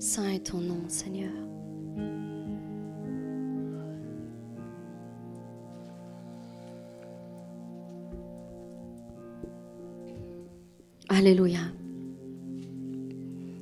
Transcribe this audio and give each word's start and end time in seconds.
Saint 0.00 0.28
est 0.28 0.50
ton 0.50 0.58
nom, 0.58 0.80
Seigneur. 0.86 1.32
Alléluia. 11.08 11.58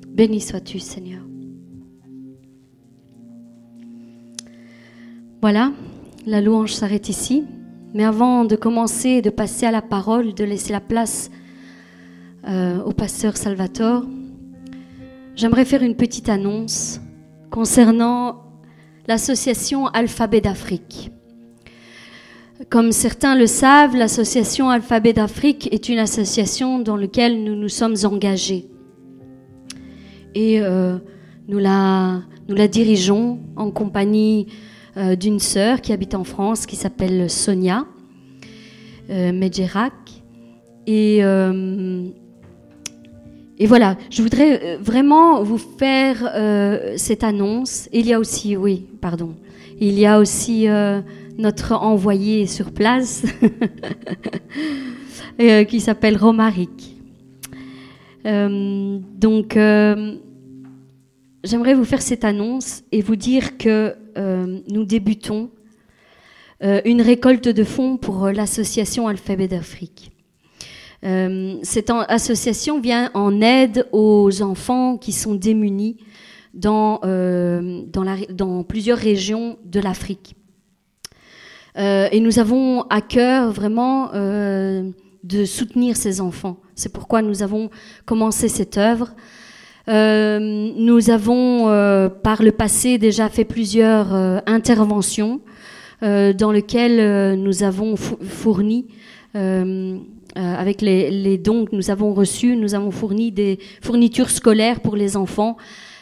Béni 0.09 0.39
sois-tu, 0.39 0.77
Seigneur. 0.77 1.23
Voilà, 5.41 5.71
la 6.27 6.41
louange 6.41 6.73
s'arrête 6.73 7.09
ici. 7.09 7.45
Mais 7.95 8.03
avant 8.03 8.45
de 8.45 8.55
commencer, 8.55 9.23
de 9.23 9.31
passer 9.31 9.65
à 9.65 9.71
la 9.71 9.81
parole, 9.81 10.35
de 10.35 10.43
laisser 10.43 10.71
la 10.71 10.81
place 10.81 11.31
euh, 12.47 12.83
au 12.83 12.91
pasteur 12.91 13.37
Salvatore, 13.37 14.03
j'aimerais 15.37 15.65
faire 15.65 15.83
une 15.83 15.95
petite 15.95 16.27
annonce 16.27 16.99
concernant 17.51 18.43
l'association 19.07 19.87
Alphabet 19.87 20.41
d'Afrique. 20.41 21.11
Comme 22.69 22.91
certains 22.91 23.35
le 23.35 23.45
savent, 23.45 23.95
l'association 23.95 24.69
Alphabet 24.69 25.13
d'Afrique 25.13 25.69
est 25.71 25.89
une 25.89 25.99
association 25.99 26.79
dans 26.79 26.97
laquelle 26.97 27.43
nous 27.43 27.55
nous 27.55 27.69
sommes 27.69 27.95
engagés. 28.03 28.65
Et 30.33 30.59
euh, 30.59 30.97
nous, 31.47 31.59
la, 31.59 32.21
nous 32.49 32.55
la 32.55 32.67
dirigeons 32.67 33.39
en 33.55 33.69
compagnie 33.69 34.47
euh, 34.97 35.15
d'une 35.15 35.39
sœur 35.39 35.81
qui 35.81 35.93
habite 35.93 36.15
en 36.15 36.23
France, 36.23 36.65
qui 36.65 36.75
s'appelle 36.75 37.29
Sonia 37.29 37.85
euh, 39.11 39.31
Medjerak. 39.31 39.93
Et, 40.87 41.23
euh, 41.23 42.09
et 43.59 43.65
voilà, 43.65 43.97
je 44.11 44.21
voudrais 44.21 44.77
vraiment 44.77 45.41
vous 45.43 45.57
faire 45.57 46.31
cette 46.97 47.23
annonce. 47.23 47.89
Il 47.91 48.05
y 48.05 48.13
a 48.13 48.19
aussi, 48.19 48.55
oui, 48.55 48.85
pardon, 49.01 49.35
il 49.79 49.97
y 49.97 50.05
a 50.05 50.19
aussi 50.19 50.67
notre 51.37 51.73
envoyé 51.73 52.45
sur 52.45 52.71
place 52.71 53.23
qui 55.67 55.79
s'appelle 55.79 56.17
Romaric. 56.17 56.97
donc, 58.23 59.57
j'aimerais 61.47 61.73
vous 61.73 61.85
faire 61.85 62.01
cette 62.01 62.23
annonce 62.23 62.83
et 62.91 63.01
vous 63.01 63.15
dire 63.15 63.57
que 63.57 63.95
euh, 64.17 64.59
nous 64.69 64.83
débutons 64.83 65.49
euh, 66.63 66.81
une 66.85 67.01
récolte 67.01 67.47
de 67.47 67.63
fonds 67.63 67.97
pour 67.97 68.25
euh, 68.25 68.31
l'association 68.31 69.07
Alphabet 69.07 69.47
d'Afrique. 69.47 70.11
Cette 71.01 71.89
association 71.89 72.81
vient 72.81 73.11
en 73.13 73.39
aide 73.41 73.87
aux 73.91 74.41
enfants 74.41 74.97
qui 74.97 75.11
sont 75.11 75.35
démunis 75.35 75.97
dans, 76.53 76.99
dans 78.29 78.63
plusieurs 78.63 78.97
régions 78.97 79.57
de 79.63 79.79
l'Afrique. 79.79 80.35
et 81.77 82.19
nous 82.19 82.39
avons 82.39 82.81
à 82.89 83.01
cœur 83.01 83.51
vraiment 83.51 84.11
de 84.11 85.45
soutenir 85.45 85.95
ces 85.95 86.21
enfants. 86.21 86.57
C'est 86.75 86.91
pourquoi 86.91 87.21
nous 87.21 87.43
avons 87.43 87.69
commencé 88.05 88.47
cette 88.47 88.77
œuvre. 88.77 89.13
Euh, 89.89 90.71
nous 90.75 91.09
avons 91.09 91.69
euh, 91.69 92.09
par 92.09 92.43
le 92.43 92.51
passé 92.51 92.97
déjà 92.97 93.29
fait 93.29 93.45
plusieurs 93.45 94.13
euh, 94.13 94.39
interventions 94.45 95.41
dans 95.99 96.51
lesquelles 96.51 97.39
nous 97.39 97.63
avons 97.63 97.95
fourni 97.95 98.85
avec 100.37 100.81
les, 100.81 101.37
dons 101.37 101.65
que 101.65 101.75
nous 101.75 101.89
avons 101.89 102.13
reçus, 102.13 102.55
nous 102.55 102.75
avons 102.75 102.91
fourni 102.91 103.31
des 103.31 103.59
fournitures 103.81 104.29
scolaires 104.29 104.81
pour 104.81 104.95
les 104.95 105.17
enfants 105.17 105.57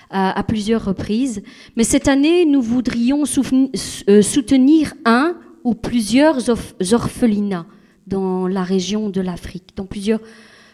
à, 0.10 0.44
plusieurs 0.44 0.84
reprises. 0.86 1.42
Mais 1.76 1.84
cette 1.84 2.08
année, 2.08 2.46
nous 2.46 2.62
voudrions 2.62 3.26
soutenir 3.26 4.94
un 5.06 5.36
ou 5.64 5.74
plusieurs 5.74 6.38
orphelinats 6.94 7.66
dans 8.08 8.48
la 8.48 8.64
région 8.64 9.10
de 9.10 9.22
l'Afrique, 9.22 9.70
dans 9.76 9.86
plusieurs 9.86 10.20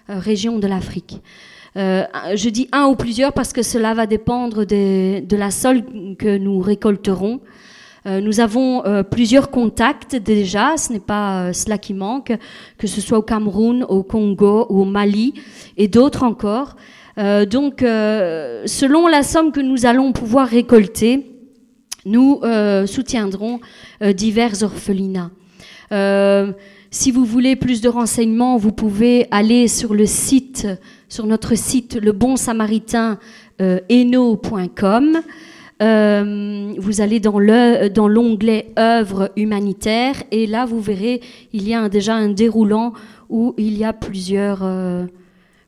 régions 0.07 0.59
de 0.59 0.67
l'Afrique. 0.67 1.21
Euh, 1.77 2.03
je 2.35 2.49
dis 2.49 2.67
un 2.73 2.87
ou 2.87 2.95
plusieurs 2.95 3.31
parce 3.31 3.53
que 3.53 3.61
cela 3.61 3.93
va 3.93 4.05
dépendre 4.05 4.65
de 4.65 5.35
la 5.35 5.51
sol 5.51 5.83
que 6.17 6.37
nous 6.37 6.59
récolterons. 6.59 7.39
Euh, 8.07 8.19
nous 8.19 8.39
avons 8.39 8.83
euh, 8.85 9.03
plusieurs 9.03 9.51
contacts 9.51 10.15
déjà, 10.15 10.75
ce 10.77 10.91
n'est 10.91 10.99
pas 10.99 11.53
cela 11.53 11.77
qui 11.77 11.93
manque, 11.93 12.33
que 12.77 12.87
ce 12.87 12.99
soit 12.99 13.19
au 13.19 13.21
Cameroun, 13.21 13.83
au 13.87 14.01
Congo 14.01 14.65
au 14.69 14.85
Mali 14.85 15.35
et 15.77 15.87
d'autres 15.87 16.23
encore. 16.23 16.75
donc, 17.17 17.81
selon 17.81 19.07
la 19.07 19.21
somme 19.21 19.51
que 19.51 19.59
nous 19.59 19.85
allons 19.85 20.11
pouvoir 20.13 20.47
récolter, 20.47 21.27
nous 22.05 22.41
soutiendrons 22.87 23.59
divers 24.15 24.63
orphelinats. 24.63 25.29
si 26.89 27.11
vous 27.11 27.25
voulez 27.25 27.55
plus 27.55 27.81
de 27.81 27.89
renseignements, 27.89 28.57
vous 28.57 28.71
pouvez 28.71 29.27
aller 29.29 29.67
sur 29.67 29.93
le 29.93 30.05
site 30.05 30.67
sur 31.09 31.27
notre 31.27 31.55
site 31.55 31.99
le 32.01 32.13
bon 32.13 32.37
samaritain 32.37 33.19
euh, 35.81 36.21
euh, 36.21 36.73
vous 36.77 37.01
allez 37.01 37.19
dans 37.19 38.07
l'onglet 38.07 38.71
œuvres 38.77 39.31
humanitaires 39.35 40.23
et 40.31 40.47
là 40.47 40.65
vous 40.65 40.79
verrez 40.79 41.21
il 41.53 41.67
y 41.67 41.73
a 41.73 41.89
déjà 41.89 42.15
un 42.15 42.29
déroulant 42.29 42.93
où 43.29 43.53
il 43.57 43.77
y 43.77 43.83
a 43.83 43.93
plusieurs, 43.93 44.61
euh, 44.63 45.05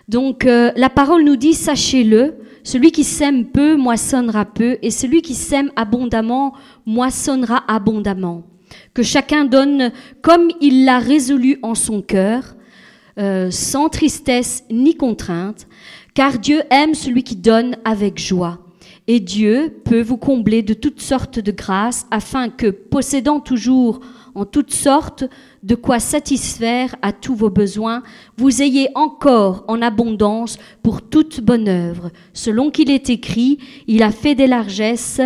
Donc 0.10 0.46
euh, 0.48 0.72
la 0.76 0.90
parole 0.90 1.24
nous 1.24 1.36
dit, 1.36 1.54
sachez-le, 1.54 2.40
celui 2.64 2.92
qui 2.92 3.04
sème 3.04 3.46
peu 3.46 3.76
moissonnera 3.76 4.44
peu, 4.44 4.80
et 4.82 4.90
celui 4.90 5.22
qui 5.22 5.36
sème 5.36 5.72
abondamment 5.76 6.54
moissonnera 6.88 7.64
abondamment. 7.68 8.44
Que 8.96 9.04
chacun 9.04 9.46
donne 9.46 9.92
comme 10.24 10.50
il 10.62 10.84
l'a 10.84 10.98
résolu 10.98 11.60
en 11.62 11.76
son 11.76 12.02
cœur, 12.02 12.56
euh, 13.20 13.52
sans 13.52 13.90
tristesse 13.90 14.64
ni 14.72 14.96
contrainte, 14.96 15.68
car 16.16 16.40
Dieu 16.40 16.64
aime 16.72 16.96
celui 16.96 17.22
qui 17.22 17.36
donne 17.36 17.78
avec 17.86 18.20
joie. 18.20 18.66
Et 19.08 19.20
Dieu 19.20 19.80
peut 19.86 20.02
vous 20.02 20.18
combler 20.18 20.64
de 20.64 20.74
toutes 20.74 21.02
sortes 21.02 21.38
de 21.38 21.52
grâces, 21.52 22.08
afin 22.10 22.50
que, 22.50 22.72
possédant 22.72 23.40
toujours 23.40 24.00
en 24.36 24.46
toutes 24.46 24.74
sortes 24.74 25.24
de 25.64 25.76
quoi 25.76 26.00
satisfaire 26.00 26.96
à 27.02 27.12
tous 27.12 27.36
vos 27.36 27.50
besoins, 27.50 28.04
vous 28.38 28.62
ayez 28.62 28.90
encore 28.96 29.64
en 29.68 29.82
abondance 29.82 30.58
pour 30.84 31.02
toute 31.02 31.42
bonne 31.42 31.68
œuvre. 31.68 32.12
Selon 32.34 32.70
qu'il 32.70 32.92
est 32.92 33.10
écrit, 33.10 33.60
il 33.88 34.04
a 34.04 34.12
fait 34.12 34.36
des 34.36 34.48
largesses 34.48 35.22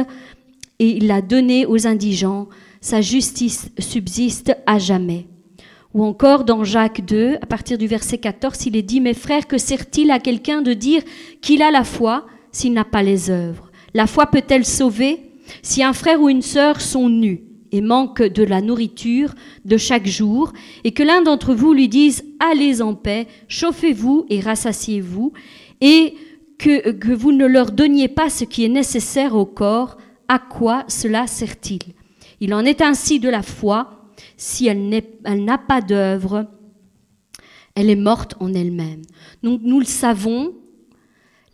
et 0.80 0.98
il 0.98 1.12
a 1.12 1.22
donné 1.22 1.66
aux 1.66 1.88
indigents, 1.88 2.48
sa 2.82 3.02
justice 3.02 3.70
subsiste 3.80 4.56
à 4.66 4.80
jamais. 4.80 5.28
Ou 5.94 6.04
encore 6.04 6.44
dans 6.44 6.64
Jacques 6.64 7.06
2, 7.06 7.38
à 7.42 7.46
partir 7.46 7.78
du 7.78 7.86
verset 7.86 8.18
14, 8.18 8.66
il 8.66 8.76
est 8.76 8.82
dit, 8.82 9.00
Mes 9.00 9.14
frères, 9.14 9.48
que 9.48 9.60
sert-il 9.60 10.10
à 10.10 10.20
quelqu'un 10.20 10.62
de 10.62 10.74
dire 10.74 11.04
qu'il 11.42 11.62
a 11.62 11.70
la 11.70 11.84
foi 11.84 12.26
s'il 12.52 12.74
n'a 12.74 12.84
pas 12.84 13.04
les 13.04 13.30
œuvres? 13.30 13.72
La 13.94 14.08
foi 14.08 14.26
peut-elle 14.26 14.66
sauver? 14.66 15.20
Si 15.62 15.84
un 15.84 15.94
frère 15.94 16.20
ou 16.20 16.30
une 16.30 16.42
sœur 16.42 16.82
sont 16.82 17.10
nus 17.10 17.44
et 17.74 17.82
manquent 17.82 18.24
de 18.24 18.44
la 18.44 18.62
nourriture 18.62 19.34
de 19.66 19.76
chaque 19.76 20.08
jour, 20.08 20.54
et 20.86 20.92
que 20.92 21.04
l'un 21.04 21.22
d'entre 21.22 21.54
vous 21.54 21.74
lui 21.74 21.90
dise 21.90 22.24
Allez 22.40 22.82
en 22.82 22.94
paix, 22.94 23.28
chauffez-vous 23.50 24.26
et 24.30 24.40
rassasiez-vous, 24.40 25.34
et 25.82 26.14
que, 26.58 26.92
que 26.92 27.12
vous 27.12 27.34
ne 27.34 27.46
leur 27.46 27.72
donniez 27.72 28.08
pas 28.08 28.30
ce 28.30 28.46
qui 28.46 28.64
est 28.64 28.70
nécessaire 28.70 29.36
au 29.36 29.46
corps, 29.46 29.98
à 30.30 30.40
quoi 30.40 30.86
cela 30.88 31.28
sert-il? 31.28 31.82
Il 32.40 32.54
en 32.54 32.64
est 32.64 32.82
ainsi 32.82 33.20
de 33.20 33.28
la 33.28 33.42
foi, 33.42 34.08
si 34.38 34.68
elle 34.68 34.88
n'a 35.44 35.58
pas 35.58 35.82
d'œuvre, 35.82 36.48
elle 37.76 37.90
est 37.90 37.96
morte 37.96 38.36
en 38.40 38.54
elle-même. 38.54 39.02
Donc 39.42 39.62
nous 39.64 39.80
le 39.80 39.86
savons, 39.86 40.54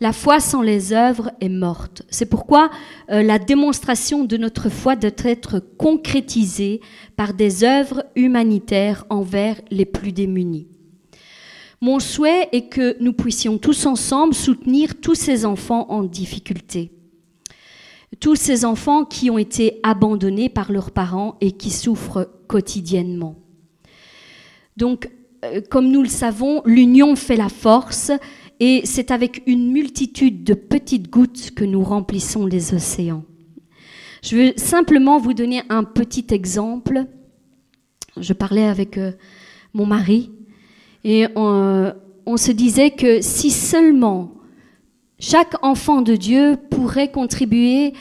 la 0.00 0.12
foi 0.14 0.40
sans 0.40 0.62
les 0.62 0.92
œuvres 0.92 1.30
est 1.40 1.50
morte. 1.50 2.02
C'est 2.08 2.26
pourquoi 2.26 2.70
euh, 3.10 3.22
la 3.22 3.38
démonstration 3.38 4.24
de 4.24 4.36
notre 4.38 4.70
foi 4.70 4.96
doit 4.96 5.10
être 5.24 5.60
concrétisée 5.76 6.80
par 7.16 7.34
des 7.34 7.64
œuvres 7.64 8.04
humanitaires 8.16 9.04
envers 9.10 9.60
les 9.70 9.84
plus 9.84 10.12
démunis. 10.12 10.68
Mon 11.82 11.98
souhait 11.98 12.48
est 12.52 12.68
que 12.68 12.96
nous 13.00 13.12
puissions 13.12 13.58
tous 13.58 13.86
ensemble 13.86 14.34
soutenir 14.34 15.00
tous 15.00 15.14
ces 15.14 15.44
enfants 15.44 15.86
en 15.90 16.02
difficulté. 16.02 16.90
Tous 18.20 18.36
ces 18.36 18.64
enfants 18.64 19.04
qui 19.04 19.30
ont 19.30 19.38
été 19.38 19.80
abandonnés 19.82 20.48
par 20.48 20.72
leurs 20.72 20.90
parents 20.90 21.36
et 21.40 21.52
qui 21.52 21.70
souffrent 21.70 22.28
quotidiennement. 22.48 23.36
Donc, 24.76 25.10
euh, 25.44 25.60
comme 25.70 25.90
nous 25.90 26.02
le 26.02 26.08
savons, 26.08 26.62
l'union 26.64 27.16
fait 27.16 27.36
la 27.36 27.48
force 27.48 28.10
et 28.60 28.82
c'est 28.84 29.10
avec 29.10 29.42
une 29.46 29.72
multitude 29.72 30.44
de 30.44 30.54
petites 30.54 31.10
gouttes 31.10 31.50
que 31.56 31.64
nous 31.64 31.82
remplissons 31.82 32.46
les 32.46 32.74
océans. 32.74 33.24
Je 34.22 34.36
veux 34.36 34.52
simplement 34.56 35.18
vous 35.18 35.32
donner 35.32 35.62
un 35.70 35.82
petit 35.82 36.26
exemple. 36.30 37.06
Je 38.18 38.34
parlais 38.34 38.66
avec 38.66 38.98
euh, 38.98 39.12
mon 39.72 39.86
mari 39.86 40.30
et 41.04 41.26
on, 41.36 41.92
on 42.26 42.36
se 42.36 42.52
disait 42.52 42.90
que 42.90 43.22
si 43.22 43.50
seulement 43.50 44.34
chaque 45.18 45.54
enfant 45.64 46.02
de 46.02 46.16
Dieu 46.16 46.58
pourrait 46.70 47.10
contribuer 47.10 47.94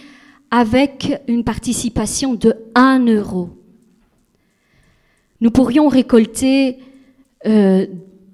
avec 0.51 1.21
une 1.27 1.45
participation 1.45 2.33
de 2.33 2.53
1 2.75 3.05
euro, 3.07 3.49
nous 5.39 5.51
pourrions 5.51 5.87
récolter 5.87 6.79
euh, 7.45 7.85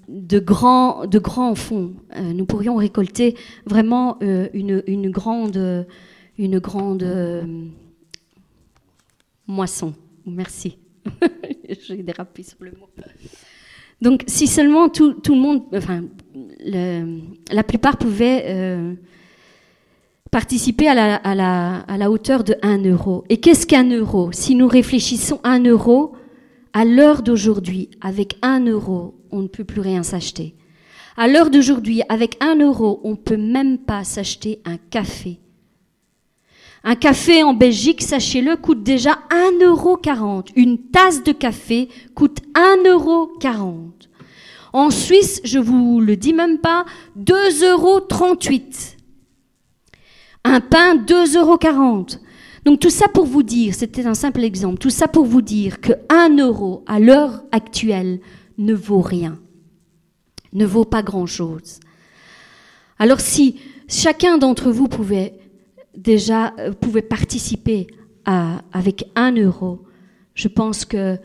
de 0.08 0.38
grands, 0.38 1.06
de 1.06 1.20
fonds. 1.54 1.94
Euh, 2.16 2.32
nous 2.32 2.46
pourrions 2.46 2.76
récolter 2.76 3.36
vraiment 3.64 4.18
euh, 4.22 4.48
une, 4.54 4.82
une, 4.86 5.10
grande, 5.10 5.86
une 6.38 6.58
grande 6.58 7.02
euh, 7.02 7.44
moisson. 9.46 9.94
Merci. 10.24 10.78
J'ai 11.86 12.02
dérapé 12.02 12.42
sur 12.42 12.58
le 12.60 12.72
mot. 12.72 12.88
Donc, 14.00 14.24
si 14.26 14.46
seulement 14.46 14.88
tout, 14.88 15.14
tout 15.14 15.34
le 15.34 15.40
monde, 15.40 15.62
enfin, 15.74 16.04
la 17.50 17.62
plupart 17.62 17.96
pouvaient 17.96 18.96
participer 20.30 20.88
à 20.88 20.94
la, 20.94 21.14
à, 21.16 21.34
la, 21.34 21.78
à 21.78 21.96
la, 21.96 22.10
hauteur 22.10 22.44
de 22.44 22.56
1 22.62 22.84
euro. 22.84 23.24
Et 23.30 23.38
qu'est-ce 23.38 23.66
qu'un 23.66 23.88
euro? 23.88 24.32
Si 24.32 24.54
nous 24.54 24.68
réfléchissons 24.68 25.40
1 25.44 25.64
euro, 25.64 26.14
à 26.74 26.84
l'heure 26.84 27.22
d'aujourd'hui, 27.22 27.88
avec 28.02 28.36
1 28.42 28.66
euro, 28.66 29.14
on 29.36 29.42
ne 29.42 29.48
peut 29.48 29.64
plus 29.64 29.80
rien 29.80 30.02
s'acheter. 30.02 30.54
À 31.16 31.28
l'heure 31.28 31.50
d'aujourd'hui, 31.50 32.02
avec 32.08 32.36
un 32.40 32.56
euro, 32.56 33.00
on 33.04 33.10
ne 33.10 33.16
peut 33.16 33.36
même 33.36 33.78
pas 33.78 34.04
s'acheter 34.04 34.60
un 34.64 34.76
café. 34.76 35.38
Un 36.84 36.94
café 36.94 37.42
en 37.42 37.54
Belgique, 37.54 38.02
sachez-le, 38.02 38.56
coûte 38.56 38.82
déjà 38.82 39.18
1,40 39.30 39.64
euro. 39.64 39.98
Une 40.54 40.78
tasse 40.78 41.22
de 41.22 41.32
café 41.32 41.88
coûte 42.14 42.38
1,40 42.54 42.88
euro. 42.88 43.30
En 44.72 44.90
Suisse, 44.90 45.40
je 45.42 45.58
vous 45.58 46.00
le 46.00 46.16
dis 46.16 46.32
même 46.32 46.58
pas, 46.58 46.84
2,38 47.18 47.70
euros. 47.70 48.00
Un 50.44 50.60
pain, 50.60 50.96
2,40 50.96 51.38
euros. 51.38 52.06
Donc 52.66 52.80
tout 52.80 52.90
ça 52.90 53.08
pour 53.08 53.26
vous 53.26 53.42
dire, 53.42 53.74
c'était 53.74 54.06
un 54.06 54.14
simple 54.14 54.42
exemple, 54.42 54.78
tout 54.78 54.90
ça 54.90 55.06
pour 55.08 55.24
vous 55.24 55.40
dire 55.40 55.80
que 55.80 55.92
1 56.08 56.36
euro 56.38 56.82
à 56.86 56.98
l'heure 56.98 57.44
actuelle 57.52 58.20
ne 58.58 58.74
vaut 58.74 59.00
rien, 59.00 59.38
ne 60.52 60.66
vaut 60.66 60.84
pas 60.84 61.02
grand-chose. 61.02 61.80
Alors 62.98 63.20
si 63.20 63.60
chacun 63.88 64.38
d'entre 64.38 64.70
vous 64.70 64.88
pouvait 64.88 65.34
déjà 65.96 66.54
euh, 66.58 66.72
pouvait 66.72 67.02
participer 67.02 67.86
avec 68.72 69.04
un 69.14 69.32
euro, 69.36 69.84
je 70.34 70.48
pense 70.48 70.84
que 70.84 71.16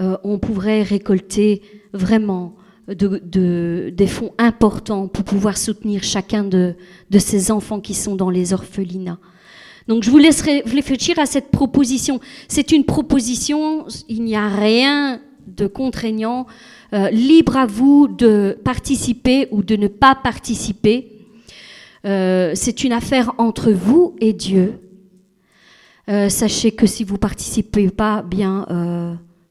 euh, 0.00 0.16
on 0.24 0.38
pourrait 0.38 0.82
récolter 0.82 1.62
vraiment 1.94 2.54
de, 2.86 3.90
des 3.90 4.06
fonds 4.06 4.34
importants 4.36 5.08
pour 5.08 5.24
pouvoir 5.24 5.56
soutenir 5.56 6.02
chacun 6.02 6.44
de, 6.44 6.74
de 7.08 7.18
ces 7.18 7.50
enfants 7.50 7.80
qui 7.80 7.94
sont 7.94 8.16
dans 8.16 8.28
les 8.28 8.52
orphelinats. 8.52 9.18
Donc 9.88 10.02
je 10.02 10.10
vous 10.10 10.18
laisserai 10.18 10.62
réfléchir 10.66 11.18
à 11.18 11.26
cette 11.26 11.50
proposition. 11.50 12.20
C'est 12.48 12.72
une 12.72 12.84
proposition, 12.84 13.86
il 14.08 14.22
n'y 14.22 14.36
a 14.36 14.48
rien 14.48 15.20
de 15.56 15.66
contraignant. 15.66 16.46
Euh, 16.92 17.08
libre 17.10 17.56
à 17.56 17.66
vous 17.66 18.08
de 18.08 18.58
participer 18.64 19.48
ou 19.50 19.62
de 19.62 19.76
ne 19.76 19.88
pas 19.88 20.14
participer. 20.14 21.12
Euh, 22.04 22.52
c'est 22.54 22.82
une 22.82 22.92
affaire 22.92 23.32
entre 23.38 23.70
vous 23.70 24.16
et 24.20 24.32
Dieu. 24.32 24.80
Euh, 26.08 26.28
sachez 26.28 26.72
que 26.72 26.86
si 26.86 27.04
vous 27.04 27.18
participez 27.18 27.90
pas, 27.90 28.22
bien 28.22 28.66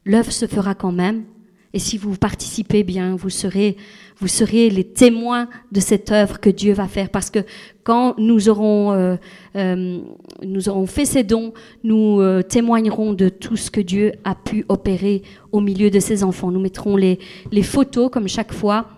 l'œuvre 0.04 0.32
se 0.32 0.46
fera 0.46 0.74
quand 0.74 0.92
même. 0.92 1.24
Et 1.72 1.78
si 1.78 1.98
vous 1.98 2.16
participez 2.16 2.82
bien, 2.82 3.14
vous 3.14 3.30
serez, 3.30 3.76
vous 4.18 4.26
serez 4.26 4.70
les 4.70 4.82
témoins 4.82 5.48
de 5.70 5.78
cette 5.78 6.10
œuvre 6.10 6.40
que 6.40 6.50
Dieu 6.50 6.72
va 6.72 6.88
faire. 6.88 7.10
Parce 7.10 7.30
que 7.30 7.40
quand 7.84 8.16
nous 8.18 8.48
aurons, 8.48 8.92
euh, 8.92 9.16
euh, 9.54 10.00
nous 10.42 10.68
aurons 10.68 10.86
fait 10.86 11.04
ces 11.04 11.22
dons, 11.22 11.52
nous 11.84 12.20
euh, 12.20 12.42
témoignerons 12.42 13.12
de 13.12 13.28
tout 13.28 13.56
ce 13.56 13.70
que 13.70 13.80
Dieu 13.80 14.12
a 14.24 14.34
pu 14.34 14.64
opérer 14.68 15.22
au 15.52 15.60
milieu 15.60 15.90
de 15.90 16.00
ses 16.00 16.24
enfants. 16.24 16.50
Nous 16.50 16.60
mettrons 16.60 16.96
les, 16.96 17.20
les 17.52 17.62
photos, 17.62 18.10
comme 18.10 18.26
chaque 18.26 18.52
fois, 18.52 18.88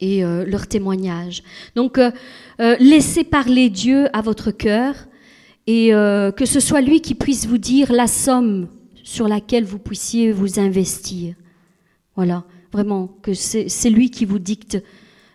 et 0.00 0.24
euh, 0.24 0.44
leurs 0.44 0.68
témoignages. 0.68 1.42
Donc, 1.74 1.98
euh, 1.98 2.10
laissez 2.78 3.24
parler 3.24 3.68
Dieu 3.68 4.06
à 4.12 4.20
votre 4.20 4.52
cœur 4.52 4.94
et 5.66 5.92
que 6.36 6.44
ce 6.44 6.60
soit 6.60 6.82
lui 6.82 7.00
qui 7.00 7.14
puisse 7.14 7.46
vous 7.46 7.56
dire 7.56 7.90
la 7.90 8.06
somme 8.06 8.68
sur 9.02 9.28
laquelle 9.28 9.64
vous 9.64 9.78
puissiez 9.78 10.30
vous 10.30 10.60
investir. 10.60 11.34
Voilà, 12.16 12.44
vraiment, 12.72 13.08
que 13.22 13.34
c'est 13.34 13.90
lui 13.90 14.10
qui 14.10 14.24
vous 14.24 14.38
dicte 14.38 14.82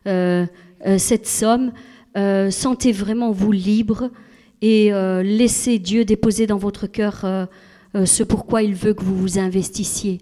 euh, 0.07 0.45
euh, 0.86 0.98
cette 0.98 1.27
somme. 1.27 1.74
Euh, 2.17 2.51
sentez 2.51 2.91
vraiment 2.91 3.31
vous 3.31 3.51
libre 3.51 4.09
et 4.62 4.91
laissez 5.24 5.79
Dieu 5.79 6.03
déposer 6.03 6.45
dans 6.45 6.57
votre 6.57 6.86
cœur 6.88 7.25
ce 7.93 8.24
pourquoi 8.24 8.62
il 8.62 8.75
veut 8.75 8.93
que 8.93 9.05
vous 9.05 9.15
vous 9.15 9.39
investissiez. 9.39 10.19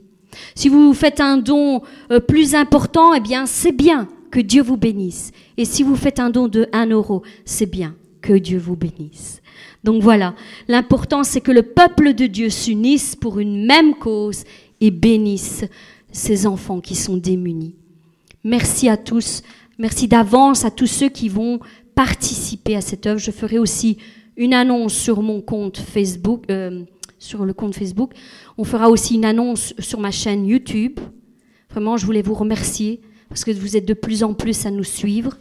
Si 0.53 0.69
vous 0.69 0.93
faites 0.93 1.19
un 1.19 1.37
don 1.37 1.81
plus 2.27 2.53
important, 2.53 3.15
eh 3.15 3.19
bien, 3.19 3.47
c'est 3.47 3.71
bien 3.71 4.07
que 4.29 4.39
Dieu 4.39 4.61
vous 4.61 4.77
bénisse. 4.77 5.31
Et 5.57 5.65
si 5.65 5.81
vous 5.81 5.95
faites 5.95 6.19
un 6.19 6.29
don 6.29 6.47
de 6.47 6.69
1 6.71 6.91
euro, 6.91 7.23
c'est 7.45 7.65
bien 7.65 7.95
que 8.21 8.33
Dieu 8.33 8.59
vous 8.59 8.75
bénisse. 8.75 9.41
Donc 9.83 10.03
voilà, 10.03 10.35
l'important 10.67 11.23
c'est 11.23 11.41
que 11.41 11.51
le 11.51 11.63
peuple 11.63 12.13
de 12.13 12.27
Dieu 12.27 12.49
s'unisse 12.49 13.15
pour 13.15 13.39
une 13.39 13.65
même 13.65 13.95
cause 13.95 14.43
et 14.81 14.91
bénisse 14.91 15.65
ces 16.17 16.47
enfants 16.47 16.81
qui 16.81 16.95
sont 16.95 17.17
démunis. 17.17 17.75
Merci 18.43 18.89
à 18.89 18.97
tous. 18.97 19.43
Merci 19.77 20.07
d'avance 20.07 20.65
à 20.65 20.71
tous 20.71 20.87
ceux 20.87 21.09
qui 21.09 21.29
vont 21.29 21.59
participer 21.95 22.75
à 22.75 22.81
cette 22.81 23.05
œuvre. 23.05 23.19
Je 23.19 23.31
ferai 23.31 23.59
aussi 23.59 23.97
une 24.35 24.53
annonce 24.53 24.93
sur 24.93 25.21
mon 25.21 25.41
compte 25.41 25.77
Facebook, 25.77 26.45
euh, 26.49 26.83
sur 27.19 27.45
le 27.45 27.53
compte 27.53 27.75
Facebook. 27.75 28.13
On 28.57 28.63
fera 28.63 28.89
aussi 28.89 29.15
une 29.15 29.25
annonce 29.25 29.73
sur 29.79 29.99
ma 29.99 30.11
chaîne 30.11 30.45
YouTube. 30.45 30.99
Vraiment, 31.69 31.97
je 31.97 32.05
voulais 32.05 32.23
vous 32.23 32.33
remercier 32.33 33.01
parce 33.29 33.43
que 33.43 33.51
vous 33.51 33.77
êtes 33.77 33.87
de 33.87 33.93
plus 33.93 34.23
en 34.23 34.33
plus 34.33 34.65
à 34.65 34.71
nous 34.71 34.83
suivre. 34.83 35.37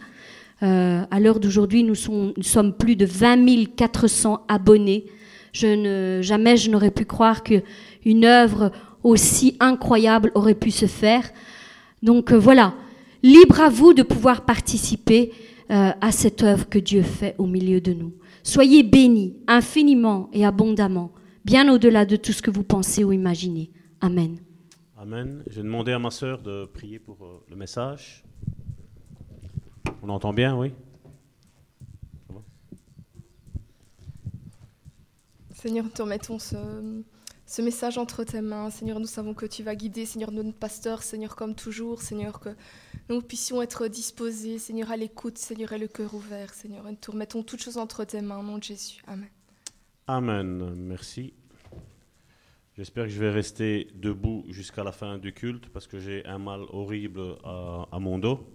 Euh, 0.62 1.02
à 1.10 1.20
l'heure 1.20 1.40
d'aujourd'hui, 1.40 1.84
nous, 1.84 1.94
sommes 1.94 2.72
plus 2.78 2.96
de 2.96 3.06
20 3.06 3.76
400 3.76 4.44
abonnés. 4.48 5.06
Je 5.52 5.66
ne, 5.66 6.22
jamais 6.22 6.58
je 6.58 6.70
n'aurais 6.70 6.90
pu 6.90 7.06
croire 7.06 7.42
qu'une 7.42 8.24
œuvre 8.24 8.72
aussi 9.06 9.56
incroyable 9.60 10.32
aurait 10.34 10.56
pu 10.56 10.70
se 10.70 10.86
faire. 10.86 11.30
Donc 12.02 12.32
euh, 12.32 12.38
voilà, 12.38 12.74
libre 13.22 13.60
à 13.60 13.68
vous 13.68 13.94
de 13.94 14.02
pouvoir 14.02 14.44
participer 14.44 15.32
euh, 15.70 15.92
à 16.00 16.12
cette 16.12 16.42
œuvre 16.42 16.68
que 16.68 16.78
Dieu 16.78 17.02
fait 17.02 17.36
au 17.38 17.46
milieu 17.46 17.80
de 17.80 17.92
nous. 17.92 18.12
Soyez 18.42 18.82
bénis 18.82 19.36
infiniment 19.46 20.28
et 20.32 20.44
abondamment, 20.44 21.12
bien 21.44 21.72
au-delà 21.72 22.04
de 22.04 22.16
tout 22.16 22.32
ce 22.32 22.42
que 22.42 22.50
vous 22.50 22.64
pensez 22.64 23.04
ou 23.04 23.12
imaginez. 23.12 23.70
Amen. 24.00 24.38
Amen. 24.98 25.42
J'ai 25.48 25.62
demandé 25.62 25.92
à 25.92 25.98
ma 25.98 26.10
sœur 26.10 26.42
de 26.42 26.64
prier 26.64 26.98
pour 26.98 27.24
euh, 27.24 27.44
le 27.48 27.56
message. 27.56 28.24
On 30.02 30.08
entend 30.08 30.32
bien, 30.32 30.56
oui? 30.56 30.72
Seigneur, 35.54 35.84
nous 35.84 35.90
te 35.90 36.02
remettons 36.02 36.38
ce, 36.38 36.56
ce 37.46 37.62
message 37.62 37.96
entre 37.96 38.24
tes 38.24 38.40
mains. 38.40 38.70
Seigneur, 38.70 38.98
nous 38.98 39.06
savons 39.06 39.32
que 39.32 39.46
tu 39.46 39.62
vas 39.62 39.76
guider, 39.76 40.04
Seigneur, 40.04 40.32
notre 40.32 40.52
pasteur, 40.52 41.02
Seigneur, 41.02 41.36
comme 41.36 41.54
toujours, 41.54 42.02
Seigneur, 42.02 42.40
que 42.40 42.50
nous 43.08 43.22
puissions 43.22 43.62
être 43.62 43.86
disposés, 43.86 44.58
Seigneur, 44.58 44.90
à 44.90 44.96
l'écoute, 44.96 45.38
Seigneur, 45.38 45.72
et 45.72 45.78
le 45.78 45.86
cœur 45.86 46.12
ouvert, 46.14 46.52
Seigneur. 46.52 46.84
Nous 46.84 46.96
te 46.96 47.10
remettons 47.10 47.42
toutes 47.42 47.62
choses 47.62 47.78
entre 47.78 48.04
tes 48.04 48.20
mains, 48.20 48.40
au 48.40 48.42
nom 48.42 48.58
de 48.58 48.64
Jésus. 48.64 49.00
Amen. 49.06 49.28
Amen. 50.08 50.74
Merci. 50.74 51.34
J'espère 52.76 53.04
que 53.04 53.10
je 53.10 53.20
vais 53.20 53.30
rester 53.30 53.88
debout 53.94 54.44
jusqu'à 54.48 54.84
la 54.84 54.92
fin 54.92 55.16
du 55.16 55.32
culte 55.32 55.70
parce 55.70 55.86
que 55.86 55.98
j'ai 55.98 56.26
un 56.26 56.38
mal 56.38 56.60
horrible 56.68 57.36
à, 57.42 57.98
mon 57.98 58.18
dos. 58.18 58.46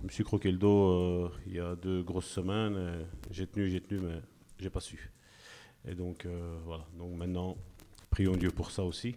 Je 0.00 0.04
me 0.04 0.10
suis 0.10 0.24
croqué 0.24 0.50
le 0.50 0.58
dos 0.58 0.90
euh, 0.90 1.30
il 1.46 1.54
y 1.54 1.60
a 1.60 1.74
deux 1.76 2.02
grosses 2.02 2.28
semaines. 2.28 3.06
J'ai 3.30 3.46
tenu, 3.46 3.70
j'ai 3.70 3.80
tenu, 3.80 4.00
mais 4.00 4.20
j'ai 4.58 4.68
pas 4.68 4.80
su. 4.80 5.10
Et 5.88 5.94
donc 5.94 6.26
euh, 6.26 6.58
voilà. 6.66 6.84
Donc 6.98 7.16
maintenant, 7.16 7.56
prions 8.12 8.36
Dieu 8.36 8.50
pour 8.50 8.70
ça 8.70 8.84
aussi. 8.84 9.16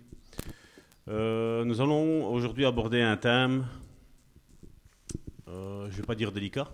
Euh, 1.09 1.65
nous 1.65 1.81
allons 1.81 2.31
aujourd'hui 2.31 2.63
aborder 2.63 3.01
un 3.01 3.17
thème. 3.17 3.67
euh, 5.49 5.91
je 5.91 5.97
vais 5.97 6.03
pas 6.03 6.15
dire 6.15 6.31
délicat, 6.31 6.71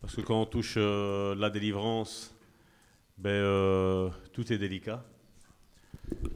parce 0.00 0.16
que 0.16 0.22
quand 0.22 0.40
on 0.40 0.46
touche 0.46 0.76
euh, 0.78 1.34
la 1.34 1.50
délivrance, 1.50 2.34
ben, 3.18 4.10
tout 4.32 4.50
est 4.50 4.56
délicat, 4.56 5.04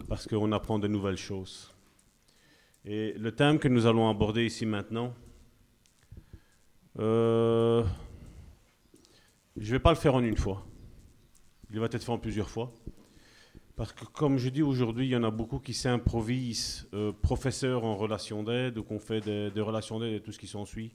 parce 0.07 0.27
qu'on 0.27 0.53
apprend 0.53 0.79
de 0.79 0.87
nouvelles 0.87 1.17
choses. 1.17 1.75
Et 2.85 3.15
le 3.15 3.33
thème 3.33 3.59
que 3.59 3.69
nous 3.69 3.87
allons 3.87 4.11
aborder 4.11 4.45
ici 4.45 4.67
maintenant, 4.67 5.15
je 6.99 7.83
ne 9.57 9.71
vais 9.71 9.79
pas 9.79 9.93
le 9.93 9.99
faire 9.99 10.15
en 10.15 10.23
une 10.23 10.37
fois. 10.37 10.63
Il 11.73 11.81
va 11.81 11.87
être 11.87 12.05
fait 12.05 12.13
en 12.13 12.19
plusieurs 12.19 12.51
fois. 12.51 12.71
Parce 13.77 13.93
que, 13.93 14.07
comme 14.07 14.39
je 14.39 14.49
dis 14.49 14.63
aujourd'hui, 14.63 15.07
il 15.07 15.11
y 15.11 15.17
en 15.17 15.23
a 15.23 15.31
beaucoup 15.31 15.59
qui 15.59 15.75
s'improvisent 15.75 16.89
euh, 16.95 17.13
professeurs 17.13 17.85
en 17.85 17.95
relation 17.95 18.43
d'aide 18.43 18.79
ou 18.79 18.83
qu'on 18.83 18.99
fait 18.99 19.21
des, 19.21 19.61
relations 19.61 20.01
d'aide 20.01 20.15
et 20.15 20.21
tout 20.21 20.33
ce 20.33 20.39
qui 20.39 20.47
s'ensuit. 20.47 20.93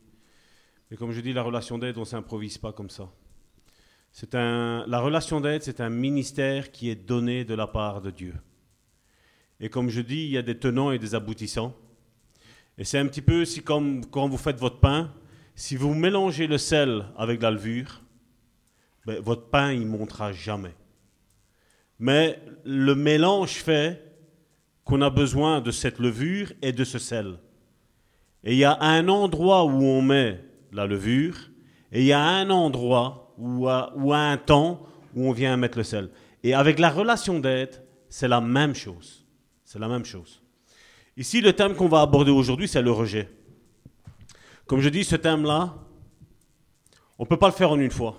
Mais 0.89 0.97
comme 0.97 1.11
je 1.11 1.21
dis, 1.21 1.31
la 1.31 1.43
relation 1.43 1.77
d'aide, 1.77 1.97
on 1.97 2.01
ne 2.01 2.05
s'improvise 2.05 2.57
pas 2.57 2.73
comme 2.73 2.89
ça. 2.89 3.07
C'est 4.11 4.33
un, 4.33 4.83
la 4.88 5.00
relation 5.00 5.39
d'aide, 5.39 5.61
c'est 5.61 5.79
un 5.79 5.91
ministère 5.91 6.71
qui 6.71 6.89
est 6.89 6.95
donné 6.95 7.45
de 7.45 7.53
la 7.53 7.67
part 7.67 8.01
de 8.01 8.09
Dieu. 8.09 8.33
Et 9.59 9.69
comme 9.69 9.89
je 9.89 10.01
dis, 10.01 10.23
il 10.23 10.31
y 10.31 10.38
a 10.38 10.41
des 10.41 10.57
tenants 10.57 10.91
et 10.91 10.97
des 10.97 11.13
aboutissants. 11.13 11.75
Et 12.79 12.83
c'est 12.83 12.97
un 12.97 13.05
petit 13.05 13.21
peu 13.21 13.45
si 13.45 13.61
comme 13.61 14.03
quand 14.07 14.27
vous 14.27 14.38
faites 14.39 14.59
votre 14.59 14.79
pain, 14.79 15.13
si 15.53 15.75
vous 15.75 15.93
mélangez 15.93 16.47
le 16.47 16.57
sel 16.57 17.05
avec 17.15 17.43
la 17.43 17.51
levure, 17.51 18.01
ben, 19.05 19.19
votre 19.19 19.50
pain, 19.50 19.71
il 19.71 19.81
ne 19.81 19.97
montera 19.97 20.33
jamais. 20.33 20.73
Mais 22.01 22.39
le 22.65 22.96
mélange 22.96 23.58
fait 23.58 24.03
qu'on 24.84 25.03
a 25.03 25.12
besoin 25.12 25.62
de 25.62 25.70
cette 25.70 26.00
levure 26.00 26.51
et 26.63 26.72
de 26.72 26.84
ce 26.84 26.98
sel. 26.98 27.38
Et 28.43 28.53
il 28.53 28.58
y 28.58 28.65
a 28.65 28.75
un 28.81 29.08
endroit 29.08 29.65
où 29.65 29.84
on 29.84 30.01
met 30.01 30.43
la 30.72 30.88
levure, 30.88 31.38
et 31.91 32.01
il 32.01 32.08
y 32.08 32.12
a 32.12 32.20
un 32.20 32.50
endroit 32.50 33.36
ou 33.38 33.67
un 34.13 34.38
temps 34.38 34.81
où 35.13 35.29
on 35.29 35.31
vient 35.31 35.55
mettre 35.58 35.77
le 35.77 35.84
sel. 35.84 36.10
Et 36.43 36.55
avec 36.55 36.79
la 36.79 36.89
relation 36.89 37.39
d'aide, 37.39 37.84
c'est 38.10 38.27
la 38.27 38.41
même 38.41 38.74
chose. 38.74 39.24
C'est 39.63 39.77
la 39.77 39.88
même 39.88 40.05
chose. 40.05 40.41
Ici, 41.17 41.39
le 41.39 41.53
thème 41.53 41.75
qu'on 41.75 41.88
va 41.88 42.01
aborder 42.01 42.31
aujourd'hui, 42.31 42.67
c'est 42.67 42.81
le 42.81 42.91
rejet. 42.91 43.29
Comme 44.65 44.79
je 44.79 44.89
dis, 44.89 45.03
ce 45.03 45.17
thème-là, 45.17 45.75
on 47.20 47.25
ne 47.25 47.27
peut 47.27 47.38
pas 47.38 47.48
le 47.48 47.53
faire 47.53 47.70
en 47.70 47.79
une 47.79 47.91
fois. 47.91 48.17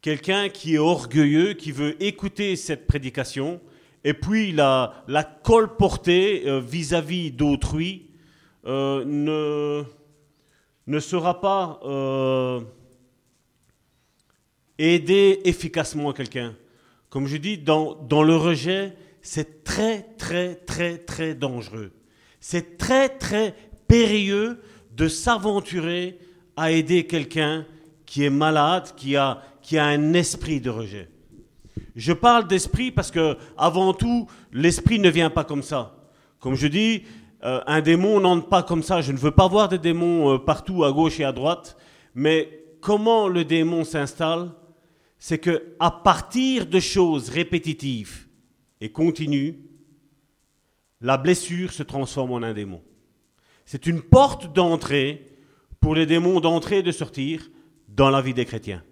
Quelqu'un 0.00 0.48
qui 0.48 0.74
est 0.74 0.78
orgueilleux, 0.78 1.54
qui 1.54 1.72
veut 1.72 2.00
écouter 2.02 2.54
cette 2.56 2.86
prédication, 2.86 3.60
et 4.04 4.14
puis 4.14 4.52
la, 4.52 5.04
la 5.08 5.24
colporter 5.24 6.44
euh, 6.46 6.60
vis-à-vis 6.60 7.32
d'autrui, 7.32 8.06
euh, 8.66 9.04
ne, 9.04 9.82
ne 10.86 11.00
sera 11.00 11.40
pas 11.40 11.80
euh, 11.84 12.60
aider 14.78 15.40
efficacement 15.44 16.12
quelqu'un. 16.12 16.54
Comme 17.10 17.26
je 17.26 17.36
dis, 17.36 17.58
dans, 17.58 17.94
dans 17.94 18.22
le 18.22 18.36
rejet, 18.36 18.94
c'est 19.20 19.64
très, 19.64 20.02
très, 20.16 20.54
très, 20.54 20.98
très 20.98 21.34
dangereux. 21.34 21.90
C'est 22.40 22.78
très, 22.78 23.08
très 23.08 23.54
périlleux 23.88 24.60
de 24.94 25.08
s'aventurer 25.08 26.18
à 26.56 26.70
aider 26.70 27.06
quelqu'un 27.06 27.66
qui 28.06 28.24
est 28.24 28.30
malade, 28.30 28.94
qui 28.96 29.16
a, 29.16 29.42
qui 29.68 29.76
a 29.76 29.84
un 29.84 30.14
esprit 30.14 30.62
de 30.62 30.70
rejet. 30.70 31.10
Je 31.94 32.14
parle 32.14 32.48
d'esprit 32.48 32.90
parce 32.90 33.10
que, 33.10 33.36
avant 33.58 33.92
tout, 33.92 34.26
l'esprit 34.50 34.98
ne 34.98 35.10
vient 35.10 35.28
pas 35.28 35.44
comme 35.44 35.62
ça. 35.62 36.08
Comme 36.40 36.54
je 36.54 36.68
dis, 36.68 37.02
euh, 37.44 37.60
un 37.66 37.82
démon 37.82 38.18
n'entre 38.18 38.48
pas 38.48 38.62
comme 38.62 38.82
ça. 38.82 39.02
Je 39.02 39.12
ne 39.12 39.18
veux 39.18 39.30
pas 39.30 39.46
voir 39.46 39.68
des 39.68 39.76
démons 39.76 40.32
euh, 40.32 40.38
partout, 40.38 40.84
à 40.84 40.92
gauche 40.92 41.20
et 41.20 41.24
à 41.24 41.32
droite. 41.32 41.76
Mais 42.14 42.64
comment 42.80 43.28
le 43.28 43.44
démon 43.44 43.84
s'installe? 43.84 44.52
C'est 45.18 45.36
que 45.36 45.74
à 45.78 45.90
partir 45.90 46.64
de 46.64 46.80
choses 46.80 47.28
répétitives 47.28 48.26
et 48.80 48.90
continues, 48.90 49.58
la 51.02 51.18
blessure 51.18 51.72
se 51.74 51.82
transforme 51.82 52.32
en 52.32 52.42
un 52.42 52.54
démon. 52.54 52.80
C'est 53.66 53.86
une 53.86 54.00
porte 54.00 54.50
d'entrée 54.50 55.26
pour 55.78 55.94
les 55.94 56.06
démons 56.06 56.40
d'entrer 56.40 56.78
et 56.78 56.82
de 56.82 56.90
sortir 56.90 57.50
dans 57.86 58.08
la 58.08 58.22
vie 58.22 58.32
des 58.32 58.46
chrétiens. 58.46 58.82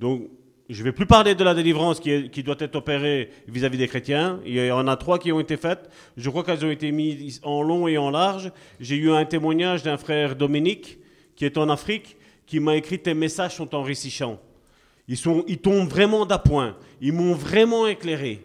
Donc, 0.00 0.30
je 0.70 0.80
ne 0.80 0.84
vais 0.84 0.92
plus 0.92 1.04
parler 1.04 1.34
de 1.34 1.44
la 1.44 1.52
délivrance 1.52 2.00
qui, 2.00 2.42
doit 2.42 2.56
être 2.58 2.76
opérée 2.76 3.30
vis-à-vis 3.46 3.76
des 3.76 3.86
chrétiens. 3.86 4.40
Il 4.46 4.54
y 4.54 4.70
en 4.70 4.88
a 4.88 4.96
trois 4.96 5.18
qui 5.18 5.30
ont 5.30 5.40
été 5.40 5.58
faites. 5.58 5.90
Je 6.16 6.30
crois 6.30 6.42
qu'elles 6.42 6.64
ont 6.64 6.70
été 6.70 6.90
mises 6.90 7.40
en 7.44 7.60
long 7.60 7.86
et 7.86 7.98
en 7.98 8.10
large. 8.10 8.50
J'ai 8.78 8.96
eu 8.96 9.10
un 9.10 9.24
témoignage 9.26 9.82
d'un 9.82 9.98
frère 9.98 10.36
Dominique 10.36 10.98
qui 11.36 11.44
est 11.44 11.58
en 11.58 11.68
Afrique, 11.68 12.16
qui 12.46 12.60
m'a 12.60 12.76
écrit 12.76 12.98
Tes 12.98 13.12
messages 13.12 13.56
sont 13.56 13.74
enrichissants. 13.74 14.40
Ils, 15.06 15.18
sont, 15.18 15.44
ils 15.48 15.58
tombent 15.58 15.88
vraiment 15.88 16.24
d'appoint. 16.24 16.76
Ils 17.00 17.12
m'ont 17.12 17.34
vraiment 17.34 17.86
éclairé. 17.86 18.40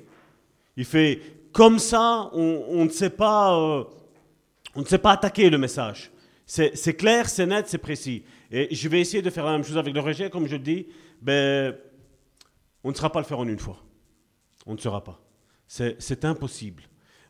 Il 0.75 0.85
fait 0.85 1.21
Comme 1.53 1.79
ça, 1.79 2.29
on, 2.33 2.83
ne 2.83 2.89
sait 2.89 3.11
pas. 3.11 3.57
euh, 3.57 3.83
on 4.75 4.81
ne 4.81 4.85
sait 4.85 4.97
pas 4.97 5.11
attaquer 5.11 5.49
le 5.49 5.57
message. 5.57 6.11
C'est 6.45 6.97
clair, 6.97 7.29
c'est 7.29 7.45
net, 7.45 7.65
c'est 7.67 7.77
précis. 7.77 8.23
Et 8.51 8.73
je 8.75 8.89
vais 8.89 8.99
essayer 8.99 9.21
de 9.21 9.29
faire 9.29 9.45
la 9.45 9.53
même 9.53 9.63
chose 9.63 9.77
avec 9.77 9.93
le 9.93 10.01
rejet, 10.01 10.29
comme 10.29 10.47
je 10.47 10.53
le 10.53 10.59
dis. 10.59 10.87
Ben, 11.21 11.75
on 12.83 12.89
ne 12.89 12.93
sera 12.93 13.11
pas 13.11 13.19
le 13.19 13.25
faire 13.25 13.39
en 13.39 13.47
une 13.47 13.59
fois. 13.59 13.77
On 14.65 14.73
ne 14.73 14.79
sera 14.79 15.03
pas. 15.03 15.19
C'est 15.67 16.25
impossible. 16.25 16.83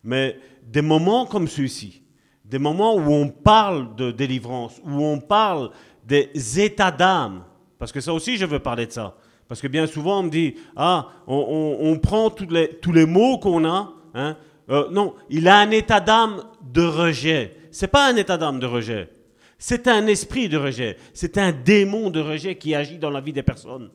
Mais 0.04 0.38
des 0.64 0.82
moments 0.82 1.26
comme 1.26 1.48
celui-ci, 1.48 2.04
des 2.44 2.60
moments 2.60 2.96
où 2.96 3.12
on 3.12 3.30
parle 3.30 3.96
de 3.96 4.12
délivrance, 4.12 4.80
où 4.84 5.04
on 5.04 5.20
parle 5.20 5.72
des 6.06 6.30
états 6.60 6.92
d'âme, 6.92 7.44
parce 7.80 7.92
que 7.92 8.02
ça 8.02 8.14
aussi, 8.14 8.38
je 8.38 8.46
veux 8.46 8.60
parler 8.60 8.86
de 8.86 8.92
ça. 8.92 9.18
Parce 9.48 9.62
que 9.62 9.68
bien 9.68 9.88
souvent, 9.88 10.20
on 10.20 10.24
me 10.24 10.30
dit, 10.30 10.56
ah, 10.76 11.10
on 11.28 12.00
prend 12.02 12.30
tous 12.30 12.48
les, 12.50 12.78
tous 12.80 12.92
les 12.92 13.06
mots 13.06 13.38
qu'on 13.40 13.66
a. 13.66 13.94
hein. 14.14 14.38
Euh, 14.70 14.90
non, 14.90 15.14
il 15.30 15.48
a 15.48 15.60
un 15.60 15.70
état 15.72 16.00
d'âme 16.00 16.44
de 16.62 16.84
rejet. 16.84 17.56
C'est 17.72 17.88
pas 17.88 18.10
un 18.12 18.16
état 18.16 18.38
d'âme 18.38 18.60
de 18.60 18.66
rejet. 18.66 19.10
C'est 19.58 19.88
un 19.88 20.08
esprit 20.08 20.50
de 20.50 20.58
rejet. 20.58 20.98
C'est 21.14 21.38
un 21.38 21.52
démon 21.52 22.10
de 22.10 22.20
rejet 22.20 22.58
qui 22.58 22.76
agit 22.76 22.98
dans 22.98 23.10
la 23.10 23.22
vie 23.22 23.34
des 23.34 23.44
personnes. 23.44 23.92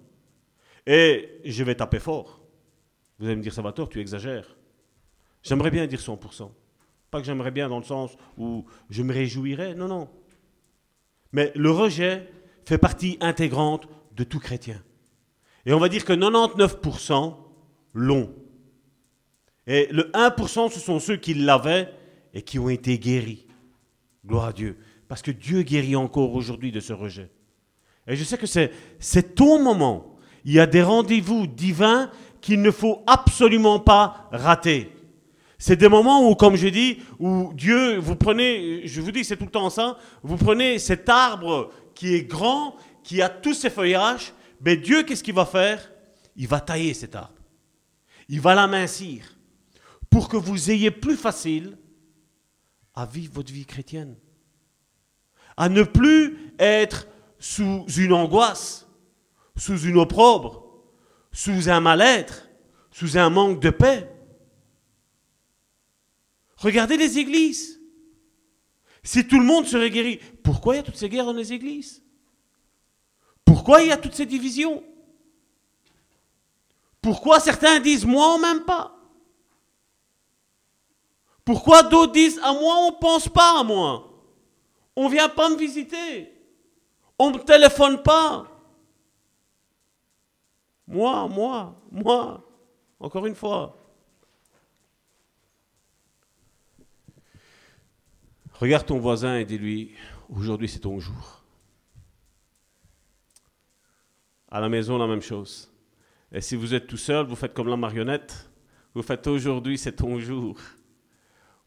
Et 0.86 1.40
je 1.44 1.62
vais 1.64 1.74
taper 1.74 1.98
fort. 1.98 2.40
Vous 3.18 3.26
allez 3.26 3.36
me 3.36 3.42
dire, 3.42 3.52
Salvatore, 3.52 3.88
tu 3.88 4.00
exagères. 4.00 4.56
J'aimerais 5.42 5.70
bien 5.70 5.86
dire 5.86 6.00
100%. 6.00 6.50
Pas 7.10 7.20
que 7.20 7.26
j'aimerais 7.26 7.50
bien 7.50 7.68
dans 7.68 7.78
le 7.78 7.84
sens 7.84 8.16
où 8.38 8.64
je 8.88 9.02
me 9.02 9.12
réjouirais. 9.12 9.74
Non, 9.74 9.88
non. 9.88 10.08
Mais 11.32 11.52
le 11.54 11.70
rejet 11.70 12.28
fait 12.64 12.78
partie 12.78 13.18
intégrante 13.20 13.88
de 14.16 14.24
tout 14.24 14.38
chrétien. 14.38 14.82
Et 15.66 15.72
on 15.72 15.78
va 15.78 15.88
dire 15.88 16.04
que 16.04 16.12
99% 16.12 17.36
l'ont. 17.94 18.34
Et 19.66 19.88
le 19.90 20.04
1%, 20.12 20.70
ce 20.70 20.80
sont 20.80 20.98
ceux 20.98 21.16
qui 21.16 21.34
l'avaient 21.34 21.92
et 22.32 22.42
qui 22.42 22.58
ont 22.58 22.68
été 22.68 22.98
guéris. 22.98 23.46
Gloire 24.24 24.46
à 24.46 24.52
Dieu. 24.52 24.76
Parce 25.10 25.22
que 25.22 25.32
Dieu 25.32 25.62
guérit 25.62 25.96
encore 25.96 26.36
aujourd'hui 26.36 26.70
de 26.70 26.78
ce 26.78 26.92
rejet. 26.92 27.32
Et 28.06 28.14
je 28.14 28.22
sais 28.22 28.38
que 28.38 28.46
c'est, 28.46 29.34
ton 29.34 29.60
moment. 29.60 30.16
Il 30.44 30.52
y 30.52 30.60
a 30.60 30.68
des 30.68 30.84
rendez-vous 30.84 31.48
divins 31.48 32.12
qu'il 32.40 32.62
ne 32.62 32.70
faut 32.70 33.02
absolument 33.08 33.80
pas 33.80 34.28
rater. 34.30 34.92
C'est 35.58 35.74
des 35.74 35.88
moments 35.88 36.30
où, 36.30 36.36
comme 36.36 36.54
je 36.54 36.68
dis, 36.68 36.98
où 37.18 37.50
Dieu, 37.54 37.98
vous 37.98 38.14
prenez, 38.14 38.86
je 38.86 39.00
vous 39.00 39.10
dis, 39.10 39.24
c'est 39.24 39.36
tout 39.36 39.46
le 39.46 39.50
temps 39.50 39.68
ça, 39.68 39.98
vous 40.22 40.36
prenez 40.36 40.78
cet 40.78 41.08
arbre 41.08 41.72
qui 41.96 42.14
est 42.14 42.22
grand, 42.22 42.76
qui 43.02 43.20
a 43.20 43.28
tous 43.28 43.54
ses 43.54 43.68
feuillages, 43.68 44.32
mais 44.60 44.76
Dieu, 44.76 45.02
qu'est-ce 45.02 45.24
qu'il 45.24 45.34
va 45.34 45.44
faire? 45.44 45.90
Il 46.36 46.46
va 46.46 46.60
tailler 46.60 46.94
cet 46.94 47.16
arbre. 47.16 47.34
Il 48.28 48.40
va 48.40 48.54
l'amincir 48.54 49.24
pour 50.08 50.28
que 50.28 50.36
vous 50.36 50.70
ayez 50.70 50.92
plus 50.92 51.16
facile 51.16 51.76
à 52.94 53.06
vivre 53.06 53.32
votre 53.34 53.52
vie 53.52 53.66
chrétienne. 53.66 54.14
À 55.60 55.68
ne 55.68 55.82
plus 55.82 56.54
être 56.58 57.06
sous 57.38 57.84
une 57.98 58.14
angoisse, 58.14 58.88
sous 59.56 59.78
une 59.80 59.98
opprobre, 59.98 60.64
sous 61.32 61.68
un 61.68 61.80
mal-être, 61.80 62.48
sous 62.90 63.18
un 63.18 63.28
manque 63.28 63.60
de 63.60 63.68
paix. 63.68 64.10
Regardez 66.56 66.96
les 66.96 67.18
églises. 67.18 67.78
Si 69.02 69.28
tout 69.28 69.38
le 69.38 69.44
monde 69.44 69.66
serait 69.66 69.90
guéri, 69.90 70.18
pourquoi 70.42 70.76
il 70.76 70.78
y 70.78 70.80
a 70.80 70.82
toutes 70.82 70.96
ces 70.96 71.10
guerres 71.10 71.26
dans 71.26 71.34
les 71.34 71.52
églises? 71.52 72.02
Pourquoi 73.44 73.82
il 73.82 73.88
y 73.88 73.92
a 73.92 73.98
toutes 73.98 74.14
ces 74.14 74.24
divisions? 74.24 74.82
Pourquoi 77.02 77.38
certains 77.38 77.80
disent 77.80 78.06
moi 78.06 78.34
on 78.34 78.38
m'aime 78.38 78.64
pas? 78.64 78.98
Pourquoi 81.44 81.82
d'autres 81.82 82.12
disent 82.12 82.40
à 82.42 82.54
moi 82.54 82.76
on 82.86 82.92
pense 82.92 83.28
pas 83.28 83.60
à 83.60 83.62
moi? 83.62 84.09
On 84.96 85.08
vient 85.08 85.28
pas 85.28 85.48
me 85.48 85.56
visiter 85.56 86.32
On 87.18 87.30
me 87.30 87.38
téléphone 87.38 88.02
pas 88.02 88.46
Moi, 90.86 91.28
moi, 91.28 91.80
moi. 91.90 92.44
Encore 92.98 93.26
une 93.26 93.34
fois. 93.34 93.76
Regarde 98.60 98.84
ton 98.84 98.98
voisin 98.98 99.38
et 99.38 99.46
dis-lui, 99.46 99.92
aujourd'hui 100.28 100.68
c'est 100.68 100.80
ton 100.80 101.00
jour. 101.00 101.42
À 104.50 104.60
la 104.60 104.68
maison, 104.68 104.98
la 104.98 105.06
même 105.06 105.22
chose. 105.22 105.72
Et 106.30 106.42
si 106.42 106.56
vous 106.56 106.74
êtes 106.74 106.86
tout 106.86 106.98
seul, 106.98 107.24
vous 107.26 107.36
faites 107.36 107.54
comme 107.54 107.68
la 107.68 107.76
marionnette. 107.78 108.50
Vous 108.94 109.02
faites 109.02 109.26
aujourd'hui 109.26 109.78
c'est 109.78 109.92
ton 109.92 110.18
jour. 110.18 110.58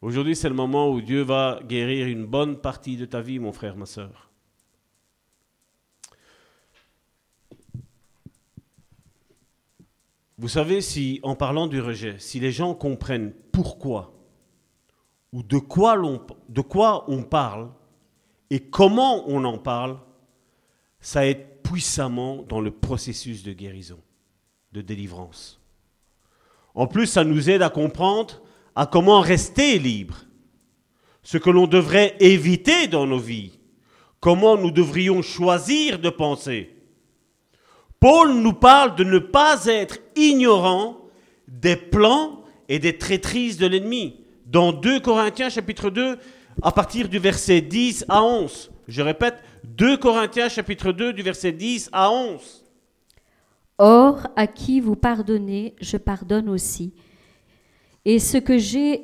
Aujourd'hui 0.04 0.36
c'est 0.36 0.50
le 0.50 0.54
moment 0.54 0.90
où 0.90 1.00
Dieu 1.00 1.22
va 1.22 1.62
guérir 1.64 2.08
une 2.08 2.26
bonne 2.26 2.58
partie 2.58 2.98
de 2.98 3.06
ta 3.06 3.22
vie, 3.22 3.40
mon 3.40 3.54
frère, 3.54 3.78
ma 3.78 3.86
soeur. 3.86 4.30
Vous 10.38 10.50
savez, 10.50 10.82
si 10.82 11.22
en 11.24 11.38
parlant 11.38 11.68
du 11.68 11.80
rejet, 11.80 12.20
si 12.20 12.42
les 12.42 12.52
gens 12.52 12.74
comprennent 12.74 13.32
pourquoi 13.54 14.14
ou 15.32 15.42
de 15.42 15.58
quoi, 15.58 15.96
de 16.50 16.62
quoi 16.62 17.10
on 17.10 17.24
parle 17.24 17.72
et 18.50 18.60
comment 18.60 19.24
on 19.30 19.46
en 19.46 19.58
parle, 19.58 19.98
ça 21.00 21.26
aide 21.26 21.62
puissamment 21.64 22.44
dans 22.44 22.60
le 22.60 22.72
processus 22.72 23.42
de 23.42 23.54
guérison, 23.54 24.02
de 24.74 24.82
délivrance. 24.82 25.62
En 26.76 26.88
plus, 26.88 27.06
ça 27.06 27.24
nous 27.24 27.50
aide 27.50 27.62
à 27.62 27.70
comprendre 27.70 28.43
à 28.76 28.86
comment 28.86 29.20
rester 29.20 29.80
libre, 29.80 30.26
ce 31.22 31.38
que 31.38 31.50
l'on 31.50 31.68
devrait 31.68 32.16
éviter 32.20 32.88
dans 32.88 33.06
nos 33.06 33.20
vies, 33.20 33.60
comment 34.20 34.58
nous 34.58 34.72
devrions 34.72 35.22
choisir 35.22 36.00
de 36.00 36.10
penser. 36.10 36.76
Paul 38.00 38.34
nous 38.34 38.54
parle 38.54 38.96
de 38.96 39.04
ne 39.04 39.20
pas 39.20 39.66
être 39.66 39.98
ignorant 40.16 40.98
des 41.48 41.76
plans 41.76 42.44
et 42.68 42.80
des 42.80 42.98
traîtrises 42.98 43.58
de 43.58 43.68
l'ennemi 43.68 44.26
dans 44.46 44.74
2 44.74 45.00
Corinthiens 45.00 45.50
chapitre 45.50 45.90
2 45.90 46.18
à 46.62 46.72
partir 46.72 47.08
du 47.10 47.20
verset 47.20 47.62
10 47.62 48.06
à 48.10 48.24
11. 48.24 48.72
Je 48.88 49.02
répète, 49.02 49.42
2 49.64 49.98
Corinthiens 49.98 50.50
chapitre 50.50 50.92
2 50.92 51.14
du 51.14 51.22
verset 51.22 51.52
10 51.52 51.90
à 51.94 52.12
11. 52.12 52.64
Or, 53.78 54.28
à 54.36 54.48
qui 54.48 54.80
vous 54.82 54.96
pardonnez, 54.96 55.76
je 55.82 55.98
pardonne 55.98 56.50
aussi. 56.50 56.94
Et 58.06 58.20
ce 58.20 58.38
que 58.38 58.58
j'ai 58.58 59.04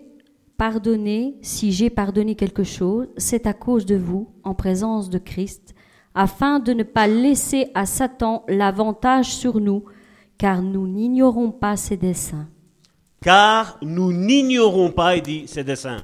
pardonné, 0.58 1.38
si 1.42 1.72
j'ai 1.72 1.90
pardonné 1.90 2.36
quelque 2.36 2.64
chose, 2.64 3.08
c'est 3.18 3.48
à 3.48 3.54
cause 3.54 3.86
de 3.86 3.96
vous, 3.96 4.34
en 4.44 4.54
présence 4.54 5.10
de 5.10 5.18
Christ, 5.18 5.74
afin 6.14 6.60
de 6.60 6.74
ne 6.74 6.84
pas 6.84 7.08
laisser 7.08 7.68
à 7.74 7.86
Satan 7.86 8.44
l'avantage 8.48 9.28
sur 9.28 9.60
nous, 9.60 9.86
car 10.38 10.62
nous 10.62 10.88
n'ignorons 10.88 11.52
pas 11.52 11.78
ses 11.78 11.98
desseins 11.98 12.50
car 13.22 13.78
nous 13.82 14.14
n'ignorons 14.14 14.92
pas, 14.92 15.18
il 15.18 15.22
dit, 15.22 15.48
ses 15.48 15.64
desseins. 15.64 16.04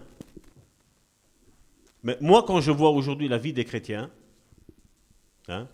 Mais 2.04 2.18
moi, 2.22 2.44
quand 2.46 2.62
je 2.62 2.72
vois 2.72 2.92
aujourd'hui 2.92 3.28
la 3.28 3.38
vie 3.38 3.54
des 3.54 3.66
chrétiens, 3.66 4.12
hein, 5.48 5.68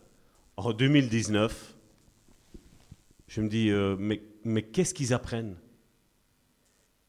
en 0.57 0.71
2019, 0.71 1.75
je 3.27 3.41
me 3.41 3.49
dis, 3.49 3.69
euh, 3.69 3.95
mais, 3.99 4.21
mais 4.43 4.61
qu'est-ce 4.61 4.93
qu'ils 4.93 5.13
apprennent? 5.13 5.55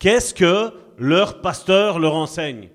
Qu'est-ce 0.03 0.35
que 0.35 0.73
leur 0.99 1.43
pasteur 1.43 2.01
leur 2.01 2.17
enseigne? 2.17 2.71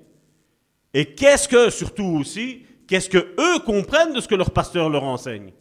Et 0.94 1.14
qu'est-ce 1.14 1.50
que, 1.50 1.70
surtout 1.70 2.06
aussi, 2.06 2.66
qu'est-ce 2.88 3.10
que 3.10 3.18
eux 3.18 3.60
comprennent 3.66 4.14
de 4.14 4.22
ce 4.22 4.30
que 4.30 4.36
leur 4.36 4.52
pasteur 4.52 4.90
leur 4.90 5.04
enseigne? 5.04 5.52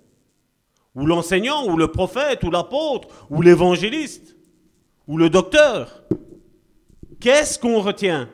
Ou 0.95 1.07
l'enseignant, 1.07 1.67
ou 1.67 1.77
le 1.77 1.89
prophète, 1.89 2.45
ou 2.45 2.53
l'apôtre, 2.53 3.09
ou 3.31 3.43
l'évangéliste 3.43 4.37
ou 5.09 5.19
le 5.19 5.29
docteur. 5.29 6.05
Qu'est-ce 7.19 7.59
qu'on 7.59 7.81
retient? 7.81 8.31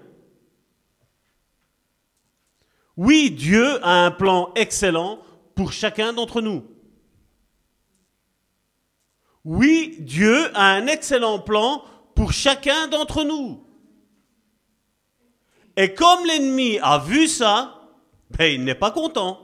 Oui, 2.98 3.30
Dieu 3.30 3.82
a 3.82 4.04
un 4.04 4.10
plan 4.10 4.52
excellent 4.56 5.20
pour 5.54 5.72
chacun 5.72 6.12
d'entre 6.12 6.42
nous. 6.42 6.66
Oui, 9.42 9.96
Dieu 10.00 10.54
a 10.54 10.66
un 10.74 10.86
excellent 10.86 11.38
plan 11.38 11.82
pour 12.14 12.32
chacun 12.32 12.88
d'entre 12.88 13.24
nous. 13.24 13.64
Et 15.76 15.94
comme 15.94 16.26
l'ennemi 16.26 16.78
a 16.82 16.98
vu 16.98 17.28
ça, 17.28 17.90
ben, 18.30 18.52
il 18.52 18.64
n'est 18.64 18.74
pas 18.74 18.90
content. 18.90 19.40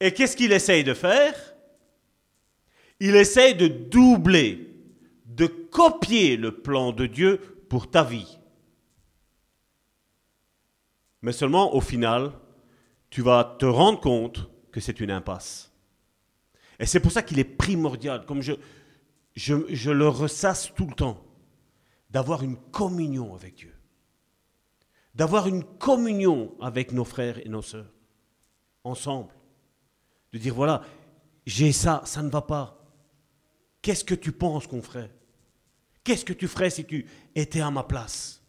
Et 0.00 0.12
qu'est-ce 0.12 0.36
qu'il 0.36 0.52
essaye 0.52 0.84
de 0.84 0.94
faire? 0.94 1.34
Il 3.00 3.16
essaye 3.16 3.54
de 3.54 3.66
doubler 3.68 4.66
de 5.26 5.46
copier 5.46 6.36
le 6.36 6.50
plan 6.50 6.92
de 6.92 7.06
Dieu 7.06 7.38
pour 7.68 7.90
ta 7.90 8.02
vie. 8.02 8.38
Mais 11.22 11.32
seulement 11.32 11.74
au 11.74 11.80
final, 11.80 12.32
tu 13.10 13.22
vas 13.22 13.56
te 13.58 13.66
rendre 13.66 14.00
compte 14.00 14.48
que 14.72 14.80
c'est 14.80 15.00
une 15.00 15.10
impasse. 15.10 15.72
Et 16.78 16.86
c'est 16.86 17.00
pour 17.00 17.12
ça 17.12 17.22
qu'il 17.22 17.38
est 17.38 17.44
primordial, 17.44 18.24
comme 18.26 18.42
je, 18.42 18.52
je, 19.34 19.90
le 19.90 20.08
ressasse 20.08 20.72
tout 20.74 20.86
le 20.86 20.94
temps, 20.94 21.22
d'avoir 22.16 22.42
une 22.42 22.56
communion 22.56 23.34
avec 23.34 23.56
Dieu. 23.56 23.74
D'avoir 25.14 25.48
une 25.48 25.62
communion 25.62 26.56
avec 26.62 26.92
nos 26.92 27.04
frères 27.04 27.38
et 27.44 27.50
nos 27.50 27.60
sœurs, 27.60 27.92
ensemble. 28.84 29.34
De 30.32 30.38
dire, 30.38 30.54
voilà, 30.54 30.80
j'ai 31.44 31.72
ça, 31.72 32.00
ça 32.06 32.22
ne 32.22 32.30
va 32.30 32.40
pas. 32.40 32.82
Qu'est-ce 33.82 34.02
que 34.02 34.14
tu 34.14 34.32
penses 34.32 34.66
qu'on 34.66 34.80
ferait 34.80 35.14
Qu'est-ce 36.04 36.24
que 36.24 36.32
tu 36.32 36.48
ferais 36.48 36.70
si 36.70 36.86
tu 36.86 37.04
étais 37.34 37.60
à 37.60 37.70
ma 37.70 37.82
place? 37.82 38.42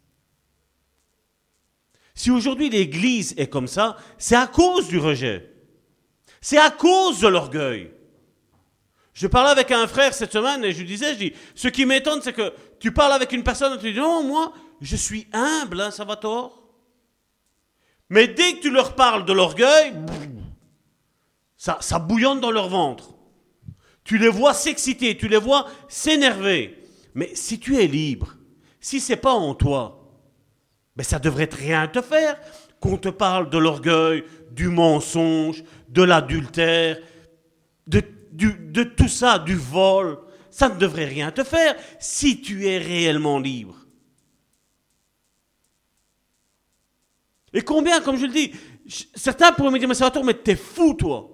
Si 2.14 2.30
aujourd'hui 2.30 2.70
l'Église 2.70 3.34
est 3.36 3.48
comme 3.48 3.68
ça, 3.68 3.98
c'est 4.16 4.34
à 4.34 4.46
cause 4.46 4.88
du 4.88 4.96
rejet. 4.96 5.52
C'est 6.40 6.56
à 6.56 6.70
cause 6.70 7.20
de 7.20 7.28
l'orgueil. 7.28 7.90
Je 9.12 9.26
parlais 9.26 9.50
avec 9.50 9.72
un 9.72 9.88
frère 9.88 10.14
cette 10.14 10.32
semaine 10.32 10.64
et 10.64 10.72
je 10.72 10.78
lui 10.78 10.86
disais, 10.86 11.12
je 11.14 11.18
dis, 11.18 11.32
ce 11.54 11.66
qui 11.66 11.84
m'étonne, 11.84 12.22
c'est 12.22 12.32
que 12.32 12.54
tu 12.80 12.92
parles 12.92 13.12
avec 13.12 13.32
une 13.32 13.42
personne 13.42 13.74
et 13.74 13.78
tu 13.78 13.92
dis, 13.92 13.98
non, 13.98 14.22
moi, 14.22 14.52
je 14.80 14.96
suis 14.96 15.26
humble, 15.32 15.80
hein, 15.80 15.90
ça 15.90 16.04
va 16.04 16.16
tort. 16.16 16.62
Mais 18.10 18.28
dès 18.28 18.54
que 18.54 18.60
tu 18.60 18.70
leur 18.70 18.94
parles 18.94 19.24
de 19.24 19.32
l'orgueil, 19.32 19.94
ça, 21.56 21.98
bouillonne 21.98 22.40
dans 22.40 22.50
leur 22.50 22.68
ventre. 22.68 23.14
Tu 24.04 24.16
les 24.16 24.28
vois 24.28 24.54
s'exciter, 24.54 25.16
tu 25.16 25.28
les 25.28 25.36
vois 25.36 25.66
s'énerver. 25.88 26.78
Mais 27.14 27.34
si 27.34 27.58
tu 27.58 27.76
es 27.76 27.86
libre, 27.86 28.36
si 28.80 29.00
c'est 29.00 29.16
pas 29.16 29.32
en 29.32 29.54
toi, 29.54 30.08
ben 30.96 31.02
ça 31.02 31.18
devrait 31.18 31.50
rien 31.52 31.88
te 31.88 32.00
faire 32.00 32.40
qu'on 32.80 32.96
te 32.96 33.08
parle 33.08 33.50
de 33.50 33.58
l'orgueil, 33.58 34.24
du 34.52 34.68
mensonge, 34.68 35.64
de 35.88 36.02
l'adultère, 36.02 36.98
de 37.86 38.82
tout 38.84 39.08
ça, 39.08 39.38
du 39.38 39.56
vol. 39.56 40.18
Ça 40.58 40.68
ne 40.68 40.76
devrait 40.76 41.04
rien 41.04 41.30
te 41.30 41.44
faire 41.44 41.76
si 42.00 42.40
tu 42.40 42.66
es 42.66 42.78
réellement 42.78 43.38
libre. 43.38 43.76
Et 47.52 47.62
combien, 47.62 48.00
comme 48.00 48.16
je 48.16 48.26
le 48.26 48.32
dis, 48.32 48.50
certains 49.14 49.52
pourraient 49.52 49.70
me 49.70 49.78
dire, 49.78 49.86
mais 49.86 49.94
Salvatore, 49.94 50.24
mais 50.24 50.34
t'es 50.34 50.56
fou, 50.56 50.94
toi. 50.94 51.30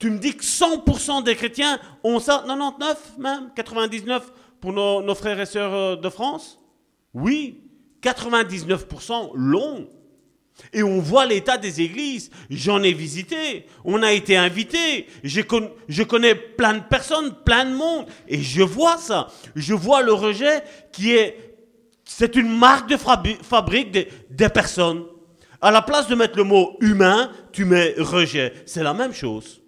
Tu 0.00 0.10
me 0.10 0.18
dis 0.18 0.36
que 0.36 0.42
100% 0.42 1.22
des 1.22 1.36
chrétiens 1.36 1.78
ont 2.02 2.18
ça, 2.18 2.42
99 2.44 3.18
même, 3.18 3.52
99 3.54 4.32
pour 4.60 4.72
nos, 4.72 5.14
frères 5.14 5.38
et 5.38 5.46
sœurs 5.46 5.72
euh, 5.72 5.94
de 5.94 6.08
France? 6.08 6.58
Oui, 7.14 7.62
99% 8.02 9.30
l'ont. 9.34 9.88
Et 10.72 10.82
on 10.82 11.00
voit 11.00 11.26
l'état 11.26 11.58
des 11.58 11.80
églises. 11.80 12.30
J'en 12.50 12.82
ai 12.82 12.92
visité. 12.92 13.66
On 13.84 14.02
a 14.02 14.12
été 14.12 14.36
invité. 14.36 15.06
Je, 15.22 15.40
connais 16.02 16.34
plein 16.34 16.74
de 16.74 16.82
personnes, 16.82 17.34
plein 17.44 17.64
de 17.64 17.74
monde. 17.74 18.06
Et 18.28 18.40
je 18.42 18.62
vois 18.62 18.96
ça. 18.96 19.28
Je 19.54 19.74
vois 19.74 20.02
le 20.02 20.12
rejet 20.12 20.62
qui 20.92 21.12
est... 21.12 21.56
C'est 22.04 22.36
une 22.36 22.56
marque 22.56 22.88
de 22.88 22.96
fabrique 22.96 23.90
des, 23.90 24.08
des 24.30 24.48
personnes. 24.48 25.04
À 25.60 25.70
la 25.70 25.82
place 25.82 26.08
de 26.08 26.14
mettre 26.14 26.36
le 26.36 26.44
mot 26.44 26.76
humain, 26.80 27.30
tu 27.52 27.64
mets 27.64 27.94
rejet. 27.98 28.52
C'est 28.66 28.82
la 28.82 28.94
même 28.94 29.14
chose. 29.14 29.62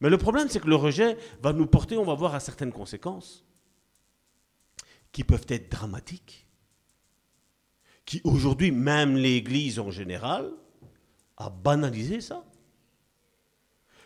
Mais 0.00 0.10
le 0.10 0.18
problème, 0.18 0.48
c'est 0.48 0.60
que 0.60 0.68
le 0.68 0.76
rejet 0.76 1.16
va 1.42 1.52
nous 1.52 1.66
porter, 1.66 1.96
on 1.96 2.04
va 2.04 2.14
voir, 2.14 2.34
à 2.34 2.40
certaines 2.40 2.72
conséquences. 2.72 3.44
qui 5.10 5.24
peuvent 5.24 5.46
être 5.48 5.70
dramatiques, 5.70 6.47
qui 8.08 8.22
aujourd'hui, 8.24 8.70
même 8.70 9.18
l'Église 9.18 9.78
en 9.78 9.90
général, 9.90 10.50
a 11.36 11.50
banalisé 11.50 12.22
ça. 12.22 12.42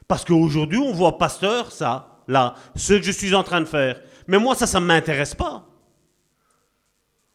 Parce 0.08 0.24
qu'aujourd'hui, 0.24 0.78
on 0.78 0.92
voit 0.92 1.18
pasteur, 1.18 1.70
ça, 1.70 2.24
là, 2.26 2.56
ce 2.74 2.94
que 2.94 3.02
je 3.02 3.12
suis 3.12 3.32
en 3.32 3.44
train 3.44 3.60
de 3.60 3.66
faire. 3.66 4.02
Mais 4.26 4.40
moi, 4.40 4.56
ça, 4.56 4.66
ça 4.66 4.80
ne 4.80 4.86
m'intéresse 4.86 5.36
pas. 5.36 5.68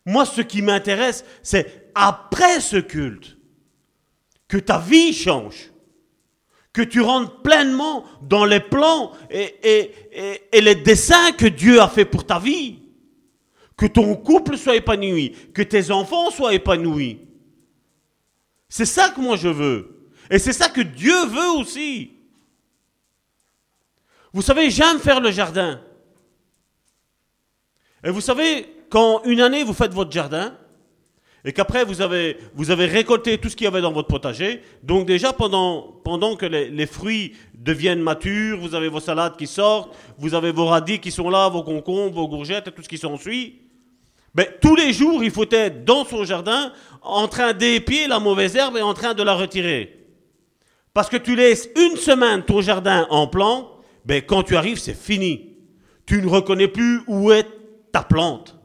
Moi, 0.06 0.25
ce 0.25 0.41
qui 0.41 0.62
m'intéresse, 0.62 1.23
c'est 1.41 1.89
après 1.95 2.60
ce 2.60 2.75
culte, 2.75 3.38
que 4.49 4.58
ta 4.58 4.77
vie 4.77 5.13
change, 5.13 5.71
que 6.73 6.82
tu 6.82 6.99
rentres 6.99 7.41
pleinement 7.43 8.03
dans 8.23 8.43
les 8.43 8.60
plans 8.60 9.13
et, 9.30 9.93
et, 10.51 10.62
les 10.62 10.75
dessins 10.75 11.32
que 11.32 11.45
Dieu 11.45 11.80
a 11.82 11.88
fait 11.88 12.03
pour 12.03 12.25
ta 12.25 12.39
vie. 12.39 12.87
Que 13.78 13.86
ton 13.86 14.16
couple 14.16 14.58
soit 14.58 14.76
épanoui, 14.76 15.36
que 15.54 15.62
tes 15.62 15.92
enfants 15.92 16.32
soient 16.32 16.54
épanouis. 16.54 17.20
C'est 18.68 18.86
ça 18.86 19.10
que 19.10 19.22
moi 19.22 19.38
je 19.38 19.48
veux. 19.48 20.10
Et 20.30 20.40
c'est 20.40 20.54
ça 20.54 20.68
que 20.68 20.82
Dieu 20.82 21.26
veut 21.28 21.52
aussi. 21.60 22.12
Vous 24.34 24.42
savez, 24.42 24.70
j'aime 24.70 25.00
faire 25.00 25.22
le 25.22 25.32
jardin. 25.32 25.80
Et 28.04 28.10
vous 28.10 28.22
savez, 28.22 28.66
quand 28.90 29.24
une 29.24 29.42
année 29.42 29.63
vous 29.63 29.74
faites 29.74 29.94
votre 29.94 30.12
jardin, 30.12 30.58
et 31.46 31.54
qu'après 31.54 31.86
vous 31.86 32.02
avez, 32.02 32.36
récolté 32.86 33.38
tout 33.38 33.48
ce 33.48 33.56
qu'il 33.56 33.66
y 33.66 33.68
avait 33.68 33.82
dans 33.82 33.94
votre 33.94 34.10
potager, 34.10 34.62
donc 34.84 35.06
déjà 35.06 35.32
pendant, 35.32 36.02
que 36.38 36.46
les, 36.46 36.86
fruits 36.86 37.36
deviennent 37.54 38.02
matures, 38.02 38.60
vous 38.60 38.76
avez 38.76 38.90
vos 38.90 39.00
salades 39.00 39.38
qui 39.38 39.48
sortent, 39.48 39.96
vous 40.18 40.34
avez 40.34 40.52
vos 40.52 40.66
radis 40.66 41.00
qui 41.00 41.12
sont 41.12 41.30
là, 41.30 41.48
vos 41.48 41.63
concombres, 41.63 42.16
vos 42.16 42.28
gourgettes 42.28 42.68
et 42.68 42.72
tout 42.72 42.84
ce 42.84 42.90
qui 42.90 42.98
s'ensuit, 42.98 43.62
ben, 44.38 44.45
tous 44.62 44.76
les 44.76 44.93
jours 44.93 45.23
il 45.23 45.32
faut 45.32 45.50
être 45.50 45.84
dans 45.84 46.06
son 46.06 46.23
jardin 46.23 46.71
en 47.02 47.28
train 47.28 47.54
d'épier 47.54 48.08
la 48.08 48.19
mauvaise 48.19 48.56
herbe 48.56 48.78
et 48.78 48.82
en 48.84 48.93
train 48.93 49.15
de 49.15 49.23
la 49.23 49.34
retirer. 49.34 50.08
Parce 50.93 51.10
que 51.10 51.17
tu 51.17 51.36
laisses 51.36 51.67
une 51.76 51.97
semaine 51.97 52.43
ton 52.43 52.62
jardin 52.62 53.08
en 53.10 53.28
plan, 53.28 53.71
ben, 54.06 54.21
quand 54.21 54.43
tu 54.43 54.56
arrives 54.56 54.78
c'est 54.78 54.93
fini. 54.93 55.58
Tu 56.06 56.21
ne 56.21 56.28
reconnais 56.28 56.67
plus 56.67 57.02
où 57.08 57.32
est 57.32 57.47
ta 57.91 58.04
plante. 58.04 58.56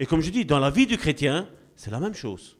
Et 0.00 0.06
comme 0.06 0.22
je 0.22 0.30
dis, 0.30 0.46
dans 0.46 0.58
la 0.58 0.70
vie 0.70 0.86
du 0.86 0.96
chrétien, 0.96 1.48
c'est 1.76 1.90
la 1.90 2.00
même 2.00 2.14
chose. 2.14 2.56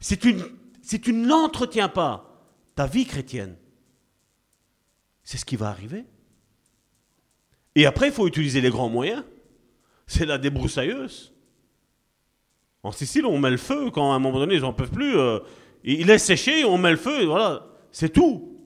Si 0.00 0.16
tu, 0.16 0.36
si 0.80 1.00
tu 1.00 1.12
n'entretiens 1.12 1.88
pas 1.88 2.48
ta 2.74 2.86
vie 2.86 3.04
chrétienne, 3.04 3.56
c'est 5.22 5.36
ce 5.36 5.44
qui 5.44 5.56
va 5.56 5.68
arriver. 5.68 6.04
Et 7.74 7.84
après, 7.84 8.08
il 8.08 8.12
faut 8.12 8.26
utiliser 8.26 8.60
les 8.60 8.70
grands 8.70 8.88
moyens. 8.88 9.22
C'est 10.06 10.26
la 10.26 10.38
débroussailleuse. 10.38 11.32
En 12.82 12.92
Sicile, 12.92 13.26
on 13.26 13.38
met 13.38 13.50
le 13.50 13.56
feu 13.56 13.90
quand 13.90 14.12
à 14.12 14.16
un 14.16 14.18
moment 14.18 14.38
donné, 14.38 14.54
ils 14.54 14.60
n'en 14.60 14.72
peuvent 14.72 14.90
plus. 14.90 15.16
Euh, 15.16 15.40
il 15.82 16.10
est 16.10 16.18
séché, 16.18 16.64
on 16.64 16.78
met 16.78 16.90
le 16.90 16.96
feu, 16.96 17.24
voilà, 17.24 17.66
c'est 17.92 18.12
tout. 18.12 18.56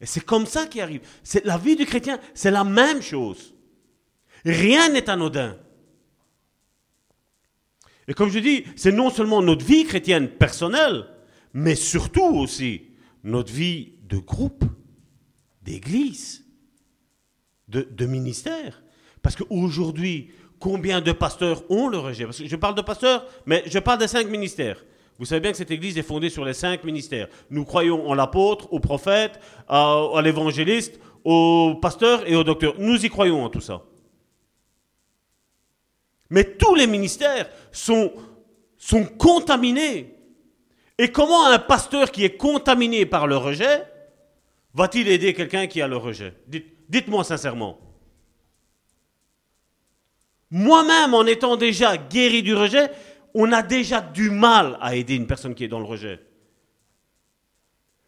Et 0.00 0.06
c'est 0.06 0.24
comme 0.24 0.46
ça 0.46 0.66
qui 0.66 0.80
arrive. 0.80 1.00
C'est 1.22 1.44
la 1.44 1.58
vie 1.58 1.76
du 1.76 1.86
chrétien, 1.86 2.20
c'est 2.34 2.50
la 2.50 2.64
même 2.64 3.02
chose. 3.02 3.54
Rien 4.44 4.90
n'est 4.90 5.08
anodin. 5.08 5.56
Et 8.08 8.14
comme 8.14 8.30
je 8.30 8.38
dis, 8.38 8.64
c'est 8.76 8.92
non 8.92 9.10
seulement 9.10 9.42
notre 9.42 9.64
vie 9.64 9.84
chrétienne 9.84 10.28
personnelle, 10.28 11.06
mais 11.52 11.74
surtout 11.74 12.36
aussi 12.36 12.90
notre 13.24 13.52
vie 13.52 13.94
de 14.04 14.18
groupe, 14.18 14.64
d'église, 15.62 16.44
de, 17.68 18.06
ministère. 18.06 18.82
Parce 19.26 19.34
qu'aujourd'hui, 19.34 20.30
combien 20.60 21.00
de 21.00 21.10
pasteurs 21.10 21.64
ont 21.68 21.88
le 21.88 21.98
rejet? 21.98 22.26
Parce 22.26 22.38
que 22.38 22.46
je 22.46 22.54
parle 22.54 22.76
de 22.76 22.80
pasteurs, 22.80 23.26
mais 23.44 23.64
je 23.66 23.80
parle 23.80 23.98
des 23.98 24.06
cinq 24.06 24.28
ministères. 24.28 24.84
Vous 25.18 25.24
savez 25.24 25.40
bien 25.40 25.50
que 25.50 25.56
cette 25.56 25.72
église 25.72 25.98
est 25.98 26.04
fondée 26.04 26.30
sur 26.30 26.44
les 26.44 26.54
cinq 26.54 26.84
ministères. 26.84 27.26
Nous 27.50 27.64
croyons 27.64 28.08
en 28.08 28.14
l'apôtre, 28.14 28.72
au 28.72 28.78
prophète, 28.78 29.40
à, 29.66 30.12
l'évangéliste, 30.22 31.00
au 31.24 31.74
pasteur 31.82 32.22
et 32.30 32.36
au 32.36 32.44
docteur. 32.44 32.74
Nous 32.78 33.04
y 33.04 33.08
croyons 33.08 33.44
en 33.44 33.48
tout 33.48 33.60
ça. 33.60 33.82
Mais 36.30 36.44
tous 36.44 36.76
les 36.76 36.86
ministères 36.86 37.50
sont, 37.72 38.12
sont 38.76 39.06
contaminés. 39.06 40.14
Et 40.98 41.10
comment 41.10 41.48
un 41.48 41.58
pasteur 41.58 42.12
qui 42.12 42.24
est 42.24 42.36
contaminé 42.36 43.06
par 43.06 43.26
le 43.26 43.36
rejet 43.36 43.88
va-t-il 44.72 45.08
aider 45.08 45.34
quelqu'un 45.34 45.66
qui 45.66 45.82
a 45.82 45.88
le 45.88 45.96
rejet? 45.96 46.32
Dites-moi 46.88 47.24
sincèrement. 47.24 47.85
Moi-même, 50.58 51.12
en 51.12 51.26
étant 51.26 51.58
déjà 51.58 51.98
guéri 51.98 52.42
du 52.42 52.54
rejet, 52.54 52.90
on 53.34 53.52
a 53.52 53.62
déjà 53.62 54.00
du 54.00 54.30
mal 54.30 54.78
à 54.80 54.96
aider 54.96 55.14
une 55.14 55.26
personne 55.26 55.54
qui 55.54 55.64
est 55.64 55.68
dans 55.68 55.80
le 55.80 55.84
rejet. 55.84 56.18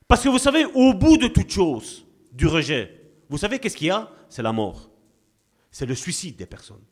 Parce 0.06 0.22
que 0.24 0.30
vous 0.30 0.38
savez, 0.38 0.64
au 0.64 0.94
bout 0.94 1.18
de 1.18 1.28
toute 1.28 1.50
chose, 1.50 2.06
du 2.32 2.46
rejet, 2.46 3.02
vous 3.28 3.36
savez 3.36 3.58
qu'est-ce 3.58 3.76
qu'il 3.76 3.88
y 3.88 3.90
a? 3.90 4.10
C'est 4.30 4.40
la 4.40 4.52
mort. 4.52 4.88
C'est 5.70 5.84
le 5.84 5.94
suicide 5.94 6.36
des 6.36 6.46
personnes. 6.46 6.82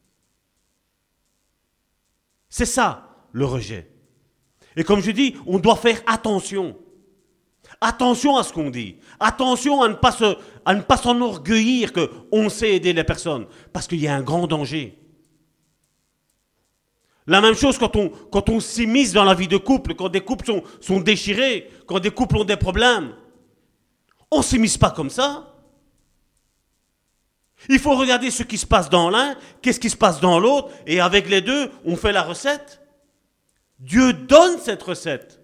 C'est 2.50 2.66
ça, 2.66 3.16
le 3.32 3.46
rejet. 3.46 3.90
Et 4.76 4.84
comme 4.84 5.00
je 5.00 5.10
dis, 5.10 5.36
on 5.46 5.58
doit 5.58 5.76
faire 5.76 6.02
attention. 6.06 6.76
Attention 7.80 8.36
à 8.36 8.42
ce 8.42 8.52
qu'on 8.52 8.68
dit. 8.68 8.96
Attention 9.18 9.80
à 9.80 9.88
ne 9.88 9.94
pas, 9.94 10.12
se, 10.12 10.36
à 10.66 10.74
ne 10.74 10.82
pas 10.82 10.98
s'enorgueillir 10.98 11.94
qu'on 11.94 12.50
sait 12.50 12.74
aider 12.74 12.92
les 12.92 13.04
personnes. 13.04 13.46
Parce 13.72 13.86
qu'il 13.86 14.00
y 14.00 14.06
a 14.06 14.14
un 14.14 14.22
grand 14.22 14.46
danger. 14.46 15.05
La 17.26 17.40
même 17.40 17.54
chose 17.54 17.78
quand 17.78 17.96
on, 18.48 18.60
s'immisce 18.60 19.12
dans 19.12 19.24
la 19.24 19.34
vie 19.34 19.48
de 19.48 19.56
couple, 19.56 19.94
quand 19.94 20.08
des 20.08 20.20
couples 20.20 20.46
sont, 20.46 20.62
sont 20.80 21.00
déchirés, 21.00 21.68
quand 21.86 21.98
des 21.98 22.10
couples 22.10 22.36
ont 22.36 22.44
des 22.44 22.56
problèmes. 22.56 23.14
On 24.30 24.38
ne 24.38 24.42
s'immisce 24.42 24.78
pas 24.78 24.90
comme 24.90 25.10
ça. 25.10 25.52
Il 27.68 27.78
faut 27.78 27.96
regarder 27.96 28.30
ce 28.30 28.42
qui 28.42 28.58
se 28.58 28.66
passe 28.66 28.90
dans 28.90 29.10
l'un, 29.10 29.34
qu'est-ce 29.60 29.80
qui 29.80 29.90
se 29.90 29.96
passe 29.96 30.20
dans 30.20 30.38
l'autre, 30.38 30.70
et 30.86 31.00
avec 31.00 31.28
les 31.28 31.40
deux, 31.40 31.70
on 31.84 31.96
fait 31.96 32.12
la 32.12 32.22
recette. 32.22 32.80
Dieu 33.78 34.12
donne 34.12 34.58
cette 34.58 34.82
recette. 34.82 35.40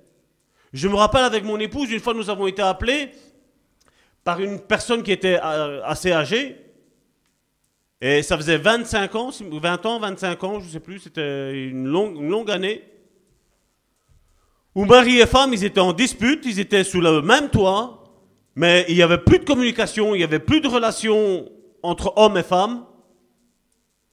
Je 0.72 0.88
me 0.88 0.94
rappelle 0.94 1.24
avec 1.24 1.44
mon 1.44 1.58
épouse, 1.58 1.90
une 1.90 2.00
fois 2.00 2.14
nous 2.14 2.30
avons 2.30 2.46
été 2.46 2.62
appelés 2.62 3.10
par 4.24 4.40
une 4.40 4.60
personne 4.60 5.02
qui 5.02 5.12
était 5.12 5.40
euh, 5.42 5.82
assez 5.84 6.12
âgée, 6.12 6.71
et 8.04 8.20
ça 8.24 8.36
faisait 8.36 8.58
25 8.58 9.14
ans, 9.14 9.30
20 9.30 9.86
ans, 9.86 10.00
25 10.00 10.42
ans, 10.42 10.58
je 10.58 10.66
ne 10.66 10.70
sais 10.70 10.80
plus, 10.80 10.98
c'était 10.98 11.68
une 11.68 11.86
longue, 11.86 12.20
longue 12.20 12.50
année, 12.50 12.82
où 14.74 14.84
mari 14.84 15.20
et 15.20 15.26
femme, 15.26 15.54
ils 15.54 15.62
étaient 15.62 15.78
en 15.78 15.92
dispute, 15.92 16.44
ils 16.44 16.58
étaient 16.58 16.82
sous 16.82 17.00
le 17.00 17.22
même 17.22 17.48
toit, 17.48 18.02
mais 18.56 18.84
il 18.88 18.96
n'y 18.96 19.02
avait 19.02 19.18
plus 19.18 19.38
de 19.38 19.44
communication, 19.44 20.16
il 20.16 20.18
n'y 20.18 20.24
avait 20.24 20.40
plus 20.40 20.60
de 20.60 20.66
relation 20.66 21.48
entre 21.84 22.12
hommes 22.16 22.36
et 22.36 22.42
femmes, 22.42 22.84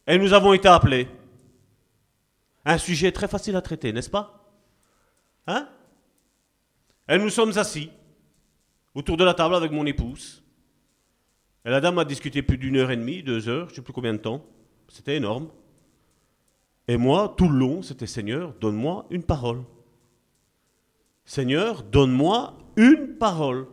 et 0.05 0.19
nous 0.19 0.33
avons 0.33 0.53
été 0.53 0.67
appelés. 0.67 1.07
Un 2.65 2.77
sujet 2.77 3.11
très 3.11 3.27
facile 3.27 3.55
à 3.55 3.61
traiter, 3.61 3.91
n'est-ce 3.91 4.11
pas? 4.11 4.53
Hein? 5.47 5.67
Et 7.07 7.17
nous 7.17 7.31
sommes 7.31 7.57
assis 7.57 7.89
autour 8.93 9.17
de 9.17 9.23
la 9.23 9.33
table 9.33 9.55
avec 9.55 9.71
mon 9.71 9.87
épouse. 9.87 10.43
Et 11.65 11.69
la 11.69 11.81
dame 11.81 11.99
a 11.99 12.05
discuté 12.05 12.41
plus 12.41 12.57
d'une 12.57 12.77
heure 12.77 12.91
et 12.91 12.97
demie, 12.97 13.21
deux 13.23 13.49
heures, 13.49 13.67
je 13.67 13.73
ne 13.73 13.75
sais 13.75 13.81
plus 13.81 13.93
combien 13.93 14.13
de 14.13 14.19
temps. 14.19 14.45
C'était 14.87 15.17
énorme. 15.17 15.49
Et 16.87 16.97
moi, 16.97 17.33
tout 17.37 17.47
le 17.47 17.57
long, 17.57 17.81
c'était 17.81 18.07
Seigneur, 18.07 18.53
donne-moi 18.59 19.05
une 19.11 19.23
parole. 19.23 19.61
Seigneur, 21.25 21.83
donne-moi 21.83 22.57
une 22.77 23.17
parole. 23.19 23.67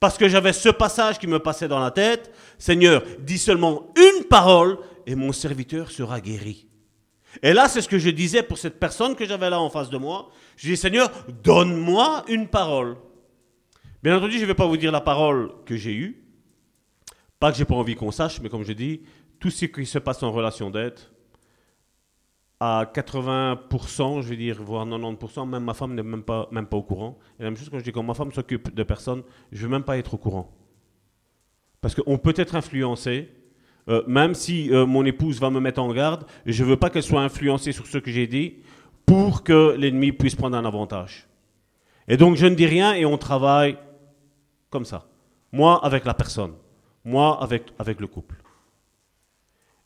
Parce 0.00 0.16
que 0.16 0.28
j'avais 0.28 0.52
ce 0.52 0.68
passage 0.68 1.18
qui 1.18 1.26
me 1.26 1.38
passait 1.38 1.68
dans 1.68 1.80
la 1.80 1.90
tête. 1.90 2.32
Seigneur, 2.56 3.02
dis 3.20 3.36
seulement 3.36 3.92
une 3.96 4.24
parole 4.24 4.78
et 5.06 5.14
mon 5.14 5.32
serviteur 5.32 5.90
sera 5.90 6.20
guéri. 6.20 6.66
Et 7.42 7.52
là, 7.52 7.68
c'est 7.68 7.82
ce 7.82 7.88
que 7.88 7.98
je 7.98 8.10
disais 8.10 8.42
pour 8.42 8.58
cette 8.58 8.78
personne 8.78 9.14
que 9.14 9.26
j'avais 9.26 9.50
là 9.50 9.60
en 9.60 9.70
face 9.70 9.90
de 9.90 9.98
moi. 9.98 10.30
Je 10.56 10.68
dis, 10.68 10.76
Seigneur, 10.76 11.10
donne-moi 11.42 12.24
une 12.28 12.48
parole. 12.48 12.96
Bien 14.02 14.16
entendu, 14.16 14.36
je 14.36 14.42
ne 14.42 14.46
vais 14.46 14.54
pas 14.54 14.66
vous 14.66 14.76
dire 14.76 14.92
la 14.92 15.00
parole 15.00 15.50
que 15.66 15.76
j'ai 15.76 15.92
eue. 15.92 16.27
Pas 17.40 17.52
que 17.52 17.58
j'ai 17.58 17.64
pas 17.64 17.74
envie 17.74 17.94
qu'on 17.94 18.10
sache, 18.10 18.40
mais 18.40 18.48
comme 18.48 18.64
je 18.64 18.72
dis, 18.72 19.02
tout 19.38 19.50
ce 19.50 19.66
qui 19.66 19.86
se 19.86 19.98
passe 19.98 20.22
en 20.22 20.32
relation 20.32 20.70
d'aide, 20.70 20.98
à 22.60 22.90
80%, 22.92 24.22
je 24.22 24.28
vais 24.28 24.36
dire, 24.36 24.60
voire 24.62 24.84
90%, 24.84 25.48
même 25.48 25.64
ma 25.64 25.74
femme 25.74 25.94
n'est 25.94 26.02
même 26.02 26.24
pas, 26.24 26.48
même 26.50 26.66
pas 26.66 26.76
au 26.76 26.82
courant. 26.82 27.18
Et 27.38 27.44
la 27.44 27.50
même 27.50 27.56
chose 27.56 27.68
quand 27.70 27.78
je 27.78 27.84
dis 27.84 27.92
quand 27.92 28.02
ma 28.02 28.14
femme 28.14 28.32
s'occupe 28.32 28.74
de 28.74 28.82
personnes, 28.82 29.22
je 29.52 29.58
ne 29.58 29.62
veux 29.62 29.68
même 29.68 29.84
pas 29.84 29.96
être 29.96 30.14
au 30.14 30.18
courant. 30.18 30.52
Parce 31.80 31.94
qu'on 31.94 32.18
peut 32.18 32.34
être 32.36 32.56
influencé, 32.56 33.28
euh, 33.88 34.02
même 34.08 34.34
si 34.34 34.72
euh, 34.72 34.86
mon 34.86 35.04
épouse 35.04 35.40
va 35.40 35.50
me 35.50 35.60
mettre 35.60 35.80
en 35.80 35.92
garde, 35.92 36.24
je 36.46 36.64
ne 36.64 36.68
veux 36.68 36.76
pas 36.76 36.90
qu'elle 36.90 37.04
soit 37.04 37.22
influencée 37.22 37.70
sur 37.70 37.86
ce 37.86 37.98
que 37.98 38.10
j'ai 38.10 38.26
dit 38.26 38.56
pour 39.06 39.44
que 39.44 39.76
l'ennemi 39.78 40.10
puisse 40.10 40.34
prendre 40.34 40.56
un 40.56 40.64
avantage. 40.64 41.28
Et 42.08 42.16
donc 42.16 42.36
je 42.36 42.46
ne 42.46 42.54
dis 42.54 42.66
rien 42.66 42.94
et 42.94 43.06
on 43.06 43.16
travaille 43.16 43.78
comme 44.70 44.84
ça. 44.84 45.06
Moi 45.52 45.82
avec 45.84 46.04
la 46.04 46.14
personne, 46.14 46.54
moi 47.08 47.42
avec, 47.42 47.72
avec 47.78 48.00
le 48.00 48.06
couple. 48.06 48.36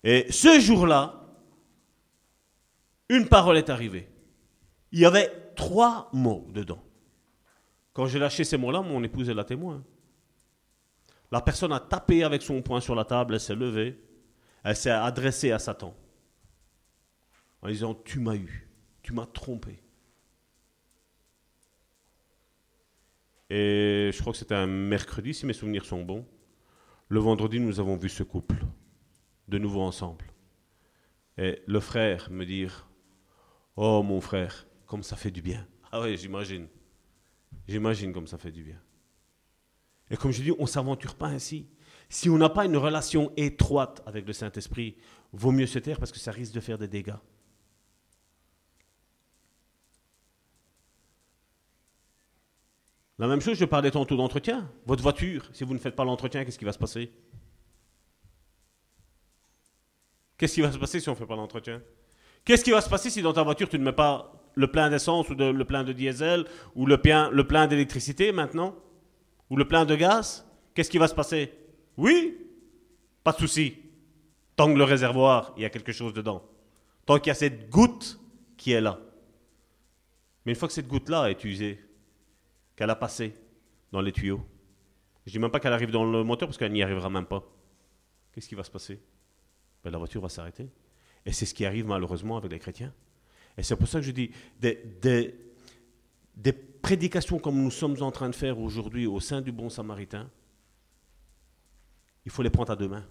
Et 0.05 0.27
ce 0.31 0.61
jour-là, 0.61 1.21
une 3.09 3.29
parole 3.29 3.57
est 3.57 3.71
arrivée. 3.71 4.09
Il 4.91 4.99
y 4.99 5.07
avait 5.07 5.31
trois 5.55 6.11
mots 6.13 6.47
dedans. 6.51 6.83
Quand 7.93 8.07
j'ai 8.07 8.19
lâché 8.19 8.45
ces 8.45 8.57
mots-là, 8.57 8.81
mon 8.83 9.03
épouse 9.05 9.29
est 9.29 9.35
la 9.35 9.45
témoin. 9.45 9.85
La 11.31 11.41
personne 11.41 11.73
a 11.73 11.81
tapé 11.81 12.25
avec 12.25 12.43
son 12.43 12.61
poing 12.61 12.81
sur 12.81 12.95
la 12.95 13.05
table, 13.05 13.35
elle 13.35 13.41
s'est 13.41 13.55
levée, 13.55 13.99
elle 14.65 14.77
s'est 14.77 14.91
adressée 14.91 15.51
à 15.51 15.59
Satan 15.59 15.95
en 17.63 17.69
disant 17.69 17.95
Tu 17.95 18.19
m'as 18.19 18.35
eu, 18.35 18.69
tu 19.03 19.13
m'as 19.13 19.27
trompé. 19.27 19.79
Et 23.49 24.11
je 24.13 24.21
crois 24.21 24.33
que 24.33 24.39
c'était 24.39 24.55
un 24.55 24.67
mercredi, 24.67 25.35
si 25.35 25.47
mes 25.47 25.53
souvenirs 25.53 25.85
sont 25.85 26.03
bons. 26.03 26.27
Le 27.13 27.21
vendredi, 27.21 27.61
nous 27.61 27.79
avons 27.79 27.97
vu 27.97 28.09
ce 28.09 28.23
couple, 28.23 28.65
de 29.47 29.59
nouveau 29.59 29.83
ensemble. 29.83 30.25
Et 31.37 31.61
le 31.67 31.79
frère 31.79 32.31
me 32.31 32.47
dire 32.47 32.89
Oh 33.77 34.03
mon 34.03 34.23
frère, 34.23 34.67
comme 34.87 35.03
ça 35.03 35.15
fait 35.15 35.31
du 35.31 35.43
bien. 35.43 35.69
Ah 35.91 36.01
oui, 36.01 36.17
j'imagine. 36.17 36.69
J'imagine 37.69 38.15
comme 38.15 38.27
ça 38.27 38.39
fait 38.39 38.51
du 38.51 38.63
bien. 38.63 38.81
Et 40.11 40.17
comme 40.17 40.31
je 40.31 40.41
dis, 40.41 40.53
on 40.53 40.63
ne 40.63 40.67
s'aventure 40.67 41.15
pas 41.15 41.27
ainsi. 41.27 41.67
Si 42.09 42.31
on 42.31 42.39
n'a 42.39 42.49
pas 42.49 42.65
une 42.65 42.79
relation 42.79 43.31
étroite 43.37 44.03
avec 44.07 44.27
le 44.27 44.33
Saint-Esprit, 44.33 44.97
vaut 45.35 45.53
mieux 45.53 45.67
se 45.67 45.79
taire 45.79 45.99
parce 45.99 46.13
que 46.13 46.19
ça 46.19 46.33
risque 46.33 46.55
de 46.55 46.61
faire 46.61 46.79
des 46.79 46.89
dégâts. 46.89 47.21
La 53.23 53.29
même 53.29 53.41
chose, 53.41 53.57
je 53.57 53.65
parlais 53.65 53.93
tantôt 53.93 54.17
d'entretien. 54.17 54.69
Votre 54.85 55.01
voiture, 55.01 55.49
si 55.53 55.63
vous 55.63 55.75
ne 55.75 55.79
faites 55.79 55.95
pas 55.95 56.05
l'entretien, 56.05 56.45
qu'est-ce 56.45 56.59
qui 56.59 56.65
va 56.65 56.73
se 56.73 56.79
passer? 56.79 57.13
Qu'est-ce 60.37 60.55
qui 60.55 60.61
va 60.61 60.73
se 60.73 60.77
passer 60.77 60.99
si 60.99 61.09
on 61.09 61.13
ne 61.13 61.17
fait 61.17 61.25
pas 61.25 61.37
l'entretien? 61.37 61.81
Qu'est-ce 62.45 62.65
qui 62.65 62.73
va 62.73 62.81
se 62.81 62.89
passer 62.89 63.11
si 63.11 63.23
dans 63.23 63.33
ta 63.33 63.45
voiture 63.45 63.69
tu 63.69 63.79
ne 63.79 63.85
mets 63.85 63.93
pas 63.93 64.33
le 64.57 64.67
plein 64.67 64.91
d'essence 64.91 65.31
ou 65.31 65.35
le 65.35 65.65
plein 65.65 65.85
de 65.85 65.93
diesel 65.93 66.47
ou 66.75 66.85
le 66.85 67.01
plein, 67.01 67.31
le 67.31 67.47
plein 67.47 67.69
d'électricité 67.69 68.33
maintenant? 68.33 68.75
Ou 69.51 69.57
le 69.57 69.69
plein 69.69 69.85
de 69.85 69.95
gaz? 69.95 70.45
Qu'est-ce 70.75 70.91
qui 70.91 70.99
va 70.99 71.07
se 71.07 71.15
passer? 71.15 71.53
Oui 71.97 72.37
Pas 73.23 73.31
de 73.31 73.39
souci. 73.39 73.77
Tant 74.57 74.67
que 74.67 74.77
le 74.77 74.83
réservoir, 74.83 75.55
il 75.57 75.63
y 75.63 75.65
a 75.65 75.71
quelque 75.71 75.93
chose 75.93 76.13
dedans. 76.13 76.43
Tant 77.07 77.21
qu'il 77.21 77.29
y 77.29 77.31
a 77.31 77.35
cette 77.35 77.71
goutte 77.71 78.19
qui 78.57 78.73
est 78.73 78.81
là. 78.81 78.99
Mais 80.45 80.51
une 80.51 80.59
fois 80.59 80.67
que 80.67 80.75
cette 80.75 80.89
goutte-là 80.89 81.31
est 81.31 81.45
usée, 81.45 81.79
qu'elle 82.83 82.91
a 82.91 82.97
passé 82.97 83.33
dans 83.93 84.01
les 84.01 84.11
tuyaux, 84.11 84.45
je 85.25 85.31
ne 85.31 85.33
dis 85.35 85.39
même 85.39 85.53
pas 85.53 85.61
qu'elle 85.61 85.73
arrive 85.73 85.93
dans 85.93 86.05
le 86.05 86.25
moteur 86.25 86.49
parce 86.49 86.59
qu'elle 86.59 86.73
n'y 86.73 86.83
arrivera 86.83 87.09
même 87.09 87.27
pas. 87.27 87.45
Qu'est-ce 88.33 88.49
qui 88.49 88.57
va 88.57 88.65
se 88.65 88.73
passer? 88.73 89.01
Ben, 89.85 89.93
La 89.93 89.99
voiture 89.99 90.21
va 90.21 90.29
s'arrêter. 90.29 90.69
Et 91.25 91.31
c'est 91.31 91.47
ce 91.47 91.55
qui 91.55 91.65
arrive 91.65 91.87
malheureusement 91.87 92.37
avec 92.39 92.51
les 92.51 92.59
chrétiens. 92.59 92.93
Et 93.57 93.63
c'est 93.63 93.77
pour 93.77 93.87
ça 93.87 94.01
que 94.01 94.05
je 94.05 94.11
dis, 94.11 94.33
des, 94.59 94.83
des, 95.01 96.53
prédications 96.53 97.39
comme 97.39 97.63
nous 97.63 97.71
sommes 97.71 98.03
en 98.03 98.11
train 98.11 98.29
de 98.29 98.35
faire 98.35 98.59
aujourd'hui 98.59 99.07
au 99.07 99.21
sein 99.21 99.41
du 99.41 99.53
bon 99.53 99.69
samaritain, 99.69 100.29
il 102.25 102.33
faut 102.33 102.43
les 102.43 102.51
prendre 102.51 102.73
à 102.73 102.77
deux 102.77 102.89
mains. 102.89 103.07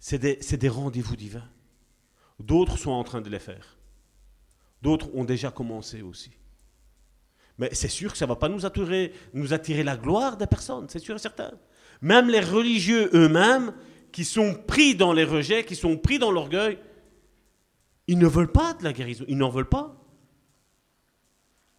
C'est 0.00 0.18
des, 0.18 0.34
des 0.34 0.68
rendez-vous 0.68 1.14
divins. 1.14 1.48
D'autres 2.40 2.76
sont 2.76 2.90
en 2.90 3.04
train 3.04 3.20
de 3.20 3.30
les 3.30 3.38
faire. 3.38 3.78
D'autres 4.82 5.14
ont 5.14 5.24
déjà 5.24 5.52
commencé 5.52 6.02
aussi. 6.02 6.32
Mais 7.58 7.70
c'est 7.72 7.88
sûr 7.88 8.12
que 8.12 8.18
ça 8.18 8.26
ne 8.26 8.30
va 8.30 8.36
pas 8.36 8.48
nous 8.48 8.66
attirer, 8.66 9.82
la 9.82 9.96
gloire 9.96 10.36
des 10.36 10.46
personnes, 10.46 10.86
c'est 10.88 10.98
sûr 10.98 11.14
et 11.14 11.18
certain. 11.18 11.52
Même 12.00 12.28
les 12.28 12.40
religieux 12.40 13.10
eux-mêmes, 13.14 13.72
qui 14.14 14.24
sont 14.24 14.54
pris 14.54 14.94
dans 14.94 15.12
les 15.12 15.24
rejets, 15.24 15.64
qui 15.64 15.74
sont 15.74 15.96
pris 15.96 16.20
dans 16.20 16.30
l'orgueil, 16.30 16.78
ils 18.06 18.16
ne 18.16 18.28
veulent 18.28 18.52
pas 18.52 18.72
de 18.74 18.84
la 18.84 18.92
guérison, 18.92 19.24
ils 19.26 19.36
n'en 19.36 19.50
veulent 19.50 19.68
pas. 19.68 20.00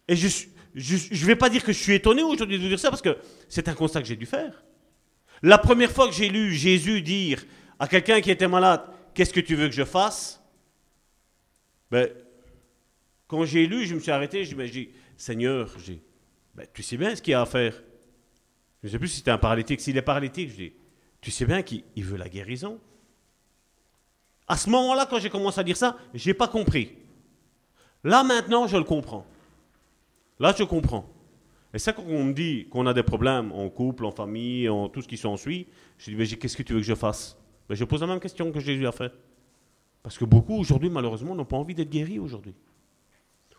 Et 0.06 0.16
je 0.16 0.26
ne 0.74 1.24
vais 1.24 1.36
pas 1.36 1.48
dire 1.48 1.64
que 1.64 1.72
je 1.72 1.82
suis 1.82 1.94
étonné 1.94 2.22
aujourd'hui 2.22 2.58
de 2.58 2.68
dire 2.68 2.78
ça, 2.78 2.90
parce 2.90 3.00
que 3.00 3.16
c'est 3.48 3.68
un 3.68 3.74
constat 3.74 4.02
que 4.02 4.08
j'ai 4.08 4.16
dû 4.16 4.26
faire. 4.26 4.64
La 5.42 5.56
première 5.56 5.90
fois 5.90 6.08
que 6.08 6.14
j'ai 6.14 6.28
lu 6.28 6.52
Jésus 6.52 7.00
dire 7.00 7.42
à 7.78 7.88
quelqu'un 7.88 8.20
qui 8.20 8.30
était 8.30 8.48
malade, 8.48 8.82
qu'est-ce 9.14 9.32
que 9.32 9.40
tu 9.40 9.54
veux 9.54 9.68
que 9.68 9.74
je 9.74 9.84
fasse? 9.84 10.42
Ben, 11.90 12.10
Quand 13.28 13.46
j'ai 13.46 13.66
lu, 13.66 13.86
je 13.86 13.94
me 13.94 14.00
suis 14.00 14.10
arrêté, 14.10 14.44
je 14.44 14.54
me 14.54 14.66
suis 14.66 14.86
dit, 14.86 14.92
Seigneur, 15.16 15.74
ben, 16.54 16.66
tu 16.72 16.82
sais 16.82 16.96
bien 16.96 17.14
ce 17.14 17.22
qu'il 17.22 17.32
y 17.32 17.34
a 17.34 17.40
à 17.40 17.46
faire. 17.46 17.82
Je 18.82 18.88
ne 18.88 18.92
sais 18.92 18.98
plus 18.98 19.08
si 19.08 19.16
c'était 19.18 19.30
un 19.30 19.38
paralytique. 19.38 19.80
S'il 19.80 19.96
est 19.96 20.02
paralytique, 20.02 20.50
je 20.50 20.56
dis, 20.56 20.72
tu 21.20 21.30
sais 21.30 21.46
bien 21.46 21.62
qu'il 21.62 21.82
veut 21.96 22.16
la 22.16 22.28
guérison. 22.28 22.78
À 24.46 24.56
ce 24.56 24.70
moment-là, 24.70 25.06
quand 25.08 25.18
j'ai 25.18 25.30
commencé 25.30 25.58
à 25.58 25.64
dire 25.64 25.76
ça, 25.76 25.96
je 26.14 26.28
n'ai 26.28 26.34
pas 26.34 26.48
compris. 26.48 26.92
Là, 28.04 28.22
maintenant, 28.22 28.68
je 28.68 28.76
le 28.76 28.84
comprends. 28.84 29.26
Là, 30.38 30.54
je 30.56 30.62
comprends. 30.64 31.08
Et 31.74 31.78
ça, 31.78 31.92
quand 31.92 32.04
on 32.06 32.24
me 32.24 32.32
dit 32.32 32.68
qu'on 32.70 32.86
a 32.86 32.94
des 32.94 33.02
problèmes 33.02 33.50
en 33.52 33.68
couple, 33.68 34.04
en 34.04 34.12
famille, 34.12 34.68
en 34.68 34.88
tout 34.88 35.02
ce 35.02 35.08
qui 35.08 35.16
s'ensuit, 35.16 35.66
je 35.98 36.10
dis, 36.10 36.16
mais 36.16 36.26
qu'est-ce 36.26 36.56
que 36.56 36.62
tu 36.62 36.74
veux 36.74 36.80
que 36.80 36.86
je 36.86 36.94
fasse? 36.94 37.36
Mais 37.68 37.74
Je 37.74 37.84
pose 37.84 38.00
la 38.00 38.06
même 38.06 38.20
question 38.20 38.52
que 38.52 38.60
Jésus 38.60 38.86
a 38.86 38.92
fait. 38.92 39.12
Parce 40.02 40.16
que 40.16 40.24
beaucoup, 40.24 40.56
aujourd'hui, 40.56 40.88
malheureusement, 40.88 41.34
n'ont 41.34 41.44
pas 41.44 41.56
envie 41.56 41.74
d'être 41.74 41.90
guéris 41.90 42.20
aujourd'hui. 42.20 42.54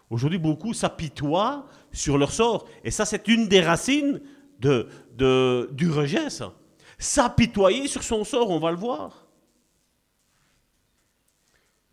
Aujourd'hui, 0.09 0.39
beaucoup 0.39 0.73
s'apitoient 0.73 1.65
sur 1.91 2.17
leur 2.17 2.31
sort. 2.31 2.67
Et 2.83 2.91
ça, 2.91 3.05
c'est 3.05 3.27
une 3.27 3.47
des 3.47 3.61
racines 3.61 4.21
du 4.59 5.89
rejet, 5.91 6.29
ça. 6.29 6.53
S'apitoyer 6.97 7.87
sur 7.87 8.03
son 8.03 8.23
sort, 8.23 8.49
on 8.49 8.59
va 8.59 8.71
le 8.71 8.77
voir. 8.77 9.27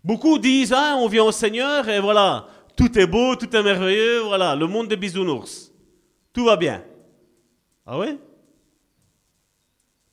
Beaucoup 0.02 0.38
disent, 0.38 0.72
ah, 0.74 0.96
on 0.98 1.08
vient 1.08 1.24
au 1.24 1.32
Seigneur 1.32 1.88
et 1.88 1.98
voilà, 1.98 2.46
tout 2.76 2.98
est 2.98 3.06
beau, 3.06 3.36
tout 3.36 3.54
est 3.56 3.62
merveilleux, 3.62 4.20
voilà, 4.20 4.54
le 4.54 4.66
monde 4.66 4.88
des 4.88 4.96
bisounours. 4.96 5.72
Tout 6.32 6.44
va 6.44 6.56
bien. 6.56 6.84
Ah 7.86 7.98
ouais? 7.98 8.18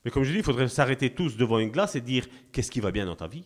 Mais 0.04 0.10
comme 0.10 0.24
je 0.24 0.32
dis, 0.32 0.38
il 0.38 0.44
faudrait 0.44 0.68
s'arrêter 0.68 1.14
tous 1.14 1.36
devant 1.36 1.58
une 1.58 1.70
glace 1.70 1.94
et 1.94 2.00
dire, 2.00 2.26
qu'est-ce 2.52 2.70
qui 2.70 2.80
va 2.80 2.90
bien 2.90 3.06
dans 3.06 3.16
ta 3.16 3.26
vie? 3.26 3.44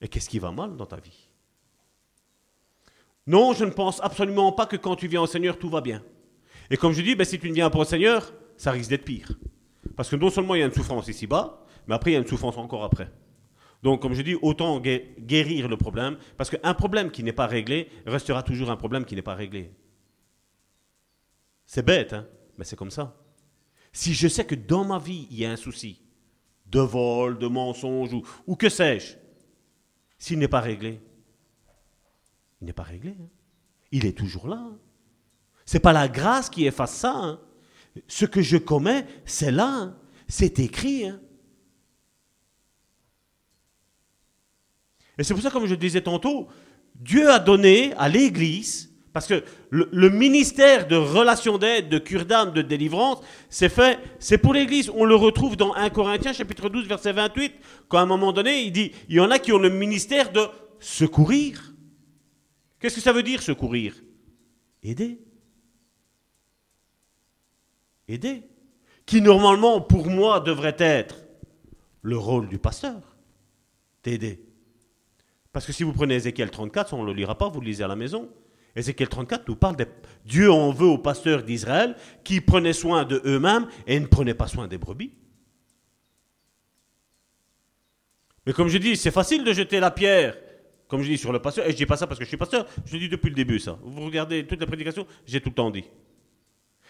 Et 0.00 0.08
qu'est-ce 0.08 0.28
qui 0.28 0.38
va 0.38 0.50
mal 0.50 0.76
dans 0.76 0.86
ta 0.86 0.96
vie? 0.96 1.27
Non, 3.28 3.52
je 3.52 3.66
ne 3.66 3.70
pense 3.70 4.00
absolument 4.02 4.52
pas 4.52 4.66
que 4.66 4.76
quand 4.76 4.96
tu 4.96 5.06
viens 5.06 5.20
au 5.20 5.26
Seigneur, 5.26 5.58
tout 5.58 5.68
va 5.68 5.82
bien. 5.82 6.02
Et 6.70 6.78
comme 6.78 6.92
je 6.92 7.02
dis, 7.02 7.14
ben, 7.14 7.24
si 7.24 7.38
tu 7.38 7.48
ne 7.50 7.54
viens 7.54 7.68
pas 7.68 7.80
au 7.80 7.84
Seigneur, 7.84 8.32
ça 8.56 8.70
risque 8.70 8.88
d'être 8.88 9.04
pire. 9.04 9.38
Parce 9.96 10.08
que 10.08 10.16
non 10.16 10.30
seulement 10.30 10.54
il 10.54 10.60
y 10.60 10.62
a 10.62 10.66
une 10.66 10.72
souffrance 10.72 11.08
ici-bas, 11.08 11.64
mais 11.86 11.94
après 11.94 12.10
il 12.10 12.14
y 12.14 12.16
a 12.16 12.20
une 12.20 12.26
souffrance 12.26 12.56
encore 12.56 12.84
après. 12.84 13.12
Donc, 13.82 14.00
comme 14.00 14.14
je 14.14 14.22
dis, 14.22 14.34
autant 14.40 14.80
guérir 14.80 15.68
le 15.68 15.76
problème, 15.76 16.16
parce 16.38 16.48
qu'un 16.48 16.72
problème 16.72 17.10
qui 17.10 17.22
n'est 17.22 17.32
pas 17.32 17.46
réglé 17.46 17.90
restera 18.06 18.42
toujours 18.42 18.70
un 18.70 18.76
problème 18.76 19.04
qui 19.04 19.14
n'est 19.14 19.22
pas 19.22 19.34
réglé. 19.34 19.70
C'est 21.66 21.84
bête, 21.84 22.14
hein 22.14 22.26
mais 22.56 22.64
c'est 22.64 22.76
comme 22.76 22.90
ça. 22.90 23.14
Si 23.92 24.14
je 24.14 24.26
sais 24.26 24.44
que 24.44 24.54
dans 24.54 24.84
ma 24.84 24.98
vie, 24.98 25.28
il 25.30 25.38
y 25.38 25.44
a 25.44 25.52
un 25.52 25.56
souci, 25.56 26.02
de 26.66 26.80
vol, 26.80 27.38
de 27.38 27.46
mensonge, 27.46 28.10
ou, 28.46 28.56
que 28.56 28.68
sais-je, 28.68 29.14
s'il 30.18 30.38
n'est 30.38 30.48
pas 30.48 30.60
réglé, 30.60 31.00
il 32.60 32.66
n'est 32.66 32.72
pas 32.72 32.82
réglé. 32.82 33.16
Hein. 33.20 33.28
il 33.92 34.06
est 34.06 34.16
toujours 34.16 34.48
là. 34.48 34.56
Hein. 34.56 34.78
Ce 35.64 35.76
n'est 35.76 35.80
pas 35.80 35.92
la 35.92 36.08
grâce 36.08 36.48
qui 36.50 36.66
efface 36.66 36.94
ça. 36.94 37.14
Hein. 37.14 37.40
Ce 38.06 38.24
que 38.24 38.42
je 38.42 38.56
commets, 38.56 39.06
c'est 39.24 39.50
là. 39.50 39.94
C'est 40.26 40.58
écrit. 40.58 41.04
Et 45.18 45.24
c'est 45.24 45.34
pour 45.34 45.42
ça, 45.42 45.50
comme 45.50 45.66
je 45.66 45.74
disais 45.74 46.00
tantôt, 46.00 46.48
Dieu 46.94 47.30
a 47.30 47.38
donné 47.38 47.92
à 47.94 48.08
l'Église, 48.08 48.92
parce 49.12 49.26
que 49.26 49.42
le, 49.70 50.10
ministère 50.10 50.86
de 50.86 50.96
relation 50.96 51.58
d'aide, 51.58 51.88
de 51.88 51.98
cure 51.98 52.24
d'âme, 52.24 52.52
de 52.52 52.62
délivrance, 52.62 53.18
c'est 53.48 53.68
fait, 53.68 53.98
c'est 54.18 54.38
pour 54.38 54.54
l'Église. 54.54 54.90
On 54.94 55.04
le 55.04 55.14
retrouve 55.14 55.56
dans 55.56 55.74
1 55.74 55.90
Corinthiens 55.90 56.32
chapitre 56.32 56.68
12, 56.68 56.86
verset 56.86 57.12
28, 57.12 57.52
quand 57.88 57.98
à 57.98 58.02
un 58.02 58.06
moment 58.06 58.32
donné, 58.32 58.62
il 58.62 58.72
dit, 58.72 58.92
il 59.08 59.16
y 59.16 59.20
en 59.20 59.30
a 59.30 59.38
qui 59.38 59.52
ont 59.52 59.58
le 59.58 59.70
ministère 59.70 60.30
de 60.30 60.46
secourir. 60.78 61.67
Qu'est-ce 62.78 62.96
que 62.96 63.00
ça 63.00 63.12
veut 63.12 63.22
dire 63.22 63.42
secourir? 63.42 63.94
Aider. 64.82 65.20
Aider. 68.06 68.42
Qui 69.04 69.20
normalement, 69.20 69.80
pour 69.80 70.08
moi, 70.08 70.40
devrait 70.40 70.76
être 70.78 71.16
le 72.02 72.16
rôle 72.16 72.48
du 72.48 72.58
pasteur. 72.58 73.16
T'aider. 74.02 74.44
Parce 75.52 75.66
que 75.66 75.72
si 75.72 75.82
vous 75.82 75.92
prenez 75.92 76.14
Ézéchiel 76.14 76.50
34, 76.50 76.94
on 76.94 77.02
ne 77.02 77.06
le 77.06 77.14
lira 77.14 77.36
pas, 77.36 77.48
vous 77.48 77.60
le 77.60 77.66
lisez 77.66 77.82
à 77.82 77.88
la 77.88 77.96
maison. 77.96 78.30
Ézéchiel 78.76 79.08
34 79.08 79.48
nous 79.48 79.56
parle 79.56 79.76
de 79.76 79.86
Dieu 80.24 80.52
en 80.52 80.70
veut 80.70 80.86
aux 80.86 80.98
pasteurs 80.98 81.42
d'Israël 81.42 81.96
qui 82.22 82.40
prenaient 82.40 82.72
soin 82.72 83.04
de 83.04 83.20
eux-mêmes 83.24 83.66
et 83.86 83.98
ne 83.98 84.06
prenaient 84.06 84.34
pas 84.34 84.46
soin 84.46 84.68
des 84.68 84.78
brebis. 84.78 85.12
Mais 88.46 88.52
comme 88.52 88.68
je 88.68 88.78
dis, 88.78 88.96
c'est 88.96 89.10
facile 89.10 89.42
de 89.42 89.52
jeter 89.52 89.80
la 89.80 89.90
pierre, 89.90 90.36
comme 90.88 91.02
je 91.02 91.10
dis, 91.10 91.18
sur 91.18 91.32
le 91.32 91.40
pasteur. 91.40 91.66
Et 91.66 91.70
je 91.70 91.76
dis 91.76 91.86
pas 91.86 91.96
ça 91.96 92.06
parce 92.06 92.18
que 92.18 92.24
je 92.24 92.28
suis 92.28 92.36
pasteur, 92.36 92.66
je 92.84 92.94
le 92.94 92.98
dis 92.98 93.08
depuis 93.08 93.28
le 93.28 93.36
début 93.36 93.60
ça. 93.60 93.78
Vous 93.82 94.04
regardez 94.04 94.46
toutes 94.46 94.60
les 94.60 94.66
prédications, 94.66 95.06
j'ai 95.26 95.40
tout 95.40 95.50
le 95.50 95.54
temps 95.54 95.70
dit. 95.70 95.84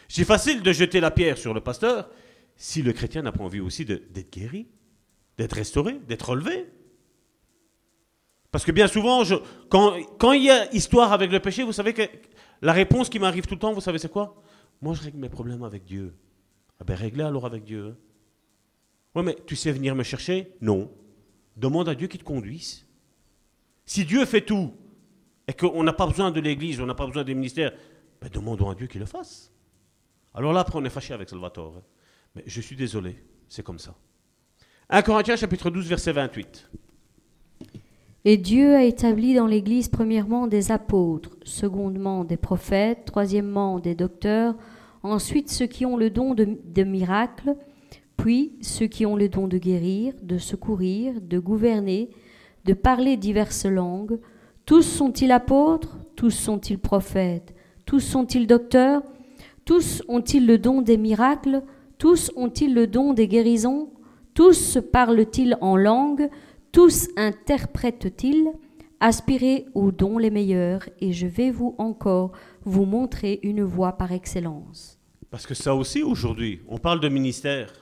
C'est 0.09 0.25
facile 0.25 0.63
de 0.63 0.73
jeter 0.73 1.01
la 1.01 1.11
pierre 1.11 1.37
sur 1.37 1.53
le 1.53 1.61
pasteur 1.61 2.09
si 2.57 2.83
le 2.83 2.93
chrétien 2.93 3.23
n'a 3.23 3.33
pas 3.33 3.45
envie 3.45 3.61
aussi 3.61 3.85
d'être 3.85 4.33
guéri. 4.33 4.67
d'être 5.39 5.53
restauré, 5.55 5.95
d'être 6.07 6.31
relevé. 6.31 6.67
Parce 8.51 8.65
que 8.65 8.73
bien 8.73 8.89
souvent, 8.89 9.23
quand, 9.69 9.97
quand 10.19 10.33
il 10.33 10.45
y 10.45 10.51
a 10.51 10.73
histoire 10.75 11.13
avec 11.13 11.31
le 11.31 11.39
péché, 11.39 11.63
vous 11.63 11.73
savez 11.73 11.95
que 11.95 12.03
la 12.61 12.73
réponse 12.73 13.09
qui 13.09 13.19
m'arrive 13.19 13.47
tout 13.47 13.55
le 13.55 13.61
temps, 13.61 13.73
vous 13.73 13.81
savez 13.81 13.99
c'est 13.99 14.11
quoi? 14.11 14.43
Moi 14.83 14.95
je 14.95 15.03
règle 15.03 15.19
mes 15.19 15.29
problèmes 15.29 15.63
avec 15.63 15.85
Dieu. 15.85 16.15
Ah 16.81 16.85
ben 16.85 16.95
réglez 16.95 17.25
alors 17.25 17.47
avec 17.47 17.65
Dieu. 17.65 17.89
Hein. 17.89 17.97
Ouais 19.15 19.23
mais 19.23 19.37
tu 19.47 19.55
sais 19.55 19.71
venir 19.71 19.95
me 19.95 20.03
chercher? 20.03 20.53
Non. 20.61 20.91
Demande 21.57 21.89
à 21.89 21.95
Dieu 21.95 22.09
qu'il 22.09 22.21
te 22.21 22.25
conduise. 22.25 22.88
Si 23.89 24.05
Dieu 24.05 24.27
fait 24.27 24.43
tout, 24.43 24.71
et 25.49 25.55
qu'on 25.55 25.83
n'a 25.83 25.95
pas 25.95 26.07
besoin 26.07 26.31
de 26.31 26.41
l'Église, 26.41 26.79
on 26.79 26.85
n'a 26.85 26.95
pas 26.95 27.07
besoin 27.07 27.25
des 27.25 27.35
ministères, 27.35 27.73
ben 28.21 28.29
demandons 28.31 28.69
à 28.69 28.75
Dieu 28.75 28.87
qu'il 28.87 29.01
le 29.01 29.07
fasse. 29.07 29.51
Alors 30.35 30.53
là, 30.53 30.61
après, 30.61 30.79
on 30.79 30.85
est 30.85 30.91
fâché 30.91 31.15
avec 31.15 31.31
Salvatore. 31.31 31.77
Hein. 31.79 31.83
Mais 32.37 32.43
je 32.45 32.61
suis 32.61 32.77
désolé, 32.77 33.17
c'est 33.49 33.63
comme 33.63 33.79
ça. 33.79 33.95
1 34.91 35.01
Corinthiens 35.01 35.37
chapitre 35.37 35.71
12, 35.71 35.89
verset 35.89 36.13
28. 36.13 36.71
Et 38.27 38.37
Dieu 38.37 38.75
a 38.75 38.85
établi 38.85 39.33
dans 39.33 39.47
l'Église 39.47 39.89
premièrement 39.89 40.49
des 40.49 40.71
apôtres, 40.71 41.39
secondement 41.45 42.25
des 42.25 42.37
prophètes, 42.37 43.07
troisièmement 43.07 43.79
des 43.79 43.95
docteurs, 43.95 44.55
ensuite 45.03 45.49
ceux 45.49 45.67
qui 45.67 45.87
ont 45.87 45.97
le 45.97 46.11
don 46.11 46.35
de, 46.35 46.59
de 46.63 46.85
miracles, 46.85 47.57
puis 48.19 48.59
ceux 48.61 48.87
qui 48.87 49.07
ont 49.07 49.17
le 49.17 49.31
don 49.31 49.49
de 49.49 49.57
guérir, 49.57 50.13
de 50.21 50.37
secourir, 50.37 51.23
de 51.23 51.39
gouverner, 51.39 52.11
de 52.69 52.75
parler 52.75 53.17
diverses 53.17 53.65
langues. 53.65 54.21
Tous 54.67 54.83
sont-ils 54.83 55.33
apôtres? 55.33 55.97
Tous 56.17 56.31
sont-ils 56.31 56.79
prophètes? 56.79 57.55
Tous 57.87 58.01
sont-ils 58.01 58.47
docteurs? 58.47 59.03
Tous 59.65 60.03
ont-ils 60.07 60.47
le 60.47 60.59
don 60.59 60.83
des 60.83 60.99
miracles? 60.99 61.63
Tous 61.97 62.31
ont-ils 62.37 62.75
le 62.75 62.87
don 62.87 63.15
des 63.15 63.27
guérisons? 63.27 63.91
Tous 64.35 64.77
parlent-ils 64.93 65.57
en 65.63 65.77
langue? 65.77 66.29
Tous 66.71 67.09
interprètent-ils? 67.17 68.53
Aspirez 69.01 69.65
aux 69.75 69.91
dons 69.91 70.19
les 70.19 70.31
meilleurs, 70.31 70.83
et 71.01 71.13
je 71.13 71.27
vais 71.27 71.51
vous 71.51 71.75
encore 71.79 72.33
vous 72.65 72.85
montrer 72.85 73.41
une 73.43 73.63
voie 73.63 73.93
par 73.93 74.13
excellence. 74.13 74.99
Parce 75.31 75.47
que 75.47 75.55
ça 75.55 75.75
aussi, 75.75 76.03
aujourd'hui, 76.03 76.61
on 76.69 76.77
parle 76.77 77.01
de 77.01 77.09
ministère. 77.09 77.73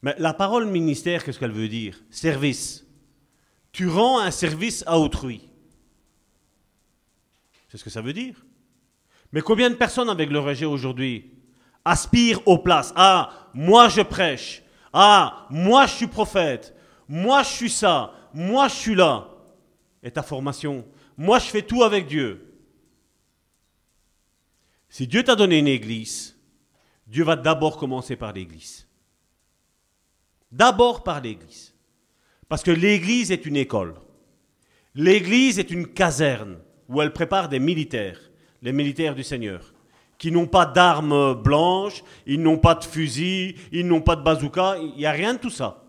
Mais 0.00 0.14
la 0.18 0.32
parole 0.32 0.66
ministère, 0.70 1.24
qu'est-ce 1.24 1.38
qu'elle 1.38 1.52
veut 1.52 1.68
dire? 1.68 2.02
Service. 2.08 2.85
Tu 3.76 3.88
rends 3.88 4.20
un 4.20 4.30
service 4.30 4.82
à 4.86 4.98
autrui. 4.98 5.50
C'est 7.68 7.76
ce 7.76 7.84
que 7.84 7.90
ça 7.90 8.00
veut 8.00 8.14
dire. 8.14 8.46
Mais 9.32 9.42
combien 9.42 9.68
de 9.68 9.74
personnes 9.74 10.08
avec 10.08 10.30
le 10.30 10.38
rejet 10.38 10.64
aujourd'hui 10.64 11.30
aspirent 11.84 12.40
aux 12.48 12.56
places? 12.56 12.94
Ah, 12.96 13.50
moi 13.52 13.90
je 13.90 14.00
prêche. 14.00 14.62
Ah, 14.94 15.46
moi 15.50 15.84
je 15.84 15.92
suis 15.92 16.06
prophète. 16.06 16.74
Moi 17.06 17.42
je 17.42 17.50
suis 17.50 17.68
ça. 17.68 18.14
Moi 18.32 18.68
je 18.68 18.74
suis 18.76 18.94
là. 18.94 19.28
Et 20.02 20.10
ta 20.10 20.22
formation? 20.22 20.86
Moi 21.18 21.38
je 21.38 21.44
fais 21.44 21.60
tout 21.60 21.82
avec 21.82 22.06
Dieu. 22.06 22.58
Si 24.88 25.06
Dieu 25.06 25.22
t'a 25.22 25.36
donné 25.36 25.58
une 25.58 25.68
église, 25.68 26.34
Dieu 27.06 27.24
va 27.24 27.36
d'abord 27.36 27.76
commencer 27.76 28.16
par 28.16 28.32
l'église. 28.32 28.88
D'abord 30.50 31.04
par 31.04 31.20
l'église. 31.20 31.75
Parce 32.48 32.62
que 32.62 32.70
l'église 32.70 33.30
est 33.30 33.46
une 33.46 33.56
école. 33.56 33.94
L'église 34.94 35.58
est 35.58 35.70
une 35.70 35.88
caserne 35.88 36.58
où 36.88 37.02
elle 37.02 37.12
prépare 37.12 37.48
des 37.48 37.58
militaires, 37.58 38.18
les 38.62 38.72
militaires 38.72 39.14
du 39.14 39.24
Seigneur, 39.24 39.74
qui 40.18 40.30
n'ont 40.30 40.46
pas 40.46 40.64
d'armes 40.64 41.34
blanches, 41.34 42.02
ils 42.26 42.40
n'ont 42.40 42.58
pas 42.58 42.74
de 42.74 42.84
fusil, 42.84 43.56
ils 43.72 43.86
n'ont 43.86 44.00
pas 44.00 44.16
de 44.16 44.22
bazooka, 44.22 44.78
il 44.78 44.96
n'y 44.96 45.06
a 45.06 45.12
rien 45.12 45.34
de 45.34 45.38
tout 45.38 45.50
ça. 45.50 45.84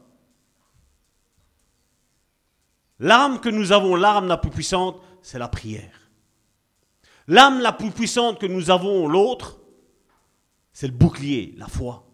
L'arme 3.00 3.40
que 3.40 3.50
nous 3.50 3.72
avons, 3.72 3.96
l'arme 3.96 4.28
la 4.28 4.38
plus 4.38 4.50
puissante, 4.50 5.00
c'est 5.22 5.40
la 5.40 5.48
prière. 5.48 6.10
L'arme 7.28 7.60
la 7.60 7.72
plus 7.72 7.92
puissante 7.92 8.40
que 8.40 8.48
nous 8.48 8.72
avons, 8.72 9.08
l'autre, 9.08 9.60
c'est 10.74 10.88
le 10.88 10.94
bouclier, 10.94 11.54
la 11.58 11.68
foi. 11.68 12.07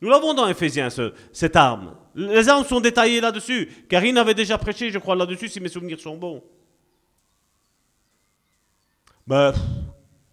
Nous 0.00 0.08
l'avons 0.08 0.32
dans 0.34 0.48
Ephésiens, 0.48 0.88
cette 1.32 1.56
arme. 1.56 1.94
Les 2.14 2.48
armes 2.48 2.64
sont 2.64 2.80
détaillées 2.80 3.20
là-dessus. 3.20 3.68
Karine 3.88 4.18
avait 4.18 4.34
déjà 4.34 4.56
prêché, 4.56 4.90
je 4.90 4.98
crois, 4.98 5.14
là-dessus, 5.14 5.48
si 5.48 5.60
mes 5.60 5.68
souvenirs 5.68 6.00
sont 6.00 6.16
bons. 6.16 6.42
Ben, 9.26 9.52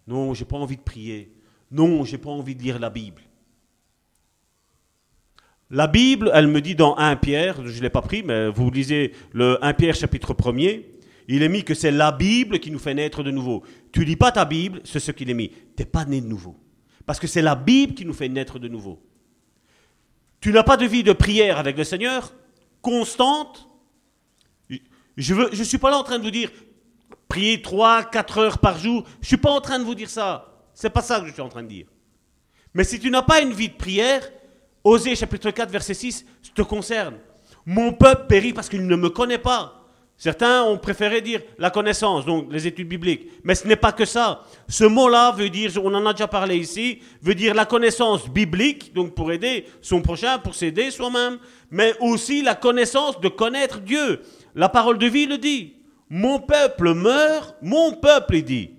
non, 0.06 0.32
j'ai 0.34 0.44
pas 0.44 0.56
envie 0.56 0.76
de 0.76 0.82
prier. 0.82 1.32
Non, 1.70 2.04
j'ai 2.04 2.18
pas 2.18 2.30
envie 2.30 2.54
de 2.54 2.62
lire 2.62 2.78
la 2.78 2.90
Bible. 2.90 3.22
La 5.70 5.86
Bible, 5.86 6.30
elle 6.32 6.48
me 6.48 6.62
dit 6.62 6.74
dans 6.74 6.96
1 6.96 7.16
Pierre, 7.16 7.66
je 7.66 7.76
ne 7.76 7.82
l'ai 7.82 7.90
pas 7.90 8.00
pris, 8.00 8.22
mais 8.22 8.48
vous 8.48 8.70
lisez 8.70 9.12
le 9.32 9.62
1 9.62 9.74
Pierre 9.74 9.94
chapitre 9.94 10.32
1er, 10.32 10.86
il 11.28 11.42
est 11.42 11.48
mis 11.50 11.62
que 11.62 11.74
c'est 11.74 11.90
la 11.90 12.10
Bible 12.10 12.58
qui 12.58 12.70
nous 12.70 12.78
fait 12.78 12.94
naître 12.94 13.22
de 13.22 13.30
nouveau. 13.30 13.62
Tu 13.92 14.02
lis 14.02 14.16
pas 14.16 14.32
ta 14.32 14.46
Bible, 14.46 14.80
c'est 14.84 14.98
ce 14.98 15.12
qu'il 15.12 15.28
est 15.28 15.34
mis. 15.34 15.50
Tu 15.50 15.56
n'es 15.80 15.84
pas 15.84 16.06
né 16.06 16.22
de 16.22 16.26
nouveau. 16.26 16.56
Parce 17.04 17.20
que 17.20 17.26
c'est 17.26 17.42
la 17.42 17.54
Bible 17.54 17.92
qui 17.92 18.06
nous 18.06 18.14
fait 18.14 18.30
naître 18.30 18.58
de 18.58 18.66
nouveau. 18.66 19.02
Tu 20.40 20.52
n'as 20.52 20.62
pas 20.62 20.76
de 20.76 20.86
vie 20.86 21.02
de 21.02 21.12
prière 21.12 21.58
avec 21.58 21.76
le 21.76 21.84
Seigneur 21.84 22.32
constante. 22.80 23.68
Je 25.16 25.34
ne 25.34 25.64
suis 25.64 25.78
pas 25.78 25.90
là 25.90 25.98
en 25.98 26.04
train 26.04 26.18
de 26.18 26.24
vous 26.24 26.30
dire 26.30 26.50
prier 27.28 27.60
3, 27.60 28.04
4 28.04 28.38
heures 28.38 28.58
par 28.58 28.78
jour. 28.78 29.04
Je 29.14 29.24
ne 29.24 29.26
suis 29.26 29.36
pas 29.36 29.50
en 29.50 29.60
train 29.60 29.78
de 29.78 29.84
vous 29.84 29.94
dire 29.94 30.10
ça. 30.10 30.54
C'est 30.74 30.90
pas 30.90 31.02
ça 31.02 31.20
que 31.20 31.26
je 31.26 31.32
suis 31.32 31.42
en 31.42 31.48
train 31.48 31.62
de 31.62 31.68
dire. 31.68 31.86
Mais 32.72 32.84
si 32.84 33.00
tu 33.00 33.10
n'as 33.10 33.22
pas 33.22 33.40
une 33.40 33.52
vie 33.52 33.68
de 33.68 33.74
prière, 33.74 34.30
Osée 34.84 35.16
chapitre 35.16 35.50
4 35.50 35.70
verset 35.70 35.94
6 35.94 36.24
te 36.54 36.62
concerne. 36.62 37.18
Mon 37.66 37.92
peuple 37.92 38.26
périt 38.28 38.52
parce 38.52 38.68
qu'il 38.68 38.86
ne 38.86 38.96
me 38.96 39.10
connaît 39.10 39.38
pas. 39.38 39.77
Certains 40.20 40.64
ont 40.64 40.76
préféré 40.78 41.20
dire 41.20 41.42
la 41.58 41.70
connaissance, 41.70 42.26
donc 42.26 42.52
les 42.52 42.66
études 42.66 42.88
bibliques. 42.88 43.30
Mais 43.44 43.54
ce 43.54 43.68
n'est 43.68 43.76
pas 43.76 43.92
que 43.92 44.04
ça. 44.04 44.42
Ce 44.68 44.82
mot-là 44.82 45.30
veut 45.30 45.48
dire, 45.48 45.70
on 45.82 45.94
en 45.94 46.04
a 46.06 46.12
déjà 46.12 46.26
parlé 46.26 46.56
ici, 46.56 46.98
veut 47.22 47.36
dire 47.36 47.54
la 47.54 47.64
connaissance 47.64 48.28
biblique, 48.28 48.92
donc 48.92 49.14
pour 49.14 49.30
aider 49.30 49.66
son 49.80 50.02
prochain, 50.02 50.40
pour 50.40 50.56
s'aider 50.56 50.90
soi-même, 50.90 51.38
mais 51.70 51.94
aussi 52.00 52.42
la 52.42 52.56
connaissance 52.56 53.20
de 53.20 53.28
connaître 53.28 53.78
Dieu. 53.78 54.22
La 54.56 54.68
parole 54.68 54.98
de 54.98 55.06
vie 55.06 55.26
le 55.26 55.38
dit. 55.38 55.74
Mon 56.10 56.40
peuple 56.40 56.94
meurt, 56.94 57.54
mon 57.62 57.92
peuple, 57.92 58.36
il 58.36 58.44
dit. 58.44 58.70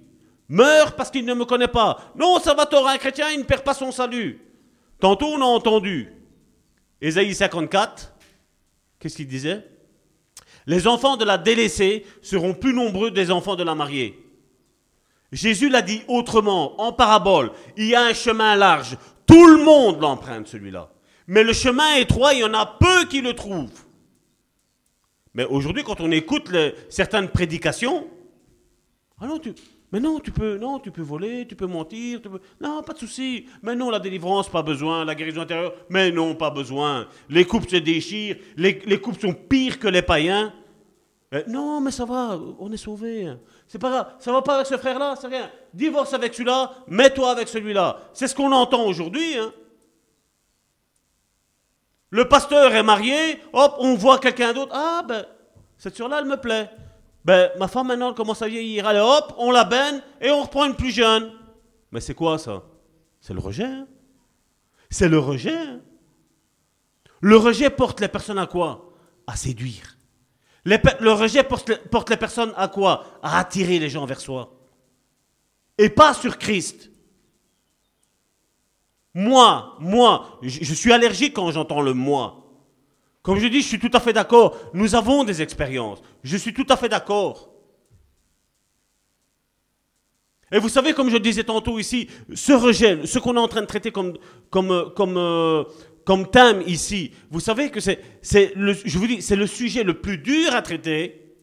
Meurt 0.50 0.98
parce 0.98 1.10
qu'il 1.10 1.24
ne 1.24 1.34
me 1.34 1.46
connaît 1.46 1.70
pas. 1.70 2.12
Non, 2.18 2.40
ça 2.40 2.54
va 2.54 2.68
un 2.70 2.98
chrétien, 2.98 3.30
il 3.32 3.40
ne 3.40 3.46
perd 3.46 3.64
pas 3.64 3.74
son 3.74 3.94
salut. 3.94 4.42
Tantôt, 5.00 5.28
on 5.28 5.42
a 5.42 5.46
entendu 5.46 6.12
Ésaïe 7.00 7.34
54. 7.34 8.14
Qu'est-ce 9.00 9.16
qu'il 9.16 9.28
disait? 9.28 9.64
Les 10.68 10.88
enfants 10.88 11.18
de 11.18 11.26
la 11.26 11.38
délaissée 11.38 12.06
seront 12.22 12.54
plus 12.54 12.74
nombreux 12.74 13.12
des 13.12 13.32
enfants 13.32 13.56
de 13.56 13.64
la 13.64 13.76
mariée. 13.76 14.18
Jésus 15.32 15.70
l'a 15.70 15.82
dit 15.82 16.02
autrement, 16.08 16.80
en 16.82 16.92
parabole. 16.92 17.52
Il 17.78 17.86
y 17.86 17.96
a 17.96 18.04
un 18.04 18.14
chemin 18.14 18.56
large. 18.56 18.98
Tout 19.28 19.46
le 19.46 19.64
monde 19.64 20.02
l'emprunte, 20.02 20.48
celui-là. 20.48 20.90
Mais 21.28 21.44
le 21.44 21.54
chemin 21.54 21.96
étroit, 21.96 22.34
il 22.34 22.40
y 22.40 22.44
en 22.44 22.54
a 22.54 22.66
peu 22.66 23.06
qui 23.06 23.22
le 23.22 23.34
trouvent. 23.34 23.86
Mais 25.36 25.46
aujourd'hui, 25.46 25.84
quand 25.84 26.02
on 26.02 26.12
écoute 26.12 26.52
certaines 26.90 27.30
prédications, 27.30 28.08
ah 29.22 29.28
non, 29.28 29.40
mais 29.92 30.00
non, 30.00 30.20
tu 30.20 30.32
peux, 30.32 30.58
non, 30.58 30.80
tu 30.80 30.92
peux 30.92 31.02
voler, 31.02 31.48
tu 31.48 31.56
peux 31.56 31.66
mentir, 31.66 32.22
tu 32.22 32.30
peux, 32.30 32.40
non, 32.62 32.84
pas 32.84 32.94
de 32.94 33.00
souci. 33.00 33.48
Mais 33.64 33.76
non, 33.76 33.90
la 33.90 34.00
délivrance, 34.00 34.48
pas 34.48 34.62
besoin. 34.62 35.04
La 35.04 35.16
guérison 35.16 35.42
intérieure, 35.42 35.74
mais 35.90 36.12
non, 36.12 36.36
pas 36.36 36.52
besoin. 36.52 37.08
Les 37.30 37.46
couples 37.46 37.70
se 37.70 37.78
déchirent, 37.78 38.38
les, 38.56 38.82
les 38.86 39.02
couples 39.02 39.20
sont 39.20 39.34
pires 39.34 39.80
que 39.80 39.88
les 39.88 40.04
païens. 40.04 40.54
Euh, 41.34 41.44
non, 41.48 41.80
mais 41.82 41.92
ça 41.92 42.06
va, 42.06 42.40
on 42.60 42.72
est 42.72 42.78
sauvé. 42.78 43.34
C'est 43.68 43.80
pas 43.80 43.90
grave, 43.90 44.16
ça 44.20 44.32
va 44.32 44.42
pas 44.42 44.56
avec 44.56 44.68
ce 44.68 44.78
frère-là, 44.78 45.16
c'est 45.20 45.28
rien. 45.28 45.50
Divorce 45.74 46.14
avec 46.14 46.34
celui-là, 46.34 46.72
mets-toi 46.88 47.32
avec 47.32 47.48
celui-là. 47.48 48.00
C'est 48.14 48.28
ce 48.28 48.36
qu'on 48.36 48.52
entend 48.52 48.86
aujourd'hui. 48.86 49.38
Hein. 49.38 49.52
Le 52.12 52.28
pasteur 52.28 52.74
est 52.74 52.84
marié, 52.84 53.40
hop, 53.54 53.76
on 53.80 53.94
voit 53.96 54.18
quelqu'un 54.18 54.54
d'autre. 54.54 54.72
Ah, 54.74 55.04
ben, 55.08 55.26
cette 55.78 55.96
soeur-là, 55.96 56.20
elle 56.20 56.28
me 56.28 56.38
plaît. 56.38 56.70
Ben, 57.26 57.52
ma 57.60 57.68
femme 57.68 57.88
maintenant, 57.88 58.10
elle 58.10 58.16
commence 58.16 58.42
à 58.42 58.48
vieillir. 58.48 58.88
Allez, 58.88 59.00
hop, 59.00 59.36
on 59.38 59.52
la 59.52 59.66
baigne 59.66 60.02
et 60.22 60.32
on 60.32 60.42
reprend 60.44 60.66
une 60.66 60.76
plus 60.76 60.92
jeune. 60.92 61.32
Mais 61.92 62.02
c'est 62.02 62.16
quoi 62.16 62.38
ça? 62.38 62.64
C'est 63.20 63.34
le 63.34 63.40
rejet. 63.40 63.66
Hein? 63.66 63.88
c'est 64.90 65.10
le 65.10 65.20
rejet. 65.20 65.56
Hein? 65.56 65.82
le 67.22 67.38
rejet 67.38 67.70
porte 67.70 68.00
les 68.00 68.08
personnes 68.08 68.40
à 68.40 68.48
quoi? 68.48 68.94
À 69.28 69.36
séduire 69.36 69.98
le 70.66 71.12
rejet 71.12 71.44
porte, 71.44 72.10
les 72.10 72.18
personnes 72.18 72.54
à 72.56 72.68
quoi? 72.68 73.06
À 73.22 73.40
attirer 73.40 73.80
les 73.80 73.90
gens 73.90 74.06
vers 74.06 74.20
soi. 74.20 74.54
Et 75.78 75.90
pas 75.90 76.14
sur 76.14 76.38
Christ. 76.38 76.92
Moi, 79.14 79.76
moi, 79.80 80.40
je, 80.42 80.74
suis 80.74 80.94
allergique 80.94 81.34
quand 81.34 81.52
j'entends 81.52 81.82
le 81.82 81.94
moi. 81.94 82.39
Comme 83.30 83.38
je 83.38 83.48
dis, 83.48 83.62
je 83.62 83.68
suis 83.68 83.78
tout 83.78 83.92
à 83.94 84.00
fait 84.00 84.12
d'accord. 84.12 84.58
Nous 84.74 84.96
avons 84.96 85.24
des 85.24 85.40
expériences. 85.40 86.02
Je 86.24 86.36
suis 86.36 86.52
tout 86.52 86.66
à 86.68 86.76
fait 86.76 86.90
d'accord. 86.90 87.54
Et 90.52 90.58
vous 90.58 90.68
savez, 90.68 90.94
comme 90.94 91.12
je 91.12 91.18
disais 91.18 91.44
tantôt 91.44 91.78
ici, 91.78 92.10
ce 92.34 92.54
rejet, 92.54 93.06
ce 93.06 93.20
qu'on 93.20 93.36
est 93.36 93.40
en 93.40 93.48
train 93.48 93.62
de 93.62 93.68
traiter 93.68 93.92
comme, 93.92 94.18
comme, 94.50 94.92
comme, 94.96 95.18
euh, 95.18 95.64
comme 96.06 96.32
thème 96.32 96.64
ici, 96.66 97.12
vous 97.30 97.40
savez 97.40 97.70
que 97.70 97.80
c'est, 97.80 98.00
je 98.24 98.98
vous 98.98 99.06
dis, 99.06 99.22
c'est 99.22 99.36
le 99.36 99.46
sujet 99.46 99.84
le 99.84 100.02
plus 100.02 100.18
dur 100.18 100.56
à 100.56 100.64
traiter. 100.64 101.36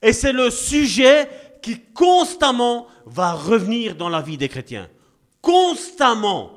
Et 0.00 0.12
c'est 0.12 0.32
le 0.32 0.48
sujet 0.48 1.28
qui 1.60 1.80
constamment 1.92 2.86
va 3.04 3.32
revenir 3.32 3.96
dans 3.96 4.10
la 4.10 4.22
vie 4.22 4.36
des 4.36 4.48
chrétiens. 4.48 4.88
Constamment. 5.42 6.53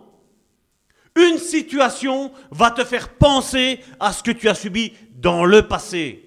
Une 1.17 1.39
situation 1.39 2.31
va 2.51 2.69
te 2.69 2.83
faire 2.83 3.09
penser 3.09 3.79
à 3.99 4.13
ce 4.13 4.21
que 4.21 4.31
tu 4.31 4.47
as 4.49 4.53
subi 4.53 4.93
dans 5.15 5.45
le 5.45 5.67
passé. 5.67 6.23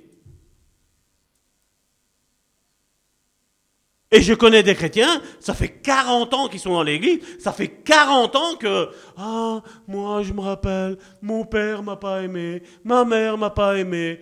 Et 4.11 4.21
je 4.21 4.35
connais 4.35 4.65
des 4.65 4.75
chrétiens, 4.75 5.23
ça 5.39 5.55
fait 5.55 5.69
40 5.69 6.35
ans 6.35 6.49
qu'ils 6.49 6.59
sont 6.59 6.73
dans 6.73 6.83
l'église, 6.83 7.21
ça 7.39 7.53
fait 7.53 7.69
40 7.69 8.35
ans 8.35 8.57
que, 8.59 8.89
ah, 9.17 9.63
moi 9.87 10.25
je 10.25 10.33
me 10.33 10.41
rappelle, 10.41 10.99
mon 11.23 11.45
père 11.45 11.85
m'a 11.85 11.95
pas 11.95 12.23
aimé, 12.23 12.65
ma 12.83 13.05
mère 13.05 13.39
m'a 13.39 13.51
pas 13.51 13.79
aimé. 13.79 14.19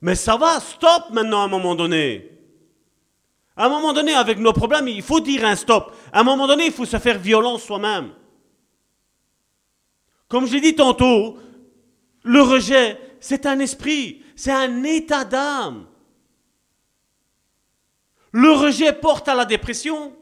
mais 0.00 0.16
ça 0.16 0.36
va, 0.36 0.58
stop 0.58 1.10
maintenant 1.12 1.42
à 1.42 1.44
un 1.44 1.48
moment 1.48 1.76
donné. 1.76 2.28
À 3.56 3.66
un 3.66 3.68
moment 3.68 3.92
donné, 3.92 4.12
avec 4.12 4.40
nos 4.40 4.52
problèmes, 4.52 4.88
il 4.88 5.02
faut 5.02 5.20
dire 5.20 5.44
un 5.44 5.54
stop. 5.54 5.94
À 6.12 6.20
un 6.20 6.24
moment 6.24 6.48
donné, 6.48 6.66
il 6.66 6.72
faut 6.72 6.84
se 6.84 6.98
faire 6.98 7.20
violence 7.20 7.62
soi-même. 7.62 8.10
Comme 10.28 10.46
je 10.46 10.54
l'ai 10.54 10.60
dit 10.60 10.74
tantôt, 10.74 11.38
le 12.22 12.42
rejet, 12.42 12.98
c'est 13.20 13.46
un 13.46 13.58
esprit, 13.58 14.22
c'est 14.36 14.52
un 14.52 14.82
état 14.84 15.24
d'âme. 15.24 15.86
Le 18.32 18.50
rejet 18.50 18.92
porte 18.92 19.28
à 19.28 19.34
la 19.34 19.44
dépression. 19.44 20.16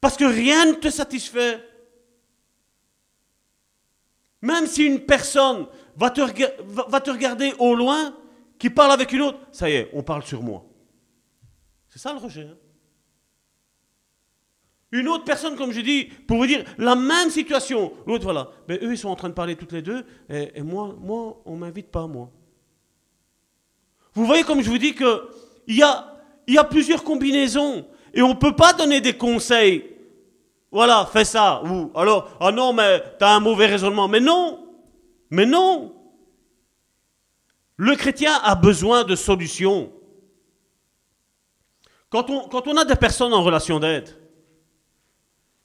Parce 0.00 0.16
que 0.16 0.24
rien 0.24 0.66
ne 0.66 0.72
te 0.72 0.88
satisfait. 0.88 1.62
Même 4.40 4.66
si 4.66 4.84
une 4.84 5.00
personne 5.04 5.66
va 5.96 6.10
te, 6.10 7.10
regarder 7.10 7.52
au 7.58 7.74
loin, 7.74 8.16
qui 8.58 8.70
parle 8.70 8.92
avec 8.92 9.12
une 9.12 9.22
autre, 9.22 9.38
ça 9.52 9.68
y 9.68 9.74
est, 9.74 9.90
on 9.92 10.02
parle 10.02 10.22
sur 10.22 10.42
moi. 10.42 10.64
C'est 11.88 11.98
ça 11.98 12.12
le 12.12 12.18
rejet. 12.18 12.48
Hein. 12.50 12.56
Une 14.92 15.08
autre 15.08 15.24
personne, 15.24 15.56
comme 15.56 15.72
je 15.72 15.80
dis, 15.80 16.06
pour 16.26 16.38
vous 16.38 16.46
dire 16.46 16.64
la 16.76 16.96
même 16.96 17.30
situation. 17.30 17.92
L'autre, 18.06 18.24
voilà. 18.24 18.50
Mais 18.68 18.78
eux, 18.82 18.92
ils 18.92 18.98
sont 18.98 19.08
en 19.08 19.16
train 19.16 19.28
de 19.28 19.34
parler 19.34 19.54
toutes 19.54 19.72
les 19.72 19.82
deux, 19.82 20.04
et, 20.28 20.62
moi, 20.62 20.94
moi, 20.98 21.40
on 21.44 21.54
ne 21.54 21.60
m'invite 21.60 21.90
pas, 21.90 22.06
moi. 22.06 22.30
Vous 24.14 24.26
voyez 24.26 24.42
comme 24.42 24.60
je 24.60 24.68
vous 24.68 24.78
dis 24.78 24.94
qu'il 24.94 25.76
y 25.76 25.82
a, 25.82 26.16
y 26.48 26.58
a 26.58 26.64
plusieurs 26.64 27.04
combinaisons. 27.04 27.86
Et 28.12 28.22
on 28.22 28.30
ne 28.30 28.34
peut 28.34 28.56
pas 28.56 28.72
donner 28.72 29.00
des 29.00 29.16
conseils. 29.16 29.84
Voilà, 30.72 31.08
fais 31.12 31.24
ça. 31.24 31.62
Ou 31.64 31.92
alors, 31.94 32.36
ah 32.40 32.50
non, 32.50 32.72
mais 32.72 33.00
tu 33.18 33.24
as 33.24 33.34
un 33.34 33.40
mauvais 33.40 33.66
raisonnement. 33.66 34.08
Mais 34.08 34.20
non. 34.20 34.66
Mais 35.30 35.46
non. 35.46 35.94
Le 37.76 37.94
chrétien 37.94 38.34
a 38.42 38.56
besoin 38.56 39.04
de 39.04 39.14
solutions. 39.14 39.92
Quand 42.10 42.28
on, 42.28 42.48
quand 42.48 42.66
on 42.66 42.76
a 42.76 42.84
des 42.84 42.96
personnes 42.96 43.32
en 43.32 43.44
relation 43.44 43.78
d'aide, 43.78 44.19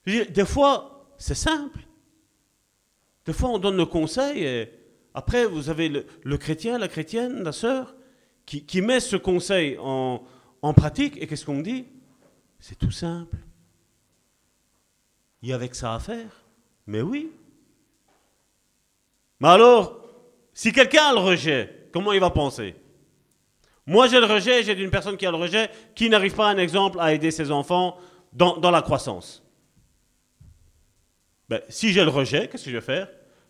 des 0.06 0.46
fois, 0.46 1.08
c'est 1.18 1.36
simple. 1.36 1.80
Des 3.26 3.34
fois, 3.34 3.50
on 3.50 3.60
donne 3.60 3.78
le 3.78 3.86
conseil 3.86 4.44
et 4.44 4.72
après, 5.14 5.46
vous 5.46 5.70
avez 5.70 5.90
le, 5.90 6.38
chrétien, 6.38 6.78
la 6.78 6.88
chrétienne, 6.88 7.42
la 7.42 7.52
sœur, 7.52 7.96
qui, 8.46 8.82
met 8.82 9.00
ce 9.00 9.16
conseil 9.16 9.78
en, 9.80 10.22
pratique, 10.76 11.18
et 11.22 11.26
qu'est-ce 11.26 11.46
qu'on 11.46 11.62
dit? 11.62 11.86
C'est 12.60 12.78
tout 12.78 12.92
simple. 12.92 13.38
Il 15.42 15.50
y 15.50 15.54
a 15.54 15.56
avec 15.56 15.74
ça 15.74 15.96
à 15.96 16.00
faire. 16.00 16.44
Mais 16.86 17.02
oui. 17.02 17.32
Mais 19.40 19.48
alors, 19.48 20.06
si 20.54 20.72
quelqu'un 20.72 21.06
a 21.06 21.14
le 21.14 21.20
rejet, 21.20 21.88
comment 21.92 22.12
il 22.12 22.20
va 22.20 22.30
penser? 22.30 22.76
Moi 23.88 24.08
j'ai 24.08 24.20
le 24.20 24.26
rejet, 24.26 24.64
j'ai 24.64 24.74
une 24.74 24.90
personne 24.90 25.16
qui 25.16 25.26
a 25.26 25.32
le 25.32 25.38
rejet, 25.38 25.70
qui 25.94 26.10
n'arrive 26.10 26.36
pas, 26.36 26.50
un 26.50 26.58
exemple, 26.58 27.00
à 27.00 27.14
aider 27.14 27.32
ses 27.32 27.52
enfants 27.52 27.98
dans 28.34 28.72
la 28.72 28.82
croissance. 28.82 29.45
Ben, 31.50 31.62
si 31.70 31.92
j'ai 31.92 32.04
le 32.04 32.10
rejet, 32.10 32.48
qu'est-ce 32.48 32.66
que 32.66 32.72
je 32.72 32.78
vais 32.78 32.82
faire? 32.82 33.08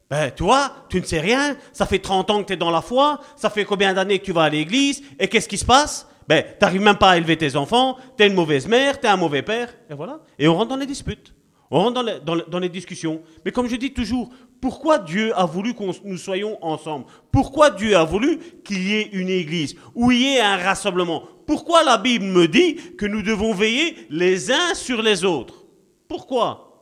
Ben, 0.10 0.30
toi, 0.32 0.72
tu 0.90 1.00
ne 1.00 1.06
sais 1.06 1.20
rien, 1.20 1.58
ça 1.74 1.86
fait 1.86 2.00
30 2.00 2.30
ans 2.30 2.42
que 2.42 2.48
tu 2.48 2.54
es 2.54 2.58
dans 2.58 2.72
la 2.72 2.82
foi, 2.82 3.20
ça 3.36 3.50
fait 3.50 3.66
combien 3.66 3.94
d'années 3.94 4.20
que 4.20 4.26
tu 4.26 4.34
vas 4.34 4.44
à 4.44 4.50
l'église, 4.50 5.02
et 5.20 5.28
qu'est-ce 5.28 5.48
qui 5.48 5.58
se 5.58 5.66
passe? 5.66 6.08
Ben, 6.28 6.44
tu 6.44 6.58
n'arrives 6.62 6.82
même 6.82 6.98
pas 6.98 7.12
à 7.12 7.18
élever 7.18 7.38
tes 7.38 7.56
enfants, 7.56 7.98
tu 8.18 8.24
es 8.24 8.28
une 8.28 8.34
mauvaise 8.34 8.68
mère, 8.68 9.00
tu 9.00 9.08
es 9.08 9.10
un 9.10 9.18
mauvais 9.18 9.42
père, 9.42 9.74
et 9.90 9.94
voilà. 9.94 10.20
Et 10.38 10.48
on 10.48 10.56
rentre 10.56 10.70
dans 10.70 10.78
les 10.78 10.86
disputes, 10.86 11.34
on 11.72 11.80
rentre 11.80 11.94
dans 11.94 12.36
les, 12.36 12.44
dans 12.48 12.60
les 12.60 12.70
discussions. 12.70 13.22
Mais 13.44 13.52
comme 13.52 13.68
je 13.68 13.76
dis 13.76 13.94
toujours, 13.94 14.30
pourquoi 14.62 15.00
Dieu 15.00 15.32
a 15.36 15.46
voulu 15.46 15.74
que 15.74 15.84
nous 16.04 16.18
soyons 16.18 16.64
ensemble? 16.64 17.06
Pourquoi 17.32 17.72
Dieu 17.72 17.96
a 17.96 18.04
voulu 18.04 18.40
qu'il 18.64 18.88
y 18.88 18.96
ait 18.96 19.10
une 19.12 19.30
église, 19.30 19.76
où 19.96 20.12
il 20.12 20.22
y 20.22 20.36
ait 20.36 20.42
un 20.42 20.58
rassemblement? 20.58 21.24
Pourquoi 21.48 21.84
la 21.84 21.98
Bible 21.98 22.26
me 22.26 22.48
dit 22.48 22.76
que 22.98 23.06
nous 23.06 23.22
devons 23.22 23.54
veiller 23.54 23.96
les 24.10 24.52
uns 24.52 24.74
sur 24.74 25.02
les 25.02 25.24
autres? 25.24 25.66
Pourquoi? 26.08 26.75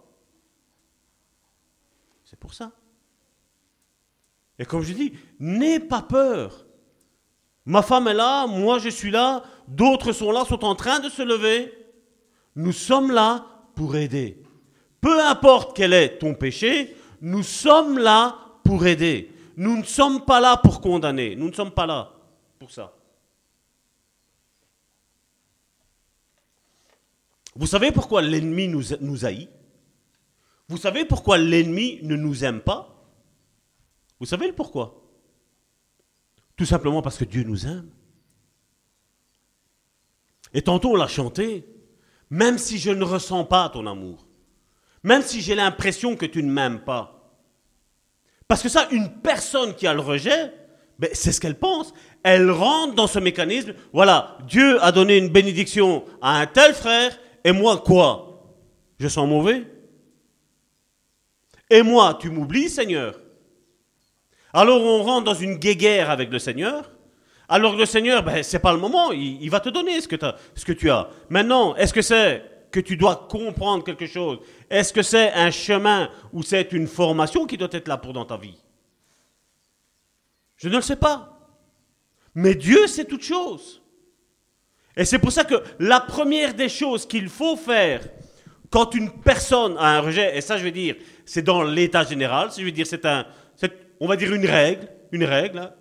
Pour 2.43 2.53
ça. 2.53 2.73
Et 4.59 4.65
comme 4.65 4.81
je 4.81 4.91
dis, 4.91 5.13
n'aie 5.39 5.79
pas 5.79 6.01
peur. 6.01 6.65
Ma 7.65 7.81
femme 7.81 8.09
est 8.09 8.13
là, 8.13 8.47
moi 8.47 8.79
je 8.79 8.89
suis 8.89 9.11
là, 9.11 9.43
d'autres 9.69 10.11
sont 10.11 10.29
là, 10.29 10.43
sont 10.43 10.65
en 10.65 10.75
train 10.75 10.99
de 10.99 11.07
se 11.07 11.21
lever. 11.21 11.73
Nous 12.57 12.73
sommes 12.73 13.11
là 13.11 13.45
pour 13.75 13.95
aider. 13.95 14.43
Peu 14.99 15.23
importe 15.23 15.73
quel 15.73 15.93
est 15.93 16.17
ton 16.17 16.33
péché, 16.33 16.97
nous 17.21 17.43
sommes 17.43 17.97
là 17.97 18.37
pour 18.65 18.85
aider. 18.85 19.31
Nous 19.55 19.77
ne 19.77 19.83
sommes 19.83 20.25
pas 20.25 20.41
là 20.41 20.57
pour 20.57 20.81
condamner. 20.81 21.37
Nous 21.37 21.47
ne 21.47 21.53
sommes 21.53 21.71
pas 21.71 21.85
là 21.85 22.11
pour 22.59 22.71
ça. 22.71 22.93
Vous 27.55 27.67
savez 27.67 27.93
pourquoi 27.93 28.21
l'ennemi 28.21 28.67
nous, 28.67 28.83
nous 28.99 29.23
haït? 29.23 29.49
Vous 30.69 30.77
savez 30.77 31.05
pourquoi 31.05 31.37
l'ennemi 31.37 31.99
ne 32.03 32.15
nous 32.15 32.43
aime 32.43 32.61
pas? 32.61 32.89
Vous 34.19 34.25
savez 34.25 34.47
le 34.47 34.53
pourquoi? 34.53 35.01
Tout 36.55 36.65
simplement 36.65 37.01
parce 37.01 37.17
que 37.17 37.25
Dieu 37.25 37.43
nous 37.43 37.65
aime. 37.65 37.89
Et 40.53 40.61
tantôt 40.61 40.91
on 40.91 40.95
l'a 40.95 41.07
chanté, 41.07 41.67
même 42.29 42.57
si 42.57 42.77
je 42.77 42.91
ne 42.91 43.03
ressens 43.03 43.45
pas 43.45 43.69
ton 43.69 43.87
amour, 43.87 44.27
même 45.03 45.21
si 45.21 45.41
j'ai 45.41 45.55
l'impression 45.55 46.15
que 46.15 46.25
tu 46.25 46.43
ne 46.43 46.51
m'aimes 46.51 46.81
pas. 46.81 47.37
Parce 48.47 48.61
que 48.61 48.69
ça, 48.69 48.87
une 48.91 49.09
personne 49.21 49.73
qui 49.73 49.87
a 49.87 49.93
le 49.93 49.99
rejet, 49.99 50.53
ben, 50.99 51.09
c'est 51.13 51.31
ce 51.31 51.41
qu'elle 51.41 51.57
pense. 51.57 51.93
Elle 52.21 52.51
rentre 52.51 52.93
dans 52.93 53.07
ce 53.07 53.17
mécanisme. 53.17 53.73
Voilà, 53.93 54.37
Dieu 54.47 54.81
a 54.83 54.91
donné 54.91 55.17
une 55.17 55.29
bénédiction 55.29 56.05
à 56.21 56.39
un 56.39 56.45
tel 56.45 56.73
frère, 56.73 57.17
et 57.43 57.51
moi 57.51 57.79
quoi? 57.79 58.45
Je 58.99 59.07
sens 59.07 59.27
mauvais? 59.27 59.65
Et 61.69 61.81
moi, 61.81 62.17
tu 62.19 62.29
m'oublies, 62.29 62.69
Seigneur 62.69 63.19
alors 64.53 64.81
on 64.81 65.01
rentre 65.01 65.25
dans 65.25 65.33
une 65.33 65.55
guéguerre 65.55 66.11
avec 66.11 66.31
le 66.31 66.37
Seigneur. 66.37 66.91
Alors 67.49 67.75
le 67.75 67.85
Seigneur, 67.85 68.23
ben, 68.23 68.43
c'est 68.43 68.59
pas 68.59 68.71
le 68.71 68.79
moment, 68.79 69.11
il, 69.11 69.49
va 69.49 69.59
te 69.59 69.69
donner 69.69 69.99
ce 69.99 70.07
que, 70.07 70.15
ce 70.55 70.63
que 70.63 70.71
tu 70.71 70.89
as. 70.89 71.09
Maintenant, 71.29 71.75
est-ce 71.75 71.93
que 71.93 72.01
c'est 72.01 72.43
que 72.71 72.79
tu 72.79 72.95
dois 72.95 73.27
comprendre 73.29 73.83
quelque 73.83 74.05
chose? 74.05 74.39
Est-ce 74.69 74.93
que 74.93 75.01
c'est 75.01 75.33
un 75.33 75.51
chemin 75.51 76.09
ou 76.31 76.43
c'est 76.43 76.71
une 76.71 76.87
formation 76.87 77.45
qui 77.45 77.57
doit 77.57 77.67
être 77.71 77.87
là 77.87 77.97
pour 77.97 78.13
dans 78.13 78.25
ta 78.25 78.37
vie? 78.37 78.57
Je 80.57 80.69
ne 80.69 80.75
le 80.75 80.81
sais 80.81 80.95
pas. 80.95 81.37
Mais 82.35 82.55
Dieu 82.55 82.87
sait 82.87 83.05
toutes 83.05 83.23
choses. 83.23 83.81
Et 84.95 85.05
c'est 85.05 85.19
pour 85.19 85.31
ça 85.31 85.43
que 85.43 85.61
la 85.79 85.99
première 85.99 86.53
des 86.53 86.69
choses 86.69 87.07
qu'il 87.07 87.27
faut 87.27 87.57
faire 87.57 88.07
quand 88.73 88.95
une 88.95 89.11
personne 89.11 89.77
a 89.77 89.97
un 89.97 89.99
rejet, 89.99 90.35
et 90.35 90.41
ça 90.41 90.57
je 90.57 90.63
veux 90.63 90.71
dire, 90.71 90.95
c'est 91.27 91.43
dans 91.43 91.61
l'état 91.61 92.03
général, 92.03 92.49
je 92.57 92.63
veux 92.63 92.71
dire, 92.71 92.87
c'est 92.87 93.05
un, 93.05 93.23
on 93.99 94.07
va 94.07 94.15
dire 94.15 94.33
une 94.33 94.47
règle, 94.47 94.89
une 95.11 95.25
règle. 95.25 95.59
Hein. 95.59 95.73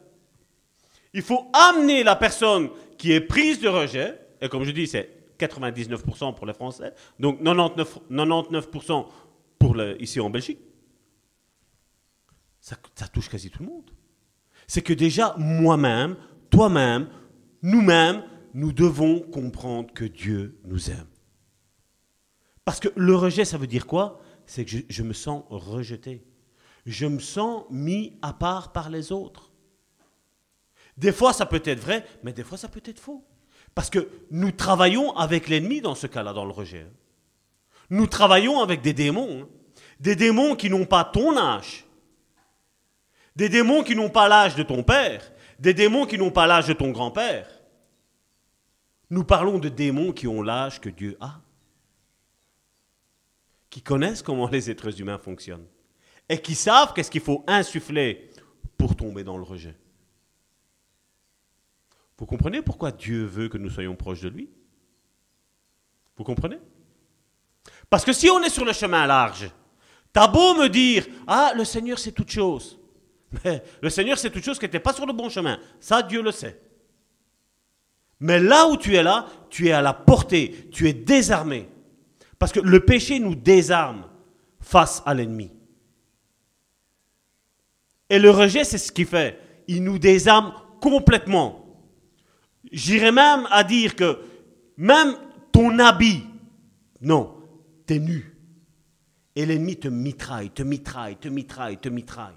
Il 1.15 1.23
faut 1.23 1.47
amener 1.55 2.05
la 2.05 2.17
personne 2.17 2.69
qui 2.99 3.13
est 3.13 3.23
prise 3.23 3.61
de 3.61 3.69
rejet, 3.69 4.21
et 4.43 4.49
comme 4.51 4.65
je 4.65 4.73
dis, 4.73 4.87
c'est 4.87 5.09
99% 5.39 6.35
pour 6.35 6.45
les 6.45 6.53
Français, 6.53 6.93
donc 7.19 7.41
99%, 7.41 8.03
99% 8.11 9.07
pour 9.59 9.83
ici 9.99 10.21
en 10.21 10.29
Belgique. 10.29 10.59
Ça, 12.61 12.77
ça 12.95 13.09
touche 13.09 13.31
quasi 13.31 13.49
tout 13.49 13.63
le 13.63 13.71
monde. 13.71 13.91
C'est 14.67 14.83
que 14.83 14.93
déjà, 14.93 15.35
moi-même, 15.39 16.15
toi-même, 16.51 17.09
nous-mêmes, 17.63 18.23
nous 18.53 18.71
devons 18.71 19.21
comprendre 19.21 19.91
que 19.95 20.05
Dieu 20.05 20.59
nous 20.67 20.91
aime. 20.91 21.07
Parce 22.65 22.81
que 22.81 22.89
le 22.97 23.15
rejet, 23.15 23.45
ça 23.45 23.59
veut 23.59 23.67
dire 23.67 23.87
quoi? 23.87 24.21
C'est 24.47 24.65
que 24.65 24.77
je 24.89 25.03
me 25.03 25.13
sens 25.13 25.45
rejeté 25.49 26.25
je 26.87 27.07
me 27.07 27.19
sens 27.19 27.65
mis 27.71 28.19
à 28.23 28.33
part 28.33 28.73
par 28.73 28.91
les 28.91 29.13
autres. 29.13 29.51
Des 30.97 31.13
fois, 31.13 31.33
ça 31.33 31.47
peut 31.47 31.63
être 31.65 31.81
vrai, 31.81 32.05
mais 32.23 32.33
des 32.33 32.43
fois, 32.43 32.59
ça 32.59 32.69
peut 32.69 32.83
être 32.85 33.01
faux. 33.01 33.25
Parce 33.75 33.89
que 33.89 34.09
nous 34.31 34.53
travaillons 34.53 35.17
avec 35.17 35.49
l'ennemi 35.49 35.81
dans 35.81 35.95
ce 35.95 36.07
cas-là, 36.07 36.33
dans 36.33 36.45
le 36.45 36.51
rejet. 36.51 36.87
Nous 37.89 38.07
travaillons 38.07 38.61
avec 38.61 38.83
des 38.83 38.93
démons. 38.93 39.43
Hein. 39.43 39.49
Des 40.01 40.17
démons 40.17 40.57
qui 40.57 40.69
n'ont 40.69 40.85
pas 40.85 41.05
ton 41.05 41.37
âge. 41.37 41.87
Des 43.37 43.49
démons 43.49 43.83
qui 43.83 43.97
n'ont 43.97 44.11
pas 44.11 44.29
l'âge 44.29 44.57
de 44.57 44.63
ton 44.63 44.83
père. 44.83 45.33
Des 45.59 45.73
démons 45.73 46.07
qui 46.07 46.19
n'ont 46.19 46.31
pas 46.31 46.47
l'âge 46.47 46.67
de 46.67 46.73
ton 46.73 46.91
grand-père. 46.91 47.49
Nous 49.09 49.25
parlons 49.25 49.59
de 49.59 49.69
démons 49.69 50.13
qui 50.13 50.27
ont 50.27 50.43
l'âge 50.43 50.81
que 50.81 50.89
Dieu 50.89 51.17
a. 51.21 51.41
Qui 53.73 53.81
connaissent 53.81 54.21
comment 54.21 54.51
les 54.51 54.71
êtres 54.71 55.01
humains 55.01 55.17
fonctionnent. 55.17 55.65
Et 56.29 56.43
qui 56.43 56.55
savent 56.55 56.93
qu'est-ce 56.93 57.11
qu'il 57.11 57.23
faut 57.23 57.43
insuffler 57.47 58.31
pour 58.77 58.95
tomber 58.95 59.25
dans 59.25 59.39
le 59.39 59.45
rejet. 59.45 59.75
Vous 62.19 62.27
comprenez 62.27 62.61
pourquoi 62.61 62.93
Dieu 62.93 63.25
veut 63.25 63.49
que 63.49 63.57
nous 63.57 63.71
soyons 63.71 63.97
proches 63.97 64.21
de 64.21 64.29
lui? 64.29 64.51
Vous 66.19 66.23
comprenez? 66.23 66.59
Parce 67.89 68.05
que 68.05 68.13
si 68.13 68.29
on 68.29 68.43
est 68.43 68.51
sur 68.51 68.67
le 68.67 68.75
chemin 68.75 69.07
large, 69.07 69.51
t'as 70.13 70.29
beau 70.29 70.55
me 70.55 70.69
dire, 70.69 71.07
ah, 71.27 71.55
le 71.57 71.65
Seigneur 71.65 71.99
c'est 71.99 72.13
toute 72.13 72.31
chose. 72.31 72.79
Mais 73.43 73.63
le 73.81 73.89
Seigneur 73.89 74.19
c'est 74.19 74.31
toute 74.31 74.45
chose 74.45 74.59
qui 74.59 74.67
n'était 74.67 74.81
pas 74.81 74.93
sur 74.93 75.07
le 75.07 75.15
bon 75.15 75.31
chemin. 75.31 75.59
Ça, 75.81 76.03
Dieu 76.03 76.21
le 76.21 76.31
sait. 76.31 76.61
Mais 78.21 78.39
là 78.39 78.69
où 78.69 78.77
tu 78.77 78.95
es 78.97 79.03
là, 79.03 79.29
tu 79.49 79.69
es 79.69 79.73
à 79.73 79.81
la 79.81 79.95
portée, 79.95 80.69
tu 80.71 80.91
es 80.91 80.93
désarmé. 80.93 81.71
Parce 82.43 82.51
que 82.51 82.59
le 82.59 82.81
péché 82.81 83.21
nous 83.21 83.37
désarme 83.37 84.05
face 84.59 85.01
à 85.07 85.15
l'ennemi. 85.15 85.53
Et 88.11 88.19
le 88.19 88.31
rejet, 88.31 88.65
c'est 88.65 88.79
ce 88.79 88.91
qu'il 88.91 89.07
fait. 89.07 89.39
Il 89.69 89.85
nous 89.85 90.01
désarme 90.01 90.53
complètement. 90.81 91.65
J'irais 92.73 93.13
même 93.13 93.47
à 93.53 93.63
dire 93.63 93.95
que 93.95 94.19
même 94.77 95.15
ton 95.53 95.79
habit, 95.79 96.25
non, 97.01 97.33
t'es 97.87 98.01
nu. 98.01 98.37
Et 99.37 99.47
l'ennemi 99.47 99.77
te 99.77 99.87
mitraille, 99.87 100.51
te 100.51 100.65
mitraille, 100.65 101.19
te 101.19 101.29
mitraille, 101.29 101.79
te 101.79 101.91
mitraille. 101.91 102.35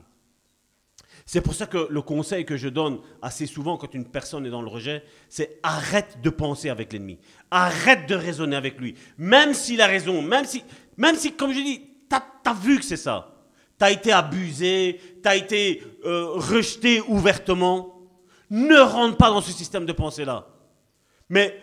C'est 1.26 1.42
pour 1.42 1.56
ça 1.56 1.66
que 1.66 1.88
le 1.90 2.02
conseil 2.04 2.46
que 2.46 2.58
je 2.58 2.70
donne 2.70 3.00
assez 3.24 3.48
souvent 3.48 3.78
quand 3.78 3.96
une 3.96 4.06
personne 4.06 4.46
est 4.46 4.52
dans 4.52 4.62
le 4.62 4.68
rejet, 4.68 5.04
c'est 5.30 5.60
arrête 5.64 6.20
de 6.22 6.30
penser 6.30 6.70
avec 6.70 6.94
l'ennemi. 6.94 7.18
Arrête 7.52 8.08
de 8.08 8.16
raisonner 8.16 8.56
avec 8.56 8.80
lui. 8.80 8.96
Même 9.18 9.54
s'il 9.54 9.82
a 9.82 9.88
raison, 9.88 10.22
même 10.22 10.46
si, 10.46 10.64
même 10.98 11.16
si 11.16 11.34
comme 11.34 11.54
je 11.54 11.60
dis, 11.60 11.82
tu 12.10 12.16
as, 12.16 12.54
vu 12.54 12.80
que 12.80 12.86
c'est 12.86 12.98
ça. 12.98 13.34
Tu 13.80 13.86
as 13.86 13.92
été 13.92 14.12
abusé, 14.12 15.00
tu 15.22 15.30
as 15.30 15.36
été 15.36 15.84
euh, 16.06 16.32
rejeté 16.36 17.02
ouvertement. 17.02 17.94
Ne 18.50 18.78
rentre 18.78 19.18
pas 19.18 19.30
dans 19.30 19.42
ce 19.42 19.52
système 19.52 19.86
de 19.86 19.92
pensée-là. 19.92 20.48
Mais 21.30 21.60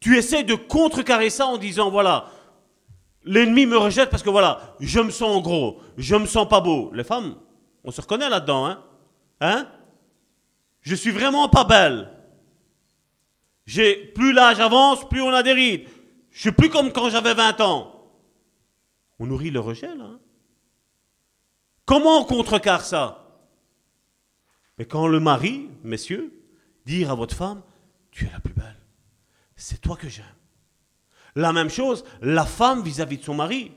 tu 0.00 0.16
essaies 0.16 0.44
de 0.44 0.54
contrecarrer 0.54 1.30
ça 1.30 1.46
en 1.46 1.56
disant, 1.56 1.90
voilà, 1.90 2.30
l'ennemi 3.24 3.66
me 3.66 3.76
rejette 3.76 4.10
parce 4.10 4.22
que 4.22 4.30
voilà, 4.30 4.76
je 4.80 5.00
me 5.00 5.10
sens 5.10 5.42
gros, 5.42 5.80
je 5.96 6.16
me 6.16 6.26
sens 6.26 6.48
pas 6.48 6.60
beau. 6.60 6.90
Les 6.94 7.04
femmes, 7.04 7.36
on 7.84 7.90
se 7.90 8.00
reconnaît 8.00 8.28
là-dedans, 8.28 8.66
hein 8.66 8.82
Hein? 9.40 9.66
Je 10.80 10.94
suis 10.94 11.10
vraiment 11.10 11.48
pas 11.48 11.64
belle. 11.64 12.10
Plus 13.66 14.32
l'âge 14.32 14.60
avance, 14.60 15.08
plus 15.08 15.22
on 15.22 15.30
a 15.30 15.42
des 15.42 15.52
rides. 15.52 15.88
Je 16.30 16.40
suis 16.40 16.52
plus 16.52 16.68
comme 16.68 16.92
quand 16.92 17.10
j'avais 17.10 17.34
20 17.34 17.60
ans. 17.60 18.10
On 19.18 19.26
nourrit 19.26 19.50
le 19.50 19.60
rejet 19.60 19.94
là. 19.94 20.04
Hein. 20.04 20.20
Comment 21.86 22.20
on 22.20 22.24
contrecarre 22.24 22.84
ça? 22.84 23.20
Mais 24.78 24.86
quand 24.86 25.06
le 25.06 25.20
mari, 25.20 25.68
messieurs, 25.82 26.32
dire 26.84 27.10
à 27.10 27.14
votre 27.14 27.36
femme, 27.36 27.62
tu 28.10 28.26
es 28.26 28.30
la 28.30 28.40
plus 28.40 28.54
belle, 28.54 28.78
c'est 29.56 29.80
toi 29.80 29.96
que 29.96 30.08
j'aime. 30.08 30.24
La 31.36 31.52
même 31.52 31.70
chose, 31.70 32.04
la 32.20 32.44
femme 32.44 32.82
vis-à-vis 32.82 33.18
de 33.18 33.24
son 33.24 33.34
mari. 33.34 33.72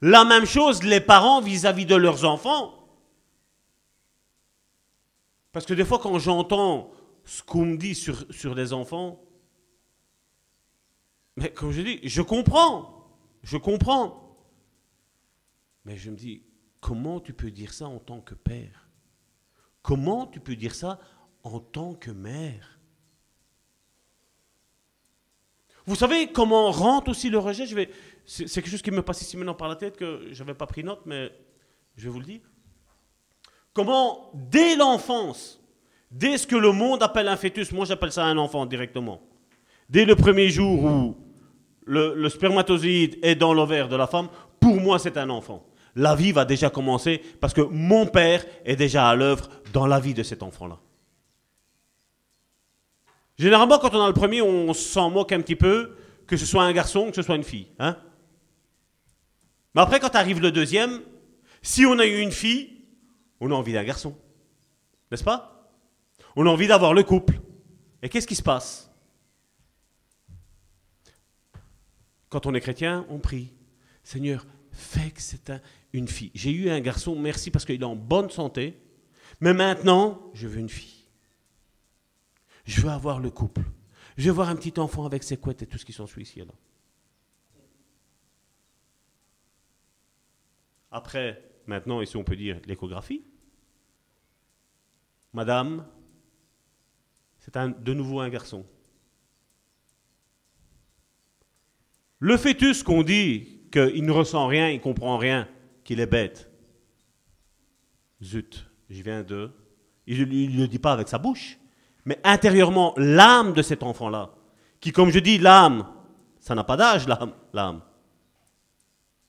La 0.00 0.24
même 0.24 0.46
chose, 0.46 0.82
les 0.82 1.00
parents 1.00 1.40
vis-à-vis 1.40 1.86
de 1.86 1.94
leurs 1.94 2.24
enfants. 2.24 2.74
Parce 5.52 5.66
que 5.66 5.74
des 5.74 5.84
fois, 5.84 5.98
quand 5.98 6.18
j'entends 6.18 6.90
ce 7.24 7.42
qu'on 7.42 7.66
me 7.66 7.76
dit 7.76 7.94
sur, 7.94 8.26
sur 8.32 8.54
les 8.54 8.72
enfants, 8.72 9.22
mais 11.36 11.52
comme 11.52 11.72
je 11.72 11.80
dis, 11.80 12.00
je 12.02 12.22
comprends, 12.22 13.08
je 13.42 13.56
comprends. 13.56 14.36
Mais 15.84 15.96
je 15.96 16.10
me 16.10 16.16
dis, 16.16 16.42
comment 16.80 17.20
tu 17.20 17.32
peux 17.32 17.50
dire 17.50 17.72
ça 17.72 17.86
en 17.86 17.98
tant 17.98 18.20
que 18.20 18.34
père? 18.34 18.88
Comment 19.82 20.26
tu 20.26 20.40
peux 20.40 20.56
dire 20.56 20.74
ça 20.74 21.00
en 21.42 21.58
tant 21.58 21.94
que 21.94 22.10
mère? 22.10 22.78
Vous 25.84 25.96
savez 25.96 26.30
comment 26.30 26.70
rentre 26.70 27.10
aussi 27.10 27.28
le 27.28 27.38
rejet? 27.38 27.66
Je 27.66 27.74
vais, 27.74 27.90
c'est, 28.24 28.46
quelque 28.46 28.70
chose 28.70 28.82
qui 28.82 28.92
me 28.92 29.02
passe 29.02 29.22
ici 29.22 29.36
maintenant 29.36 29.54
par 29.54 29.68
la 29.68 29.74
tête 29.74 29.96
que 29.96 30.28
je 30.30 30.38
n'avais 30.42 30.54
pas 30.54 30.66
pris 30.66 30.84
note, 30.84 31.04
mais 31.06 31.32
je 31.96 32.04
vais 32.04 32.10
vous 32.10 32.20
le 32.20 32.26
dire. 32.26 32.42
Comment, 33.72 34.30
dès 34.34 34.76
l'enfance, 34.76 35.60
dès 36.12 36.38
ce 36.38 36.46
que 36.46 36.56
le 36.56 36.72
monde 36.72 37.02
appelle 37.02 37.28
un 37.28 37.36
fœtus, 37.36 37.72
moi 37.72 37.84
j'appelle 37.84 38.12
ça 38.12 38.24
un 38.24 38.38
enfant 38.38 38.66
directement, 38.66 39.20
dès 39.88 40.04
le 40.04 40.14
premier 40.14 40.48
jour 40.48 40.84
où 40.84 41.16
le, 41.84 42.28
spermatozoïde 42.28 43.18
est 43.22 43.34
dans 43.34 43.52
l'ovaire 43.52 43.88
de 43.88 43.96
la 43.96 44.06
femme, 44.06 44.28
pour 44.60 44.80
moi 44.80 44.98
c'est 44.98 45.16
un 45.16 45.30
enfant 45.30 45.66
la 45.96 46.14
vie 46.14 46.32
va 46.32 46.44
déjà 46.44 46.70
commencer 46.70 47.20
parce 47.40 47.52
que 47.52 47.60
mon 47.60 48.06
Père 48.06 48.44
est 48.64 48.76
déjà 48.76 49.08
à 49.08 49.14
l'œuvre 49.14 49.48
dans 49.72 49.86
la 49.86 50.00
vie 50.00 50.14
de 50.14 50.22
cet 50.22 50.42
enfant-là. 50.42 50.78
Généralement, 53.38 53.78
quand 53.78 53.94
on 53.94 54.02
a 54.02 54.06
le 54.06 54.14
premier, 54.14 54.42
on 54.42 54.72
s'en 54.74 55.10
moque 55.10 55.32
un 55.32 55.40
petit 55.40 55.56
peu, 55.56 55.96
que 56.26 56.36
ce 56.36 56.46
soit 56.46 56.62
un 56.62 56.72
garçon, 56.72 57.10
que 57.10 57.16
ce 57.16 57.22
soit 57.22 57.36
une 57.36 57.44
fille. 57.44 57.68
Hein 57.78 57.96
Mais 59.74 59.82
après, 59.82 60.00
quand 60.00 60.14
arrive 60.14 60.40
le 60.40 60.52
deuxième, 60.52 61.00
si 61.60 61.84
on 61.84 61.98
a 61.98 62.06
eu 62.06 62.20
une 62.20 62.30
fille, 62.30 62.84
on 63.40 63.50
a 63.50 63.54
envie 63.54 63.72
d'un 63.72 63.84
garçon. 63.84 64.16
N'est-ce 65.10 65.24
pas? 65.24 65.51
On 66.36 66.46
a 66.46 66.50
envie 66.50 66.66
d'avoir 66.66 66.94
le 66.94 67.02
couple. 67.02 67.40
Et 68.02 68.08
qu'est-ce 68.08 68.26
qui 68.26 68.34
se 68.34 68.42
passe? 68.42 68.90
Quand 72.28 72.46
on 72.46 72.54
est 72.54 72.60
chrétien, 72.60 73.06
on 73.08 73.18
prie. 73.18 73.52
Seigneur, 74.02 74.46
fais 74.72 75.10
que 75.10 75.20
c'est 75.20 75.50
un, 75.50 75.60
une 75.92 76.08
fille. 76.08 76.30
J'ai 76.34 76.50
eu 76.50 76.70
un 76.70 76.80
garçon, 76.80 77.18
merci 77.18 77.50
parce 77.50 77.64
qu'il 77.64 77.80
est 77.80 77.84
en 77.84 77.96
bonne 77.96 78.30
santé, 78.30 78.80
mais 79.40 79.52
maintenant, 79.52 80.30
je 80.34 80.48
veux 80.48 80.58
une 80.58 80.68
fille. 80.68 81.04
Je 82.64 82.80
veux 82.80 82.90
avoir 82.90 83.20
le 83.20 83.30
couple. 83.30 83.62
Je 84.16 84.26
veux 84.26 84.34
voir 84.34 84.48
un 84.48 84.56
petit 84.56 84.78
enfant 84.78 85.04
avec 85.04 85.22
ses 85.22 85.36
couettes 85.36 85.62
et 85.62 85.66
tout 85.66 85.78
ce 85.78 85.84
qui 85.84 85.92
s'ensuit 85.92 86.22
ici. 86.22 86.38
Là. 86.40 86.46
Après, 90.90 91.42
maintenant, 91.66 92.00
ici 92.00 92.16
on 92.16 92.24
peut 92.24 92.36
dire 92.36 92.60
l'échographie. 92.66 93.24
Madame, 95.32 95.86
c'est 97.42 97.56
de 97.56 97.92
nouveau 97.92 98.20
un 98.20 98.28
garçon. 98.28 98.64
Le 102.20 102.36
fœtus 102.36 102.84
qu'on 102.84 103.02
dit 103.02 103.62
qu'il 103.72 104.04
ne 104.04 104.12
ressent 104.12 104.46
rien, 104.46 104.68
il 104.70 104.76
ne 104.76 104.82
comprend 104.82 105.18
rien, 105.18 105.48
qu'il 105.82 105.98
est 105.98 106.06
bête. 106.06 106.48
Zut, 108.22 108.64
je 108.88 109.02
viens 109.02 109.24
de... 109.24 109.50
Il 110.06 110.20
ne 110.20 110.60
le 110.60 110.68
dit 110.68 110.78
pas 110.78 110.92
avec 110.92 111.08
sa 111.08 111.18
bouche, 111.18 111.58
mais 112.04 112.20
intérieurement, 112.22 112.94
l'âme 112.96 113.54
de 113.54 113.62
cet 113.62 113.82
enfant-là, 113.82 114.30
qui, 114.78 114.92
comme 114.92 115.10
je 115.10 115.18
dis, 115.18 115.38
l'âme, 115.38 115.92
ça 116.38 116.54
n'a 116.54 116.62
pas 116.62 116.76
d'âge, 116.76 117.08
l'âme. 117.52 117.82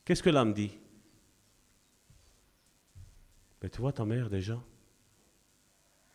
Qu'est-ce 0.05 0.21
que 0.21 0.29
l'âme 0.29 0.53
dit? 0.53 0.77
Mais 3.63 3.69
tu 3.69 3.81
vois 3.81 3.91
ta 3.91 4.05
mère 4.05 4.29
déjà, 4.29 4.61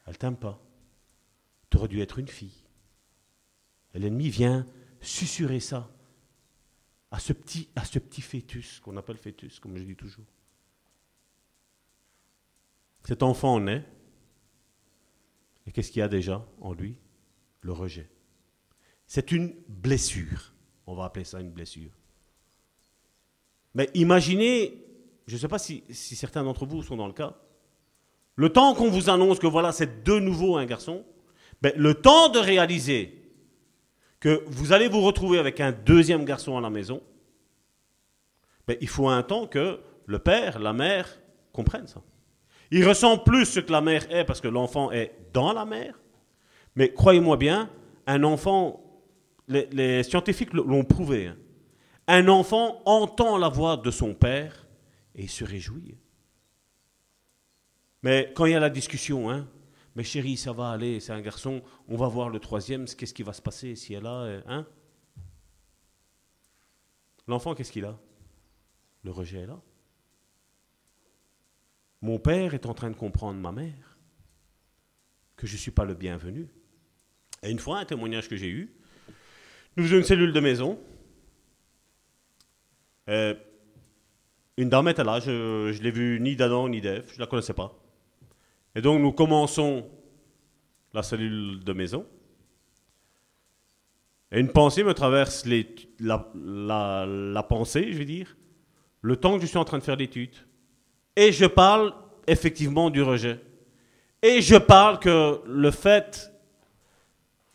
elle 0.06 0.16
t'aime 0.16 0.36
pas. 0.36 0.60
Tu 1.70 1.76
aurais 1.76 1.88
dû 1.88 2.00
être 2.00 2.18
une 2.18 2.28
fille. 2.28 2.64
Et 3.94 3.98
l'ennemi 3.98 4.28
vient 4.28 4.66
susurrer 5.00 5.60
ça 5.60 5.90
à 7.10 7.18
ce 7.18 7.32
petit, 7.32 7.68
à 7.74 7.84
ce 7.84 7.98
petit 7.98 8.20
fœtus, 8.20 8.80
qu'on 8.80 8.96
appelle 8.96 9.16
fœtus, 9.16 9.60
comme 9.60 9.76
je 9.76 9.84
dis 9.84 9.96
toujours. 9.96 10.26
Cet 13.04 13.22
enfant 13.22 13.58
naît, 13.60 13.84
et 15.66 15.72
qu'est-ce 15.72 15.90
qu'il 15.90 16.00
y 16.00 16.02
a 16.02 16.08
déjà 16.08 16.46
en 16.60 16.72
lui? 16.72 16.96
Le 17.60 17.72
rejet. 17.72 18.10
C'est 19.06 19.32
une 19.32 19.54
blessure. 19.68 20.52
On 20.86 20.94
va 20.94 21.04
appeler 21.04 21.24
ça 21.24 21.40
une 21.40 21.50
blessure. 21.50 21.90
Mais 23.74 23.90
imaginez, 23.94 24.84
je 25.26 25.34
ne 25.34 25.38
sais 25.38 25.48
pas 25.48 25.58
si, 25.58 25.84
si 25.90 26.16
certains 26.16 26.44
d'entre 26.44 26.66
vous 26.66 26.82
sont 26.82 26.96
dans 26.96 27.06
le 27.06 27.12
cas, 27.12 27.38
le 28.36 28.50
temps 28.50 28.74
qu'on 28.74 28.90
vous 28.90 29.10
annonce 29.10 29.38
que 29.38 29.46
voilà, 29.46 29.72
c'est 29.72 30.04
de 30.04 30.18
nouveau 30.18 30.56
un 30.56 30.66
garçon, 30.66 31.04
ben, 31.62 31.72
le 31.76 31.94
temps 31.94 32.28
de 32.28 32.38
réaliser 32.38 33.14
que 34.20 34.42
vous 34.46 34.72
allez 34.72 34.88
vous 34.88 35.00
retrouver 35.00 35.38
avec 35.38 35.60
un 35.60 35.72
deuxième 35.72 36.24
garçon 36.24 36.56
à 36.56 36.60
la 36.60 36.70
maison, 36.70 37.02
ben, 38.66 38.76
il 38.80 38.88
faut 38.88 39.08
un 39.08 39.22
temps 39.22 39.46
que 39.46 39.80
le 40.06 40.18
père, 40.18 40.58
la 40.58 40.72
mère 40.72 41.08
comprennent 41.52 41.86
ça. 41.86 42.02
Il 42.70 42.86
ressent 42.86 43.18
plus 43.18 43.46
ce 43.46 43.60
que 43.60 43.72
la 43.72 43.80
mère 43.80 44.10
est 44.12 44.24
parce 44.24 44.40
que 44.40 44.48
l'enfant 44.48 44.90
est 44.92 45.14
dans 45.32 45.52
la 45.52 45.64
mère. 45.64 45.98
Mais 46.76 46.92
croyez-moi 46.92 47.36
bien, 47.36 47.70
un 48.06 48.22
enfant, 48.24 48.82
les, 49.48 50.02
scientifiques 50.02 50.52
l'ont 50.52 50.84
prouvé, 50.84 51.28
hein. 51.28 51.36
un 52.06 52.28
enfant 52.28 52.82
entend 52.84 53.38
la 53.38 53.48
voix 53.48 53.76
de 53.76 53.90
son 53.90 54.14
père 54.14 54.66
et 55.14 55.22
il 55.22 55.30
se 55.30 55.44
réjouit. 55.44 55.96
Mais 58.02 58.32
quand 58.34 58.46
il 58.46 58.52
y 58.52 58.54
a 58.54 58.60
la 58.60 58.70
discussion, 58.70 59.30
hein, 59.30 59.48
mais 59.98 60.04
chérie, 60.04 60.36
ça 60.36 60.52
va 60.52 60.70
aller, 60.70 61.00
c'est 61.00 61.12
un 61.12 61.20
garçon, 61.20 61.60
on 61.88 61.96
va 61.96 62.06
voir 62.06 62.28
le 62.28 62.38
troisième, 62.38 62.84
qu'est-ce 62.84 63.12
qui 63.12 63.24
va 63.24 63.32
se 63.32 63.42
passer 63.42 63.74
si 63.74 63.94
elle 63.94 64.06
a, 64.06 64.42
hein? 64.46 64.64
L'enfant, 67.26 67.56
qu'est-ce 67.56 67.72
qu'il 67.72 67.84
a? 67.84 67.98
Le 69.02 69.10
rejet 69.10 69.40
est 69.40 69.46
là. 69.48 69.60
Mon 72.00 72.20
père 72.20 72.54
est 72.54 72.66
en 72.66 72.74
train 72.74 72.92
de 72.92 72.94
comprendre 72.94 73.40
ma 73.40 73.50
mère, 73.50 73.98
que 75.34 75.48
je 75.48 75.54
ne 75.54 75.58
suis 75.58 75.72
pas 75.72 75.84
le 75.84 75.94
bienvenu. 75.94 76.46
Et 77.42 77.50
une 77.50 77.58
fois, 77.58 77.80
un 77.80 77.84
témoignage 77.84 78.28
que 78.28 78.36
j'ai 78.36 78.50
eu, 78.50 78.72
nous 79.76 79.82
faisions 79.82 79.98
une 79.98 80.04
cellule 80.04 80.32
de 80.32 80.38
maison. 80.38 80.78
Euh, 83.08 83.34
une 84.58 84.68
dame 84.68 84.86
était 84.86 85.02
là, 85.02 85.18
je 85.18 85.76
ne 85.76 85.82
l'ai 85.82 85.90
vue 85.90 86.20
ni 86.20 86.36
d'Adam 86.36 86.68
ni 86.68 86.80
d'Ève, 86.80 87.08
je 87.08 87.14
ne 87.14 87.18
la 87.18 87.26
connaissais 87.26 87.52
pas. 87.52 87.76
Et 88.74 88.80
donc 88.80 89.00
nous 89.00 89.12
commençons 89.12 89.86
la 90.92 91.02
cellule 91.02 91.62
de 91.64 91.72
maison. 91.72 92.06
Et 94.30 94.40
une 94.40 94.50
pensée 94.50 94.84
me 94.84 94.92
traverse 94.92 95.44
la, 96.00 97.42
pensée, 97.48 97.92
je 97.92 97.98
veux 97.98 98.04
dire, 98.04 98.36
le 99.00 99.16
temps 99.16 99.36
que 99.36 99.42
je 99.42 99.46
suis 99.46 99.58
en 99.58 99.64
train 99.64 99.78
de 99.78 99.82
faire 99.82 99.96
l'étude. 99.96 100.34
Et 101.16 101.32
je 101.32 101.46
parle 101.46 101.94
effectivement 102.26 102.90
du 102.90 103.02
rejet. 103.02 103.40
Et 104.22 104.42
je 104.42 104.56
parle 104.56 104.98
que 104.98 105.40
le 105.46 105.70
fait 105.70 106.30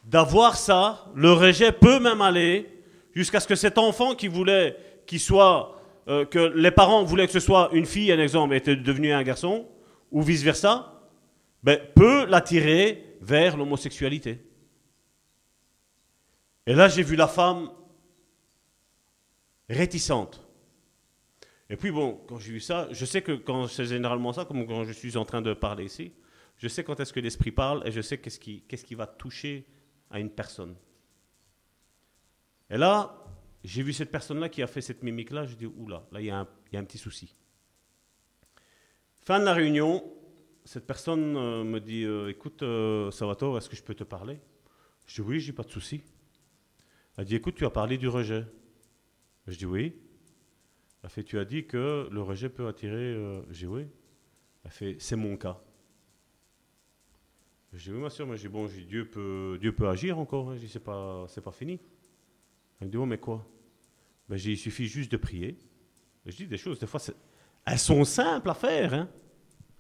d'avoir 0.05 0.55
ça, 0.55 1.11
le 1.16 1.32
rejet 1.32 1.72
peut 1.72 1.99
même 1.99 2.22
aller 2.22 2.70
jusqu'à 3.14 3.39
ce 3.39 3.47
que 3.47 3.55
cet 3.55 3.78
enfant 3.78 4.16
qui 4.16 4.28
voulait 4.28 4.76
qu'il 5.05 5.20
soit, 5.20 5.80
euh, 6.07 6.26
que 6.26 6.39
les 6.55 6.72
parents 6.72 7.03
voulaient 7.03 7.28
que 7.28 7.34
ce 7.34 7.39
soit 7.39 7.70
une 7.74 7.86
fille, 7.86 8.11
un 8.11 8.20
exemple, 8.20 8.55
était 8.55 8.76
devenu 8.76 9.11
un 9.11 9.24
garçon, 9.24 9.68
ou 10.11 10.22
vice-versa, 10.22 10.92
ben, 11.64 11.80
peut 11.95 12.26
l'attirer 12.26 13.18
vers 13.22 13.55
l'homosexualité. 13.55 14.45
Et 16.66 16.74
là, 16.74 16.88
j'ai 16.88 17.03
vu 17.03 17.16
la 17.16 17.28
femme 17.28 17.72
réticente. 19.70 20.45
Et 21.70 21.78
puis 21.78 21.91
bon, 21.91 22.22
quand 22.28 22.38
j'ai 22.38 22.51
vu 22.51 22.59
ça, 22.59 22.88
je 22.91 23.05
sais 23.05 23.22
que 23.22 23.32
quand 23.32 23.68
c'est 23.68 23.86
généralement 23.86 24.34
ça, 24.34 24.45
comme 24.45 24.68
quand 24.68 24.84
je 24.84 24.91
suis 24.91 25.18
en 25.18 25.26
train 25.26 25.41
de 25.41 25.53
parler 25.53 25.86
ici, 25.86 26.14
je 26.57 26.68
sais 26.68 26.84
quand 26.84 26.99
est-ce 26.99 27.14
que 27.14 27.20
l'esprit 27.20 27.51
parle 27.51 27.86
et 27.88 27.91
je 27.91 28.01
sais 28.01 28.18
qu'est-ce 28.20 28.39
qui, 28.39 28.95
va 28.95 29.07
toucher 29.07 29.66
à 30.11 30.20
une 30.20 30.30
personne. 30.30 30.76
Et 32.70 32.78
là, 32.78 33.26
j'ai 33.64 33.82
vu 33.82 33.93
cette 33.93 34.11
personne-là 34.11 34.49
qui 34.49 34.61
a 34.61 34.68
fait 34.68 34.82
cette 34.82 35.03
mimique-là, 35.03 35.45
je 35.45 35.55
dis, 35.55 35.66
oula, 35.66 36.05
là, 36.11 36.22
il 36.22 36.28
y 36.28 36.30
a 36.30 36.45
un 36.74 36.84
petit 36.84 36.97
souci. 36.97 37.36
Fin 39.24 39.39
de 39.39 39.45
la 39.45 39.53
réunion, 39.53 40.03
cette 40.66 40.88
personne 40.88 41.36
euh, 41.36 41.64
me 41.64 41.80
dit 41.80 42.03
euh, 42.03 42.30
Écoute, 42.30 42.64
euh, 42.64 43.11
Salvatore, 43.11 43.57
est-ce 43.57 43.70
que 43.70 43.76
je 43.76 43.84
peux 43.84 43.95
te 43.95 44.03
parler? 44.03 44.39
Je 45.05 45.16
dis 45.16 45.22
Oui, 45.22 45.39
j'ai 45.39 45.53
pas 45.53 45.64
de 45.64 45.70
souci. 45.70 46.01
Elle 47.18 47.26
dit 47.26 47.36
Écoute, 47.36 47.55
tu 47.55 47.66
as 47.66 47.70
parlé 47.70 47.97
du 47.97 48.07
rejet. 48.07 48.45
Je 49.47 49.57
dis 49.57 49.66
Oui. 49.66 49.93
Elle 51.03 51.09
fait 51.09 51.24
Tu 51.24 51.38
as 51.38 51.45
dit 51.45 51.66
que 51.66 52.07
le 52.09 52.22
rejet 52.22 52.49
peut 52.49 52.68
attirer. 52.68 53.14
Je 53.49 53.59
dis 53.59 53.68
Oui. 53.68 53.88
Elle 54.64 54.72
fait 54.72 54.95
C'est 54.99 55.18
mon 55.18 55.36
cas. 55.36 55.61
Je 57.74 57.84
dis 57.84 57.91
Oui, 57.91 58.01
ma 58.01 58.09
soeur, 58.09 58.28
mais 58.28 58.38
dis 58.38 58.47
Bon, 58.47 58.66
Dieu, 58.66 59.09
peut, 59.09 59.57
Dieu 59.59 59.74
peut 59.74 59.89
agir 59.89 60.18
encore. 60.18 60.51
Hein. 60.51 60.55
Je 60.55 60.61
dis 60.61 60.70
C'est 60.70 60.80
pas, 60.80 61.28
pas 61.43 61.51
fini. 61.51 61.80
Elle 62.80 62.88
me 62.88 62.91
dit 62.91 62.97
Oh, 62.97 63.05
mais 63.05 63.18
quoi? 63.18 63.45
Ben, 64.30 64.38
Il 64.38 64.57
suffit 64.57 64.88
juste 64.88 65.11
de 65.11 65.18
prier. 65.18 65.57
Je 66.26 66.38
dis 66.38 66.47
des 66.47 66.57
choses, 66.57 66.80
des 66.80 66.88
fois, 66.88 67.01
elles 67.66 67.80
sont 67.80 68.05
simples 68.05 68.49
à 68.49 68.53
faire. 68.53 68.93
Hein 68.93 69.09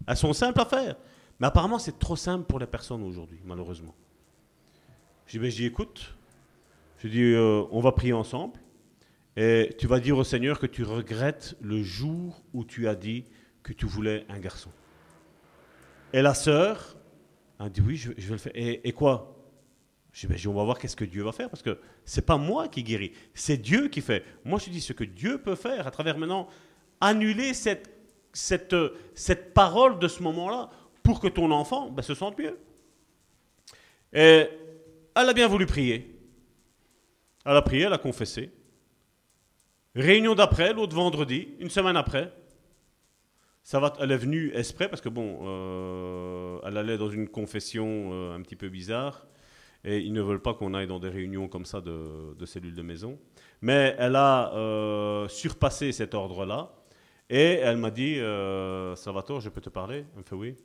elles 0.07 0.17
sont 0.17 0.33
simples 0.33 0.61
à 0.61 0.65
faire. 0.65 0.95
Mais 1.39 1.47
apparemment, 1.47 1.79
c'est 1.79 1.97
trop 1.99 2.15
simple 2.15 2.45
pour 2.45 2.59
les 2.59 2.67
personnes 2.67 3.03
aujourd'hui, 3.03 3.39
malheureusement. 3.43 3.95
Je 5.25 5.39
dis, 5.39 5.39
ben, 5.39 5.65
écoute, 5.65 6.15
je 6.99 7.07
dis, 7.07 7.21
euh, 7.21 7.63
on 7.71 7.79
va 7.79 7.91
prier 7.91 8.13
ensemble. 8.13 8.59
Et 9.35 9.75
tu 9.79 9.87
vas 9.87 9.99
dire 9.99 10.17
au 10.17 10.23
Seigneur 10.23 10.59
que 10.59 10.67
tu 10.67 10.83
regrettes 10.83 11.55
le 11.59 11.81
jour 11.81 12.43
où 12.53 12.63
tu 12.63 12.87
as 12.87 12.95
dit 12.95 13.25
que 13.63 13.73
tu 13.73 13.85
voulais 13.85 14.25
un 14.29 14.39
garçon. 14.39 14.69
Et 16.11 16.21
la 16.21 16.35
sœur 16.35 16.95
a 17.57 17.69
dit, 17.69 17.81
oui, 17.81 17.95
je, 17.95 18.11
vais 18.11 18.29
le 18.29 18.37
faire. 18.37 18.51
Et, 18.55 18.91
quoi? 18.91 19.35
Je 20.11 20.27
dis, 20.27 20.33
ben, 20.33 20.51
on 20.51 20.53
va 20.53 20.63
voir 20.63 20.77
qu'est-ce 20.77 20.95
que 20.95 21.05
Dieu 21.05 21.23
va 21.23 21.31
faire, 21.31 21.49
parce 21.49 21.63
que 21.63 21.79
c'est 22.05 22.25
pas 22.25 22.37
moi 22.37 22.67
qui 22.67 22.83
guéris, 22.83 23.13
c'est 23.33 23.57
Dieu 23.57 23.87
qui 23.87 24.01
fait. 24.01 24.23
Moi, 24.45 24.59
je 24.59 24.69
dis 24.69 24.81
ce 24.81 24.93
que 24.93 25.03
Dieu 25.03 25.39
peut 25.39 25.55
faire 25.55 25.87
à 25.87 25.91
travers 25.91 26.17
maintenant 26.17 26.47
annuler 27.01 27.55
cette 27.55 27.89
cette, 28.33 28.75
cette 29.13 29.53
parole 29.53 29.99
de 29.99 30.07
ce 30.07 30.21
moment-là 30.23 30.69
pour 31.03 31.19
que 31.19 31.27
ton 31.27 31.51
enfant 31.51 31.89
ben, 31.89 32.01
se 32.01 32.15
sente 32.15 32.37
mieux. 32.37 32.57
Et 34.13 34.47
elle 35.15 35.29
a 35.29 35.33
bien 35.33 35.47
voulu 35.47 35.65
prier. 35.65 36.19
Elle 37.45 37.55
a 37.55 37.61
prié, 37.61 37.83
elle 37.83 37.93
a 37.93 37.97
confessé. 37.97 38.51
Réunion 39.95 40.33
d'après, 40.33 40.73
l'autre 40.73 40.95
vendredi, 40.95 41.49
une 41.59 41.69
semaine 41.69 41.97
après. 41.97 42.33
Ça 43.63 43.79
va, 43.79 43.93
elle 43.99 44.11
est 44.11 44.17
venue 44.17 44.51
exprès 44.55 44.89
parce 44.89 45.01
que 45.01 45.09
bon, 45.09 45.39
euh, 45.43 46.59
elle 46.65 46.77
allait 46.77 46.97
dans 46.97 47.09
une 47.09 47.29
confession 47.29 48.09
euh, 48.11 48.35
un 48.35 48.41
petit 48.41 48.57
peu 48.57 48.69
bizarre 48.69 49.25
et 49.85 49.99
ils 49.99 50.11
ne 50.11 50.21
veulent 50.21 50.41
pas 50.41 50.53
qu'on 50.53 50.73
aille 50.73 50.87
dans 50.87 50.99
des 50.99 51.09
réunions 51.09 51.47
comme 51.47 51.65
ça 51.65 51.79
de, 51.79 52.33
de 52.37 52.45
cellules 52.45 52.75
de 52.75 52.81
maison. 52.81 53.19
Mais 53.61 53.95
elle 53.99 54.15
a 54.15 54.53
euh, 54.53 55.27
surpassé 55.27 55.91
cet 55.91 56.13
ordre-là 56.13 56.73
et 57.29 57.53
elle 57.55 57.77
m'a 57.77 57.91
dit, 57.91 58.19
euh, 58.19 58.95
Salvatore, 58.95 59.41
je 59.41 59.49
peux 59.49 59.61
te 59.61 59.69
parler 59.69 60.05
Elle 60.13 60.19
me 60.19 60.23
fait 60.23 60.35
oui. 60.35 60.55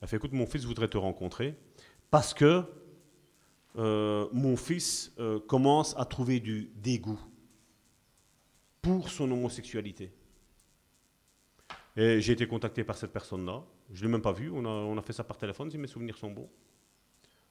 Elle 0.00 0.08
fait, 0.08 0.16
écoute, 0.16 0.32
mon 0.32 0.46
fils 0.46 0.64
voudrait 0.64 0.88
te 0.88 0.98
rencontrer 0.98 1.54
parce 2.10 2.34
que 2.34 2.64
euh, 3.76 4.28
mon 4.32 4.56
fils 4.56 5.12
euh, 5.18 5.38
commence 5.40 5.94
à 5.96 6.04
trouver 6.04 6.40
du 6.40 6.70
dégoût 6.76 7.20
pour 8.82 9.08
son 9.08 9.30
homosexualité. 9.30 10.12
Et 11.96 12.20
j'ai 12.20 12.32
été 12.32 12.46
contacté 12.46 12.84
par 12.84 12.96
cette 12.96 13.12
personne-là. 13.12 13.64
Je 13.92 14.00
ne 14.00 14.06
l'ai 14.06 14.12
même 14.12 14.22
pas 14.22 14.32
vue. 14.32 14.50
On 14.52 14.64
a, 14.64 14.68
on 14.68 14.96
a, 14.96 15.02
fait 15.02 15.12
ça 15.12 15.24
par 15.24 15.36
téléphone, 15.36 15.70
si 15.70 15.78
mes 15.78 15.86
souvenirs 15.86 16.16
sont 16.16 16.30
bons. 16.30 16.48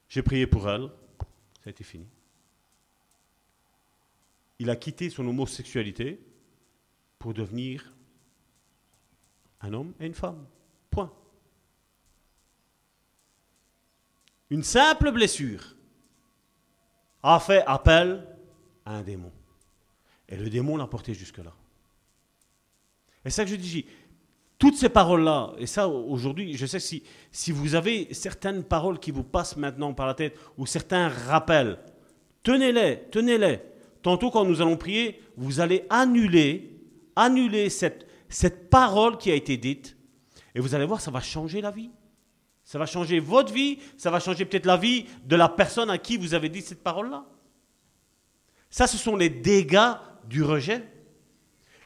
J'ai 0.08 0.22
prié 0.22 0.46
pour 0.46 0.68
elle. 0.68 0.88
Ça 1.60 1.66
a 1.66 1.70
été 1.70 1.84
fini. 1.84 2.06
Il 4.58 4.70
a 4.70 4.76
quitté 4.76 5.10
son 5.10 5.26
homosexualité 5.26 6.20
pour 7.18 7.34
devenir 7.34 7.92
un 9.60 9.72
homme 9.72 9.92
et 10.00 10.06
une 10.06 10.14
femme. 10.14 10.44
Point. 10.90 11.12
Une 14.50 14.62
simple 14.62 15.10
blessure 15.12 15.76
a 17.22 17.38
fait 17.40 17.64
appel 17.66 18.26
à 18.84 18.96
un 18.96 19.02
démon. 19.02 19.32
Et 20.28 20.36
le 20.36 20.48
démon 20.48 20.76
l'a 20.76 20.86
porté 20.86 21.14
jusque-là. 21.14 21.52
Et 23.24 23.30
ça 23.30 23.44
que 23.44 23.50
je 23.50 23.56
dis, 23.56 23.84
toutes 24.58 24.76
ces 24.76 24.88
paroles-là, 24.88 25.52
et 25.58 25.66
ça 25.66 25.88
aujourd'hui, 25.88 26.56
je 26.56 26.66
sais 26.66 26.80
si, 26.80 27.02
si 27.30 27.52
vous 27.52 27.74
avez 27.74 28.12
certaines 28.12 28.64
paroles 28.64 28.98
qui 28.98 29.10
vous 29.10 29.22
passent 29.22 29.56
maintenant 29.56 29.94
par 29.94 30.06
la 30.06 30.14
tête, 30.14 30.36
ou 30.56 30.66
certains 30.66 31.08
rappels, 31.08 31.78
tenez-les, 32.42 33.04
tenez-les. 33.10 33.60
Tantôt 34.02 34.30
quand 34.30 34.44
nous 34.44 34.60
allons 34.60 34.76
prier, 34.76 35.20
vous 35.36 35.60
allez 35.60 35.84
annuler, 35.90 36.76
annuler 37.14 37.68
cette, 37.70 38.07
cette 38.28 38.70
parole 38.70 39.18
qui 39.18 39.30
a 39.30 39.34
été 39.34 39.56
dite, 39.56 39.96
et 40.54 40.60
vous 40.60 40.74
allez 40.74 40.86
voir, 40.86 41.00
ça 41.00 41.10
va 41.10 41.20
changer 41.20 41.60
la 41.60 41.70
vie. 41.70 41.90
Ça 42.64 42.78
va 42.78 42.84
changer 42.84 43.18
votre 43.20 43.52
vie, 43.52 43.78
ça 43.96 44.10
va 44.10 44.20
changer 44.20 44.44
peut-être 44.44 44.66
la 44.66 44.76
vie 44.76 45.06
de 45.24 45.36
la 45.36 45.48
personne 45.48 45.88
à 45.88 45.96
qui 45.96 46.16
vous 46.18 46.34
avez 46.34 46.48
dit 46.48 46.60
cette 46.60 46.82
parole-là. 46.82 47.24
Ça, 48.68 48.86
ce 48.86 48.98
sont 48.98 49.16
les 49.16 49.30
dégâts 49.30 49.94
du 50.28 50.42
rejet. 50.42 50.84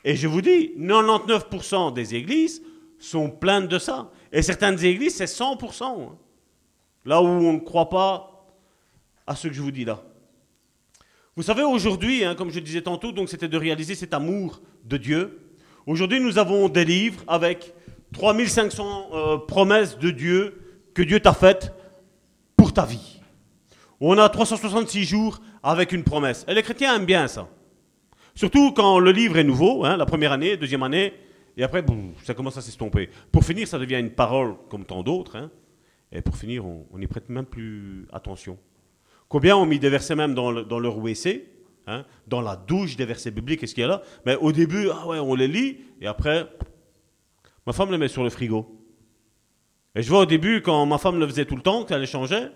Et 0.04 0.16
je 0.16 0.26
vous 0.26 0.42
dis, 0.42 0.72
99% 0.76 1.92
des 1.92 2.16
églises 2.16 2.62
sont 2.98 3.30
pleines 3.30 3.68
de 3.68 3.78
ça. 3.78 4.10
Et 4.32 4.42
certaines 4.42 4.82
églises, 4.84 5.14
c'est 5.14 5.26
100%. 5.26 5.84
Hein. 5.84 6.16
Là 7.04 7.22
où 7.22 7.26
on 7.26 7.52
ne 7.52 7.60
croit 7.60 7.88
pas 7.88 8.48
à 9.26 9.36
ce 9.36 9.48
que 9.48 9.54
je 9.54 9.62
vous 9.62 9.70
dis 9.70 9.84
là. 9.84 10.02
Vous 11.36 11.42
savez, 11.42 11.62
aujourd'hui, 11.62 12.24
hein, 12.24 12.34
comme 12.34 12.50
je 12.50 12.60
disais 12.60 12.82
tantôt, 12.82 13.12
donc 13.12 13.28
c'était 13.28 13.48
de 13.48 13.56
réaliser 13.56 13.94
cet 13.94 14.14
amour 14.14 14.60
de 14.84 14.96
Dieu. 14.96 15.41
Aujourd'hui, 15.84 16.20
nous 16.20 16.38
avons 16.38 16.68
des 16.68 16.84
livres 16.84 17.24
avec 17.26 17.74
3500 18.12 19.08
euh, 19.12 19.38
promesses 19.38 19.98
de 19.98 20.10
Dieu 20.10 20.60
que 20.94 21.02
Dieu 21.02 21.18
t'a 21.18 21.32
faites 21.32 21.72
pour 22.56 22.72
ta 22.72 22.84
vie. 22.84 23.20
On 24.00 24.16
a 24.16 24.28
366 24.28 25.04
jours 25.04 25.40
avec 25.60 25.90
une 25.90 26.04
promesse. 26.04 26.44
Et 26.46 26.54
les 26.54 26.62
chrétiens 26.62 26.94
aiment 26.94 27.04
bien 27.04 27.26
ça. 27.26 27.48
Surtout 28.36 28.72
quand 28.72 29.00
le 29.00 29.10
livre 29.10 29.38
est 29.38 29.44
nouveau, 29.44 29.84
hein, 29.84 29.96
la 29.96 30.06
première 30.06 30.30
année, 30.30 30.56
deuxième 30.56 30.84
année, 30.84 31.14
et 31.56 31.64
après, 31.64 31.84
ça 32.22 32.32
commence 32.32 32.56
à 32.56 32.62
s'estomper. 32.62 33.10
Pour 33.32 33.44
finir, 33.44 33.66
ça 33.66 33.78
devient 33.78 33.98
une 33.98 34.10
parole 34.10 34.54
comme 34.70 34.84
tant 34.84 35.02
d'autres. 35.02 35.36
Hein. 35.36 35.50
et 36.12 36.22
pour 36.22 36.36
finir, 36.36 36.64
on 36.64 36.98
n'y 36.98 37.08
prête 37.08 37.28
même 37.28 37.44
plus 37.44 38.06
attention. 38.12 38.56
Combien 39.28 39.56
ont 39.56 39.66
mis 39.66 39.80
des 39.80 39.90
versets 39.90 40.14
même 40.14 40.34
dans, 40.34 40.52
le, 40.52 40.62
dans 40.62 40.78
leur 40.78 40.96
WC 40.96 41.44
Hein, 41.86 42.04
dans 42.28 42.40
la 42.40 42.54
douche 42.54 42.96
des 42.96 43.04
versets 43.04 43.32
bibliques, 43.32 43.60
qu'est-ce 43.60 43.74
qu'il 43.74 43.82
y 43.82 43.84
a 43.84 43.88
là 43.88 44.02
Mais 44.24 44.36
au 44.36 44.52
début, 44.52 44.88
ah 44.92 45.06
ouais, 45.08 45.18
on 45.18 45.34
les 45.34 45.48
lit, 45.48 45.78
et 46.00 46.06
après, 46.06 46.48
Ma 47.66 47.72
femme 47.72 47.90
le 47.90 47.98
met 47.98 48.08
sur 48.08 48.24
le 48.24 48.30
frigo. 48.30 48.78
Et 49.94 50.02
je 50.02 50.08
vois 50.08 50.20
au 50.20 50.26
début, 50.26 50.62
quand 50.62 50.84
ma 50.86 50.98
femme 50.98 51.18
le 51.18 51.26
faisait 51.26 51.44
tout 51.44 51.56
le 51.56 51.62
temps, 51.62 51.84
qu'elle 51.84 52.06
changeait, 52.06 52.50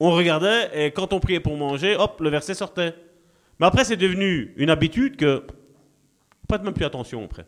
on 0.00 0.10
regardait 0.10 0.86
et 0.86 0.90
quand 0.90 1.12
on 1.12 1.20
priait 1.20 1.40
pour 1.40 1.56
manger, 1.56 1.96
hop, 1.96 2.20
le 2.20 2.28
verset 2.28 2.54
sortait. 2.54 2.94
Mais 3.60 3.66
après, 3.66 3.84
c'est 3.84 3.96
devenu 3.96 4.52
une 4.56 4.70
habitude 4.70 5.16
que. 5.16 5.46
Pas 6.48 6.58
de 6.58 6.64
même 6.64 6.74
plus 6.74 6.84
attention 6.84 7.24
après. 7.24 7.46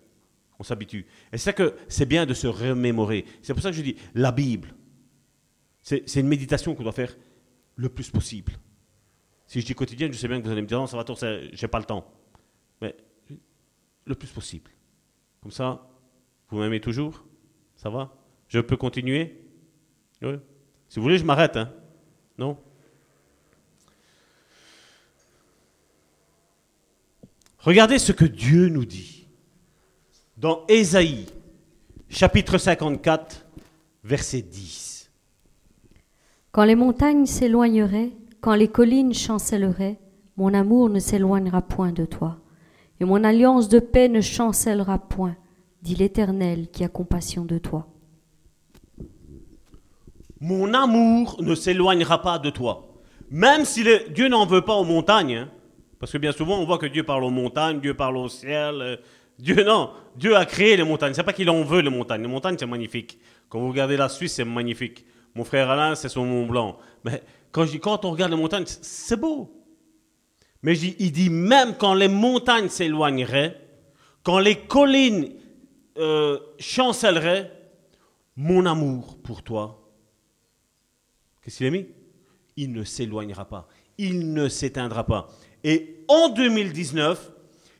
On 0.58 0.62
s'habitue. 0.62 1.06
Et 1.32 1.36
c'est 1.36 1.50
ça 1.50 1.52
que 1.52 1.74
c'est 1.88 2.06
bien 2.06 2.24
de 2.24 2.32
se 2.32 2.46
remémorer. 2.46 3.26
C'est 3.42 3.52
pour 3.52 3.62
ça 3.62 3.70
que 3.70 3.76
je 3.76 3.82
dis 3.82 3.96
la 4.14 4.30
Bible. 4.30 4.74
C'est 5.82 6.14
une 6.14 6.28
méditation 6.28 6.74
qu'on 6.74 6.84
doit 6.84 6.92
faire 6.92 7.14
le 7.76 7.88
plus 7.90 8.08
possible. 8.08 8.52
Si 9.54 9.60
je 9.60 9.66
dis 9.66 9.74
quotidienne, 9.76 10.12
je 10.12 10.18
sais 10.18 10.26
bien 10.26 10.40
que 10.40 10.46
vous 10.46 10.50
allez 10.50 10.62
me 10.62 10.66
dire 10.66 10.80
non, 10.80 10.88
ça 10.88 10.96
va, 10.96 11.04
j'ai 11.52 11.68
pas 11.68 11.78
le 11.78 11.84
temps. 11.84 12.12
Mais 12.82 12.96
le 14.04 14.16
plus 14.16 14.26
possible. 14.26 14.68
Comme 15.40 15.52
ça, 15.52 15.88
vous 16.48 16.58
m'aimez 16.58 16.80
toujours 16.80 17.24
Ça 17.76 17.88
va? 17.88 18.12
Je 18.48 18.58
peux 18.58 18.76
continuer? 18.76 19.40
Oui. 20.22 20.40
Si 20.88 20.98
vous 20.98 21.04
voulez, 21.04 21.18
je 21.18 21.24
m'arrête. 21.24 21.56
Hein 21.56 21.72
non? 22.36 22.58
Regardez 27.60 28.00
ce 28.00 28.10
que 28.10 28.24
Dieu 28.24 28.68
nous 28.70 28.84
dit 28.84 29.28
dans 30.36 30.66
Ésaïe, 30.66 31.26
chapitre 32.08 32.58
54, 32.58 33.46
verset 34.02 34.42
10. 34.42 35.12
Quand 36.50 36.64
les 36.64 36.74
montagnes 36.74 37.26
s'éloigneraient, 37.26 38.10
quand 38.44 38.56
les 38.56 38.68
collines 38.68 39.14
chancelleraient, 39.14 39.98
mon 40.36 40.52
amour 40.52 40.90
ne 40.90 40.98
s'éloignera 40.98 41.62
point 41.62 41.92
de 41.92 42.04
toi, 42.04 42.36
et 43.00 43.06
mon 43.06 43.24
alliance 43.24 43.70
de 43.70 43.78
paix 43.78 44.06
ne 44.10 44.20
chancellera 44.20 44.98
point, 44.98 45.34
dit 45.80 45.94
l'Éternel 45.94 46.68
qui 46.70 46.84
a 46.84 46.88
compassion 46.88 47.46
de 47.46 47.56
toi. 47.56 47.86
Mon 50.42 50.74
amour 50.74 51.38
ne 51.40 51.54
s'éloignera 51.54 52.20
pas 52.20 52.38
de 52.38 52.50
toi. 52.50 52.86
Même 53.30 53.64
si 53.64 53.82
Dieu 54.14 54.28
n'en 54.28 54.44
veut 54.44 54.60
pas 54.60 54.74
aux 54.74 54.84
montagnes, 54.84 55.36
hein. 55.36 55.50
parce 55.98 56.12
que 56.12 56.18
bien 56.18 56.32
souvent 56.32 56.58
on 56.58 56.66
voit 56.66 56.76
que 56.76 56.84
Dieu 56.84 57.02
parle 57.02 57.24
aux 57.24 57.30
montagnes, 57.30 57.80
Dieu 57.80 57.94
parle 57.94 58.18
au 58.18 58.28
ciel. 58.28 58.74
Euh, 58.82 58.96
Dieu, 59.38 59.64
non, 59.64 59.88
Dieu 60.16 60.36
a 60.36 60.44
créé 60.44 60.76
les 60.76 60.84
montagnes. 60.84 61.14
C'est 61.14 61.22
pas 61.22 61.32
qu'il 61.32 61.48
en 61.48 61.62
veut 61.62 61.80
les 61.80 61.88
montagnes. 61.88 62.20
Les 62.20 62.28
montagnes, 62.28 62.56
c'est 62.58 62.66
magnifique. 62.66 63.18
Quand 63.48 63.58
vous 63.58 63.68
regardez 63.68 63.96
la 63.96 64.10
Suisse, 64.10 64.34
c'est 64.34 64.44
magnifique. 64.44 65.06
Mon 65.34 65.44
frère 65.44 65.70
Alain, 65.70 65.94
c'est 65.94 66.10
son 66.10 66.26
Mont 66.26 66.46
Blanc. 66.46 66.76
Mais 67.04 67.22
quand, 67.54 68.04
on 68.04 68.10
regarde 68.10 68.32
les 68.32 68.36
montagnes, 68.36 68.64
c'est 68.66 69.16
beau. 69.16 69.64
Mais 70.62 70.76
il 70.76 71.12
dit 71.12 71.30
même 71.30 71.76
quand 71.76 71.94
les 71.94 72.08
montagnes 72.08 72.68
s'éloigneraient, 72.68 73.60
quand 74.24 74.40
les 74.40 74.56
collines 74.66 75.32
euh, 75.98 76.40
chancelleraient, 76.58 77.52
mon 78.36 78.66
amour 78.66 79.18
pour 79.22 79.44
toi 79.44 79.80
Qu'est-ce 81.42 81.58
qu'il 81.58 81.66
a 81.66 81.70
mis? 81.70 81.86
Il 82.56 82.72
ne 82.72 82.82
s'éloignera 82.82 83.44
pas. 83.44 83.68
Il 83.98 84.32
ne 84.32 84.48
s'éteindra 84.48 85.04
pas. 85.04 85.28
Et 85.62 86.04
en 86.08 86.30
2019, 86.30 87.30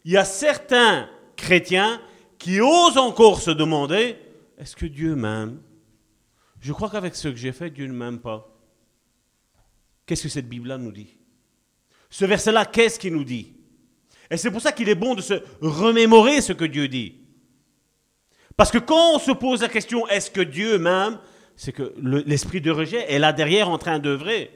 il 0.05 0.12
y 0.12 0.16
a 0.18 0.25
certains 0.25 1.09
chrétiens 1.35 2.01
qui 2.39 2.61
osent 2.61 2.99
encore 2.99 3.41
se 3.41 3.51
demander, 3.51 4.16
est-ce 4.59 4.77
que 4.77 4.85
Dieu 4.85 5.16
m'aime? 5.16 5.61
Je 6.61 6.72
crois 6.72 6.91
qu'avec 6.91 7.14
ce 7.14 7.29
que 7.29 7.37
j'ai 7.37 7.53
fait, 7.53 7.70
Dieu 7.70 7.87
ne 7.87 7.95
m'aime 7.95 8.20
pas. 8.20 8.54
Qu'est-ce 10.07 10.25
que 10.25 10.29
cette 10.29 10.49
Bible-là 10.49 10.79
nous 10.79 10.93
dit? 10.93 11.17
Ce 12.11 12.25
verset-là, 12.25 12.67
qu'est-ce 12.67 12.99
qu'il 12.99 13.15
nous 13.15 13.25
dit? 13.25 13.55
Et 14.31 14.37
c'est 14.37 14.51
pour 14.51 14.61
ça 14.61 14.73
qu'il 14.73 14.89
est 14.89 14.95
bon 14.95 15.15
de 15.15 15.23
se 15.23 15.35
remémorer 15.61 16.41
ce 16.41 16.53
que 16.53 16.65
Dieu 16.65 16.89
dit. 16.89 17.17
Parce 18.57 18.71
que 18.71 18.79
quand 18.79 19.17
on 19.17 19.19
se 19.19 19.33
pose 19.33 19.63
la 19.63 19.69
question, 19.69 20.07
est-ce 20.09 20.31
que 20.31 20.41
Dieu 20.41 20.79
m'aime? 20.79 21.19
C'est 21.57 21.73
que 21.73 21.95
l'esprit 22.27 22.61
de 22.61 22.71
rejet 22.71 23.11
est 23.13 23.19
là 23.19 23.33
derrière 23.33 23.69
en 23.69 23.79
train 23.79 23.99
d'œuvrer. 23.99 24.51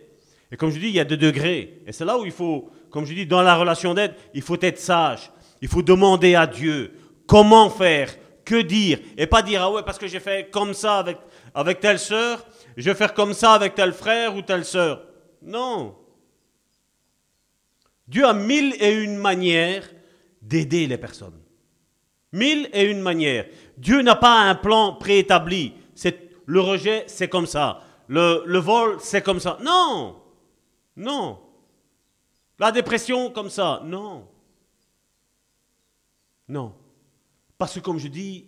Et 0.50 0.56
comme 0.56 0.70
je 0.70 0.78
dis, 0.78 0.86
il 0.86 0.94
y 0.94 1.00
a 1.00 1.04
deux 1.04 1.16
degrés. 1.16 1.82
Et 1.86 1.92
c'est 1.92 2.04
là 2.04 2.18
où 2.18 2.24
il 2.24 2.32
faut, 2.32 2.70
comme 2.90 3.04
je 3.04 3.14
dis, 3.14 3.26
dans 3.26 3.42
la 3.42 3.56
relation 3.56 3.94
d'aide, 3.94 4.14
il 4.34 4.42
faut 4.42 4.60
être 4.60 4.78
sage. 4.78 5.30
Il 5.60 5.68
faut 5.68 5.82
demander 5.82 6.34
à 6.34 6.46
Dieu 6.46 6.92
comment 7.26 7.70
faire, 7.70 8.14
que 8.44 8.62
dire, 8.62 8.98
et 9.16 9.26
pas 9.26 9.42
dire, 9.42 9.62
ah 9.62 9.70
ouais, 9.70 9.82
parce 9.82 9.98
que 9.98 10.06
j'ai 10.06 10.20
fait 10.20 10.50
comme 10.50 10.74
ça 10.74 10.98
avec, 10.98 11.18
avec 11.54 11.80
telle 11.80 11.98
sœur, 11.98 12.46
je 12.76 12.88
vais 12.88 12.96
faire 12.96 13.12
comme 13.12 13.34
ça 13.34 13.52
avec 13.52 13.74
tel 13.74 13.92
frère 13.92 14.34
ou 14.36 14.42
telle 14.42 14.64
sœur. 14.64 15.04
Non. 15.42 15.96
Dieu 18.06 18.24
a 18.24 18.32
mille 18.32 18.74
et 18.80 18.92
une 18.92 19.16
manières 19.16 19.88
d'aider 20.40 20.86
les 20.86 20.98
personnes. 20.98 21.40
Mille 22.32 22.68
et 22.72 22.84
une 22.84 23.00
manières. 23.00 23.46
Dieu 23.76 24.02
n'a 24.02 24.16
pas 24.16 24.40
un 24.42 24.54
plan 24.54 24.94
préétabli. 24.94 25.74
Le 26.46 26.60
rejet, 26.60 27.04
c'est 27.08 27.28
comme 27.28 27.46
ça. 27.46 27.82
Le, 28.08 28.58
vol, 28.58 28.96
c'est 29.00 29.22
comme 29.22 29.38
ça. 29.38 29.58
Non, 29.62 30.16
non. 30.96 31.38
La 32.58 32.72
dépression, 32.72 33.30
comme 33.30 33.50
ça. 33.50 33.82
Non. 33.84 34.26
Non. 36.48 36.74
Parce 37.58 37.74
que 37.74 37.80
comme 37.80 37.98
je 37.98 38.08
dis, 38.08 38.46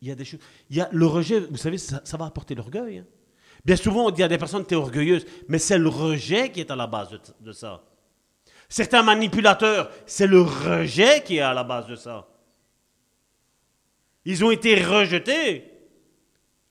il 0.00 0.08
y 0.08 0.10
a 0.10 0.14
des 0.14 0.24
choses. 0.24 0.40
Il 0.70 0.76
y 0.76 0.80
a 0.80 0.88
le 0.92 1.06
rejet, 1.06 1.40
vous 1.40 1.58
savez, 1.58 1.76
ça, 1.76 2.16
va 2.16 2.24
apporter 2.24 2.54
l'orgueil. 2.54 2.98
Hein. 2.98 3.06
Bien 3.64 3.76
souvent, 3.76 4.06
on 4.06 4.10
dit 4.10 4.22
à 4.22 4.28
des 4.28 4.38
personnes, 4.38 4.66
tu 4.66 4.74
es 4.74 4.76
orgueilleuse, 4.76 5.24
mais 5.48 5.58
c'est 5.58 5.78
le 5.78 5.88
rejet 5.88 6.50
qui 6.50 6.60
est 6.60 6.70
à 6.70 6.76
la 6.76 6.86
base 6.86 7.10
de 7.40 7.52
ça. 7.52 7.82
Certains 8.68 9.02
manipulateurs, 9.02 9.90
c'est 10.06 10.26
le 10.26 10.40
rejet 10.40 11.22
qui 11.22 11.36
est 11.36 11.42
à 11.42 11.54
la 11.54 11.62
base 11.62 11.86
de 11.86 11.94
ça. 11.94 12.26
Ils 14.24 14.44
ont 14.44 14.50
été 14.50 14.82
rejetés. 14.82 15.70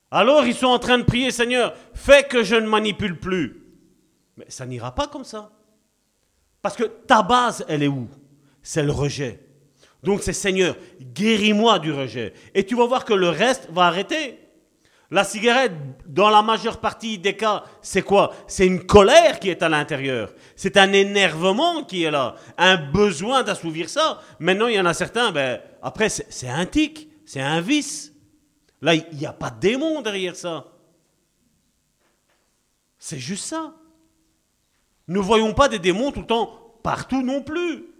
Alors 0.10 0.46
ils 0.46 0.56
sont 0.56 0.68
en 0.68 0.80
train 0.80 0.98
de 0.98 1.04
prier, 1.04 1.32
Seigneur, 1.32 1.74
fais 1.94 2.24
que 2.24 2.44
je 2.44 2.56
ne 2.56 2.68
manipule 2.68 3.20
plus. 3.20 3.64
Mais 4.36 4.46
ça 4.50 4.66
n'ira 4.66 4.94
pas 4.94 5.08
comme 5.08 5.24
ça. 5.24 5.52
Parce 6.62 6.76
que 6.76 6.84
ta 6.84 7.22
base, 7.22 7.64
elle 7.68 7.84
est 7.84 7.88
où? 7.88 8.10
C'est 8.62 8.84
le 8.84 8.92
rejet. 8.92 9.40
Donc 10.04 10.24
c'est 10.24 10.34
Seigneur, 10.34 10.76
guéris-moi 11.00 11.80
du 11.80 11.92
rejet. 11.92 12.34
Et 12.54 12.66
tu 12.66 12.76
vas 12.76 12.86
voir 12.86 13.06
que 13.06 13.14
le 13.14 13.30
reste 13.30 13.70
va 13.72 13.84
arrêter. 13.84 14.40
La 15.14 15.26
cigarette, 15.26 15.74
dans 16.08 16.30
la 16.30 16.42
majeure 16.42 16.80
partie 16.80 17.20
des 17.20 17.36
cas, 17.36 17.66
c'est 17.82 18.02
quoi? 18.02 18.34
C'est 18.48 18.66
une 18.66 18.86
colère 18.86 19.42
qui 19.42 19.50
est 19.50 19.62
à 19.62 19.68
l'intérieur. 19.68 20.34
C'est 20.56 20.78
un 20.78 20.94
énervement 20.94 21.84
qui 21.84 22.04
est 22.04 22.12
là. 22.12 22.36
Un 22.58 22.78
besoin 22.78 23.44
d'assouvir 23.44 23.90
ça. 23.90 24.22
Maintenant, 24.40 24.68
il 24.68 24.76
y 24.76 24.80
en 24.80 24.86
a 24.86 24.94
certains, 24.94 25.34
ben, 25.34 25.60
après, 25.82 26.08
c'est 26.08 26.48
un 26.48 26.66
tic, 26.66 27.10
c'est 27.26 27.42
un 27.42 27.60
vice. 27.60 28.14
Là, 28.82 28.96
il 28.96 29.18
n'y 29.18 29.26
a 29.26 29.34
pas 29.34 29.50
de 29.50 29.60
démon 29.60 30.02
derrière 30.02 30.36
ça. 30.38 30.68
C'est 32.98 33.20
juste 33.20 33.46
ça. 33.46 33.74
Ne 35.10 35.20
voyons 35.20 35.54
pas 35.54 35.68
des 35.68 35.80
démons 35.80 36.14
tout 36.14 36.22
le 36.22 36.28
temps 36.28 36.78
partout 36.84 37.22
non 37.22 37.42
plus. 37.42 37.91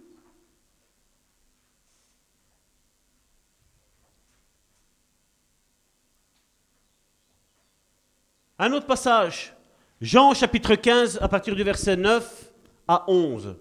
Un 8.64 8.72
autre 8.74 8.86
passage, 8.86 9.56
Jean 10.00 10.34
chapitre 10.34 10.76
15 10.76 11.18
à 11.20 11.26
partir 11.26 11.56
du 11.56 11.64
verset 11.64 11.96
9 11.96 12.52
à 12.86 13.04
11. 13.08 13.56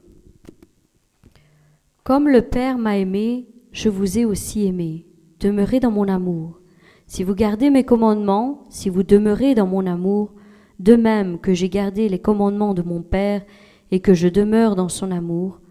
Comme 2.04 2.30
le 2.30 2.43
Père 2.43 2.78
m'a 2.78 2.99
aimé, 2.99 3.47
je 3.72 3.89
vous 3.89 4.20
ai 4.20 4.26
aussi 4.26 4.68
aimé. 4.68 5.08
Demeurez 5.39 5.80
dans 5.80 5.89
mon 5.89 6.08
amour. 6.08 6.60
Si 7.08 7.24
vous 7.24 7.34
gardez 7.34 7.72
mes 7.72 7.84
commandements, 7.84 8.68
si 8.70 8.89
vous 8.89 9.02
demeurez 9.02 9.56
dans 9.56 9.66
mon 9.66 9.88
amour, 9.88 10.36
de 10.78 10.95
même 10.95 11.39
que 11.39 11.56
j'ai 11.56 11.70
gardé 11.70 12.08
les 12.08 12.20
commandements 12.20 12.76
de 12.76 12.84
mon 12.84 13.02
Père 13.02 13.41
et 13.89 14.02
que 14.02 14.14
je 14.14 14.28
demeure 14.28 14.76
dans 14.76 14.89
son 14.89 15.10
amour, 15.10 15.62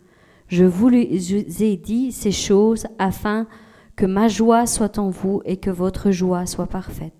je 0.48 0.64
vous 0.64 0.92
ai 0.92 1.76
dit 1.76 2.10
ces 2.10 2.32
choses 2.32 2.88
afin 2.98 3.46
que 3.94 4.06
ma 4.06 4.26
joie 4.26 4.66
soit 4.66 4.98
en 4.98 5.08
vous 5.08 5.40
et 5.44 5.58
que 5.58 5.70
votre 5.70 6.10
joie 6.10 6.46
soit 6.46 6.66
parfaite. 6.66 7.19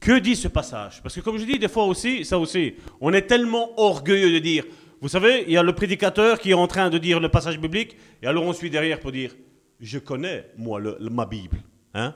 Que 0.00 0.18
dit 0.18 0.34
ce 0.34 0.48
passage? 0.48 1.02
Parce 1.02 1.14
que 1.14 1.20
comme 1.20 1.36
je 1.36 1.44
dis 1.44 1.58
des 1.58 1.68
fois 1.68 1.84
aussi, 1.84 2.24
ça 2.24 2.38
aussi, 2.38 2.74
on 3.00 3.12
est 3.12 3.26
tellement 3.26 3.78
orgueilleux 3.78 4.32
de 4.32 4.38
dire, 4.38 4.64
vous 5.02 5.08
savez, 5.08 5.44
il 5.46 5.52
y 5.52 5.58
a 5.58 5.62
le 5.62 5.74
prédicateur 5.74 6.38
qui 6.38 6.50
est 6.50 6.54
en 6.54 6.66
train 6.66 6.88
de 6.88 6.96
dire 6.96 7.20
le 7.20 7.28
passage 7.28 7.58
biblique, 7.58 7.96
et 8.22 8.26
alors 8.26 8.44
on 8.44 8.54
suit 8.54 8.70
derrière 8.70 8.98
pour 8.98 9.12
dire, 9.12 9.34
je 9.78 9.98
connais, 9.98 10.50
moi, 10.56 10.80
ma 11.00 11.26
Bible. 11.26 11.58
Hein? 11.92 12.14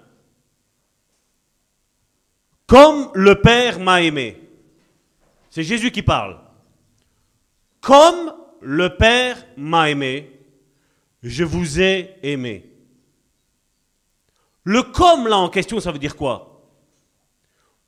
Comme 2.66 3.10
le 3.14 3.40
Père 3.40 3.78
m'a 3.78 4.02
aimé. 4.02 4.38
C'est 5.50 5.62
Jésus 5.62 5.90
qui 5.90 6.02
parle. 6.02 6.40
Comme 7.80 8.34
le 8.62 8.96
Père 8.96 9.44
m'a 9.58 9.90
aimé, 9.90 10.30
je 11.22 11.44
vous 11.44 11.80
ai 11.80 12.16
aimé. 12.22 12.70
Le 14.62 14.82
comme 14.82 15.28
là 15.28 15.36
en 15.36 15.50
question, 15.50 15.78
ça 15.80 15.92
veut 15.92 15.98
dire 15.98 16.16
quoi? 16.16 16.53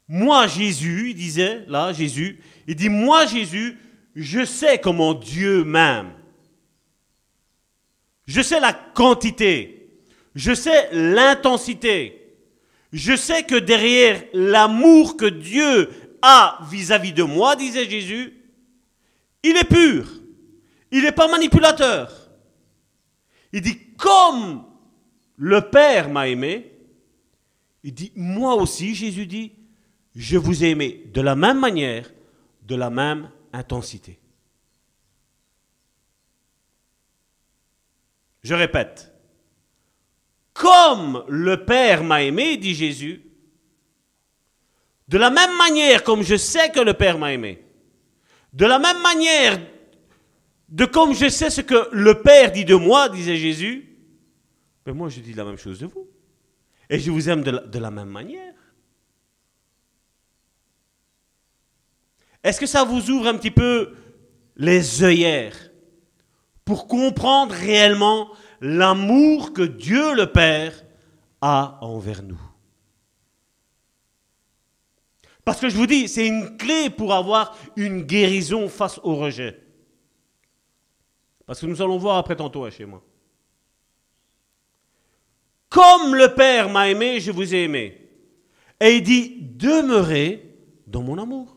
Moi 0.09 0.47
Jésus, 0.47 1.11
il 1.11 1.15
disait, 1.15 1.65
là 1.67 1.93
Jésus, 1.93 2.39
il 2.67 2.77
dit, 2.77 2.89
moi 2.89 3.27
Jésus, 3.27 3.79
je 4.15 4.45
sais 4.45 4.79
comment 4.79 5.15
Dieu 5.15 5.65
m'aime. 5.65 6.13
Je 8.27 8.41
sais 8.41 8.61
la 8.61 8.73
quantité. 8.73 9.91
Je 10.35 10.55
sais 10.55 10.89
l'intensité. 10.93 12.35
Je 12.93 13.17
sais 13.17 13.43
que 13.43 13.57
derrière 13.57 14.23
l'amour 14.33 15.17
que 15.17 15.27
Dieu 15.27 15.91
a 16.23 16.59
vis-à-vis 16.71 17.13
de 17.13 17.23
moi, 17.23 17.57
disait 17.57 17.89
Jésus, 17.89 18.35
il 19.43 19.57
est 19.57 19.69
pur. 19.69 20.09
Il 20.91 21.03
n'est 21.03 21.13
pas 21.13 21.29
manipulateur. 21.29 22.31
Il 23.53 23.61
dit, 23.61 23.79
comme 23.97 24.65
le 25.37 25.71
Père 25.71 26.09
m'a 26.09 26.29
aimé, 26.29 26.73
il 27.83 27.95
dit, 27.95 28.13
moi 28.17 28.55
aussi, 28.55 28.95
Jésus 28.95 29.27
dit, 29.27 29.53
je 30.17 30.39
vous 30.39 30.65
ai 30.65 30.71
aimé 30.71 31.03
de 31.13 31.21
la 31.21 31.37
même 31.37 31.61
manière, 31.61 32.11
de 32.63 32.75
la 32.75 32.89
même 32.89 33.31
intensité. 33.53 34.19
Je 38.43 38.55
répète, 38.55 39.13
comme 40.55 41.23
le 41.29 41.65
Père 41.65 42.03
m'a 42.03 42.23
aimé, 42.23 42.57
dit 42.57 42.75
Jésus, 42.75 43.23
de 45.09 45.19
la 45.19 45.31
même 45.31 45.55
manière 45.59 46.03
comme 46.03 46.23
je 46.23 46.37
sais 46.37 46.71
que 46.71 46.81
le 46.81 46.95
Père 46.95 47.19
m'a 47.19 47.35
aimé, 47.35 47.63
de 48.55 48.65
la 48.65 48.79
même 48.79 49.03
manière 49.03 49.61
de 50.71 50.87
comme 50.87 51.15
je 51.15 51.29
sais 51.29 51.51
ce 51.51 51.61
que 51.61 51.89
le 51.93 52.23
Père 52.23 52.53
dit 52.53 52.65
de 52.65 52.75
moi, 52.75 53.11
disait 53.11 53.37
Jésus, 53.37 53.99
mais 54.87 54.95
moi 54.95 55.11
je 55.11 55.21
dis 55.21 55.35
la 55.35 55.45
même 55.45 55.59
chose 55.59 55.81
de 55.81 55.87
vous. 55.87 56.09
Et 56.89 56.99
je 57.01 57.11
vous 57.11 57.29
aime 57.29 57.43
de 57.43 57.51
la, 57.51 57.61
de 57.61 57.79
la 57.79 57.91
même 57.91 58.09
manière. 58.09 58.55
Est-ce 62.47 62.61
que 62.61 62.67
ça 62.67 62.85
vous 62.85 63.11
ouvre 63.11 63.27
un 63.27 63.35
petit 63.35 63.51
peu 63.51 63.97
les 64.57 65.03
œillères 65.03 65.73
pour 66.65 66.87
comprendre 66.87 67.53
réellement 67.53 68.31
l'amour 68.61 69.53
que 69.53 69.63
Dieu 69.63 70.15
le 70.15 70.31
Père 70.31 70.85
a 71.41 71.77
envers 71.81 72.23
nous? 72.23 72.41
Parce 75.45 75.59
que 75.59 75.69
je 75.69 75.77
vous 75.77 75.89
dis, 75.89 76.07
c'est 76.07 76.29
une 76.29 76.57
clé 76.57 76.89
pour 76.89 77.15
avoir 77.15 77.59
une 77.75 78.03
guérison 78.03 78.69
face 78.69 79.01
au 79.03 79.17
rejet. 79.17 79.61
Parce 81.47 81.61
que 81.61 81.67
nous 81.67 81.83
allons 81.83 81.99
voir 81.99 82.17
après 82.17 82.37
tantôt 82.37 82.65
hein, 82.65 82.71
chez 82.71 82.85
moi. 82.85 83.03
Comme 85.69 86.15
le 86.15 86.33
Père 86.33 86.71
m'a 86.71 86.89
aimé, 86.89 87.19
je 87.19 87.33
vous 87.33 87.57
ai 87.57 87.65
aimé. 87.65 88.09
Et 88.79 88.99
il 88.99 89.03
dit, 89.03 89.37
demeurez 89.41 90.57
dans 90.87 91.03
mon 91.03 91.19
amour. 91.19 91.56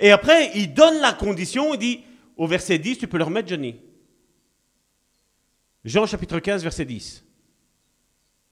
Et 0.00 0.10
après, 0.10 0.50
il 0.54 0.72
donne 0.72 0.98
la 1.00 1.12
condition, 1.12 1.74
il 1.74 1.78
dit, 1.78 2.00
au 2.36 2.46
verset 2.46 2.78
10, 2.78 2.98
tu 2.98 3.06
peux 3.06 3.18
le 3.18 3.24
remettre, 3.24 3.48
Johnny. 3.48 3.76
Jean 5.84 6.06
chapitre 6.06 6.40
15, 6.40 6.62
verset 6.62 6.86
10. 6.86 7.24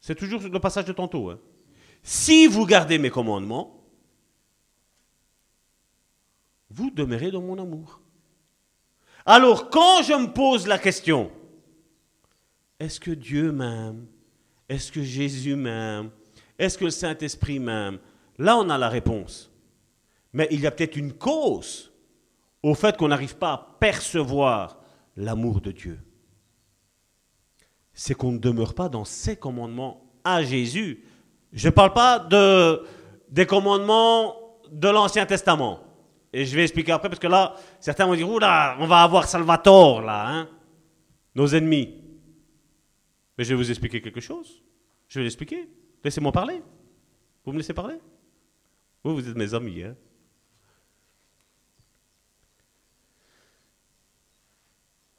C'est 0.01 0.15
toujours 0.15 0.43
le 0.43 0.61
passage 0.61 0.85
de 0.85 0.93
tantôt. 0.93 1.31
Hein. 1.31 1.41
Si 2.03 2.47
vous 2.47 2.67
gardez 2.67 2.99
mes 2.99 3.11
commandements, 3.11 3.83
vous 6.71 6.91
demeurez 6.91 7.31
dans 7.31 7.41
mon 7.41 7.59
amour. 7.59 8.03
Alors, 9.25 9.71
quand 9.71 10.03
je 10.03 10.13
me 10.13 10.33
pose 10.33 10.67
la 10.67 10.79
question, 10.79 11.31
est-ce 12.79 13.01
que 13.01 13.11
Dieu 13.11 13.53
m'aime? 13.53 14.07
Est-ce 14.69 14.93
que 14.93 15.03
Jésus 15.03 15.57
m'aime? 15.57 16.11
Est-ce 16.59 16.77
que 16.77 16.85
le 16.85 16.91
Saint-Esprit 16.91 17.59
m'aime? 17.59 17.99
Là, 18.37 18.59
on 18.59 18.69
a 18.69 18.77
la 18.77 18.91
réponse. 18.91 19.51
Mais 20.33 20.49
il 20.51 20.61
y 20.61 20.67
a 20.67 20.71
peut-être 20.71 20.97
une 20.97 21.13
cause 21.13 21.93
au 22.63 22.75
fait 22.75 22.97
qu'on 22.97 23.09
n'arrive 23.09 23.37
pas 23.37 23.53
à 23.53 23.77
percevoir 23.81 24.79
l'amour 25.17 25.61
de 25.61 25.73
Dieu. 25.73 26.01
C'est 27.93 28.15
qu'on 28.15 28.33
ne 28.33 28.39
demeure 28.39 28.75
pas 28.75 28.89
dans 28.89 29.05
ses 29.05 29.37
commandements 29.37 30.05
à 30.25 30.43
Jésus. 30.43 31.05
Je 31.53 31.69
ne 31.69 31.73
parle 31.73 31.93
pas 31.93 32.19
de, 32.19 32.85
des 33.31 33.47
commandements 33.47 34.37
de 34.71 34.89
l'Ancien 34.89 35.27
Testament. 35.27 35.81
Et 36.33 36.45
je 36.45 36.55
vais 36.55 36.63
expliquer 36.63 36.93
après, 36.93 37.09
parce 37.09 37.19
que 37.19 37.27
là, 37.27 37.55
certains 37.81 38.07
vont 38.07 38.15
dire, 38.15 38.31
oula, 38.31 38.77
on 38.81 38.87
va 38.87 39.03
avoir 39.03 39.27
Salvatore, 39.27 40.03
là, 40.03 40.29
hein, 40.29 40.49
nos 41.35 41.47
ennemis. 41.47 41.95
Mais 43.37 43.45
je 43.45 43.51
vais 43.51 43.55
vous 43.55 43.71
expliquer 43.71 44.03
quelque 44.03 44.21
chose. 44.21 44.63
Je 45.09 45.19
vais 45.19 45.25
l'expliquer. 45.25 45.69
Laissez-moi 46.05 46.33
parler. 46.33 46.63
Vous 47.45 47.53
me 47.53 47.57
laissez 47.57 47.73
parler? 47.73 47.99
Vous, 49.03 49.15
vous 49.15 49.29
êtes 49.29 49.37
mes 49.37 49.55
amis, 49.55 49.83
hein 49.83 49.97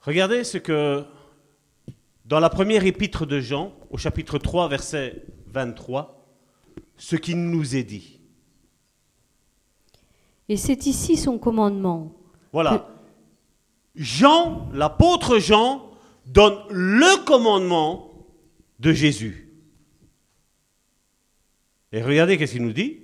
Regardez 0.01 0.43
ce 0.43 0.57
que, 0.57 1.03
dans 2.25 2.39
la 2.39 2.49
première 2.49 2.85
épître 2.85 3.25
de 3.25 3.39
Jean, 3.39 3.73
au 3.89 3.97
chapitre 3.97 4.37
3, 4.37 4.69
verset 4.69 5.23
23, 5.47 6.25
ce 6.97 7.15
qui 7.15 7.35
nous 7.35 7.75
est 7.75 7.83
dit. 7.83 8.19
Et 10.47 10.57
c'est 10.57 10.85
ici 10.85 11.17
son 11.17 11.37
commandement. 11.37 12.13
Voilà. 12.53 12.89
Jean, 13.95 14.69
l'apôtre 14.73 15.37
Jean, 15.37 15.91
donne 16.25 16.57
le 16.69 17.23
commandement 17.25 18.11
de 18.79 18.93
Jésus. 18.93 19.49
Et 21.91 22.01
regardez 22.01 22.37
qu'est-ce 22.37 22.53
qu'il 22.53 22.63
nous 22.63 22.73
dit. 22.73 23.01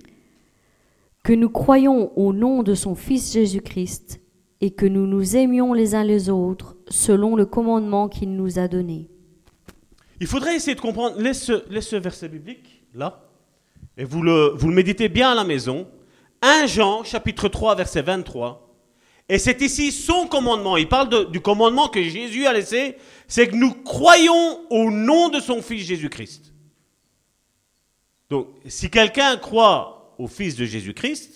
Que 1.22 1.32
nous 1.32 1.50
croyons 1.50 2.16
au 2.16 2.32
nom 2.32 2.62
de 2.62 2.74
son 2.74 2.94
Fils 2.94 3.32
Jésus-Christ 3.32 4.20
et 4.60 4.70
que 4.70 4.86
nous 4.86 5.06
nous 5.06 5.36
aimions 5.36 5.72
les 5.72 5.94
uns 5.94 6.04
les 6.04 6.30
autres 6.30 6.76
selon 6.88 7.36
le 7.36 7.46
commandement 7.46 8.08
qu'il 8.08 8.34
nous 8.34 8.58
a 8.58 8.68
donné. 8.68 9.08
Il 10.20 10.26
faudrait 10.26 10.56
essayer 10.56 10.74
de 10.74 10.80
comprendre, 10.80 11.20
laisse 11.20 11.42
ce, 11.42 11.70
laisse 11.70 11.88
ce 11.88 11.96
verset 11.96 12.28
biblique 12.28 12.82
là, 12.94 13.28
et 13.98 14.04
vous 14.04 14.22
le, 14.22 14.52
vous 14.54 14.68
le 14.68 14.74
méditez 14.74 15.08
bien 15.08 15.30
à 15.30 15.34
la 15.34 15.44
maison. 15.44 15.86
1 16.42 16.66
Jean, 16.66 17.04
chapitre 17.04 17.48
3, 17.48 17.74
verset 17.74 18.02
23. 18.02 18.62
Et 19.28 19.38
c'est 19.38 19.60
ici 19.62 19.90
son 19.90 20.26
commandement. 20.26 20.76
Il 20.76 20.88
parle 20.88 21.30
du 21.30 21.40
commandement 21.40 21.88
que 21.88 22.02
Jésus 22.02 22.46
a 22.46 22.52
laissé. 22.52 22.96
C'est 23.26 23.48
que 23.48 23.56
nous 23.56 23.72
croyons 23.72 24.60
au 24.70 24.90
nom 24.90 25.30
de 25.30 25.40
son 25.40 25.62
Fils 25.62 25.84
Jésus-Christ. 25.86 26.52
Donc, 28.30 28.48
si 28.66 28.90
quelqu'un 28.90 29.36
croit 29.36 30.14
au 30.18 30.28
Fils 30.28 30.56
de 30.56 30.64
Jésus-Christ, 30.64 31.35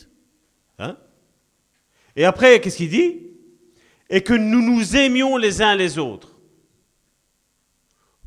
et 2.21 2.25
après, 2.27 2.61
qu'est-ce 2.61 2.77
qu'il 2.77 2.91
dit? 2.91 3.19
Et 4.11 4.21
que 4.21 4.35
nous 4.35 4.61
nous 4.61 4.95
aimions 4.95 5.39
les 5.39 5.63
uns 5.63 5.75
les 5.75 5.97
autres. 5.97 6.37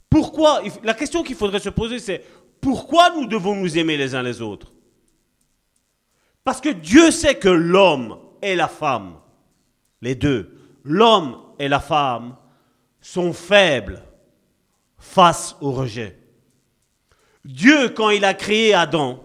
Pourquoi 0.10 0.64
La 0.84 0.96
question 0.96 1.22
qu'il 1.22 1.36
faudrait 1.36 1.60
se 1.60 1.70
poser, 1.70 2.00
c'est 2.00 2.24
pourquoi 2.60 3.12
nous 3.12 3.28
devons 3.28 3.56
nous 3.56 3.78
aimer 3.78 3.96
les 3.96 4.16
uns 4.16 4.24
les 4.24 4.42
autres? 4.42 4.74
Parce 6.44 6.60
que 6.60 6.70
Dieu 6.70 7.12
sait 7.12 7.36
que 7.36 7.50
l'homme 7.50 8.18
et 8.42 8.56
la 8.56 8.68
femme, 8.68 9.16
les 10.02 10.16
deux, 10.16 10.58
l'homme 10.84 11.38
et 11.60 11.68
la 11.68 11.80
femme, 11.80 12.36
sont 13.00 13.32
faibles 13.32 14.02
face 14.98 15.56
au 15.62 15.72
rejet. 15.72 16.18
Dieu, 17.46 17.90
quand 17.90 18.10
il 18.10 18.26
a 18.26 18.34
créé 18.34 18.74
Adam, 18.74 19.24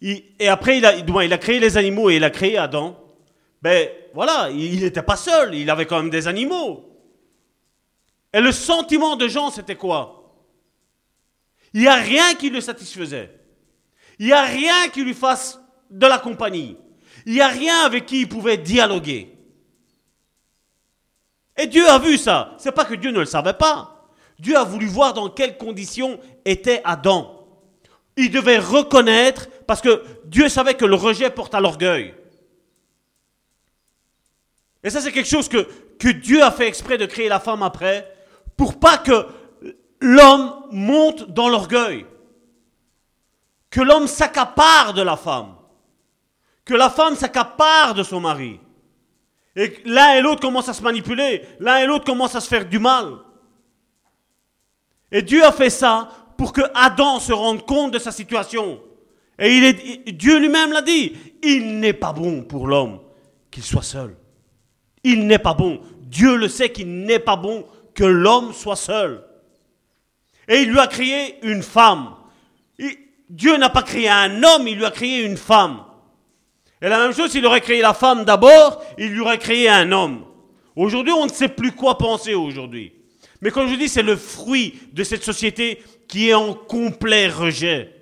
il- 0.00 0.22
et 0.38 0.46
après 0.46 0.84
a, 0.84 0.94
il 0.96 1.32
a 1.32 1.38
créé 1.38 1.58
les 1.58 1.76
animaux 1.76 2.10
et 2.10 2.16
il 2.16 2.24
a 2.24 2.30
créé 2.30 2.56
Adam, 2.56 3.00
ben 3.64 3.88
voilà, 4.12 4.50
il 4.50 4.80
n'était 4.80 5.02
pas 5.02 5.16
seul, 5.16 5.54
il 5.54 5.70
avait 5.70 5.86
quand 5.86 5.96
même 5.96 6.10
des 6.10 6.28
animaux. 6.28 6.84
Et 8.34 8.42
le 8.42 8.52
sentiment 8.52 9.16
de 9.16 9.26
Jean, 9.26 9.50
c'était 9.50 9.74
quoi? 9.74 10.34
Il 11.72 11.80
n'y 11.80 11.86
a 11.86 11.94
rien 11.94 12.34
qui 12.34 12.50
le 12.50 12.60
satisfaisait. 12.60 13.30
Il 14.18 14.26
n'y 14.26 14.34
a 14.34 14.42
rien 14.42 14.90
qui 14.92 15.02
lui 15.02 15.14
fasse 15.14 15.58
de 15.90 16.06
la 16.06 16.18
compagnie. 16.18 16.76
Il 17.24 17.32
n'y 17.32 17.40
a 17.40 17.48
rien 17.48 17.86
avec 17.86 18.04
qui 18.04 18.20
il 18.20 18.28
pouvait 18.28 18.58
dialoguer. 18.58 19.34
Et 21.56 21.66
Dieu 21.66 21.88
a 21.88 21.98
vu 21.98 22.18
ça. 22.18 22.54
C'est 22.58 22.72
pas 22.72 22.84
que 22.84 22.94
Dieu 22.94 23.12
ne 23.12 23.20
le 23.20 23.24
savait 23.24 23.54
pas. 23.54 24.10
Dieu 24.38 24.58
a 24.58 24.64
voulu 24.64 24.84
voir 24.88 25.14
dans 25.14 25.30
quelles 25.30 25.56
conditions 25.56 26.20
était 26.44 26.82
Adam. 26.84 27.48
Il 28.18 28.30
devait 28.30 28.58
reconnaître, 28.58 29.48
parce 29.66 29.80
que 29.80 30.04
Dieu 30.26 30.50
savait 30.50 30.74
que 30.74 30.84
le 30.84 30.96
rejet 30.96 31.30
porte 31.30 31.54
à 31.54 31.60
l'orgueil. 31.60 32.14
Et 34.84 34.90
ça, 34.90 35.00
c'est 35.00 35.12
quelque 35.12 35.28
chose 35.28 35.48
que, 35.48 35.66
Dieu 36.12 36.42
a 36.42 36.50
fait 36.50 36.68
exprès 36.68 36.98
de 36.98 37.06
créer 37.06 37.28
la 37.28 37.40
femme 37.40 37.62
après, 37.62 38.14
pour 38.56 38.78
pas 38.78 38.98
que 38.98 39.26
l'homme 40.00 40.52
monte 40.70 41.30
dans 41.30 41.48
l'orgueil. 41.48 42.04
Que 43.70 43.80
l'homme 43.80 44.06
s'accapare 44.06 44.92
de 44.92 45.00
la 45.00 45.16
femme. 45.16 45.54
Que 46.66 46.74
la 46.74 46.90
femme 46.90 47.16
s'accapare 47.16 47.94
de 47.94 48.02
son 48.02 48.20
mari. 48.20 48.60
Et 49.56 49.82
l'un 49.86 50.16
et 50.16 50.20
l'autre 50.20 50.42
commencent 50.42 50.68
à 50.68 50.74
se 50.74 50.82
manipuler. 50.82 51.42
L'un 51.58 51.78
et 51.78 51.86
l'autre 51.86 52.04
commencent 52.04 52.36
à 52.36 52.40
se 52.40 52.48
faire 52.48 52.66
du 52.66 52.78
mal. 52.78 53.14
Et 55.10 55.22
Dieu 55.22 55.44
a 55.44 55.52
fait 55.52 55.70
ça 55.70 56.10
pour 56.36 56.52
que 56.52 56.62
Adam 56.74 57.20
se 57.20 57.32
rende 57.32 57.64
compte 57.64 57.92
de 57.92 57.98
sa 57.98 58.12
situation. 58.12 58.80
Et 59.38 60.12
Dieu 60.12 60.38
lui-même 60.38 60.72
l'a 60.72 60.82
dit. 60.82 61.14
Il 61.42 61.80
n'est 61.80 61.92
pas 61.94 62.12
bon 62.12 62.42
pour 62.42 62.66
l'homme 62.66 63.00
qu'il 63.50 63.62
soit 63.62 63.82
seul. 63.82 64.16
Il 65.04 65.26
n'est 65.26 65.38
pas 65.38 65.54
bon. 65.54 65.80
Dieu 66.02 66.36
le 66.36 66.48
sait 66.48 66.70
qu'il 66.70 67.02
n'est 67.04 67.18
pas 67.18 67.36
bon 67.36 67.66
que 67.94 68.04
l'homme 68.04 68.52
soit 68.52 68.76
seul. 68.76 69.22
Et 70.48 70.62
il 70.62 70.70
lui 70.70 70.78
a 70.78 70.86
créé 70.86 71.38
une 71.42 71.62
femme. 71.62 72.14
Dieu 73.30 73.56
n'a 73.56 73.70
pas 73.70 73.82
créé 73.82 74.08
un 74.08 74.42
homme, 74.42 74.68
il 74.68 74.76
lui 74.76 74.84
a 74.84 74.90
créé 74.90 75.22
une 75.22 75.36
femme. 75.36 75.82
Et 76.82 76.88
la 76.88 76.98
même 76.98 77.14
chose, 77.14 77.30
s'il 77.30 77.46
aurait 77.46 77.62
créé 77.62 77.80
la 77.80 77.94
femme 77.94 78.24
d'abord, 78.24 78.82
il 78.98 79.08
lui 79.08 79.20
aurait 79.20 79.38
créé 79.38 79.68
un 79.68 79.90
homme. 79.90 80.24
Aujourd'hui, 80.76 81.12
on 81.12 81.26
ne 81.26 81.30
sait 81.30 81.48
plus 81.48 81.72
quoi 81.72 81.96
penser 81.96 82.34
aujourd'hui. 82.34 82.92
Mais 83.40 83.50
comme 83.50 83.68
je 83.68 83.74
dis, 83.74 83.88
c'est 83.88 84.02
le 84.02 84.16
fruit 84.16 84.78
de 84.92 85.04
cette 85.04 85.24
société 85.24 85.82
qui 86.08 86.28
est 86.28 86.34
en 86.34 86.54
complet 86.54 87.28
rejet, 87.28 87.94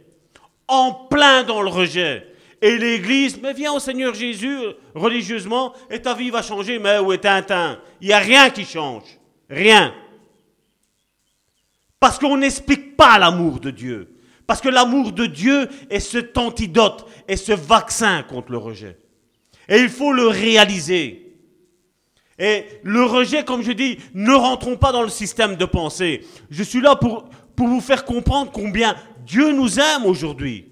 en 0.68 0.92
plein 0.92 1.44
dans 1.44 1.62
le 1.62 1.68
rejet. 1.68 2.26
Et 2.62 2.78
l'Église, 2.78 3.40
mais 3.42 3.52
viens 3.52 3.72
au 3.72 3.80
Seigneur 3.80 4.14
Jésus 4.14 4.56
religieusement 4.94 5.74
et 5.90 6.00
ta 6.00 6.14
vie 6.14 6.30
va 6.30 6.42
changer, 6.42 6.78
mais 6.78 7.00
où 7.00 7.12
est 7.12 7.18
Tintin 7.18 7.80
Il 8.00 8.06
n'y 8.06 8.12
a 8.12 8.20
rien 8.20 8.50
qui 8.50 8.64
change. 8.64 9.18
Rien. 9.50 9.92
Parce 11.98 12.20
qu'on 12.20 12.36
n'explique 12.36 12.96
pas 12.96 13.18
l'amour 13.18 13.58
de 13.58 13.70
Dieu. 13.70 14.16
Parce 14.46 14.60
que 14.60 14.68
l'amour 14.68 15.10
de 15.10 15.26
Dieu 15.26 15.68
est 15.90 15.98
cet 15.98 16.38
antidote, 16.38 17.06
est 17.26 17.36
ce 17.36 17.52
vaccin 17.52 18.22
contre 18.22 18.52
le 18.52 18.58
rejet. 18.58 18.96
Et 19.68 19.78
il 19.78 19.88
faut 19.88 20.12
le 20.12 20.28
réaliser. 20.28 21.36
Et 22.38 22.64
le 22.84 23.02
rejet, 23.04 23.44
comme 23.44 23.62
je 23.62 23.72
dis, 23.72 23.98
ne 24.14 24.34
rentrons 24.34 24.76
pas 24.76 24.92
dans 24.92 25.02
le 25.02 25.08
système 25.08 25.56
de 25.56 25.64
pensée. 25.64 26.24
Je 26.50 26.62
suis 26.62 26.80
là 26.80 26.94
pour, 26.94 27.28
pour 27.56 27.66
vous 27.66 27.80
faire 27.80 28.04
comprendre 28.04 28.52
combien 28.52 28.94
Dieu 29.26 29.52
nous 29.52 29.80
aime 29.80 30.06
aujourd'hui. 30.06 30.71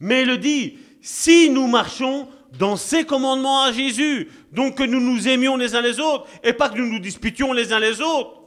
Mais 0.00 0.22
il 0.22 0.28
le 0.28 0.38
dit, 0.38 0.78
si 1.00 1.50
nous 1.50 1.66
marchons 1.66 2.28
dans 2.58 2.76
ses 2.76 3.04
commandements 3.04 3.62
à 3.62 3.72
Jésus, 3.72 4.30
donc 4.52 4.76
que 4.76 4.84
nous 4.84 5.00
nous 5.00 5.28
aimions 5.28 5.56
les 5.56 5.74
uns 5.74 5.80
les 5.80 5.98
autres, 5.98 6.26
et 6.42 6.52
pas 6.52 6.68
que 6.68 6.78
nous 6.78 6.90
nous 6.90 6.98
disputions 6.98 7.52
les 7.52 7.72
uns 7.72 7.80
les 7.80 8.00
autres. 8.00 8.40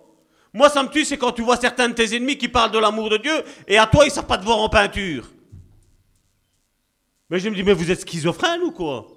Moi, 0.53 0.69
ça 0.69 0.81
me 0.81 0.89
tue, 0.89 1.05
c'est 1.05 1.17
quand 1.17 1.33
tu 1.33 1.41
vois 1.41 1.57
certains 1.57 1.89
de 1.89 1.93
tes 1.93 2.15
ennemis 2.15 2.37
qui 2.37 2.47
parlent 2.47 2.71
de 2.71 2.79
l'amour 2.79 3.09
de 3.09 3.17
Dieu, 3.17 3.43
et 3.67 3.77
à 3.77 3.85
toi, 3.85 4.05
ils 4.05 4.09
ne 4.09 4.13
savent 4.13 4.27
pas 4.27 4.37
te 4.37 4.45
voir 4.45 4.59
en 4.59 4.69
peinture. 4.69 5.29
Mais 7.29 7.39
je 7.39 7.49
me 7.49 7.55
dis, 7.55 7.63
mais 7.63 7.73
vous 7.73 7.91
êtes 7.91 8.07
schizophrène 8.07 8.61
ou 8.61 8.71
quoi? 8.71 9.07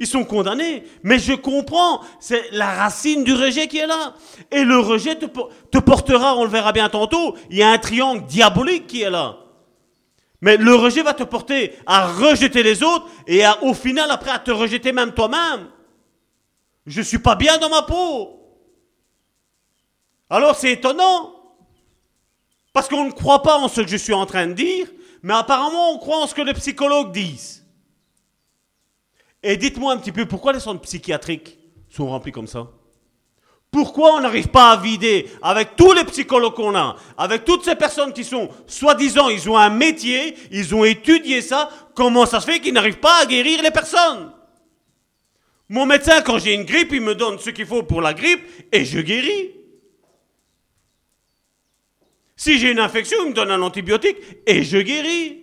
Ils 0.00 0.06
sont 0.06 0.24
condamnés. 0.24 0.82
Mais 1.02 1.18
je 1.18 1.34
comprends, 1.34 2.00
c'est 2.18 2.50
la 2.52 2.72
racine 2.74 3.22
du 3.22 3.34
rejet 3.34 3.68
qui 3.68 3.78
est 3.78 3.86
là. 3.86 4.14
Et 4.50 4.64
le 4.64 4.78
rejet 4.78 5.14
te, 5.14 5.78
portera, 5.78 6.36
on 6.36 6.44
le 6.44 6.50
verra 6.50 6.72
bien 6.72 6.88
tantôt, 6.88 7.36
il 7.50 7.58
y 7.58 7.62
a 7.62 7.70
un 7.70 7.78
triangle 7.78 8.24
diabolique 8.26 8.86
qui 8.86 9.02
est 9.02 9.10
là. 9.10 9.36
Mais 10.40 10.56
le 10.56 10.74
rejet 10.74 11.02
va 11.02 11.12
te 11.12 11.22
porter 11.22 11.76
à 11.84 12.06
rejeter 12.06 12.62
les 12.62 12.82
autres 12.82 13.06
et 13.26 13.42
au 13.60 13.74
final 13.74 14.10
après 14.10 14.30
à 14.30 14.38
te 14.38 14.50
rejeter 14.50 14.90
même 14.90 15.12
toi-même. 15.12 15.68
Je 16.86 17.00
ne 17.00 17.04
suis 17.04 17.18
pas 17.18 17.34
bien 17.34 17.58
dans 17.58 17.68
ma 17.68 17.82
peau. 17.82 18.40
Alors 20.30 20.56
c'est 20.56 20.72
étonnant. 20.72 21.34
Parce 22.72 22.88
qu'on 22.88 23.04
ne 23.04 23.10
croit 23.10 23.42
pas 23.42 23.58
en 23.58 23.68
ce 23.68 23.82
que 23.82 23.88
je 23.88 23.98
suis 23.98 24.14
en 24.14 24.24
train 24.24 24.46
de 24.46 24.54
dire, 24.54 24.86
mais 25.22 25.34
apparemment 25.34 25.92
on 25.92 25.98
croit 25.98 26.22
en 26.22 26.26
ce 26.26 26.34
que 26.34 26.40
les 26.40 26.54
psychologues 26.54 27.12
disent. 27.12 27.59
Et 29.42 29.56
dites-moi 29.56 29.92
un 29.92 29.96
petit 29.96 30.12
peu 30.12 30.26
pourquoi 30.26 30.52
les 30.52 30.60
centres 30.60 30.82
psychiatriques 30.82 31.58
sont 31.88 32.08
remplis 32.08 32.32
comme 32.32 32.46
ça? 32.46 32.68
Pourquoi 33.70 34.14
on 34.16 34.20
n'arrive 34.20 34.48
pas 34.48 34.72
à 34.72 34.76
vider 34.76 35.28
avec 35.42 35.76
tous 35.76 35.92
les 35.92 36.04
psychologues 36.04 36.54
qu'on 36.54 36.74
a, 36.74 36.96
avec 37.16 37.44
toutes 37.44 37.64
ces 37.64 37.76
personnes 37.76 38.12
qui 38.12 38.24
sont 38.24 38.50
soi-disant, 38.66 39.28
ils 39.28 39.48
ont 39.48 39.56
un 39.56 39.70
métier, 39.70 40.34
ils 40.50 40.74
ont 40.74 40.84
étudié 40.84 41.40
ça, 41.40 41.70
comment 41.94 42.26
ça 42.26 42.40
se 42.40 42.50
fait 42.50 42.58
qu'ils 42.58 42.74
n'arrivent 42.74 42.98
pas 42.98 43.22
à 43.22 43.26
guérir 43.26 43.62
les 43.62 43.70
personnes? 43.70 44.32
Mon 45.68 45.86
médecin, 45.86 46.20
quand 46.22 46.38
j'ai 46.38 46.54
une 46.54 46.64
grippe, 46.64 46.90
il 46.92 47.00
me 47.00 47.14
donne 47.14 47.38
ce 47.38 47.50
qu'il 47.50 47.66
faut 47.66 47.84
pour 47.84 48.02
la 48.02 48.12
grippe 48.12 48.42
et 48.72 48.84
je 48.84 48.98
guéris. 48.98 49.52
Si 52.34 52.58
j'ai 52.58 52.72
une 52.72 52.80
infection, 52.80 53.18
il 53.22 53.28
me 53.28 53.34
donne 53.34 53.52
un 53.52 53.62
antibiotique 53.62 54.16
et 54.46 54.64
je 54.64 54.78
guéris. 54.78 55.39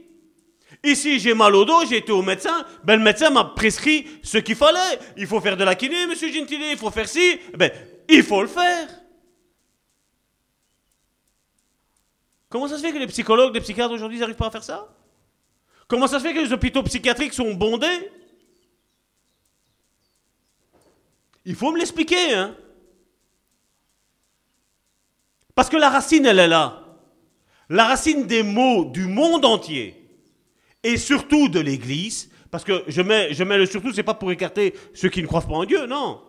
Ici, 0.88 1.20
j'ai 1.20 1.34
mal 1.34 1.54
au 1.54 1.66
dos, 1.66 1.86
j'ai 1.86 1.98
été 1.98 2.14
au 2.14 2.22
médecin. 2.22 2.66
Ben, 2.86 2.96
le 2.96 3.04
médecin 3.04 3.30
m'a 3.30 3.44
prescrit 3.44 4.08
ce 4.24 4.38
qu'il 4.38 4.56
fallait. 4.56 4.98
Il 5.18 5.28
faut 5.28 5.42
faire 5.42 5.58
de 5.58 5.66
la 5.66 5.76
kiné, 5.76 6.08
monsieur 6.08 6.32
Gentili, 6.32 6.72
il 6.72 6.78
faut 6.78 6.90
faire 6.92 7.10
ci. 7.10 7.42
Ben, 7.58 7.70
il 8.08 8.24
faut 8.24 8.42
le 8.42 8.48
faire. 8.48 8.88
Comment 12.48 12.70
ça 12.70 12.78
se 12.78 12.82
fait 12.84 12.94
que 12.94 12.98
les 13.00 13.08
psychologues, 13.08 13.54
les 13.54 13.60
psychiatres 13.60 13.94
aujourd'hui 13.94 14.18
n'arrivent 14.18 14.38
pas 14.38 14.48
à 14.48 14.52
faire 14.52 14.64
ça? 14.64 14.88
Comment 15.90 16.08
ça 16.08 16.20
se 16.20 16.24
fait 16.24 16.34
que 16.34 16.40
les 16.40 16.54
hôpitaux 16.54 16.84
psychiatriques 16.84 17.34
sont 17.34 17.54
bondés? 17.54 18.10
Il 21.44 21.56
faut 21.56 21.74
me 21.74 21.80
l'expliquer, 21.80 22.34
hein 22.34 22.56
Parce 25.54 25.68
que 25.68 25.76
la 25.76 25.90
racine, 25.90 26.26
elle 26.26 26.40
est 26.40 26.48
là. 26.48 26.82
La 27.68 27.84
racine 27.84 28.26
des 28.26 28.42
mots 28.42 28.86
du 28.86 29.06
monde 29.06 29.44
entier 29.44 30.07
et 30.84 30.98
surtout 30.98 31.50
de 31.50 31.60
l'Église, 31.60 32.30
parce 32.52 32.64
que 32.64 32.84
je 32.88 33.02
mets, 33.02 33.34
je 33.34 33.44
mets 33.44 33.58
le 33.58 33.66
surtout, 33.66 33.92
c'est 33.94 34.04
pas 34.04 34.14
pour 34.14 34.32
écarter 34.32 34.74
ceux 34.94 35.10
qui 35.10 35.22
ne 35.22 35.28
croient 35.28 35.42
pas 35.42 35.54
en 35.54 35.66
Dieu, 35.66 35.86
non. 35.86 36.22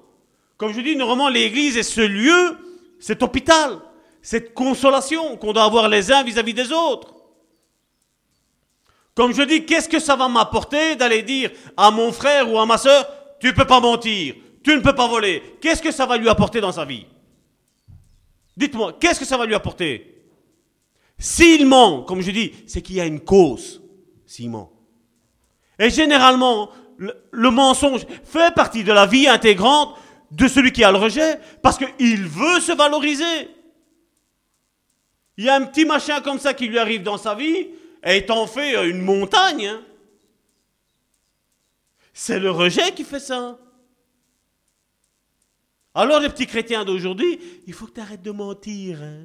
Comme 0.57 0.73
je 0.73 0.81
dis, 0.81 0.97
normalement, 0.97 1.29
l'Église 1.29 1.77
est 1.77 1.83
ce 1.83 2.01
lieu, 2.01 2.57
cet 2.99 3.23
hôpital, 3.23 3.79
cette 4.23 4.55
consolation 4.55 5.37
qu'on 5.37 5.53
doit 5.53 5.65
avoir 5.65 5.89
les 5.89 6.11
uns 6.11 6.25
vis-à-vis 6.25 6.55
des 6.55 6.73
autres. 6.73 7.15
Comme 9.15 9.33
je 9.33 9.43
dis, 9.43 9.65
qu'est-ce 9.65 9.89
que 9.89 10.01
ça 10.01 10.17
va 10.17 10.29
m'apporter 10.29 10.97
d'aller 10.97 11.23
dire 11.23 11.51
à 11.77 11.91
mon 11.91 12.13
frère 12.13 12.53
ou 12.53 12.59
à 12.59 12.67
ma 12.67 12.79
soeur, 12.79 13.09
tu 13.41 13.49
ne 13.49 13.53
peux 13.53 13.65
pas 13.65 13.81
mentir, 13.81 14.35
tu 14.65 14.75
ne 14.75 14.81
peux 14.81 14.95
pas 14.95 15.09
voler. 15.09 15.43
Qu'est-ce 15.61 15.83
que 15.83 15.93
ça 15.93 16.07
va 16.07 16.17
lui 16.17 16.29
apporter 16.29 16.61
dans 16.61 16.73
sa 16.73 16.85
vie? 16.85 17.07
Dites-moi, 18.57 18.97
qu'est-ce 19.01 19.21
que 19.21 19.25
ça 19.25 19.37
va 19.37 19.47
lui 19.47 19.55
apporter? 19.55 20.25
S'il 21.17 21.67
ment, 21.67 22.03
comme 22.03 22.21
je 22.21 22.31
dis, 22.31 22.53
c'est 22.67 22.83
qu'il 22.83 22.97
y 22.97 23.01
a 23.01 23.07
une 23.07 23.21
cause. 23.21 23.81
Simon. 24.29 24.71
Et 25.79 25.91
généralement, 25.91 26.71
le, 26.99 27.51
mensonge 27.51 28.07
fait 28.25 28.55
partie 28.55 28.85
de 28.85 28.93
la 28.93 29.07
vie 29.07 29.27
intégrante 29.27 29.97
de 30.31 30.47
celui 30.47 30.71
qui 30.71 30.85
a 30.85 30.93
le 30.93 30.99
rejet, 30.99 31.41
parce 31.63 31.79
qu'il 31.79 32.27
veut 32.27 32.61
se 32.61 32.73
valoriser. 32.73 33.49
Il 35.39 35.45
y 35.45 35.49
a 35.49 35.55
un 35.55 35.65
petit 35.65 35.87
machin 35.87 36.21
comme 36.21 36.39
ça 36.39 36.53
qui 36.53 36.67
lui 36.67 36.79
arrive 36.79 37.03
dans 37.03 37.17
sa 37.17 37.35
vie, 37.35 37.69
et 38.05 38.19
il 38.19 38.47
fait 38.49 38.91
une 38.91 39.01
montagne. 39.01 39.67
Hein. 39.67 39.83
C'est 42.13 42.39
le 42.39 42.51
rejet 42.51 42.93
qui 42.93 43.05
fait 43.05 43.21
ça. 43.21 43.59
Alors 45.95 46.21
les 46.21 46.29
petits 46.29 46.47
chrétiens 46.47 46.85
d'aujourd'hui, 46.85 47.41
il 47.67 47.73
faut 47.73 47.87
que 47.87 47.93
tu 47.93 48.01
arrêtes 48.01 48.23
de 48.23 48.31
mentir. 48.31 49.03
Hein. 49.03 49.25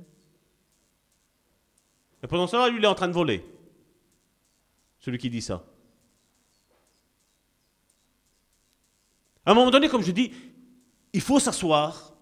Et 2.24 2.28
pendant 2.28 2.47
cela, 2.47 2.70
lui, 2.70 2.78
il 2.78 2.84
est 2.84 2.88
en 2.88 2.95
train 2.95 3.10
de 3.10 3.14
voler 3.14 3.43
celui 5.04 5.18
qui 5.18 5.30
dit 5.30 5.41
ça. 5.41 5.66
À 9.45 9.51
un 9.51 9.54
moment 9.54 9.70
donné, 9.70 9.89
comme 9.89 10.01
je 10.01 10.14
dis, 10.14 10.32
il 11.12 11.20
faut 11.20 11.41
s'asseoir, 11.41 12.14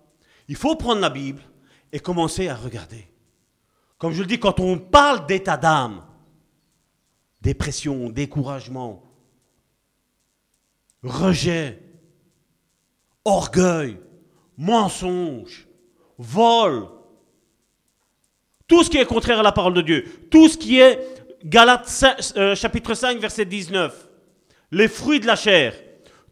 il 0.47 0.55
faut 0.55 0.75
prendre 0.75 0.99
la 0.99 1.11
Bible 1.11 1.43
et 1.91 1.99
commencer 1.99 2.47
à 2.47 2.55
regarder. 2.55 3.07
Comme 3.99 4.13
je 4.13 4.21
le 4.21 4.25
dis, 4.25 4.39
quand 4.39 4.59
on 4.59 4.79
parle 4.79 5.27
d'état 5.27 5.57
d'âme, 5.57 6.03
dépression, 7.39 8.09
découragement, 8.09 9.03
rejet, 11.03 11.83
orgueil, 13.23 14.01
mensonge, 14.57 15.67
vol, 16.17 16.87
tout 18.65 18.83
ce 18.83 18.89
qui 18.89 18.97
est 18.97 19.05
contraire 19.05 19.39
à 19.39 19.43
la 19.43 19.51
parole 19.51 19.75
de 19.75 19.81
Dieu, 19.81 20.27
tout 20.31 20.49
ce 20.49 20.57
qui 20.57 20.79
est 20.79 21.20
Galates 21.43 22.33
euh, 22.37 22.55
chapitre 22.55 22.93
5, 22.93 23.19
verset 23.19 23.45
19. 23.45 23.93
Les 24.71 24.87
fruits 24.87 25.19
de 25.19 25.27
la 25.27 25.35
chair. 25.35 25.73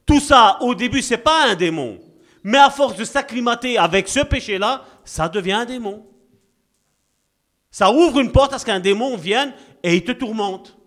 Tout 0.05 0.20
ça, 0.20 0.57
au 0.62 0.76
début, 0.76 1.01
c'est 1.01 1.18
pas 1.18 1.49
un 1.49 1.55
démon. 1.55 1.99
Mais 2.43 2.57
à 2.57 2.70
force 2.70 2.95
de 2.95 3.03
s'acclimater 3.03 3.78
avec 3.78 4.07
ce 4.07 4.22
péché-là, 4.22 4.86
ça 5.03 5.30
devient 5.30 5.53
un 5.53 5.66
démon. 5.66 6.05
Ça 7.72 7.91
ouvre 7.91 8.20
une 8.20 8.32
porte 8.32 8.53
à 8.53 8.60
ce 8.60 8.66
qu'un 8.66 8.80
démon 8.80 9.18
vienne 9.18 9.53
et 9.84 9.95
il 9.95 10.03
te 10.03 10.12
tourmente. 10.12 10.78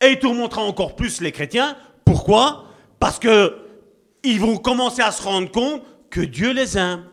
Et 0.00 0.12
il 0.12 0.18
tourmentera 0.18 0.62
encore 0.62 0.96
plus 0.96 1.20
les 1.20 1.32
chrétiens. 1.32 1.76
Pourquoi? 2.04 2.66
Parce 2.98 3.18
que 3.18 3.58
ils 4.24 4.40
vont 4.40 4.56
commencer 4.56 5.02
à 5.02 5.10
se 5.10 5.22
rendre 5.22 5.50
compte 5.50 5.82
que 6.10 6.20
Dieu 6.20 6.52
les 6.52 6.76
aime 6.76 7.04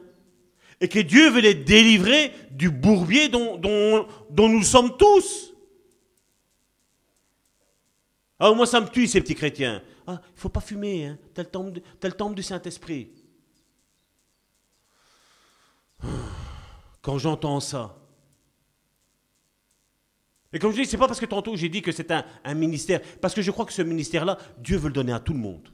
et 0.81 0.87
que 0.87 0.99
Dieu 0.99 1.29
veut 1.29 1.41
les 1.41 1.53
délivrer 1.55 2.33
du 2.51 2.69
bourbier 2.69 3.29
dont, 3.29 3.57
dont, 3.57 4.05
dont 4.29 4.49
nous 4.49 4.63
sommes 4.63 4.97
tous. 4.97 5.48
Ah, 8.39 8.53
moi, 8.53 8.65
ça 8.65 8.79
me 8.79 8.87
tue, 8.87 9.05
ces 9.05 9.19
petits 9.19 9.35
chrétiens. 9.35 9.81
Ah, 10.07 10.21
il 10.35 10.39
faut 10.39 10.49
pas 10.49 10.61
fumer, 10.61 11.05
hein. 11.05 11.17
temple, 11.51 11.81
tel 11.99 12.15
temple 12.15 12.35
du 12.35 12.43
Saint-Esprit. 12.43 13.11
Quand 17.01 17.17
j'entends 17.17 17.59
ça. 17.59 17.97
Et 20.51 20.59
comme 20.59 20.71
je 20.71 20.81
dis, 20.81 20.85
c'est 20.85 20.97
pas 20.97 21.07
parce 21.07 21.19
que 21.19 21.25
tantôt 21.25 21.55
j'ai 21.55 21.69
dit 21.69 21.81
que 21.81 21.91
c'est 21.91 22.09
un, 22.11 22.25
un, 22.43 22.53
ministère, 22.55 23.01
parce 23.21 23.35
que 23.35 23.41
je 23.41 23.51
crois 23.51 23.65
que 23.65 23.73
ce 23.73 23.83
ministère-là, 23.83 24.37
Dieu 24.57 24.77
veut 24.77 24.87
le 24.87 24.93
donner 24.93 25.13
à 25.13 25.19
tout 25.19 25.33
le 25.33 25.39
monde. 25.39 25.69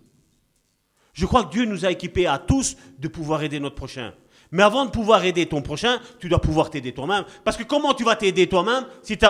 Je 1.13 1.25
crois 1.25 1.45
que 1.45 1.51
Dieu 1.51 1.65
nous 1.65 1.85
a 1.85 1.91
équipés 1.91 2.27
à 2.27 2.39
tous 2.39 2.75
de 2.99 3.07
pouvoir 3.07 3.41
aider 3.43 3.59
notre 3.59 3.75
prochain. 3.75 4.13
Mais 4.51 4.63
avant 4.63 4.85
de 4.85 4.91
pouvoir 4.91 5.23
aider 5.23 5.45
ton 5.45 5.61
prochain, 5.61 5.99
tu 6.19 6.29
dois 6.29 6.41
pouvoir 6.41 6.69
t'aider 6.69 6.93
toi-même. 6.93 7.23
Parce 7.43 7.57
que 7.57 7.63
comment 7.63 7.93
tu 7.93 8.03
vas 8.03 8.15
t'aider 8.15 8.47
toi-même 8.47 8.85
si 9.01 9.17
tu 9.17 9.25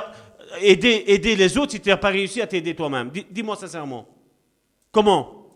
aider, 0.62 1.04
aider 1.08 1.36
les 1.36 1.58
autres 1.58 1.72
si 1.72 1.80
tu 1.80 1.90
n'as 1.90 1.98
pas 1.98 2.10
réussi 2.10 2.42
à 2.42 2.48
t'aider 2.48 2.76
toi-même 2.76 3.12
Dis-moi 3.32 3.56
sincèrement. 3.56 4.08
Comment? 4.92 5.48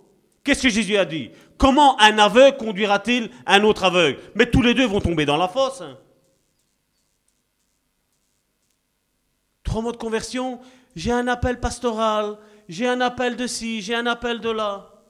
Qu'est-ce 0.44 0.64
que 0.64 0.70
Jésus 0.70 0.98
a 0.98 1.06
dit? 1.06 1.32
Comment 1.58 2.00
un 2.00 2.18
aveugle 2.18 2.58
conduira-t-il 2.58 3.30
un 3.46 3.64
autre 3.64 3.84
aveugle? 3.84 4.20
Mais 4.36 4.50
tous 4.50 4.62
les 4.62 4.74
deux 4.74 4.86
vont 4.86 5.02
tomber 5.02 5.26
dans 5.26 5.38
la 5.38 5.48
fosse. 5.48 5.84
Trois 9.64 9.82
mots 9.82 9.92
de 9.92 9.98
conversion, 9.98 10.60
j'ai 10.96 11.12
un 11.12 11.28
appel 11.28 11.60
pastoral, 11.60 12.38
j'ai 12.68 12.88
un 12.88 13.02
appel 13.02 13.36
de 13.36 13.46
ci, 13.46 13.82
j'ai 13.82 13.94
un 13.96 14.08
appel 14.08 14.40
de 14.40 14.50
là. 14.50 15.04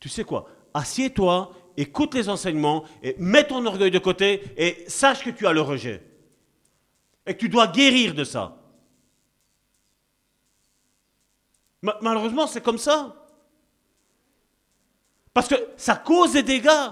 Tu 0.00 0.08
sais 0.08 0.24
quoi? 0.24 0.48
Assieds-toi, 0.74 1.52
écoute 1.76 2.14
les 2.14 2.28
enseignements, 2.28 2.84
et 3.02 3.14
mets 3.18 3.46
ton 3.46 3.64
orgueil 3.64 3.90
de 3.90 3.98
côté 3.98 4.42
et 4.56 4.84
sache 4.88 5.22
que 5.22 5.30
tu 5.30 5.46
as 5.46 5.52
le 5.52 5.60
rejet. 5.60 6.02
Et 7.26 7.36
tu 7.36 7.48
dois 7.48 7.68
guérir 7.68 8.14
de 8.14 8.24
ça. 8.24 8.56
Malheureusement, 12.00 12.46
c'est 12.46 12.60
comme 12.60 12.78
ça. 12.78 13.14
Parce 15.34 15.48
que 15.48 15.54
ça 15.76 15.96
cause 15.96 16.32
des 16.32 16.42
dégâts. 16.42 16.90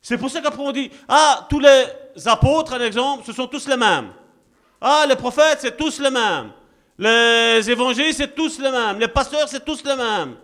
C'est 0.00 0.18
pour 0.18 0.30
ça 0.30 0.40
qu'après 0.40 0.62
on 0.62 0.72
dit, 0.72 0.90
ah, 1.08 1.46
tous 1.50 1.60
les 1.60 1.86
apôtres, 2.26 2.74
un 2.74 2.80
exemple, 2.80 3.24
ce 3.24 3.32
sont 3.32 3.46
tous 3.46 3.66
les 3.66 3.76
mêmes. 3.76 4.12
Ah, 4.80 5.04
les 5.08 5.16
prophètes, 5.16 5.58
c'est 5.60 5.76
tous 5.76 5.98
les 6.00 6.10
mêmes. 6.10 6.52
Les 6.98 7.68
évangiles, 7.70 8.14
c'est 8.14 8.34
tous 8.34 8.58
les 8.58 8.70
mêmes. 8.70 8.98
Les 8.98 9.08
pasteurs, 9.08 9.48
c'est 9.48 9.64
tous 9.64 9.84
les 9.84 9.96
mêmes. 9.96 10.36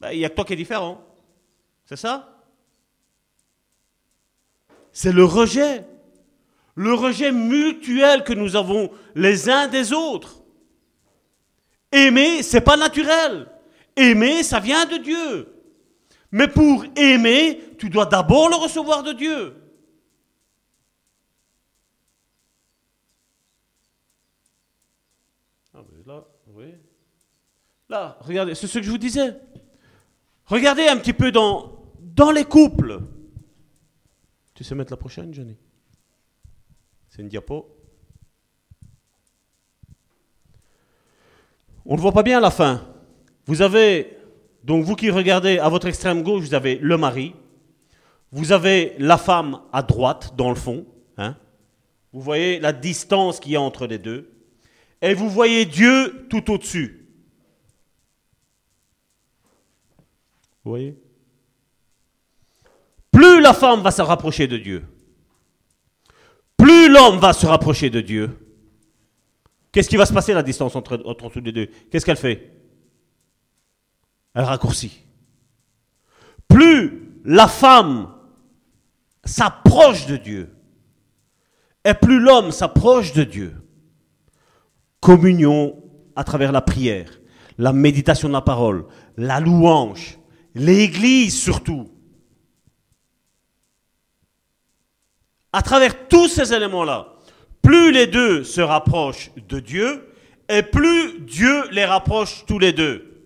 Ben, 0.00 0.10
il 0.12 0.18
n'y 0.18 0.24
a 0.24 0.28
que 0.28 0.34
toi 0.34 0.44
qui 0.44 0.52
es 0.52 0.56
différent. 0.56 1.02
C'est 1.84 1.96
ça? 1.96 2.28
C'est 4.92 5.12
le 5.12 5.24
rejet. 5.24 5.84
Le 6.76 6.92
rejet 6.92 7.32
mutuel 7.32 8.22
que 8.22 8.34
nous 8.34 8.54
avons 8.54 8.90
les 9.14 9.48
uns 9.48 9.66
des 9.66 9.92
autres. 9.92 10.42
Aimer, 11.90 12.42
c'est 12.42 12.60
pas 12.60 12.76
naturel. 12.76 13.48
Aimer, 13.96 14.42
ça 14.42 14.60
vient 14.60 14.84
de 14.84 14.98
Dieu. 14.98 15.52
Mais 16.30 16.48
pour 16.48 16.84
aimer, 16.96 17.62
tu 17.78 17.88
dois 17.88 18.04
d'abord 18.04 18.50
le 18.50 18.56
recevoir 18.56 19.02
de 19.02 19.12
Dieu. 19.12 19.56
Ah, 25.72 25.80
là, 26.04 26.24
oui. 26.48 26.74
Là, 27.88 28.18
regardez, 28.20 28.54
c'est 28.54 28.66
ce 28.66 28.78
que 28.78 28.84
je 28.84 28.90
vous 28.90 28.98
disais. 28.98 29.34
Regardez 30.44 30.88
un 30.88 30.98
petit 30.98 31.14
peu 31.14 31.32
dans, 31.32 31.78
dans 32.00 32.32
les 32.32 32.44
couples. 32.44 33.00
Tu 34.54 34.62
sais 34.62 34.74
mettre 34.74 34.92
la 34.92 34.98
prochaine, 34.98 35.32
Johnny? 35.32 35.56
C'est 37.16 37.22
une 37.22 37.28
diapo. 37.28 37.66
On 41.86 41.96
ne 41.96 42.00
voit 42.00 42.12
pas 42.12 42.22
bien 42.22 42.40
la 42.40 42.50
fin. 42.50 42.86
Vous 43.46 43.62
avez, 43.62 44.18
donc 44.64 44.84
vous 44.84 44.96
qui 44.96 45.08
regardez 45.08 45.58
à 45.58 45.70
votre 45.70 45.86
extrême 45.86 46.22
gauche, 46.22 46.42
vous 46.42 46.52
avez 46.52 46.76
le 46.76 46.98
mari. 46.98 47.34
Vous 48.32 48.52
avez 48.52 48.96
la 48.98 49.16
femme 49.16 49.62
à 49.72 49.82
droite, 49.82 50.34
dans 50.36 50.50
le 50.50 50.56
fond. 50.56 50.84
Hein. 51.16 51.38
Vous 52.12 52.20
voyez 52.20 52.60
la 52.60 52.74
distance 52.74 53.40
qu'il 53.40 53.52
y 53.52 53.56
a 53.56 53.62
entre 53.62 53.86
les 53.86 53.98
deux. 53.98 54.30
Et 55.00 55.14
vous 55.14 55.30
voyez 55.30 55.64
Dieu 55.64 56.26
tout 56.28 56.52
au-dessus. 56.52 57.08
Vous 60.64 60.70
voyez? 60.72 61.00
Plus 63.10 63.40
la 63.40 63.54
femme 63.54 63.80
va 63.80 63.90
se 63.90 64.02
rapprocher 64.02 64.46
de 64.46 64.58
Dieu, 64.58 64.84
plus 66.66 66.88
l'homme 66.88 67.20
va 67.20 67.32
se 67.32 67.46
rapprocher 67.46 67.90
de 67.90 68.00
Dieu, 68.00 68.36
qu'est-ce 69.70 69.88
qui 69.88 69.96
va 69.96 70.04
se 70.04 70.12
passer 70.12 70.34
la 70.34 70.42
distance 70.42 70.74
entre, 70.74 71.00
entre 71.04 71.30
les 71.38 71.52
deux? 71.52 71.66
Qu'est-ce 71.90 72.04
qu'elle 72.04 72.16
fait? 72.16 72.50
Elle 74.34 74.42
raccourcit. 74.42 75.04
Plus 76.48 77.20
la 77.24 77.46
femme 77.46 78.12
s'approche 79.24 80.06
de 80.06 80.16
Dieu, 80.16 80.56
et 81.84 81.94
plus 81.94 82.18
l'homme 82.18 82.50
s'approche 82.50 83.12
de 83.12 83.22
Dieu, 83.22 83.54
communion 84.98 85.80
à 86.16 86.24
travers 86.24 86.50
la 86.50 86.62
prière, 86.62 87.20
la 87.58 87.72
méditation 87.72 88.26
de 88.26 88.32
la 88.32 88.42
parole, 88.42 88.86
la 89.16 89.38
louange, 89.38 90.18
l'Église 90.56 91.40
surtout, 91.40 91.88
à 95.56 95.62
travers 95.62 96.06
tous 96.06 96.28
ces 96.28 96.52
éléments-là, 96.52 97.14
plus 97.62 97.90
les 97.90 98.06
deux 98.06 98.44
se 98.44 98.60
rapprochent 98.60 99.30
de 99.48 99.58
Dieu, 99.58 100.06
et 100.50 100.60
plus 100.62 101.18
Dieu 101.20 101.70
les 101.70 101.86
rapproche 101.86 102.44
tous 102.46 102.58
les 102.58 102.74
deux. 102.74 103.24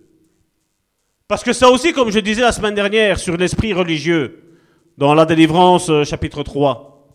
Parce 1.27 1.43
que 1.43 1.51
ça 1.51 1.69
aussi, 1.69 1.91
comme 1.91 2.09
je 2.09 2.19
disais 2.19 2.41
la 2.41 2.53
semaine 2.53 2.73
dernière 2.73 3.19
sur 3.19 3.35
l'esprit 3.35 3.73
religieux, 3.73 4.55
dans 4.97 5.13
la 5.13 5.25
délivrance 5.25 5.89
euh, 5.89 6.05
chapitre 6.05 6.41
3. 6.41 7.05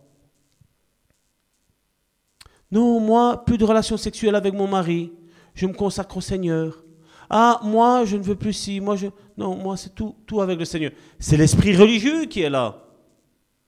Non, 2.70 3.00
moi, 3.00 3.42
plus 3.46 3.56
de 3.56 3.64
relations 3.64 3.96
sexuelles 3.96 4.34
avec 4.34 4.52
mon 4.52 4.68
mari. 4.68 5.12
Je 5.54 5.64
me 5.64 5.72
consacre 5.72 6.18
au 6.18 6.20
Seigneur. 6.20 6.84
Ah, 7.30 7.58
moi, 7.62 8.04
je 8.04 8.18
ne 8.18 8.22
veux 8.22 8.34
plus 8.34 8.52
si. 8.52 8.80
Moi, 8.80 8.96
je. 8.96 9.06
Non, 9.38 9.56
moi, 9.56 9.78
c'est 9.78 9.94
tout, 9.94 10.14
tout 10.26 10.42
avec 10.42 10.58
le 10.58 10.66
Seigneur. 10.66 10.90
C'est 11.18 11.38
l'esprit 11.38 11.74
religieux 11.74 12.26
qui 12.26 12.42
est 12.42 12.50
là. 12.50 12.85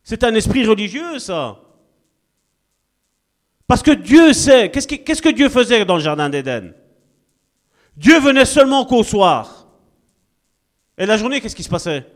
C'est 0.09 0.25
un 0.25 0.35
esprit 0.35 0.65
religieux, 0.65 1.19
ça. 1.19 1.61
Parce 3.67 3.83
que 3.83 3.91
Dieu 3.91 4.33
sait. 4.33 4.71
Qu'est-ce 4.71 5.21
que, 5.21 5.29
Dieu 5.29 5.51
faisait 5.51 5.85
dans 5.85 5.97
le 5.97 6.03
jardin 6.03 6.31
d'Éden? 6.31 6.73
Dieu 7.95 8.19
venait 8.19 8.47
seulement 8.47 8.87
qu'au 8.87 9.03
soir. 9.03 9.69
Et 10.97 11.05
la 11.05 11.19
journée, 11.19 11.43
qu'est-ce 11.43 11.55
qui 11.55 11.63
se 11.63 11.69
passait? 11.69 12.07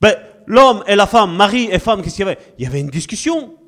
Ben, 0.00 0.16
L'homme 0.46 0.82
et 0.86 0.96
la 0.96 1.06
femme, 1.06 1.36
mari 1.36 1.68
et 1.70 1.78
femme, 1.78 2.00
qu'est-ce 2.00 2.16
qu'il 2.16 2.24
y 2.24 2.28
avait? 2.30 2.38
Il 2.56 2.64
y 2.64 2.66
avait 2.66 2.80
une 2.80 2.88
discussion. 2.88 3.58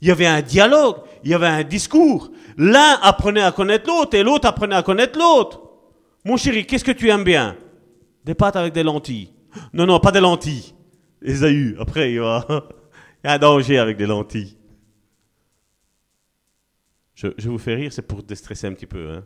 Il 0.00 0.06
y 0.06 0.12
avait 0.12 0.26
un 0.26 0.42
dialogue. 0.42 0.98
Il 1.24 1.30
y 1.30 1.34
avait 1.34 1.48
un 1.48 1.64
discours. 1.64 2.30
L'un 2.56 3.00
apprenait 3.02 3.42
à 3.42 3.50
connaître 3.50 3.88
l'autre 3.88 4.16
et 4.16 4.22
l'autre 4.22 4.46
apprenait 4.46 4.76
à 4.76 4.84
connaître 4.84 5.18
l'autre. 5.18 5.60
Mon 6.24 6.36
chéri, 6.36 6.64
qu'est-ce 6.64 6.84
que 6.84 6.92
tu 6.92 7.08
aimes 7.08 7.24
bien? 7.24 7.56
Des 8.24 8.34
pâtes 8.34 8.54
avec 8.54 8.72
des 8.72 8.84
lentilles. 8.84 9.32
Non, 9.72 9.86
non, 9.86 9.98
pas 9.98 10.12
des 10.12 10.20
lentilles. 10.20 10.73
Esaü, 11.24 11.76
après, 11.78 12.12
il 12.12 12.16
y 12.16 12.18
a, 12.18 12.46
un 13.24 13.38
danger 13.38 13.78
avec 13.78 13.96
des 13.96 14.06
lentilles. 14.06 14.56
Je, 17.14 17.48
vous 17.48 17.58
fais 17.58 17.74
rire, 17.74 17.92
c'est 17.92 18.02
pour 18.02 18.22
déstresser 18.22 18.66
un 18.66 18.74
petit 18.74 18.86
peu. 18.86 19.10
Hein. 19.10 19.24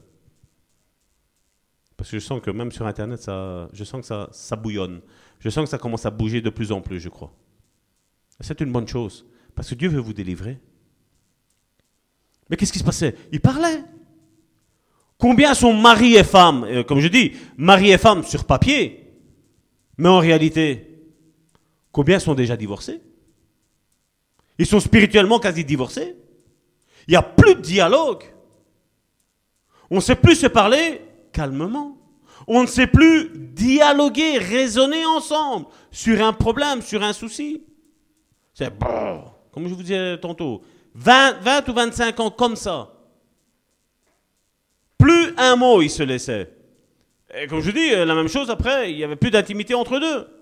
Parce 1.97 2.11
que 2.11 2.19
je 2.19 2.25
sens 2.25 2.41
que 2.41 2.51
même 2.51 2.70
sur 2.70 2.87
Internet, 2.87 3.20
ça, 3.20 3.69
je 3.73 3.83
sens 3.83 4.03
que 4.03 4.07
ça, 4.07 4.29
ça 4.31 4.55
bouillonne. 4.55 5.01
Je 5.41 5.51
sens 5.51 5.65
que 5.65 5.70
ça 5.70 5.79
commence 5.79 6.07
à 6.07 6.11
bouger 6.11 6.41
de 6.41 6.51
plus 6.51 6.70
en 6.70 6.81
plus, 6.81 7.01
je 7.01 7.09
crois. 7.09 7.33
C'est 8.41 8.61
une 8.61 8.70
bonne 8.70 8.87
chose. 8.87 9.27
Parce 9.57 9.70
que 9.70 9.75
Dieu 9.75 9.89
veut 9.89 10.01
vous 10.01 10.12
délivrer. 10.12 10.61
Mais 12.49 12.57
qu'est-ce 12.57 12.73
qui 12.73 12.79
se 12.79 12.85
passait? 12.85 13.16
Il 13.33 13.41
parlait. 13.41 13.83
Combien 15.19 15.55
sont 15.55 15.75
mari 15.75 16.15
et 16.15 16.23
femme? 16.23 16.65
Euh, 16.65 16.85
Comme 16.85 17.01
je 17.01 17.09
dis, 17.09 17.33
mari 17.57 17.91
et 17.91 17.99
femme 17.99 18.23
sur 18.23 18.45
papier. 18.45 19.12
Mais 19.97 20.09
en 20.09 20.20
réalité, 20.20 20.88
combien 21.99 22.20
sont 22.20 22.37
déjà 22.37 22.57
divorcés? 22.57 23.03
Ils 24.57 24.66
sont 24.66 24.79
spirituellement 24.79 25.41
quasi 25.41 25.65
divorcés. 25.65 26.15
Il 27.09 27.11
n'y 27.11 27.16
a 27.16 27.23
plus 27.23 27.57
de 27.57 27.61
dialogue. 27.61 28.23
On 29.91 29.97
ne 29.97 30.01
sait 30.01 30.15
plus 30.15 30.37
se 30.37 30.47
parler 30.47 31.03
calmement. 31.33 31.99
On 32.47 32.62
ne 32.62 32.69
sait 32.69 32.87
plus 32.87 33.33
dialoguer, 33.35 34.39
raisonner 34.39 35.05
ensemble 35.07 35.66
sur 35.91 36.25
un 36.25 36.33
problème, 36.33 36.83
sur 36.83 37.03
un 37.03 37.12
souci. 37.12 37.65
C'est 38.55 38.79
bon, 38.79 39.25
comme 39.51 39.66
je 39.66 39.75
vous 39.75 39.83
disais 39.83 40.19
tantôt, 40.19 40.62
20, 40.95 41.41
20 41.41 41.69
ou 41.69 41.73
25 41.73 42.20
ans 42.20 42.31
comme 42.31 42.55
ça. 42.55 42.93
Plus 44.99 45.35
un 45.37 45.57
mot 45.57 45.83
il 45.83 45.91
se 45.91 46.05
laissait. 46.05 46.49
Et 47.35 47.49
comme 47.49 47.61
je 47.61 47.73
dis, 47.73 47.91
la 47.91 48.15
même 48.15 48.29
chose 48.29 48.51
après, 48.51 48.93
il 48.93 48.97
n'y 48.97 49.03
avait 49.03 49.16
plus 49.16 49.33
d'intimité 49.33 49.75
entre 49.75 49.99
deux. 49.99 50.38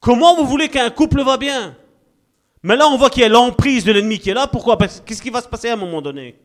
Comment 0.00 0.36
vous 0.36 0.46
voulez 0.46 0.68
qu'un 0.68 0.90
couple 0.90 1.22
va 1.22 1.36
bien? 1.36 1.76
Mais 2.62 2.76
là, 2.76 2.88
on 2.88 2.96
voit 2.96 3.10
qu'il 3.10 3.22
y 3.22 3.24
a 3.24 3.28
l'emprise 3.28 3.84
de 3.84 3.92
l'ennemi 3.92 4.18
qui 4.18 4.30
est 4.30 4.34
là. 4.34 4.46
Pourquoi? 4.46 4.76
Qu'est-ce 4.76 5.22
qui 5.22 5.30
va 5.30 5.40
se 5.40 5.48
passer 5.48 5.68
à 5.68 5.74
un 5.74 5.76
moment 5.76 6.02
donné? 6.02 6.38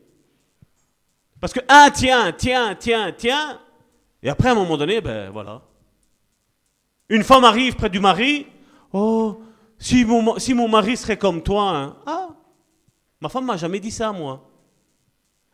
Parce 1.40 1.52
que 1.52 1.60
un 1.68 1.90
tient, 1.90 2.32
tient, 2.32 2.74
tient, 2.74 3.12
tient, 3.12 3.60
et 4.22 4.30
après, 4.30 4.48
à 4.48 4.52
un 4.52 4.54
moment 4.54 4.78
donné, 4.78 5.00
ben 5.02 5.30
voilà. 5.30 5.60
Une 7.10 7.22
femme 7.22 7.44
arrive 7.44 7.76
près 7.76 7.90
du 7.90 8.00
mari. 8.00 8.46
Oh, 8.92 9.42
si 9.78 10.04
mon, 10.04 10.68
mari 10.68 10.96
serait 10.96 11.18
comme 11.18 11.42
toi, 11.42 11.70
hein. 11.76 11.96
ah, 12.06 12.28
Ma 13.20 13.28
femme 13.28 13.44
m'a 13.44 13.58
jamais 13.58 13.80
dit 13.80 13.90
ça, 13.90 14.12
moi. 14.12 14.48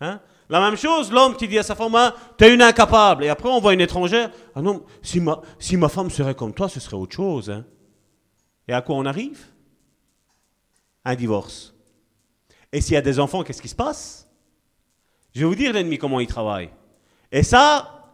Hein? 0.01 0.21
La 0.49 0.61
même 0.61 0.77
chose, 0.77 1.11
l'homme 1.11 1.37
qui 1.37 1.49
dit 1.49 1.59
à 1.59 1.65
sa 1.65 1.75
femme, 1.75 1.95
hein, 1.97 2.15
t'es 2.37 2.55
une 2.55 2.63
incapable. 2.63 3.25
Et 3.25 3.29
après, 3.29 3.49
on 3.49 3.61
voit 3.61 3.75
une 3.75 3.81
étrangère. 3.81 4.31
Ah 4.55 4.63
non, 4.63 4.85
si 5.03 5.19
ma, 5.19 5.41
si 5.59 5.77
ma 5.77 5.89
femme 5.89 6.11
serait 6.11 6.35
comme 6.37 6.55
toi, 6.55 6.69
ce 6.69 6.79
serait 6.79 6.97
autre 6.97 7.17
chose. 7.17 7.51
hein. 7.51 7.65
Et 8.71 8.73
à 8.73 8.83
quoi 8.83 8.95
on 8.95 9.05
arrive? 9.05 9.47
Un 11.05 11.17
divorce. 11.17 11.75
Et 12.71 12.81
s'il 12.81 12.95
y 12.95 12.97
a 12.97 13.03
des 13.03 13.19
enfants, 13.19 13.43
qu'est-ce 13.43 13.61
qui 13.61 13.69
se 13.69 13.75
passe? 13.75 14.31
Je 15.35 15.41
vais 15.41 15.47
vous 15.47 15.57
dire, 15.57 15.73
l'ennemi, 15.73 15.99
comment 15.99 16.21
il 16.21 16.29
travaille. 16.29 16.71
Et 17.33 17.43
ça, 17.43 18.13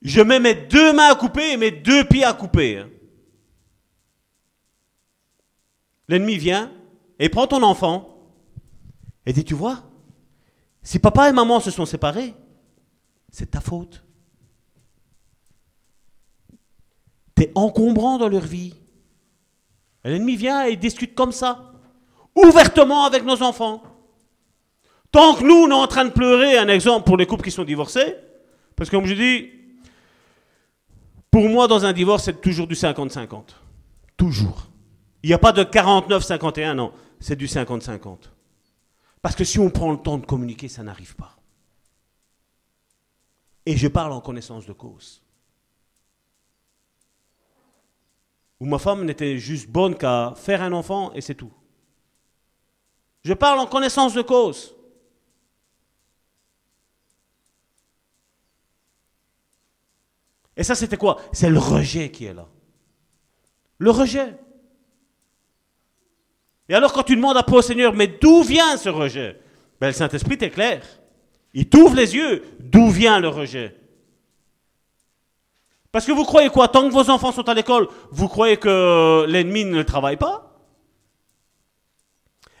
je 0.00 0.22
mets 0.22 0.40
mes 0.40 0.54
deux 0.54 0.94
mains 0.94 1.10
à 1.10 1.14
couper 1.14 1.52
et 1.52 1.56
mes 1.58 1.72
deux 1.72 2.04
pieds 2.04 2.24
à 2.24 2.32
couper. 2.32 2.78
hein. 2.78 2.88
L'ennemi 6.08 6.38
vient 6.38 6.72
et 7.18 7.28
prend 7.28 7.46
ton 7.46 7.62
enfant 7.62 8.16
et 9.26 9.34
dit, 9.34 9.44
tu 9.44 9.52
vois, 9.52 9.82
si 10.82 10.98
papa 10.98 11.28
et 11.28 11.34
maman 11.34 11.60
se 11.60 11.70
sont 11.70 11.84
séparés, 11.84 12.34
c'est 13.30 13.50
ta 13.50 13.60
faute. 13.60 14.02
T'es 17.34 17.52
encombrant 17.54 18.16
dans 18.16 18.30
leur 18.30 18.46
vie. 18.46 18.74
L'ennemi 20.06 20.36
vient 20.36 20.64
et 20.64 20.76
discute 20.76 21.14
comme 21.14 21.32
ça, 21.32 21.72
ouvertement 22.34 23.04
avec 23.04 23.24
nos 23.24 23.42
enfants. 23.42 23.82
Tant 25.10 25.34
que 25.34 25.44
nous, 25.44 25.54
on 25.54 25.70
est 25.70 25.74
en 25.74 25.86
train 25.86 26.04
de 26.04 26.10
pleurer, 26.10 26.58
un 26.58 26.68
exemple 26.68 27.04
pour 27.04 27.16
les 27.16 27.26
couples 27.26 27.44
qui 27.44 27.50
sont 27.50 27.64
divorcés, 27.64 28.14
parce 28.76 28.90
que 28.90 28.96
comme 28.96 29.06
je 29.06 29.14
dis, 29.14 29.50
pour 31.30 31.48
moi, 31.48 31.66
dans 31.68 31.84
un 31.84 31.92
divorce, 31.92 32.24
c'est 32.24 32.40
toujours 32.40 32.66
du 32.66 32.74
50-50. 32.74 33.42
Toujours. 34.16 34.68
Il 35.22 35.28
n'y 35.28 35.34
a 35.34 35.38
pas 35.38 35.52
de 35.52 35.64
49-51, 35.64 36.74
non. 36.74 36.92
C'est 37.18 37.36
du 37.36 37.46
50-50. 37.46 38.18
Parce 39.22 39.34
que 39.34 39.44
si 39.44 39.58
on 39.58 39.70
prend 39.70 39.90
le 39.90 39.98
temps 39.98 40.18
de 40.18 40.26
communiquer, 40.26 40.68
ça 40.68 40.82
n'arrive 40.82 41.16
pas. 41.16 41.36
Et 43.64 43.76
je 43.76 43.88
parle 43.88 44.12
en 44.12 44.20
connaissance 44.20 44.66
de 44.66 44.72
cause. 44.72 45.22
Où 48.60 48.66
ma 48.66 48.78
femme 48.78 49.04
n'était 49.04 49.38
juste 49.38 49.68
bonne 49.68 49.96
qu'à 49.96 50.34
faire 50.36 50.62
un 50.62 50.72
enfant 50.72 51.12
et 51.12 51.20
c'est 51.20 51.34
tout. 51.34 51.52
Je 53.24 53.34
parle 53.34 53.58
en 53.58 53.66
connaissance 53.66 54.14
de 54.14 54.22
cause. 54.22 54.74
Et 60.56 60.64
ça, 60.64 60.74
c'était 60.74 60.96
quoi? 60.96 61.20
C'est 61.32 61.50
le 61.50 61.58
rejet 61.58 62.10
qui 62.10 62.24
est 62.24 62.32
là. 62.32 62.48
Le 63.78 63.90
rejet. 63.90 64.34
Et 66.68 66.74
alors, 66.74 66.92
quand 66.92 67.02
tu 67.02 67.14
demandes 67.14 67.36
après 67.36 67.56
au 67.56 67.62
Seigneur, 67.62 67.92
mais 67.94 68.06
d'où 68.06 68.42
vient 68.42 68.76
ce 68.76 68.88
rejet? 68.88 69.38
Ben, 69.80 69.88
Le 69.88 69.92
Saint-Esprit 69.92 70.38
est 70.40 70.50
clair. 70.50 70.82
Il 71.52 71.68
t'ouvre 71.68 71.94
les 71.94 72.14
yeux. 72.14 72.42
D'où 72.58 72.90
vient 72.90 73.20
le 73.20 73.28
rejet? 73.28 73.76
Parce 75.96 76.04
que 76.04 76.12
vous 76.12 76.24
croyez 76.24 76.50
quoi 76.50 76.68
Tant 76.68 76.86
que 76.86 76.92
vos 76.92 77.08
enfants 77.08 77.32
sont 77.32 77.48
à 77.48 77.54
l'école, 77.54 77.88
vous 78.10 78.28
croyez 78.28 78.58
que 78.58 79.24
l'ennemi 79.26 79.64
ne 79.64 79.82
travaille 79.82 80.18
pas? 80.18 80.60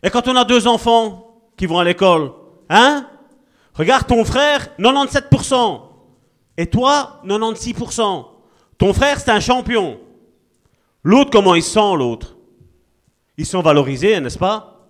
Et 0.02 0.08
quand 0.08 0.26
on 0.26 0.36
a 0.36 0.46
deux 0.46 0.66
enfants 0.66 1.42
qui 1.54 1.66
vont 1.66 1.78
à 1.78 1.84
l'école, 1.84 2.32
hein 2.70 3.06
Regarde 3.74 4.06
ton 4.06 4.24
frère, 4.24 4.70
97%. 4.78 5.82
Et 6.56 6.64
toi, 6.68 7.20
96%. 7.26 8.24
Ton 8.78 8.94
frère, 8.94 9.20
c'est 9.20 9.30
un 9.30 9.40
champion. 9.40 10.00
L'autre, 11.02 11.28
comment 11.30 11.54
il 11.54 11.62
sent, 11.62 11.94
l'autre? 11.94 12.38
Ils 13.36 13.44
sont 13.44 13.60
valorisés, 13.60 14.18
n'est-ce 14.18 14.38
pas? 14.38 14.88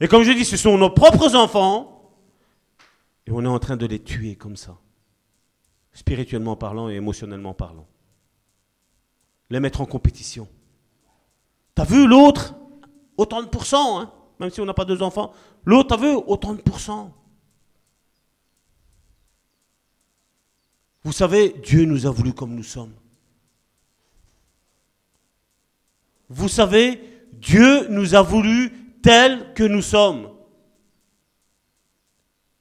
Et 0.00 0.06
comme 0.06 0.22
je 0.22 0.30
dis, 0.30 0.44
ce 0.44 0.56
sont 0.56 0.78
nos 0.78 0.90
propres 0.90 1.34
enfants. 1.34 2.12
Et 3.26 3.32
on 3.32 3.44
est 3.44 3.48
en 3.48 3.58
train 3.58 3.76
de 3.76 3.86
les 3.86 3.98
tuer 4.00 4.36
comme 4.36 4.54
ça. 4.54 4.76
Spirituellement 5.92 6.56
parlant 6.56 6.88
et 6.88 6.94
émotionnellement 6.94 7.54
parlant. 7.54 7.86
Les 9.50 9.60
mettre 9.60 9.80
en 9.80 9.86
compétition. 9.86 10.48
T'as 11.74 11.84
vu 11.84 12.06
l'autre? 12.06 12.54
Autant 13.16 13.42
de 13.42 13.48
pourcents, 13.48 14.00
hein 14.00 14.12
même 14.42 14.50
si 14.50 14.60
on 14.60 14.64
n'a 14.64 14.74
pas 14.74 14.84
deux 14.84 15.02
enfants. 15.02 15.32
L'autre, 15.64 15.90
t'as 15.90 16.02
vu? 16.02 16.14
Autant 16.26 16.54
de 16.54 16.60
pourcents. 16.60 17.14
Vous 21.04 21.12
savez, 21.12 21.50
Dieu 21.62 21.84
nous 21.84 22.06
a 22.06 22.10
voulu 22.10 22.32
comme 22.32 22.54
nous 22.54 22.62
sommes. 22.62 22.94
Vous 26.28 26.48
savez, 26.48 27.00
Dieu 27.34 27.86
nous 27.88 28.14
a 28.14 28.22
voulu 28.22 28.72
tels 29.02 29.52
que 29.54 29.62
nous 29.62 29.82
sommes. 29.82 30.30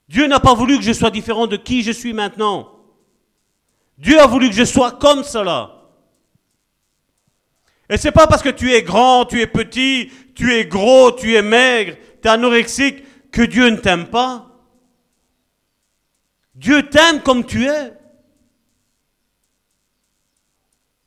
Dieu 0.07 0.27
n'a 0.27 0.39
pas 0.39 0.53
voulu 0.53 0.77
que 0.77 0.83
je 0.83 0.93
sois 0.93 1.09
différent 1.09 1.47
de 1.47 1.55
qui 1.55 1.81
je 1.81 1.91
suis 1.91 2.13
maintenant. 2.13 2.70
Dieu 4.01 4.19
a 4.19 4.25
voulu 4.25 4.49
que 4.49 4.55
je 4.55 4.65
sois 4.65 4.93
comme 4.93 5.23
cela. 5.23 5.77
Et 7.87 7.97
c'est 7.97 8.11
pas 8.11 8.25
parce 8.25 8.41
que 8.41 8.49
tu 8.49 8.73
es 8.73 8.81
grand, 8.81 9.25
tu 9.25 9.39
es 9.39 9.45
petit, 9.45 10.11
tu 10.33 10.55
es 10.55 10.65
gros, 10.65 11.11
tu 11.11 11.35
es 11.35 11.43
maigre, 11.43 11.97
tu 12.19 12.27
es 12.27 12.31
anorexique 12.31 13.03
que 13.31 13.43
Dieu 13.43 13.69
ne 13.69 13.75
t'aime 13.75 14.07
pas. 14.07 14.47
Dieu 16.55 16.89
t'aime 16.89 17.21
comme 17.21 17.45
tu 17.45 17.67
es. 17.67 17.93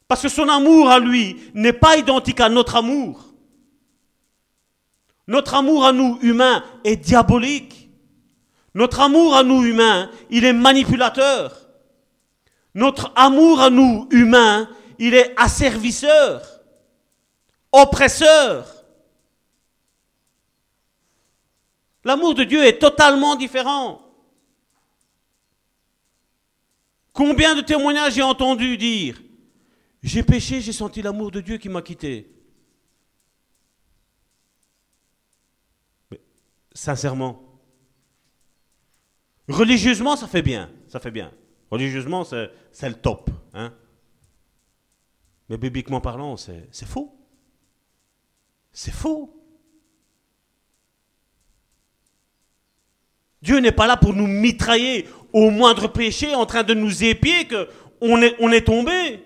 Parce 0.06 0.22
que 0.22 0.28
son 0.28 0.48
amour 0.48 0.88
à 0.88 1.00
lui 1.00 1.50
n'est 1.52 1.72
pas 1.72 1.96
identique 1.96 2.40
à 2.40 2.48
notre 2.48 2.76
amour. 2.76 3.34
Notre 5.26 5.54
amour 5.54 5.84
à 5.84 5.92
nous, 5.92 6.20
humains, 6.22 6.62
est 6.84 6.96
diabolique. 6.96 7.90
Notre 8.72 9.00
amour 9.00 9.34
à 9.34 9.42
nous, 9.42 9.64
humains, 9.64 10.12
il 10.30 10.44
est 10.44 10.52
manipulateur. 10.52 11.63
Notre 12.74 13.12
amour 13.14 13.60
à 13.60 13.70
nous, 13.70 14.08
humains, 14.10 14.68
il 14.98 15.14
est 15.14 15.32
asservisseur, 15.38 16.42
oppresseur. 17.70 18.84
L'amour 22.02 22.34
de 22.34 22.44
Dieu 22.44 22.64
est 22.64 22.78
totalement 22.78 23.36
différent. 23.36 24.00
Combien 27.12 27.54
de 27.54 27.60
témoignages 27.60 28.14
j'ai 28.14 28.22
entendu 28.22 28.76
dire 28.76 29.20
j'ai 30.02 30.22
péché, 30.22 30.60
j'ai 30.60 30.72
senti 30.72 31.00
l'amour 31.00 31.30
de 31.30 31.40
Dieu 31.40 31.56
qui 31.56 31.70
m'a 31.70 31.80
quitté. 31.80 32.30
Mais, 36.10 36.20
sincèrement, 36.74 37.42
religieusement, 39.48 40.14
ça 40.14 40.28
fait 40.28 40.42
bien, 40.42 40.70
ça 40.88 41.00
fait 41.00 41.10
bien. 41.10 41.32
Religieusement, 41.74 42.22
c'est, 42.22 42.88
le 42.88 42.94
top. 42.94 43.30
Hein? 43.52 43.72
Mais 45.48 45.56
bibliquement 45.56 46.00
parlant, 46.00 46.36
c'est, 46.36 46.70
faux. 46.86 47.18
C'est 48.72 48.94
faux. 48.94 49.34
Dieu 53.42 53.58
n'est 53.58 53.72
pas 53.72 53.88
là 53.88 53.96
pour 53.96 54.14
nous 54.14 54.28
mitrailler 54.28 55.08
au 55.32 55.50
moindre 55.50 55.88
péché, 55.88 56.32
en 56.36 56.46
train 56.46 56.62
de 56.62 56.74
nous 56.74 57.02
épier 57.02 57.48
que 57.48 57.68
on 58.00 58.22
est, 58.22 58.36
on 58.38 58.52
est 58.52 58.66
tombé. 58.66 59.24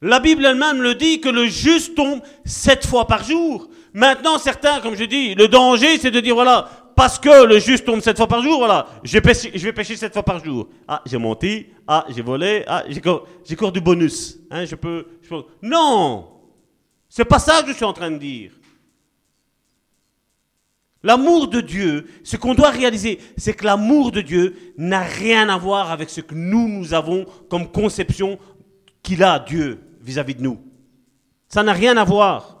La 0.00 0.18
Bible 0.18 0.44
elle-même 0.44 0.82
le 0.82 0.96
dit 0.96 1.20
que 1.20 1.28
le 1.28 1.46
juste 1.46 1.94
tombe 1.94 2.20
sept 2.44 2.84
fois 2.84 3.06
par 3.06 3.22
jour. 3.22 3.68
Maintenant, 3.92 4.38
certains, 4.38 4.80
comme 4.80 4.96
je 4.96 5.04
dis, 5.04 5.36
le 5.36 5.46
danger, 5.46 5.96
c'est 5.98 6.10
de 6.10 6.18
dire, 6.18 6.34
voilà, 6.34 6.83
parce 6.96 7.18
que 7.18 7.44
le 7.44 7.58
juste 7.58 7.84
tombe 7.84 8.00
sept 8.00 8.16
fois 8.16 8.26
par 8.26 8.42
jour, 8.42 8.58
voilà, 8.58 8.86
je 9.02 9.18
vais 9.18 9.72
pécher 9.72 9.96
sept 9.96 10.12
fois 10.12 10.22
par 10.22 10.44
jour. 10.44 10.68
Ah, 10.86 11.02
j'ai 11.06 11.18
menti, 11.18 11.66
ah, 11.86 12.04
j'ai 12.08 12.22
volé, 12.22 12.64
ah, 12.66 12.84
j'ai 12.88 13.00
encore, 13.54 13.72
du 13.72 13.80
bonus. 13.80 14.38
Hein, 14.50 14.64
je 14.64 14.76
peux. 14.76 15.06
Non 15.62 16.28
C'est 17.08 17.24
pas 17.24 17.38
ça 17.38 17.62
que 17.62 17.68
je 17.68 17.74
suis 17.74 17.84
en 17.84 17.92
train 17.92 18.10
de 18.10 18.18
dire. 18.18 18.52
L'amour 21.02 21.48
de 21.48 21.60
Dieu, 21.60 22.06
ce 22.22 22.36
qu'on 22.36 22.54
doit 22.54 22.70
réaliser, 22.70 23.18
c'est 23.36 23.52
que 23.52 23.66
l'amour 23.66 24.10
de 24.10 24.22
Dieu 24.22 24.56
n'a 24.78 25.00
rien 25.00 25.50
à 25.50 25.58
voir 25.58 25.90
avec 25.90 26.08
ce 26.08 26.22
que 26.22 26.34
nous, 26.34 26.66
nous 26.66 26.94
avons 26.94 27.26
comme 27.50 27.70
conception 27.70 28.38
qu'il 29.02 29.22
a, 29.22 29.38
Dieu, 29.38 29.80
vis-à-vis 30.00 30.34
de 30.34 30.42
nous. 30.42 30.58
Ça 31.48 31.62
n'a 31.62 31.74
rien 31.74 31.96
à 31.98 32.04
voir. 32.04 32.53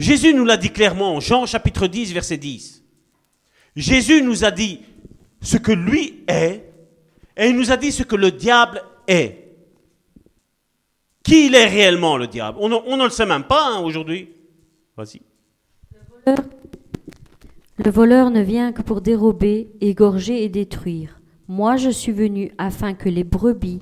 Jésus 0.00 0.32
nous 0.32 0.46
l'a 0.46 0.56
dit 0.56 0.70
clairement, 0.70 1.20
Jean 1.20 1.44
chapitre 1.44 1.86
10, 1.86 2.14
verset 2.14 2.38
10. 2.38 2.82
Jésus 3.76 4.22
nous 4.22 4.44
a 4.44 4.50
dit 4.50 4.80
ce 5.42 5.58
que 5.58 5.72
lui 5.72 6.24
est, 6.26 6.64
et 7.36 7.48
il 7.48 7.56
nous 7.56 7.70
a 7.70 7.76
dit 7.76 7.92
ce 7.92 8.02
que 8.02 8.16
le 8.16 8.30
diable 8.30 8.82
est. 9.06 9.36
Qui 11.22 11.46
il 11.46 11.54
est 11.54 11.66
réellement, 11.66 12.16
le 12.16 12.26
diable? 12.26 12.58
On, 12.60 12.68
ne 12.68 13.04
le 13.04 13.10
sait 13.10 13.26
même 13.26 13.44
pas 13.44 13.74
hein, 13.74 13.80
aujourd'hui. 13.80 14.30
Vas-y. 14.96 15.20
Le 17.76 17.90
voleur 17.90 18.30
ne 18.30 18.40
vient 18.40 18.72
que 18.72 18.82
pour 18.82 19.02
dérober, 19.02 19.70
égorger 19.82 20.44
et 20.44 20.48
détruire. 20.48 21.20
Moi 21.46 21.76
je 21.76 21.90
suis 21.90 22.12
venu 22.12 22.52
afin 22.56 22.94
que 22.94 23.08
les 23.08 23.24
brebis 23.24 23.80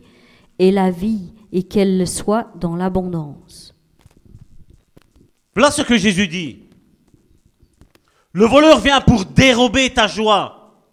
aient 0.58 0.72
la 0.72 0.90
vie 0.90 1.32
et 1.52 1.62
qu'elles 1.62 1.98
le 1.98 2.06
soient 2.06 2.50
dans 2.56 2.74
l'abondance. 2.74 3.77
Voilà 5.58 5.72
ce 5.72 5.82
que 5.82 5.98
Jésus 5.98 6.28
dit. 6.28 6.60
Le 8.30 8.46
voleur 8.46 8.78
vient 8.78 9.00
pour 9.00 9.24
dérober 9.24 9.92
ta 9.92 10.06
joie, 10.06 10.86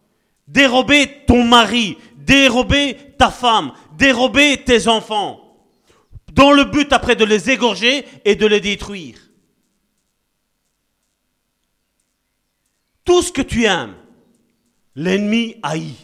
dérober 0.47 1.23
ton 1.27 1.43
mari, 1.43 1.99
dérober 2.15 2.97
ta 3.15 3.29
femme, 3.29 3.73
dérober 3.95 4.63
tes 4.63 4.87
enfants, 4.87 5.55
dans 6.33 6.51
le 6.51 6.63
but 6.63 6.91
après 6.93 7.15
de 7.15 7.25
les 7.25 7.51
égorger 7.51 8.07
et 8.25 8.35
de 8.35 8.47
les 8.47 8.59
détruire. 8.59 9.19
Tout 13.03 13.21
ce 13.21 13.31
que 13.31 13.43
tu 13.43 13.65
aimes, 13.65 13.93
l'ennemi 14.95 15.57
haït. 15.61 15.95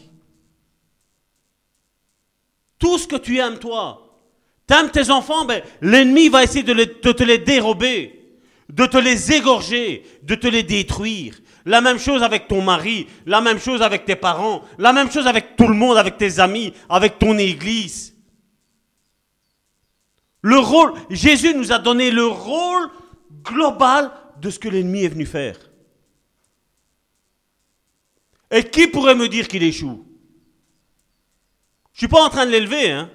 Tout 2.78 3.00
ce 3.00 3.08
que 3.08 3.16
tu 3.16 3.40
aimes, 3.40 3.58
toi. 3.58 4.20
T'aimes 4.68 4.92
tes 4.92 5.10
enfants, 5.10 5.46
ben, 5.46 5.64
l'ennemi 5.82 6.30
va 6.30 6.44
essayer 6.44 6.62
de, 6.62 6.76
de 6.76 7.12
te 7.12 7.24
les 7.24 7.40
dérober 7.40 8.21
de 8.72 8.86
te 8.86 8.98
les 8.98 9.34
égorger, 9.34 10.04
de 10.24 10.36
te 10.36 10.48
les 10.48 10.64
détruire. 10.64 11.36
La 11.66 11.82
même 11.82 12.00
chose 12.00 12.24
avec 12.24 12.48
ton 12.48 12.62
mari, 12.62 13.08
la 13.26 13.42
même 13.42 13.60
chose 13.60 13.82
avec 13.82 14.06
tes 14.06 14.16
parents, 14.16 14.64
la 14.78 14.94
même 14.94 15.12
chose 15.12 15.28
avec 15.28 15.56
tout 15.58 15.68
le 15.68 15.76
monde, 15.76 15.98
avec 15.98 16.18
tes 16.18 16.40
amis, 16.40 16.74
avec 16.90 17.20
ton 17.20 17.38
église. 17.38 18.16
Le 20.42 20.58
rôle, 20.58 20.94
Jésus 21.10 21.54
nous 21.54 21.72
a 21.72 21.80
donné 21.80 22.12
le 22.12 22.26
rôle 22.26 22.90
global 23.44 24.12
de 24.40 24.50
ce 24.50 24.58
que 24.58 24.70
l'ennemi 24.70 25.04
est 25.04 25.10
venu 25.10 25.26
faire. 25.26 25.58
Et 28.50 28.64
qui 28.64 28.88
pourrait 28.88 29.16
me 29.16 29.28
dire 29.28 29.48
qu'il 29.48 29.64
échoue? 29.64 30.06
Je 31.94 31.98
ne 31.98 32.00
suis 32.00 32.08
pas 32.08 32.24
en 32.24 32.30
train 32.30 32.46
de 32.46 32.52
l'élever, 32.52 32.92
hein. 32.92 33.12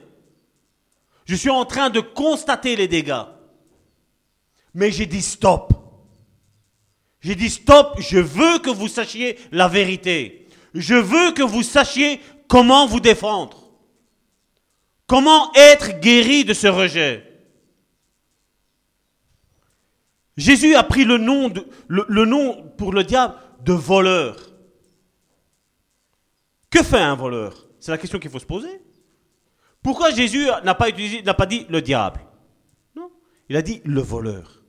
Je 1.24 1.34
suis 1.34 1.50
en 1.50 1.64
train 1.64 1.90
de 1.90 1.98
constater 2.00 2.76
les 2.76 2.86
dégâts. 2.86 3.24
Mais 4.76 4.90
j'ai 4.90 5.06
dit 5.06 5.22
stop. 5.22 5.72
J'ai 7.20 7.34
dit 7.34 7.48
stop, 7.48 7.98
je 7.98 8.18
veux 8.18 8.58
que 8.58 8.68
vous 8.68 8.88
sachiez 8.88 9.38
la 9.50 9.68
vérité. 9.68 10.48
Je 10.74 10.94
veux 10.94 11.32
que 11.32 11.42
vous 11.42 11.62
sachiez 11.62 12.20
comment 12.46 12.86
vous 12.86 13.00
défendre. 13.00 13.72
Comment 15.06 15.50
être 15.54 15.98
guéri 16.00 16.44
de 16.44 16.52
ce 16.52 16.66
rejet. 16.66 17.24
Jésus 20.36 20.74
a 20.74 20.82
pris 20.82 21.06
le 21.06 21.16
nom, 21.16 21.50
pour 22.76 22.92
le 22.92 23.02
diable 23.02 23.34
de 23.64 23.72
voleur. 23.72 24.36
Que 26.68 26.82
fait 26.82 26.98
un 26.98 27.14
voleur? 27.14 27.66
C'est 27.80 27.92
la 27.92 27.98
question 27.98 28.18
qu'il 28.18 28.30
faut 28.30 28.38
se 28.38 28.44
poser. 28.44 28.82
Pourquoi 29.82 30.10
Jésus 30.10 30.48
n'a 30.64 30.74
pas, 30.74 30.90
utilisé, 30.90 31.22
n'a 31.22 31.32
pas 31.32 31.46
dit 31.46 31.64
le 31.70 31.80
diable? 31.80 32.20
Non, 32.94 33.10
il 33.48 33.56
a 33.56 33.62
dit 33.62 33.80
le 33.86 34.02
voleur. 34.02 34.64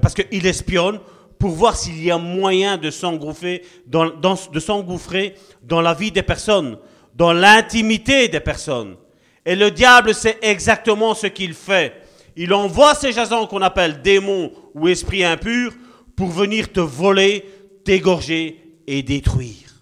Parce 0.00 0.14
qu'il 0.14 0.46
espionne 0.46 1.00
pour 1.38 1.50
voir 1.50 1.76
s'il 1.76 2.02
y 2.02 2.10
a 2.10 2.18
moyen 2.18 2.78
de 2.78 2.90
s'engouffrer 2.90 3.62
dans, 3.86 4.06
de 4.06 4.60
s'engouffrer 4.60 5.34
dans 5.62 5.80
la 5.80 5.92
vie 5.92 6.12
des 6.12 6.22
personnes, 6.22 6.78
dans 7.14 7.32
l'intimité 7.32 8.28
des 8.28 8.40
personnes. 8.40 8.96
Et 9.44 9.56
le 9.56 9.70
diable 9.70 10.14
sait 10.14 10.38
exactement 10.40 11.14
ce 11.14 11.26
qu'il 11.26 11.54
fait. 11.54 12.00
Il 12.36 12.54
envoie 12.54 12.94
ces 12.94 13.12
jasons 13.12 13.46
qu'on 13.46 13.60
appelle 13.60 14.00
démons 14.00 14.52
ou 14.74 14.88
esprits 14.88 15.24
impurs 15.24 15.72
pour 16.16 16.28
venir 16.28 16.72
te 16.72 16.80
voler, 16.80 17.44
t'égorger 17.84 18.78
et 18.86 19.02
détruire. 19.02 19.74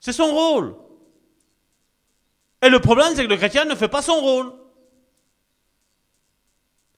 C'est 0.00 0.12
son 0.12 0.32
rôle. 0.32 0.76
Et 2.62 2.68
le 2.68 2.78
problème, 2.78 3.12
c'est 3.14 3.24
que 3.24 3.28
le 3.28 3.36
chrétien 3.36 3.64
ne 3.64 3.74
fait 3.74 3.88
pas 3.88 4.02
son 4.02 4.20
rôle. 4.20 4.52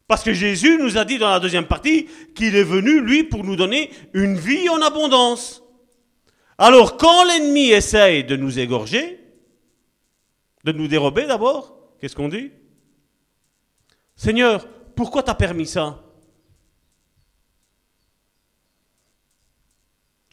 Parce 0.09 0.25
que 0.25 0.33
Jésus 0.33 0.79
nous 0.79 0.97
a 0.97 1.05
dit 1.05 1.19
dans 1.19 1.29
la 1.29 1.39
deuxième 1.39 1.67
partie 1.67 2.09
qu'il 2.35 2.57
est 2.57 2.65
venu, 2.65 3.01
lui, 3.01 3.25
pour 3.25 3.45
nous 3.45 3.57
donner 3.57 3.91
une 4.15 4.37
vie 4.37 4.69
en 4.71 4.81
abondance. 4.81 5.63
Alors, 6.57 6.97
quand 6.97 7.25
l'ennemi 7.25 7.69
essaye 7.69 8.25
de 8.25 8.35
nous 8.35 8.59
égorger, 8.59 9.21
de 10.65 10.73
nous 10.73 10.89
dérober 10.89 11.27
d'abord, 11.27 11.77
qu'est-ce 12.01 12.17
qu'on 12.17 12.31
dit? 12.31 12.51
Seigneur, 14.17 14.67
pourquoi 14.97 15.23
t'as 15.23 15.35
permis 15.35 15.67
ça? 15.67 16.03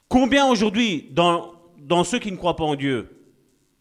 Combien 0.07 0.47
aujourd'hui, 0.47 1.09
dans, 1.11 1.53
dans 1.77 2.05
ceux 2.05 2.19
qui 2.19 2.31
ne 2.31 2.37
croient 2.37 2.55
pas 2.55 2.63
en 2.63 2.75
Dieu, 2.75 3.09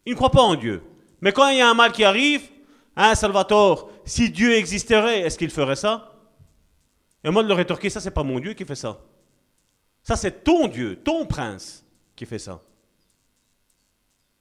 ils 0.05 0.11
ne 0.11 0.15
croient 0.15 0.29
pas 0.29 0.41
en 0.41 0.55
Dieu, 0.55 0.83
mais 1.21 1.31
quand 1.31 1.47
il 1.47 1.57
y 1.57 1.61
a 1.61 1.69
un 1.69 1.73
mal 1.73 1.93
qui 1.93 2.03
arrive, 2.03 2.49
Hein, 2.95 3.15
Salvatore, 3.15 3.89
si 4.05 4.29
Dieu 4.29 4.53
existerait, 4.53 5.21
est-ce 5.21 5.37
qu'il 5.37 5.49
ferait 5.49 5.75
ça? 5.75 6.13
Et 7.23 7.29
moi 7.31 7.43
de 7.43 7.47
le 7.47 7.53
rétorquer, 7.53 7.89
ça 7.89 7.99
c'est 7.99 8.11
pas 8.11 8.23
mon 8.23 8.39
Dieu 8.39 8.53
qui 8.53 8.65
fait 8.65 8.75
ça. 8.75 9.01
Ça 10.03 10.15
c'est 10.15 10.43
ton 10.43 10.67
Dieu, 10.67 10.97
ton 11.03 11.25
prince 11.25 11.83
qui 12.15 12.25
fait 12.25 12.39
ça. 12.39 12.61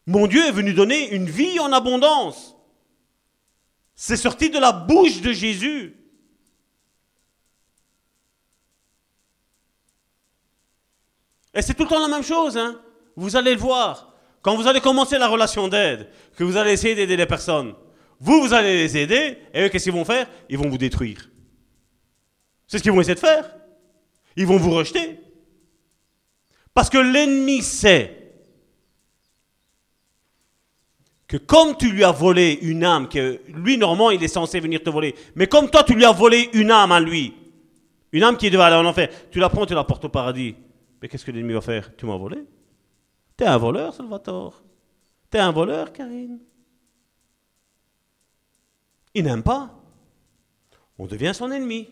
Mon 0.07 0.27
Dieu 0.27 0.45
est 0.47 0.53
venu 0.53 0.75
donner 0.75 1.15
une 1.15 1.31
vie 1.31 1.59
en 1.59 1.73
abondance. 1.73 2.55
C'est 3.95 4.17
sorti 4.17 4.51
de 4.51 4.59
la 4.59 4.73
bouche 4.73 5.23
de 5.23 5.33
Jésus. 5.33 5.97
Et 11.55 11.63
c'est 11.63 11.75
tout 11.75 11.85
le 11.85 11.89
temps 11.89 12.01
la 12.01 12.09
même 12.09 12.25
chose, 12.25 12.59
hein. 12.59 12.81
Vous 13.17 13.37
allez 13.37 13.55
le 13.55 13.61
voir. 13.61 14.13
Quand 14.43 14.57
vous 14.57 14.67
allez 14.67 14.81
commencer 14.81 15.17
la 15.17 15.29
relation 15.29 15.69
d'aide, 15.69 16.11
que 16.37 16.45
vous 16.45 16.57
allez 16.57 16.73
essayer 16.73 16.95
d'aider 16.95 17.17
les 17.17 17.27
personnes, 17.27 17.75
vous, 18.25 18.41
vous 18.41 18.55
allez 18.55 18.79
les 18.79 18.97
aider, 18.97 19.37
et 19.53 19.65
eux, 19.65 19.69
qu'est-ce 19.69 19.85
qu'ils 19.85 19.93
vont 19.93 20.07
faire? 20.07 20.27
Ils 20.49 20.57
vont 20.57 20.71
vous 20.71 20.79
détruire. 20.79 21.29
C'est 22.67 22.79
ce 22.79 22.83
qu'ils 22.83 22.91
vont 22.91 23.03
essayer 23.03 23.15
de 23.15 23.21
faire. 23.21 23.55
Ils 24.35 24.47
vont 24.47 24.57
vous 24.57 24.71
rejeter. 24.71 25.21
Parce 26.73 26.89
que 26.89 26.97
l'ennemi 26.97 27.61
sait 27.61 28.33
que 31.29 31.37
comme 31.37 31.77
tu 31.77 31.91
lui 31.91 32.03
as 32.03 32.13
volé 32.13 32.59
une 32.63 32.83
âme, 32.83 33.11
que 33.11 33.43
lui, 33.49 33.77
normalement, 33.77 34.11
il 34.11 34.25
est 34.25 34.29
censé 34.29 34.59
venir 34.59 34.83
te 34.83 34.89
voler, 34.89 35.15
mais 35.35 35.47
comme 35.47 35.69
toi, 35.69 35.85
tu 35.85 35.95
lui 35.95 36.07
as 36.07 36.13
volé 36.13 36.49
une 36.55 36.71
âme 36.71 36.93
à 36.93 37.01
lui, 37.01 37.35
une 38.13 38.23
âme 38.23 38.39
qui 38.39 38.49
devait 38.49 38.63
aller 38.63 38.77
en 38.77 38.87
enfer, 38.87 39.11
tu 39.31 39.39
la 39.39 39.51
prends, 39.51 39.67
tu 39.67 39.75
la 39.75 39.85
portes 39.85 40.07
au 40.07 40.09
paradis. 40.09 40.57
Mais 41.03 41.09
qu'est-ce 41.09 41.27
que 41.27 41.31
l'ennemi 41.31 41.53
va 41.53 41.61
faire? 41.61 41.95
Tu 41.95 42.07
m'as 42.07 42.17
volé 42.17 42.39
T'es 43.37 43.45
un 43.45 43.59
voleur, 43.59 43.93
Salvatore. 43.93 44.63
T'es 45.29 45.41
un 45.41 45.53
voleur, 45.53 45.93
Karine. 45.93 46.39
Il 49.15 49.25
n'aime 49.25 49.43
pas. 49.43 49.81
On 50.99 51.07
devient 51.07 51.33
son 51.35 51.51
ennemi. 51.51 51.89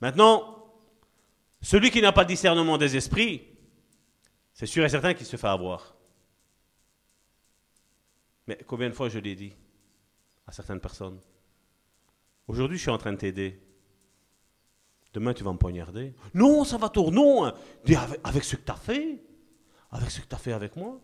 Maintenant, 0.00 0.72
celui 1.60 1.90
qui 1.90 2.00
n'a 2.00 2.12
pas 2.12 2.24
de 2.24 2.28
discernement 2.28 2.78
des 2.78 2.96
esprits, 2.96 3.46
c'est 4.54 4.66
sûr 4.66 4.84
et 4.84 4.88
certain 4.88 5.14
qu'il 5.14 5.26
se 5.26 5.36
fait 5.36 5.46
avoir. 5.46 5.94
Mais 8.46 8.58
combien 8.66 8.88
de 8.88 8.94
fois 8.94 9.08
je 9.08 9.18
l'ai 9.18 9.36
dit 9.36 9.54
à 10.46 10.52
certaines 10.52 10.80
personnes 10.80 11.20
Aujourd'hui, 12.48 12.78
je 12.78 12.82
suis 12.82 12.90
en 12.90 12.98
train 12.98 13.12
de 13.12 13.18
t'aider. 13.18 13.60
Demain, 15.12 15.34
tu 15.34 15.44
vas 15.44 15.52
me 15.52 15.58
poignarder. 15.58 16.14
Non, 16.34 16.64
ça 16.64 16.78
va 16.78 16.88
tourner. 16.88 17.16
Non, 17.16 17.44
avec, 17.44 18.20
avec 18.24 18.44
ce 18.44 18.56
que 18.56 18.62
tu 18.62 18.72
as 18.72 18.76
fait. 18.76 19.22
Avec 19.90 20.10
ce 20.10 20.20
que 20.20 20.26
tu 20.26 20.34
as 20.34 20.38
fait 20.38 20.52
avec 20.52 20.76
moi. 20.76 21.00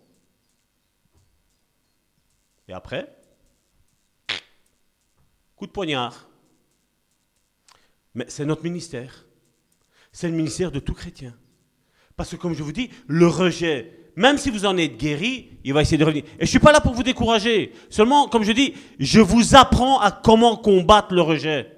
Et 2.68 2.72
après, 2.72 3.16
coup 5.56 5.66
de 5.66 5.72
poignard. 5.72 6.28
Mais 8.14 8.26
c'est 8.28 8.44
notre 8.44 8.62
ministère. 8.62 9.26
C'est 10.12 10.28
le 10.28 10.34
ministère 10.34 10.70
de 10.70 10.78
tout 10.78 10.94
chrétien. 10.94 11.34
Parce 12.16 12.30
que 12.30 12.36
comme 12.36 12.54
je 12.54 12.62
vous 12.62 12.72
dis, 12.72 12.90
le 13.06 13.26
rejet, 13.26 14.10
même 14.16 14.38
si 14.38 14.50
vous 14.50 14.64
en 14.64 14.76
êtes 14.78 14.96
guéri, 14.96 15.58
il 15.64 15.74
va 15.74 15.82
essayer 15.82 15.98
de 15.98 16.04
revenir. 16.04 16.24
Et 16.24 16.38
je 16.38 16.42
ne 16.44 16.46
suis 16.46 16.58
pas 16.58 16.72
là 16.72 16.80
pour 16.80 16.94
vous 16.94 17.02
décourager. 17.02 17.72
Seulement, 17.90 18.28
comme 18.28 18.42
je 18.42 18.52
dis, 18.52 18.74
je 18.98 19.20
vous 19.20 19.54
apprends 19.54 20.00
à 20.00 20.10
comment 20.10 20.56
combattre 20.56 21.12
le 21.12 21.20
rejet. 21.20 21.70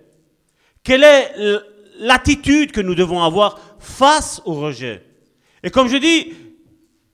Quelle 0.84 1.02
est 1.02 1.34
l'attitude 1.98 2.70
que 2.70 2.80
nous 2.80 2.94
devons 2.94 3.22
avoir 3.22 3.58
face 3.80 4.40
au 4.44 4.54
rejet? 4.54 5.04
Et 5.64 5.70
comme 5.70 5.88
je 5.88 5.96
dis, 5.96 6.32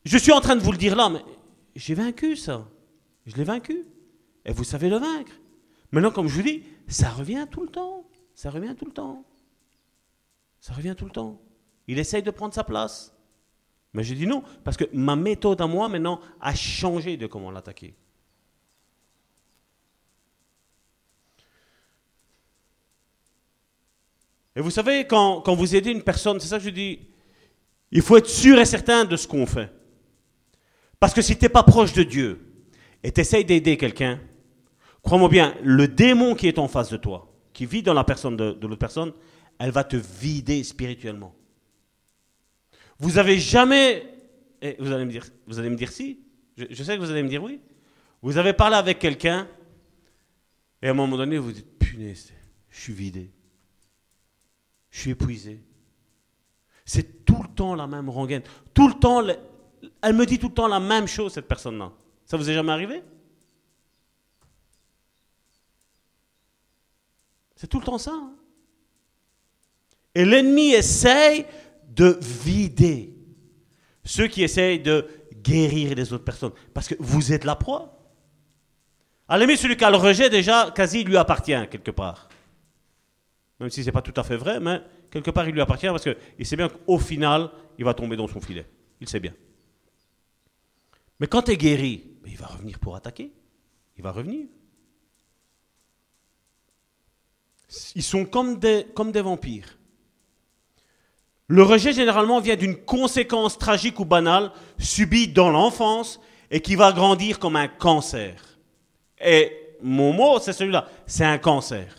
je 0.05 0.19
suis 0.19 0.33
en 0.33 0.43
train 0.43 0.57
de 0.57 0.61
vous 0.61 0.73
le 0.73 0.79
dire 0.79 0.95
là, 0.95 1.09
mais 1.09 1.23
j'ai 1.75 1.95
vaincu 1.95 2.37
ça. 2.37 2.69
Je 3.25 3.35
l'ai 3.37 3.45
vaincu. 3.45 3.83
Et 4.45 4.53
vous 4.53 4.65
savez 4.65 4.91
le 4.91 4.99
vaincre. 4.99 5.33
Maintenant, 5.95 6.11
comme 6.11 6.27
je 6.27 6.35
vous 6.35 6.43
dis, 6.43 6.65
ça 6.89 7.09
revient 7.09 7.47
tout 7.49 7.63
le 7.63 7.69
temps. 7.69 8.05
Ça 8.35 8.51
revient 8.51 8.75
tout 8.77 8.85
le 8.85 8.91
temps. 8.91 9.25
Ça 10.59 10.73
revient 10.73 10.97
tout 10.99 11.05
le 11.05 11.13
temps. 11.13 11.41
Il 11.87 12.01
essaye 12.01 12.21
de 12.21 12.33
prendre 12.33 12.53
sa 12.53 12.65
place. 12.65 13.17
Mais 13.93 14.03
je 14.03 14.13
dis 14.13 14.27
non, 14.27 14.43
parce 14.65 14.77
que 14.77 14.87
ma 14.93 15.15
méthode 15.15 15.61
à 15.61 15.69
moi, 15.69 15.89
maintenant, 15.89 16.21
a 16.41 16.53
changé 16.53 17.17
de 17.17 17.29
comment 17.29 17.53
l'attaquer. 17.53 17.95
Et 24.57 24.61
vous 24.61 24.71
savez, 24.71 25.07
quand, 25.07 25.43
quand 25.43 25.55
vous 25.55 25.77
aidez 25.77 25.93
une 25.93 26.03
personne, 26.03 26.41
c'est 26.41 26.49
ça 26.49 26.59
que 26.59 26.65
je 26.65 26.71
dis, 26.71 27.07
il 27.93 28.03
faut 28.03 28.17
être 28.17 28.29
sûr 28.29 28.59
et 28.59 28.65
certain 28.65 29.05
de 29.05 29.17
ce 29.17 29.29
qu'on 29.29 29.47
fait. 29.47 29.73
Parce 30.99 31.15
que 31.15 31.23
si 31.23 31.37
tu 31.37 31.45
n'es 31.45 31.49
pas 31.49 31.63
proche 31.63 31.93
de 31.93 32.03
Dieu 32.03 32.67
et 33.01 33.13
tu 33.13 33.21
essayes 33.21 33.45
d'aider 33.45 33.77
quelqu'un, 33.77 34.19
Crois-moi 35.05 35.29
bien, 35.29 35.55
le 35.63 35.87
démon 35.87 36.35
qui 36.35 36.49
est 36.49 36.59
en 36.59 36.67
face 36.67 36.91
de 36.91 36.97
toi, 36.97 37.31
qui 37.53 37.67
vit 37.67 37.83
dans 37.83 37.93
la 37.93 38.05
personne 38.05 38.37
de, 38.37 38.57
l'autre 38.63 38.77
personne, 38.77 39.13
elle 39.59 39.71
va 39.71 39.85
te 39.85 39.97
vider 39.97 40.65
spirituellement. 40.65 41.35
Vous 42.99 43.19
avez 43.19 43.39
jamais, 43.39 44.07
et 44.63 44.77
vous 44.79 44.91
allez 44.91 45.05
me 45.05 45.11
dire, 45.11 45.27
vous 45.47 45.59
allez 45.59 45.69
me 45.69 45.77
dire 45.77 45.93
si, 45.93 46.21
je, 46.57 46.83
sais 46.83 46.97
que 46.97 47.03
vous 47.03 47.11
allez 47.11 47.23
me 47.23 47.29
dire 47.29 47.43
oui. 47.43 47.61
Vous 48.23 48.39
avez 48.39 48.55
parlé 48.55 48.77
avec 48.77 48.99
quelqu'un 48.99 49.47
et 50.81 50.89
à 50.89 50.91
un 50.93 50.95
moment 50.95 51.19
donné 51.19 51.37
vous 51.37 51.53
dites 51.53 51.79
punaise, 51.79 52.33
je 52.71 52.81
suis 52.81 52.95
vidé, 52.95 53.31
je 54.91 55.01
suis 55.01 55.11
épuisé. 55.11 55.61
C'est 56.87 57.25
tout 57.27 57.43
le 57.43 57.49
temps 57.55 57.75
la 57.75 57.87
même 57.87 58.09
rengaine, 58.09 58.43
tout 58.73 58.89
le 58.89 58.95
temps, 58.95 59.21
le- 59.21 59.37
elle 60.01 60.15
me 60.15 60.25
dit 60.25 60.39
tout 60.39 60.49
le 60.49 60.55
temps 60.55 60.69
la 60.69 60.81
même 60.81 61.07
chose 61.07 61.35
cette 61.35 61.49
personne-là. 61.49 61.93
Ça 62.25 62.39
vous 62.39 62.49
est 62.49 62.55
jamais 62.55 62.73
arrivé? 62.73 63.03
C'est 67.65 67.69
tout 67.69 67.79
le 67.79 67.87
temps 67.87 67.97
ça. 67.97 68.13
hein. 68.13 68.35
Et 70.15 70.27
l'ennemi 70.27 70.73
essaye 70.73 71.47
de 71.89 72.19
vider 72.21 73.17
ceux 74.05 74.27
qui 74.27 74.43
essayent 74.43 74.81
de 74.81 75.09
guérir 75.33 75.95
les 75.95 76.13
autres 76.13 76.25
personnes. 76.25 76.53
Parce 76.75 76.89
que 76.89 76.95
vous 76.99 77.33
êtes 77.33 77.45
la 77.45 77.57
proie. 77.57 78.13
À 79.29 79.39
limite, 79.39 79.57
celui 79.57 79.79
qui 79.79 79.85
a 79.85 79.91
le 79.91 79.97
rejet, 79.97 80.29
déjà, 80.29 80.73
quasi, 80.75 81.01
il 81.01 81.07
lui 81.07 81.17
appartient, 81.17 81.57
quelque 81.71 81.91
part. 81.91 82.29
Même 83.59 83.71
si 83.71 83.81
ce 83.81 83.87
n'est 83.87 83.93
pas 83.93 84.03
tout 84.03 84.21
à 84.21 84.25
fait 84.25 84.37
vrai, 84.37 84.61
mais 84.61 84.83
quelque 85.11 85.31
part, 85.31 85.49
il 85.49 85.55
lui 85.55 85.63
appartient 85.63 85.87
parce 85.87 86.05
qu'il 86.05 86.45
sait 86.45 86.57
bien 86.57 86.69
qu'au 86.69 86.99
final, 86.99 87.51
il 87.79 87.85
va 87.87 87.95
tomber 87.95 88.17
dans 88.17 88.29
son 88.29 88.43
filet. 88.43 88.67
Il 89.01 89.09
sait 89.09 89.21
bien. 89.21 89.33
Mais 91.19 91.29
quand 91.29 91.41
tu 91.41 91.53
es 91.53 91.57
guéri, 91.57 92.19
ben, 92.23 92.31
il 92.31 92.37
va 92.37 92.45
revenir 92.45 92.79
pour 92.79 92.95
attaquer. 92.95 93.33
Il 93.97 94.03
va 94.03 94.13
revenir. 94.13 94.49
Ils 97.95 98.03
sont 98.03 98.25
comme 98.25 98.59
des, 98.59 98.87
comme 98.95 99.13
des 99.13 99.21
vampires. 99.23 99.79
Le 101.47 101.63
rejet, 101.63 101.93
généralement, 101.93 102.41
vient 102.41 102.57
d'une 102.57 102.77
conséquence 102.77 103.59
tragique 103.59 104.01
ou 104.01 104.05
banale 104.05 104.51
subie 104.79 105.29
dans 105.29 105.51
l'enfance 105.51 106.21
et 106.51 106.61
qui 106.61 106.75
va 106.75 106.93
grandir 106.93 107.39
comme 107.39 107.57
un 107.57 107.69
cancer. 107.69 108.35
Et 109.23 109.53
mon 109.83 110.13
mot, 110.13 110.39
c'est 110.39 110.53
celui-là, 110.53 110.89
c'est 111.07 111.25
un 111.25 111.39
cancer. 111.39 111.95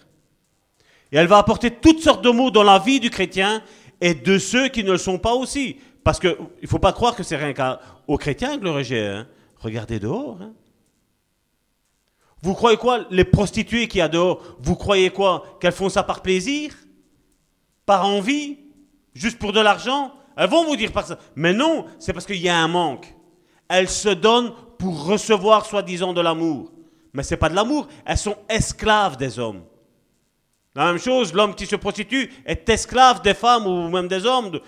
Et 1.11 1.17
elle 1.17 1.27
va 1.27 1.37
apporter 1.37 1.71
toutes 1.71 2.01
sortes 2.01 2.23
de 2.23 2.31
mots 2.31 2.49
dans 2.51 2.63
la 2.63 2.79
vie 2.79 2.99
du 2.99 3.09
chrétien 3.09 3.61
et 4.01 4.13
de 4.15 4.39
ceux 4.39 4.67
qui 4.69 4.83
ne 4.83 4.91
le 4.91 4.97
sont 4.97 5.19
pas 5.19 5.35
aussi. 5.35 5.77
Parce 6.03 6.19
qu'il 6.19 6.35
ne 6.61 6.67
faut 6.67 6.79
pas 6.79 6.93
croire 6.93 7.15
que 7.15 7.23
c'est 7.23 7.37
rien 7.37 7.53
qu'aux 7.53 8.17
chrétiens 8.17 8.57
que 8.57 8.63
le 8.63 8.71
rejet. 8.71 9.07
hein. 9.07 9.27
Regardez 9.57 9.99
dehors. 9.99 10.39
hein. 10.41 10.53
Vous 12.41 12.53
croyez 12.53 12.77
quoi 12.77 13.05
Les 13.09 13.23
prostituées 13.23 13.87
qu'il 13.87 13.99
y 13.99 14.01
a 14.01 14.07
dehors, 14.07 14.41
vous 14.59 14.75
croyez 14.75 15.09
quoi 15.09 15.57
Qu'elles 15.59 15.71
font 15.73 15.89
ça 15.89 16.03
par 16.03 16.21
plaisir 16.21 16.73
Par 17.85 18.05
envie 18.05 18.57
Juste 19.13 19.39
pour 19.39 19.53
de 19.53 19.59
l'argent? 19.61 20.11
Elles 20.37 20.49
vont 20.49 20.65
vous 20.65 20.75
dire 20.75 20.91
par 20.91 21.07
ça. 21.07 21.17
Mais 21.35 21.53
non, 21.53 21.85
c'est 21.97 22.11
parce 22.11 22.25
qu'il 22.25 22.37
y 22.41 22.49
a 22.49 22.57
un 22.57 22.67
manque. 22.67 23.15
Elles 23.69 23.89
se 23.89 24.09
donnent 24.09 24.51
pour 24.77 25.05
recevoir 25.05 25.65
soi-disant 25.65 26.13
de 26.13 26.19
l'amour. 26.21 26.71
Mais 27.13 27.23
ce 27.23 27.33
n'est 27.33 27.37
pas 27.39 27.47
de 27.49 27.55
l'amour, 27.55 27.87
elles 28.05 28.17
sont 28.17 28.35
esclaves 28.49 29.15
des 29.15 29.39
hommes. 29.39 29.63
La 30.75 30.87
même 30.87 30.97
chose, 30.99 31.33
l'homme 31.33 31.55
qui 31.55 31.65
se 31.65 31.77
prostitue 31.77 32.29
est 32.45 32.67
esclave 32.67 33.21
des 33.21 33.33
femmes 33.33 33.65
ou 33.65 33.87
même 33.89 34.09
des 34.09 34.25
hommes. 34.25 34.59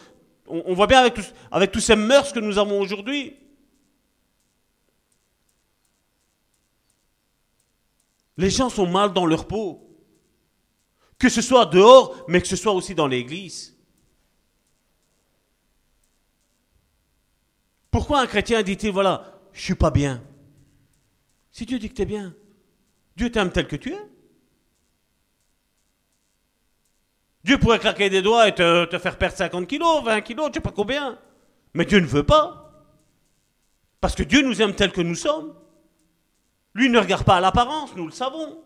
On, 0.47 0.73
voit 0.73 0.87
bien 0.87 1.01
avec, 1.01 1.15
tous- 1.15 1.33
avec 1.51 1.73
tous 1.73 1.81
ces 1.81 1.97
mœurs 1.97 2.31
que 2.31 2.39
nous 2.39 2.57
avons 2.57 2.79
aujourd'hui. 2.79 3.35
Les 8.37 8.49
gens 8.49 8.69
sont 8.69 8.87
mal 8.87 9.13
dans 9.13 9.25
leur 9.25 9.47
peau. 9.47 9.83
Que 11.17 11.29
ce 11.29 11.41
soit 11.41 11.65
dehors, 11.65 12.25
mais 12.27 12.41
que 12.41 12.47
ce 12.47 12.55
soit 12.55 12.73
aussi 12.73 12.93
dans 12.93 13.07
l'église. 13.07 13.75
Pourquoi 17.89 18.19
un 18.19 18.27
chrétien 18.27 18.61
dit-il, 18.61 18.91
voilà, 18.91 19.39
je 19.53 19.61
suis 19.61 19.75
pas 19.75 19.89
bien? 19.89 20.23
Si 21.51 21.65
Dieu 21.65 21.79
dit 21.79 21.89
que 21.89 21.95
tu 21.95 22.03
es 22.03 22.05
bien, 22.05 22.35
Dieu 23.15 23.31
t'aime 23.31 23.51
tel 23.51 23.67
que 23.67 23.75
tu 23.75 23.93
es. 23.93 24.11
Dieu 27.43 27.57
pourrait 27.57 27.79
claquer 27.79 28.09
des 28.09 28.21
doigts 28.21 28.47
et 28.47 28.53
te, 28.53 28.99
faire 28.99 29.17
perdre 29.17 29.37
50 29.37 29.67
kilos, 29.67 30.03
20 30.03 30.21
kilos, 30.21 30.49
je 30.49 30.53
sais 30.55 30.59
pas 30.59 30.71
combien. 30.71 31.17
Mais 31.73 31.85
Dieu 31.85 31.99
ne 31.99 32.05
veut 32.05 32.25
pas. 32.25 32.71
Parce 33.99 34.15
que 34.15 34.23
Dieu 34.23 34.41
nous 34.41 34.61
aime 34.61 34.75
tel 34.75 34.91
que 34.91 35.01
nous 35.01 35.15
sommes. 35.15 35.55
Lui 36.77 36.89
ne 36.89 36.99
regarde 36.99 37.23
pas 37.23 37.37
à 37.37 37.41
l'apparence, 37.41 37.95
nous 37.95 38.05
le 38.05 38.11
savons. 38.11 38.63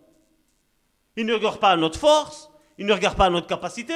Il 1.16 1.26
ne 1.26 1.34
regarde 1.34 1.62
pas 1.62 1.72
à 1.72 1.78
notre 1.78 1.98
force, 1.98 2.50
il 2.78 2.86
ne 2.86 2.92
regarde 2.92 3.16
pas 3.16 3.28
à 3.28 3.30
notre 3.30 3.48
capacité. 3.48 3.94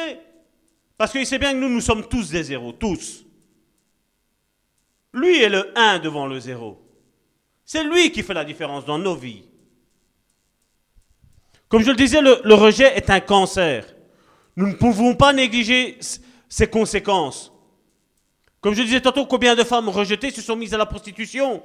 Parce 0.98 1.12
qu'il 1.12 1.28
sait 1.28 1.38
bien 1.38 1.52
que 1.52 1.58
nous, 1.58 1.68
nous 1.68 1.82
sommes 1.82 2.08
tous 2.08 2.30
des 2.30 2.44
zéros, 2.44 2.72
tous. 2.72 3.26
Lui 5.14 5.44
est 5.44 5.50
le 5.50 5.78
1 5.78 6.00
devant 6.00 6.28
le 6.28 6.40
0. 6.40 6.82
C'est 7.66 7.84
lui 7.84 8.14
qui 8.14 8.24
fait 8.24 8.34
la 8.34 8.46
différence 8.46 8.86
dans 8.86 8.98
nos 8.98 9.16
vies. 9.16 9.44
Comme 11.68 11.84
je 11.84 11.92
le 11.92 11.98
disais, 11.98 12.22
le, 12.22 12.40
le 12.46 12.54
rejet 12.54 12.96
est 12.96 13.10
un 13.10 13.20
cancer. 13.20 13.86
Nous 14.56 14.68
ne 14.68 14.76
pouvons 14.76 15.14
pas 15.14 15.34
négliger 15.34 16.00
ses 16.48 16.68
conséquences. 16.68 17.52
Comme 18.62 18.76
je 18.76 18.82
disais 18.84 19.02
tantôt, 19.02 19.26
combien 19.26 19.56
de 19.56 19.64
femmes 19.66 19.90
rejetées 19.90 20.32
se 20.32 20.42
sont 20.42 20.56
mises 20.56 20.74
à 20.74 20.78
la 20.78 20.86
prostitution, 20.86 21.62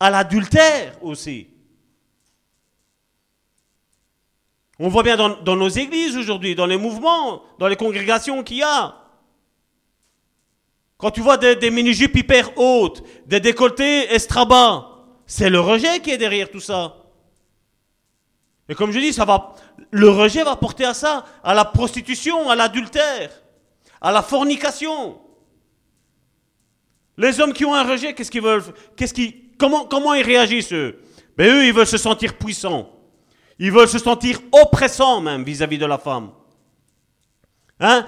à 0.00 0.08
l'adultère 0.08 0.96
aussi. 1.02 1.48
On 4.78 4.88
voit 4.88 5.02
bien 5.02 5.16
dans, 5.16 5.56
nos 5.56 5.68
églises 5.68 6.16
aujourd'hui, 6.16 6.54
dans 6.54 6.66
les 6.66 6.76
mouvements, 6.76 7.42
dans 7.58 7.68
les 7.68 7.76
congrégations 7.76 8.42
qu'il 8.42 8.58
y 8.58 8.62
a. 8.62 8.96
Quand 10.96 11.10
tu 11.10 11.20
vois 11.20 11.36
des, 11.36 11.54
des 11.54 11.70
mini-jupes 11.70 12.16
hyper 12.16 12.56
hautes, 12.58 13.02
des 13.26 13.40
décolletés 13.40 14.12
estrabas, 14.12 14.88
c'est 15.26 15.50
le 15.50 15.60
rejet 15.60 16.00
qui 16.00 16.10
est 16.10 16.18
derrière 16.18 16.50
tout 16.50 16.60
ça. 16.60 16.96
Et 18.68 18.74
comme 18.74 18.92
je 18.92 18.98
dis, 18.98 19.12
ça 19.12 19.24
va, 19.24 19.54
le 19.90 20.08
rejet 20.08 20.42
va 20.42 20.56
porter 20.56 20.84
à 20.84 20.94
ça, 20.94 21.24
à 21.42 21.54
la 21.54 21.64
prostitution, 21.64 22.48
à 22.48 22.56
l'adultère, 22.56 23.30
à 24.00 24.10
la 24.10 24.22
fornication. 24.22 25.20
Les 27.16 27.40
hommes 27.40 27.52
qui 27.52 27.64
ont 27.64 27.74
un 27.74 27.84
rejet, 27.84 28.14
qu'est-ce 28.14 28.30
qu'ils 28.30 28.42
veulent? 28.42 28.64
Qu'est-ce 28.96 29.14
qu'ils, 29.14 29.56
comment, 29.58 29.84
comment 29.84 30.14
ils 30.14 30.24
réagissent 30.24 30.72
eux? 30.72 31.00
Ben 31.36 31.48
eux, 31.48 31.66
ils 31.66 31.72
veulent 31.72 31.86
se 31.86 31.98
sentir 31.98 32.36
puissants. 32.38 32.90
Ils 33.58 33.72
veulent 33.72 33.88
se 33.88 33.98
sentir 33.98 34.40
oppressants 34.52 35.20
même 35.20 35.44
vis-à-vis 35.44 35.78
de 35.78 35.86
la 35.86 35.98
femme. 35.98 36.30
Hein? 37.80 38.04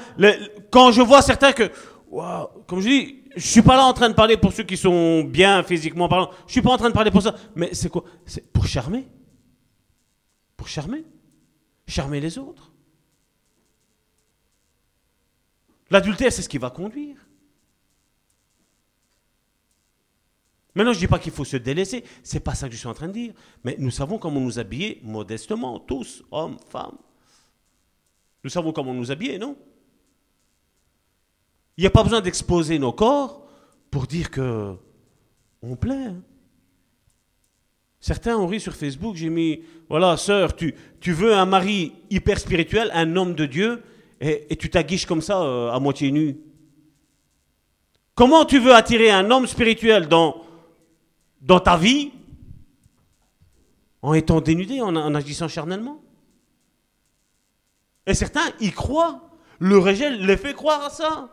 Quand 0.70 0.92
je 0.92 1.02
vois 1.02 1.22
certains 1.22 1.52
que, 1.52 1.70
Waouh, 2.08 2.48
comme 2.66 2.80
je 2.80 2.88
dis, 2.88 3.24
je 3.36 3.46
suis 3.46 3.62
pas 3.62 3.76
là 3.76 3.84
en 3.84 3.92
train 3.92 4.08
de 4.08 4.14
parler 4.14 4.36
pour 4.36 4.52
ceux 4.52 4.62
qui 4.62 4.76
sont 4.76 5.24
bien 5.24 5.62
physiquement 5.62 6.08
parlant. 6.08 6.30
Je 6.46 6.52
suis 6.52 6.62
pas 6.62 6.72
en 6.72 6.78
train 6.78 6.88
de 6.88 6.94
parler 6.94 7.10
pour 7.10 7.22
ça. 7.22 7.34
Mais 7.54 7.74
c'est 7.74 7.90
quoi? 7.90 8.04
C'est 8.24 8.52
pour 8.52 8.66
charmer? 8.66 9.06
Pour 10.56 10.68
charmer? 10.68 11.04
Charmer 11.86 12.20
les 12.20 12.38
autres? 12.38 12.72
L'adultère, 15.90 16.32
c'est 16.32 16.42
ce 16.42 16.48
qui 16.48 16.58
va 16.58 16.70
conduire. 16.70 17.16
Maintenant, 20.76 20.92
je 20.92 20.98
ne 20.98 21.04
dis 21.04 21.08
pas 21.08 21.18
qu'il 21.18 21.32
faut 21.32 21.44
se 21.44 21.56
délaisser, 21.56 22.04
c'est 22.22 22.38
pas 22.40 22.54
ça 22.54 22.68
que 22.68 22.74
je 22.74 22.78
suis 22.78 22.86
en 22.86 22.92
train 22.92 23.08
de 23.08 23.14
dire. 23.14 23.32
Mais 23.64 23.76
nous 23.78 23.90
savons 23.90 24.18
comment 24.18 24.40
nous 24.40 24.58
habiller 24.58 25.00
modestement, 25.02 25.80
tous, 25.80 26.22
hommes, 26.30 26.58
femmes. 26.68 26.98
Nous 28.44 28.50
savons 28.50 28.72
comment 28.72 28.92
nous 28.92 29.10
habiller, 29.10 29.38
non? 29.38 29.56
Il 31.78 31.80
n'y 31.80 31.86
a 31.86 31.90
pas 31.90 32.02
besoin 32.02 32.20
d'exposer 32.20 32.78
nos 32.78 32.92
corps 32.92 33.48
pour 33.90 34.06
dire 34.06 34.30
que 34.30 34.74
on 35.62 35.76
plaît. 35.76 35.94
hein. 35.94 36.22
Certains 37.98 38.36
ont 38.36 38.46
ri 38.46 38.60
sur 38.60 38.74
Facebook, 38.74 39.16
j'ai 39.16 39.30
mis, 39.30 39.62
voilà, 39.88 40.16
sœur, 40.18 40.54
tu, 40.54 40.74
tu 41.00 41.12
veux 41.12 41.34
un 41.34 41.46
mari 41.46 41.94
hyper 42.10 42.38
spirituel, 42.38 42.90
un 42.92 43.16
homme 43.16 43.34
de 43.34 43.46
Dieu, 43.46 43.82
et, 44.20 44.46
et 44.50 44.56
tu 44.56 44.68
t'aguiches 44.68 45.06
comme 45.06 45.22
ça, 45.22 45.42
euh, 45.42 45.70
à 45.70 45.80
moitié 45.80 46.10
nu. 46.12 46.36
Comment 48.14 48.44
tu 48.44 48.58
veux 48.58 48.74
attirer 48.74 49.10
un 49.10 49.30
homme 49.30 49.46
spirituel 49.46 50.06
dans, 50.06 50.45
dans 51.46 51.60
ta 51.60 51.76
vie 51.76 52.12
en 54.02 54.12
étant 54.14 54.40
dénudé, 54.40 54.80
en, 54.80 55.14
agissant 55.14 55.48
charnellement 55.48 56.02
Et 58.06 58.14
certains 58.14 58.50
y 58.60 58.70
croient. 58.70 59.22
Le 59.58 59.78
rejet 59.78 60.10
les 60.10 60.36
fait 60.36 60.52
croire 60.52 60.84
à 60.84 60.90
ça. 60.90 61.30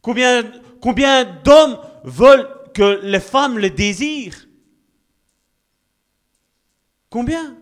Combien, 0.00 0.44
combien 0.80 1.24
d'hommes 1.24 1.80
veulent 2.04 2.48
que 2.74 3.00
les 3.02 3.18
femmes 3.18 3.58
les 3.58 3.70
désirent? 3.70 4.46
Combien? 7.10 7.56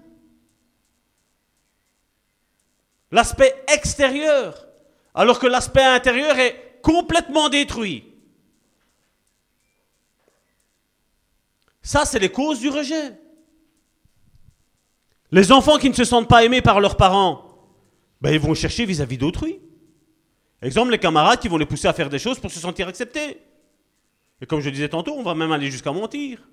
L'aspect 3.13 3.65
extérieur, 3.73 4.67
alors 5.15 5.39
que 5.39 5.47
l'aspect 5.47 5.85
intérieur 5.85 6.39
est 6.39 6.81
complètement 6.83 7.49
détruit. 7.49 8.14
Ça, 11.85 12.07
c'est 12.07 12.19
les 12.19 12.33
causes 12.33 12.61
du 12.61 12.71
rejet. 12.71 13.13
Les 15.31 15.53
enfants 15.53 15.77
qui 15.77 15.91
ne 15.91 15.95
se 15.95 16.05
sentent 16.05 16.29
pas 16.29 16.43
aimés 16.43 16.63
par 16.63 16.81
leurs 16.81 16.97
parents, 16.97 17.45
ben, 18.23 18.33
ils 18.33 18.41
vont 18.41 18.55
chercher 18.55 18.87
vis-à-vis 18.87 19.19
d'autrui. 19.19 19.61
Exemple, 20.63 20.93
les 20.93 20.99
camarades 20.99 21.41
qui 21.41 21.49
vont 21.49 21.59
les 21.59 21.67
pousser 21.67 21.87
à 21.87 21.93
faire 21.93 22.09
des 22.09 22.19
choses 22.19 22.39
pour 22.39 22.51
se 22.51 22.59
sentir 22.59 22.89
acceptés. 22.89 23.39
Et 24.41 24.47
comme 24.47 24.61
je 24.61 24.71
disais 24.71 24.89
tantôt, 24.89 25.15
on 25.15 25.23
va 25.23 25.35
même 25.35 25.53
aller 25.53 25.71
jusqu'à 25.71 25.93
mentir. 25.93 26.49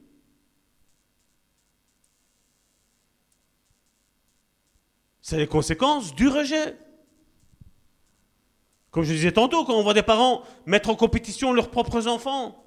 C'est 5.22 5.38
les 5.38 5.48
conséquences 5.48 6.14
du 6.14 6.28
rejet. 6.28 6.78
Comme 8.90 9.04
je 9.04 9.14
disais 9.14 9.32
tantôt, 9.32 9.64
quand 9.64 9.76
on 9.76 9.84
voit 9.84 9.94
des 9.94 10.04
parents 10.04 10.44
mettre 10.66 10.90
en 10.90 10.96
compétition 10.96 11.54
leurs 11.54 11.72
propres 11.72 12.08
enfants, 12.08 12.62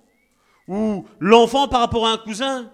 ou 0.69 1.07
l'enfant 1.21 1.69
par 1.69 1.81
rapport 1.81 2.07
à 2.07 2.13
un 2.13 2.19
cousin. 2.19 2.71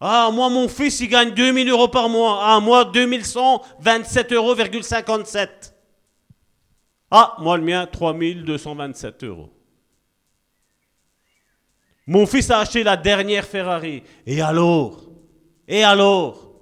Ah, 0.00 0.30
moi, 0.32 0.50
mon 0.50 0.68
fils, 0.68 1.00
il 1.00 1.08
gagne 1.08 1.32
2000 1.32 1.68
euros 1.70 1.88
par 1.88 2.08
mois. 2.08 2.40
Ah, 2.42 2.60
moi, 2.60 2.84
2127,57 2.84 4.34
euros. 4.34 4.54
Ah, 7.10 7.36
moi, 7.38 7.56
le 7.56 7.64
mien, 7.64 7.86
3227 7.86 9.24
euros. 9.24 9.50
Mon 12.06 12.26
fils 12.26 12.50
a 12.50 12.58
acheté 12.58 12.82
la 12.82 12.96
dernière 12.96 13.44
Ferrari. 13.46 14.02
Et 14.26 14.42
alors? 14.42 15.04
Et 15.66 15.82
alors? 15.82 16.52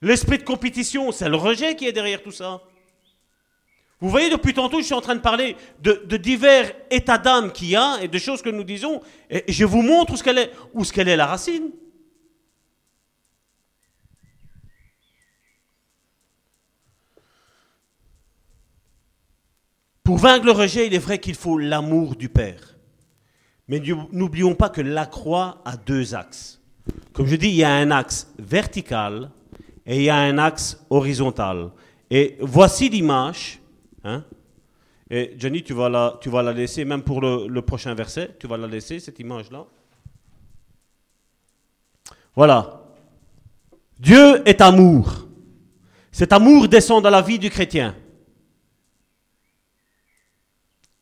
L'esprit 0.00 0.38
de 0.38 0.44
compétition, 0.44 1.10
c'est 1.10 1.28
le 1.28 1.36
rejet 1.36 1.74
qui 1.74 1.86
est 1.86 1.92
derrière 1.92 2.22
tout 2.22 2.30
ça. 2.30 2.62
Vous 4.00 4.10
voyez, 4.10 4.28
depuis 4.28 4.52
tantôt, 4.52 4.80
je 4.80 4.84
suis 4.84 4.94
en 4.94 5.00
train 5.00 5.14
de 5.14 5.20
parler 5.20 5.56
de, 5.80 6.16
divers 6.16 6.72
états 6.90 7.16
d'âme 7.16 7.50
qu'il 7.50 7.68
y 7.68 7.76
a 7.76 7.98
et 8.02 8.08
de 8.08 8.18
choses 8.18 8.42
que 8.42 8.50
nous 8.50 8.64
disons. 8.64 9.00
Et 9.30 9.44
je 9.48 9.64
vous 9.64 9.80
montre 9.80 10.12
où 10.12 10.16
ce 10.16 10.22
qu'elle 10.22 10.38
est, 10.38 10.52
où 10.74 10.84
ce 10.84 10.92
qu'elle 10.92 11.08
est 11.08 11.16
la 11.16 11.26
racine. 11.26 11.70
Pour 20.04 20.18
vaincre 20.18 20.44
le 20.44 20.52
rejet, 20.52 20.86
il 20.86 20.94
est 20.94 20.98
vrai 20.98 21.18
qu'il 21.18 21.34
faut 21.34 21.58
l'amour 21.58 22.16
du 22.16 22.28
Père. 22.28 22.76
Mais 23.66 23.82
n'oublions 24.12 24.54
pas 24.54 24.68
que 24.68 24.80
la 24.80 25.06
croix 25.06 25.62
a 25.64 25.76
deux 25.76 26.14
axes. 26.14 26.60
Comme 27.12 27.26
je 27.26 27.34
dis, 27.34 27.48
il 27.48 27.56
y 27.56 27.64
a 27.64 27.72
un 27.72 27.90
axe 27.90 28.32
vertical 28.38 29.30
et 29.84 29.96
il 29.96 30.02
y 30.02 30.10
a 30.10 30.16
un 30.16 30.38
axe 30.38 30.84
horizontal. 30.90 31.70
Et 32.10 32.36
voici 32.40 32.88
l'image. 32.88 33.60
Hein? 34.06 34.24
Et 35.10 35.34
Johnny, 35.36 35.62
tu 35.62 35.72
vas, 35.72 35.88
la, 35.88 36.52
laisser, 36.52 36.84
même 36.84 37.02
pour 37.02 37.20
le, 37.20 37.46
le 37.48 37.62
prochain 37.62 37.94
verset, 37.94 38.36
tu 38.38 38.46
vas 38.46 38.56
la 38.56 38.66
laisser, 38.66 39.00
cette 39.00 39.18
image-là. 39.18 39.66
Voilà. 42.34 42.82
Dieu 43.98 44.46
est 44.48 44.60
amour. 44.60 45.26
Cet 46.12 46.32
amour 46.32 46.68
descend 46.68 47.02
dans 47.02 47.10
la 47.10 47.22
vie 47.22 47.38
du 47.38 47.50
chrétien. 47.50 47.94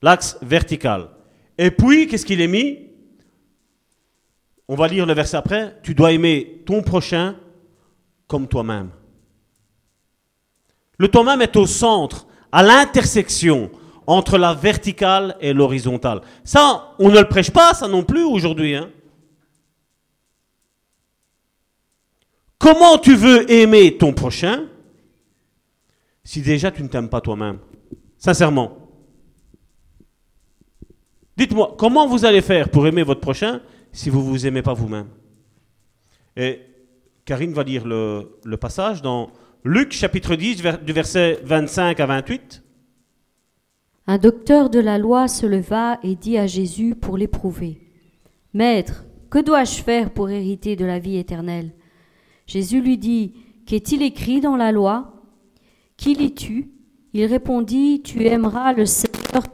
L'axe 0.02 0.38
vertical. 0.42 1.08
Et 1.56 1.70
puis, 1.70 2.06
qu'est-ce 2.06 2.26
qu'il 2.26 2.40
est 2.40 2.48
mis? 2.48 2.90
On 4.68 4.76
va 4.76 4.88
lire 4.88 5.06
le 5.06 5.14
verset 5.14 5.36
après. 5.36 5.78
Tu 5.82 5.94
dois 5.94 6.12
aimer 6.12 6.62
ton 6.66 6.82
prochain 6.82 7.36
comme 8.26 8.48
toi-même. 8.48 8.90
Le 10.98 11.08
toi-même 11.08 11.42
est 11.42 11.56
au 11.56 11.66
centre, 11.66 12.26
à 12.54 12.62
l'intersection 12.62 13.68
entre 14.06 14.38
la 14.38 14.54
verticale 14.54 15.36
et 15.40 15.52
l'horizontale. 15.52 16.20
Ça, 16.44 16.94
on 17.00 17.08
ne 17.08 17.18
le 17.18 17.28
prêche 17.28 17.50
pas, 17.50 17.74
ça 17.74 17.88
non 17.88 18.04
plus 18.04 18.22
aujourd'hui. 18.22 18.76
Hein. 18.76 18.90
Comment 22.56 22.96
tu 22.98 23.16
veux 23.16 23.50
aimer 23.50 23.96
ton 23.98 24.12
prochain 24.12 24.66
si 26.22 26.42
déjà 26.42 26.70
tu 26.70 26.84
ne 26.84 26.88
t'aimes 26.88 27.08
pas 27.08 27.20
toi-même? 27.20 27.58
Sincèrement. 28.18 28.78
Dites-moi, 31.36 31.74
comment 31.76 32.06
vous 32.06 32.24
allez 32.24 32.40
faire 32.40 32.68
pour 32.68 32.86
aimer 32.86 33.02
votre 33.02 33.20
prochain 33.20 33.62
si 33.90 34.10
vous 34.10 34.20
ne 34.20 34.28
vous 34.28 34.46
aimez 34.46 34.62
pas 34.62 34.74
vous-même? 34.74 35.08
Et 36.36 36.60
Karine 37.24 37.52
va 37.52 37.64
lire 37.64 37.84
le, 37.84 38.56
passage 38.60 39.02
dans 39.02 39.32
Luc 39.66 39.92
chapitre 39.92 40.36
10 40.36 40.62
du 40.84 40.92
verset 40.92 41.40
25 41.42 41.98
à 41.98 42.04
28. 42.04 42.62
Un 44.06 44.18
docteur 44.18 44.68
de 44.68 44.78
la 44.78 44.98
loi 44.98 45.26
se 45.26 45.46
leva 45.46 45.98
et 46.02 46.16
dit 46.16 46.36
à 46.36 46.46
Jésus 46.46 46.94
pour 46.94 47.16
l'éprouver. 47.16 47.80
Maître, 48.52 49.06
que 49.30 49.38
dois-je 49.38 49.82
faire 49.82 50.10
pour 50.10 50.28
hériter 50.28 50.76
de 50.76 50.84
la 50.84 50.98
vie 50.98 51.16
éternelle? 51.16 51.72
Jésus 52.46 52.82
lui 52.82 52.98
dit, 52.98 53.32
Qu'est-il 53.64 54.02
écrit 54.02 54.42
dans 54.42 54.56
la 54.56 54.70
loi? 54.70 55.22
Qui 55.96 56.12
lis-tu? 56.12 56.70
Il 57.14 57.24
répondit, 57.24 58.02
Tu 58.04 58.26
aimeras 58.26 58.74
le 58.74 58.84
Seigneur 58.84 59.44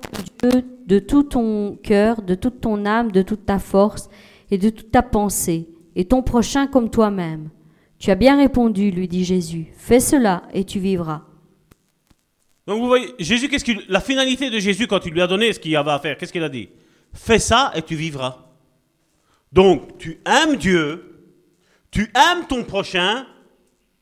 Dieu 0.42 0.64
de 0.86 0.98
tout 0.98 1.22
ton 1.22 1.78
cœur, 1.84 2.22
de 2.22 2.34
toute 2.34 2.60
ton 2.60 2.84
âme, 2.84 3.12
de 3.12 3.22
toute 3.22 3.46
ta 3.46 3.60
force 3.60 4.08
et 4.50 4.58
de 4.58 4.70
toute 4.70 4.90
ta 4.90 5.02
pensée, 5.02 5.68
et 5.94 6.06
ton 6.06 6.24
prochain 6.24 6.66
comme 6.66 6.90
toi-même. 6.90 7.50
Tu 8.00 8.10
as 8.10 8.14
bien 8.14 8.38
répondu, 8.38 8.90
lui 8.90 9.06
dit 9.06 9.24
Jésus. 9.24 9.66
Fais 9.76 10.00
cela 10.00 10.42
et 10.54 10.64
tu 10.64 10.80
vivras. 10.80 11.22
Donc 12.66 12.80
vous 12.80 12.86
voyez, 12.86 13.14
Jésus, 13.18 13.48
qu'est-ce 13.48 13.64
qu'il, 13.64 13.84
la 13.88 14.00
finalité 14.00 14.48
de 14.48 14.58
Jésus 14.58 14.86
quand 14.86 15.04
il 15.04 15.12
lui 15.12 15.20
a 15.20 15.26
donné 15.26 15.52
ce 15.52 15.60
qu'il 15.60 15.76
avait 15.76 15.90
à 15.90 15.98
faire, 15.98 16.16
qu'est-ce 16.16 16.32
qu'il 16.32 16.42
a 16.42 16.48
dit? 16.48 16.70
Fais 17.12 17.38
ça 17.38 17.72
et 17.74 17.82
tu 17.82 17.96
vivras. 17.96 18.46
Donc 19.52 19.98
tu 19.98 20.18
aimes 20.24 20.56
Dieu, 20.56 21.28
tu 21.90 22.10
aimes 22.14 22.46
ton 22.48 22.64
prochain 22.64 23.26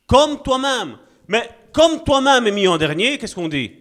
comme 0.07 0.41
toi-même. 0.43 0.97
Mais 1.27 1.49
comme 1.73 2.03
toi-même 2.03 2.47
est 2.47 2.51
mis 2.51 2.67
en 2.67 2.77
dernier, 2.77 3.17
qu'est-ce 3.17 3.35
qu'on 3.35 3.49
dit? 3.49 3.71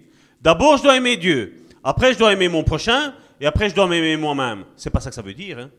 D'abord, 0.43 0.78
je 0.78 0.82
dois 0.82 0.97
aimer 0.97 1.16
Dieu. 1.16 1.65
Après, 1.85 2.12
je 2.12 2.19
dois 2.19 2.32
aimer 2.32 2.49
mon 2.49 2.65
prochain. 2.65 3.15
Et 3.40 3.47
après, 3.47 3.70
je 3.70 3.74
dois 3.74 3.86
m'aimer 3.86 4.16
moi-même. 4.16 4.65
C'est 4.74 4.90
pas 4.90 5.01
ça 5.01 5.11
que 5.11 5.15
ça 5.15 5.23
veut 5.23 5.35
dire. 5.35 5.59
Hein 5.59 5.70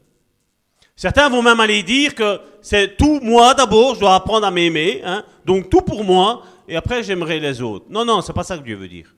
Certains 1.00 1.30
vont 1.30 1.42
même 1.42 1.62
aller 1.62 1.82
dire 1.82 2.14
que 2.14 2.42
c'est 2.62 2.98
tout 2.98 3.22
moi 3.22 3.54
d'abord, 3.54 3.96
je 3.96 4.02
dois 4.02 4.16
apprendre 4.16 4.46
à 4.46 4.52
m'aimer, 4.52 5.02
hein, 5.06 5.24
donc 5.46 5.70
tout 5.70 5.80
pour 5.80 6.04
moi, 6.04 6.44
et 6.68 6.76
après 6.76 7.04
j'aimerai 7.04 7.40
les 7.40 7.62
autres. 7.62 7.86
Non, 7.90 8.04
non, 8.04 8.20
c'est 8.20 8.34
pas 8.34 8.44
ça 8.44 8.58
que 8.58 8.64
Dieu 8.64 8.76
veut 8.76 8.90
dire. 8.90 9.16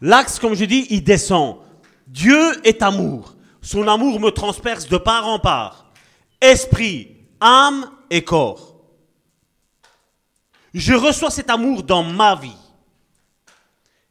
L'axe, 0.00 0.38
comme 0.38 0.54
je 0.54 0.64
dis, 0.66 0.86
il 0.90 1.02
descend. 1.02 1.56
Dieu 2.06 2.64
est 2.64 2.80
amour. 2.80 3.34
Son 3.60 3.88
amour 3.88 4.20
me 4.20 4.30
transperce 4.30 4.88
de 4.88 4.98
part 4.98 5.26
en 5.26 5.40
part. 5.40 5.90
Esprit, 6.40 7.16
âme 7.40 7.90
et 8.08 8.22
corps. 8.22 8.76
Je 10.74 10.94
reçois 10.94 11.32
cet 11.32 11.50
amour 11.50 11.82
dans 11.82 12.04
ma 12.04 12.36
vie. 12.36 12.54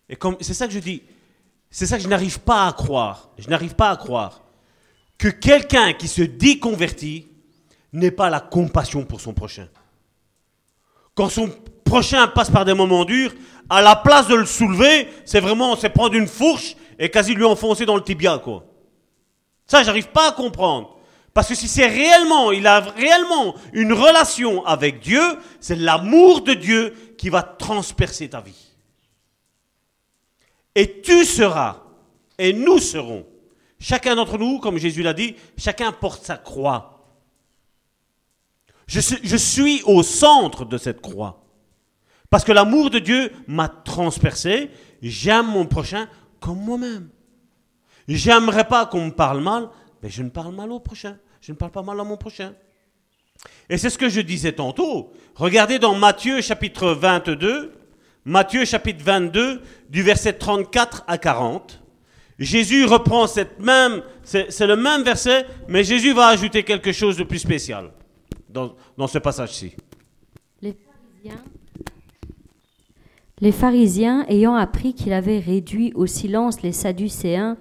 Et 0.10 0.18
comme 0.18 0.36
c'est 0.42 0.54
ça 0.54 0.68
que 0.68 0.74
je 0.74 0.80
dis, 0.80 1.02
c'est 1.72 1.86
ça 1.86 1.96
que 1.96 2.04
je 2.04 2.10
n'arrive 2.10 2.42
pas 2.42 2.68
à 2.68 2.74
croire. 2.74 3.30
Je 3.38 3.48
n'arrive 3.48 3.74
pas 3.74 3.90
à 3.90 3.96
croire 3.96 4.42
que 5.18 5.28
quelqu'un 5.28 5.94
qui 5.94 6.08
se 6.08 6.22
dit 6.22 6.60
converti 6.60 7.28
n'ait 7.94 8.12
pas 8.12 8.30
la 8.30 8.40
compassion 8.40 9.04
pour 9.06 9.22
son 9.22 9.34
prochain. 9.34 9.68
Quand 11.16 11.30
son 11.30 11.50
prochain 11.84 12.28
passe 12.28 12.52
par 12.52 12.66
des 12.66 12.74
moments 12.74 13.06
durs, 13.06 13.34
à 13.70 13.82
la 13.82 13.96
place 13.96 14.28
de 14.28 14.36
le 14.36 14.46
soulever, 14.46 15.08
c'est 15.26 15.40
vraiment, 15.40 15.76
c'est 15.76 15.90
prendre 15.90 16.16
une 16.16 16.28
fourche 16.28 16.76
et 17.00 17.10
quasi 17.10 17.34
lui 17.34 17.44
enfoncer 17.44 17.86
dans 17.86 17.96
le 17.96 18.04
tibia, 18.04 18.40
quoi. 18.40 18.66
Ça, 19.66 19.84
j'arrive 19.84 20.10
pas 20.10 20.30
à 20.30 20.32
comprendre. 20.32 20.98
Parce 21.34 21.50
que 21.50 21.56
si 21.56 21.68
c'est 21.68 21.86
réellement, 21.86 22.52
il 22.52 22.66
a 22.66 22.80
réellement 22.80 23.56
une 23.74 23.94
relation 23.94 24.66
avec 24.66 25.02
Dieu, 25.02 25.22
c'est 25.60 25.76
l'amour 25.76 26.42
de 26.42 26.54
Dieu 26.54 26.94
qui 27.18 27.30
va 27.30 27.44
transpercer 27.44 28.30
ta 28.30 28.42
vie. 28.42 28.74
Et 30.74 31.02
tu 31.02 31.26
seras, 31.26 31.84
et 32.40 32.54
nous 32.54 32.80
serons, 32.80 33.26
Chacun 33.80 34.16
d'entre 34.16 34.38
nous, 34.38 34.60
comme 34.60 34.78
Jésus 34.78 35.04
l'a 35.04 35.14
dit, 35.14 35.36
chacun 35.58 35.92
porte 35.92 36.24
sa 36.24 36.38
croix. 36.38 36.98
Je 38.88 39.38
suis, 39.38 39.82
au 39.84 40.02
centre 40.02 40.64
de 40.64 40.78
cette 40.78 41.02
croix. 41.02 41.44
Parce 42.30 42.44
que 42.44 42.52
l'amour 42.52 42.90
de 42.90 43.00
Dieu 43.00 43.32
m'a 43.48 43.68
transpercé. 43.68 44.72
J'aime 45.02 45.48
mon 45.48 45.66
prochain 45.66 46.08
comme 46.40 46.60
moi-même. 46.60 47.10
J'aimerais 48.08 48.68
pas 48.68 48.86
qu'on 48.86 49.06
me 49.06 49.12
parle 49.12 49.42
mal, 49.42 49.70
mais 50.02 50.10
je 50.10 50.24
ne 50.24 50.30
parle 50.30 50.56
mal 50.56 50.72
au 50.72 50.80
prochain. 50.80 51.18
Je 51.42 51.52
ne 51.52 51.58
parle 51.58 51.72
pas 51.72 51.84
mal 51.84 52.00
à 52.00 52.04
mon 52.04 52.18
prochain. 52.18 52.54
Et 53.70 53.78
c'est 53.78 53.90
ce 53.90 53.98
que 53.98 54.10
je 54.10 54.22
disais 54.22 54.54
tantôt. 54.54 55.12
Regardez 55.36 55.80
dans 55.80 55.94
Matthieu 55.94 56.42
chapitre 56.42 56.92
22, 56.92 57.74
Matthieu 58.26 58.66
chapitre 58.66 59.04
22, 59.04 59.62
du 59.90 60.02
verset 60.02 60.34
34 60.34 61.04
à 61.08 61.18
40. 61.18 61.82
Jésus 62.40 62.86
reprend 62.86 63.26
cette 63.26 63.60
même, 63.60 64.04
c'est 64.24 64.68
le 64.68 64.76
même 64.76 65.04
verset, 65.04 65.46
mais 65.68 65.84
Jésus 65.84 66.14
va 66.14 66.28
ajouter 66.28 66.64
quelque 66.64 66.92
chose 66.92 67.18
de 67.18 67.24
plus 67.24 67.40
spécial 67.40 67.92
dans, 68.50 68.76
dans 68.96 69.08
ce 69.08 69.18
passage-ci. 69.18 69.74
Les 70.62 70.74
pharisiens, 70.74 71.44
les 73.42 73.52
pharisiens, 73.52 74.26
ayant 74.30 74.56
appris 74.56 74.94
qu'il 74.94 75.14
avait 75.14 75.40
réduit 75.40 75.94
au 75.96 76.06
silence 76.06 76.62
les 76.62 76.72
Sadducéens, 76.72 77.58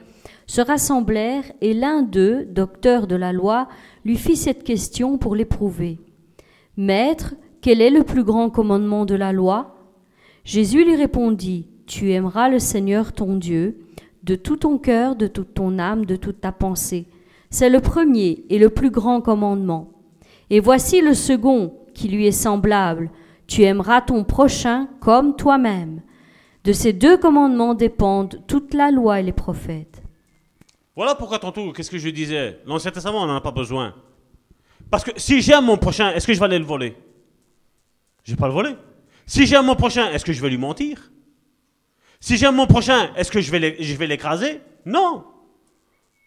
se 0.47 0.61
rassemblèrent 0.61 1.51
et 1.61 1.74
l'un 1.74 2.03
d'eux, 2.03 2.44
docteur 2.44 3.07
de 3.07 3.16
la 3.16 3.32
loi, 3.32 3.69
lui 4.05 4.16
fit 4.16 4.36
cette 4.36 4.62
question 4.62 5.19
pour 5.19 5.35
l'éprouver. 5.35 5.98
Maître, 6.77 7.35
Quel 7.62 7.81
est 7.81 7.90
le 7.90 8.05
plus 8.05 8.23
grand 8.23 8.48
commandement 8.48 9.07
de 9.07 9.16
la 9.16 9.32
loi? 9.32 9.74
Jésus 10.44 10.85
lui 10.85 10.94
répondit, 10.94 11.66
Tu 11.86 12.12
aimeras 12.12 12.48
le 12.48 12.59
Seigneur 12.61 13.12
ton 13.12 13.35
Dieu 13.35 13.86
de 14.27 14.35
tout 14.35 14.57
ton 14.57 14.77
cœur, 14.77 15.15
de 15.15 15.28
toute 15.28 15.55
ton 15.55 15.78
âme, 15.78 16.05
de 16.05 16.16
toute 16.16 16.40
ta 16.40 16.51
pensée. 16.51 17.07
C'est 17.48 17.70
le 17.70 17.81
premier 17.81 18.44
et 18.51 18.59
le 18.59 18.70
plus 18.70 18.90
grand 18.90 19.20
commandement. 19.20 19.93
Et 20.51 20.59
voici 20.59 21.01
le 21.01 21.15
second 21.15 21.74
qui 21.94 22.09
lui 22.09 22.27
est 22.27 22.32
semblable. 22.32 23.11
Tu 23.47 23.62
aimeras 23.62 24.01
ton 24.03 24.24
prochain 24.24 24.89
comme 25.01 25.36
toi-même. 25.36 26.03
De 26.65 26.73
ces 26.73 26.93
deux 26.93 27.16
commandements 27.16 27.74
dépendent 27.74 28.43
toute 28.48 28.74
la 28.74 28.90
loi 28.90 29.20
et 29.20 29.23
les 29.23 29.32
prophètes. 29.32 30.03
Voilà 30.97 31.15
pourquoi 31.15 31.39
tantôt, 31.39 31.73
qu'est-ce 31.73 31.90
que 31.90 31.98
je 31.98 32.09
disais? 32.09 32.59
L'Ancien 32.66 32.90
Testament, 32.90 33.23
on 33.23 33.27
n'en 33.27 33.36
a 33.36 33.40
pas 33.40 33.53
besoin. 33.53 33.94
Parce 34.90 35.05
que 35.05 35.12
si 35.16 35.40
j'aime 35.40 35.66
mon 35.66 35.77
prochain, 35.77 36.11
est-ce 36.12 36.27
que 36.27 36.32
je 36.32 36.40
vais 36.40 36.47
aller 36.47 36.59
le 36.59 36.65
voler? 36.65 36.97
Je 38.24 38.32
vais 38.32 38.36
pas 38.36 38.48
le 38.48 38.55
voler. 38.55 38.74
Si 39.24 39.47
j'aime 39.47 39.66
mon 39.66 39.77
prochain, 39.77 40.11
est-ce 40.11 40.24
que 40.24 40.32
je 40.32 40.43
vais 40.43 40.51
lui 40.51 40.59
mentir? 40.59 41.12
Si 42.21 42.37
j'aime 42.37 42.57
mon 42.57 42.67
prochain, 42.67 43.13
est-ce 43.17 43.31
que 43.31 43.41
je 43.41 43.51
vais 43.51 44.07
l'écraser? 44.07 44.61
Non. 44.85 45.25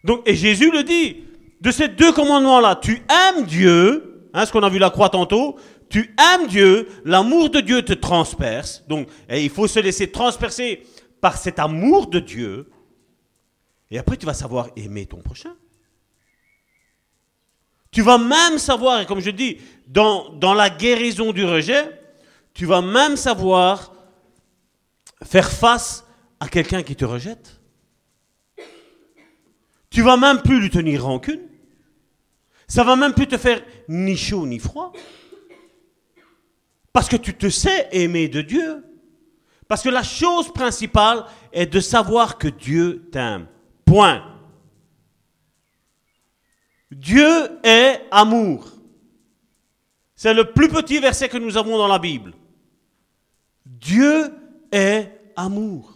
Donc, 0.04 0.22
et 0.26 0.34
Jésus 0.34 0.70
le 0.70 0.82
dit, 0.82 1.24
de 1.60 1.70
ces 1.70 1.88
deux 1.88 2.12
commandements-là, 2.12 2.76
tu 2.76 3.02
aimes 3.08 3.44
Dieu, 3.44 4.28
hein, 4.32 4.46
ce 4.46 4.52
qu'on 4.52 4.62
a 4.62 4.70
vu 4.70 4.78
la 4.78 4.90
croix 4.90 5.10
tantôt, 5.10 5.56
tu 5.90 6.14
aimes 6.18 6.46
Dieu, 6.46 6.88
l'amour 7.04 7.50
de 7.50 7.60
Dieu 7.60 7.82
te 7.82 7.92
transperce, 7.92 8.84
donc 8.88 9.08
et 9.28 9.42
il 9.42 9.50
faut 9.50 9.66
se 9.66 9.80
laisser 9.80 10.10
transpercer 10.10 10.86
par 11.20 11.36
cet 11.36 11.58
amour 11.58 12.06
de 12.06 12.20
Dieu, 12.20 12.70
et 13.90 13.98
après 13.98 14.16
tu 14.16 14.24
vas 14.24 14.34
savoir 14.34 14.68
aimer 14.76 15.04
ton 15.06 15.18
prochain. 15.18 15.54
Tu 17.90 18.02
vas 18.02 18.18
même 18.18 18.58
savoir, 18.58 19.00
et 19.00 19.06
comme 19.06 19.20
je 19.20 19.30
dis, 19.30 19.58
dans, 19.88 20.28
dans 20.34 20.54
la 20.54 20.70
guérison 20.70 21.32
du 21.32 21.44
rejet, 21.44 21.90
tu 22.54 22.64
vas 22.64 22.80
même 22.82 23.16
savoir 23.16 23.92
faire 25.22 25.50
face 25.50 26.06
à 26.38 26.48
quelqu'un 26.48 26.82
qui 26.82 26.96
te 26.96 27.04
rejette. 27.04 27.60
Tu 29.90 30.02
vas 30.02 30.16
même 30.16 30.40
plus 30.40 30.60
lui 30.60 30.70
tenir 30.70 31.04
rancune. 31.04 31.40
Ça 32.68 32.84
va 32.84 32.94
même 32.94 33.12
plus 33.12 33.26
te 33.26 33.36
faire 33.36 33.62
ni 33.88 34.16
chaud 34.16 34.46
ni 34.46 34.58
froid. 34.58 34.92
Parce 36.92 37.08
que 37.08 37.16
tu 37.16 37.34
te 37.34 37.48
sais 37.48 37.88
aimer 37.92 38.28
de 38.28 38.40
Dieu. 38.40 38.84
Parce 39.68 39.82
que 39.82 39.88
la 39.88 40.02
chose 40.02 40.52
principale 40.52 41.24
est 41.52 41.66
de 41.66 41.80
savoir 41.80 42.38
que 42.38 42.48
Dieu 42.48 43.08
t'aime. 43.12 43.46
Point. 43.84 44.24
Dieu 46.90 47.58
est 47.62 48.00
amour. 48.10 48.68
C'est 50.14 50.34
le 50.34 50.52
plus 50.52 50.68
petit 50.68 50.98
verset 50.98 51.28
que 51.28 51.38
nous 51.38 51.56
avons 51.56 51.78
dans 51.78 51.88
la 51.88 51.98
Bible. 51.98 52.34
Dieu 53.64 54.32
est 54.72 55.32
amour. 55.36 55.92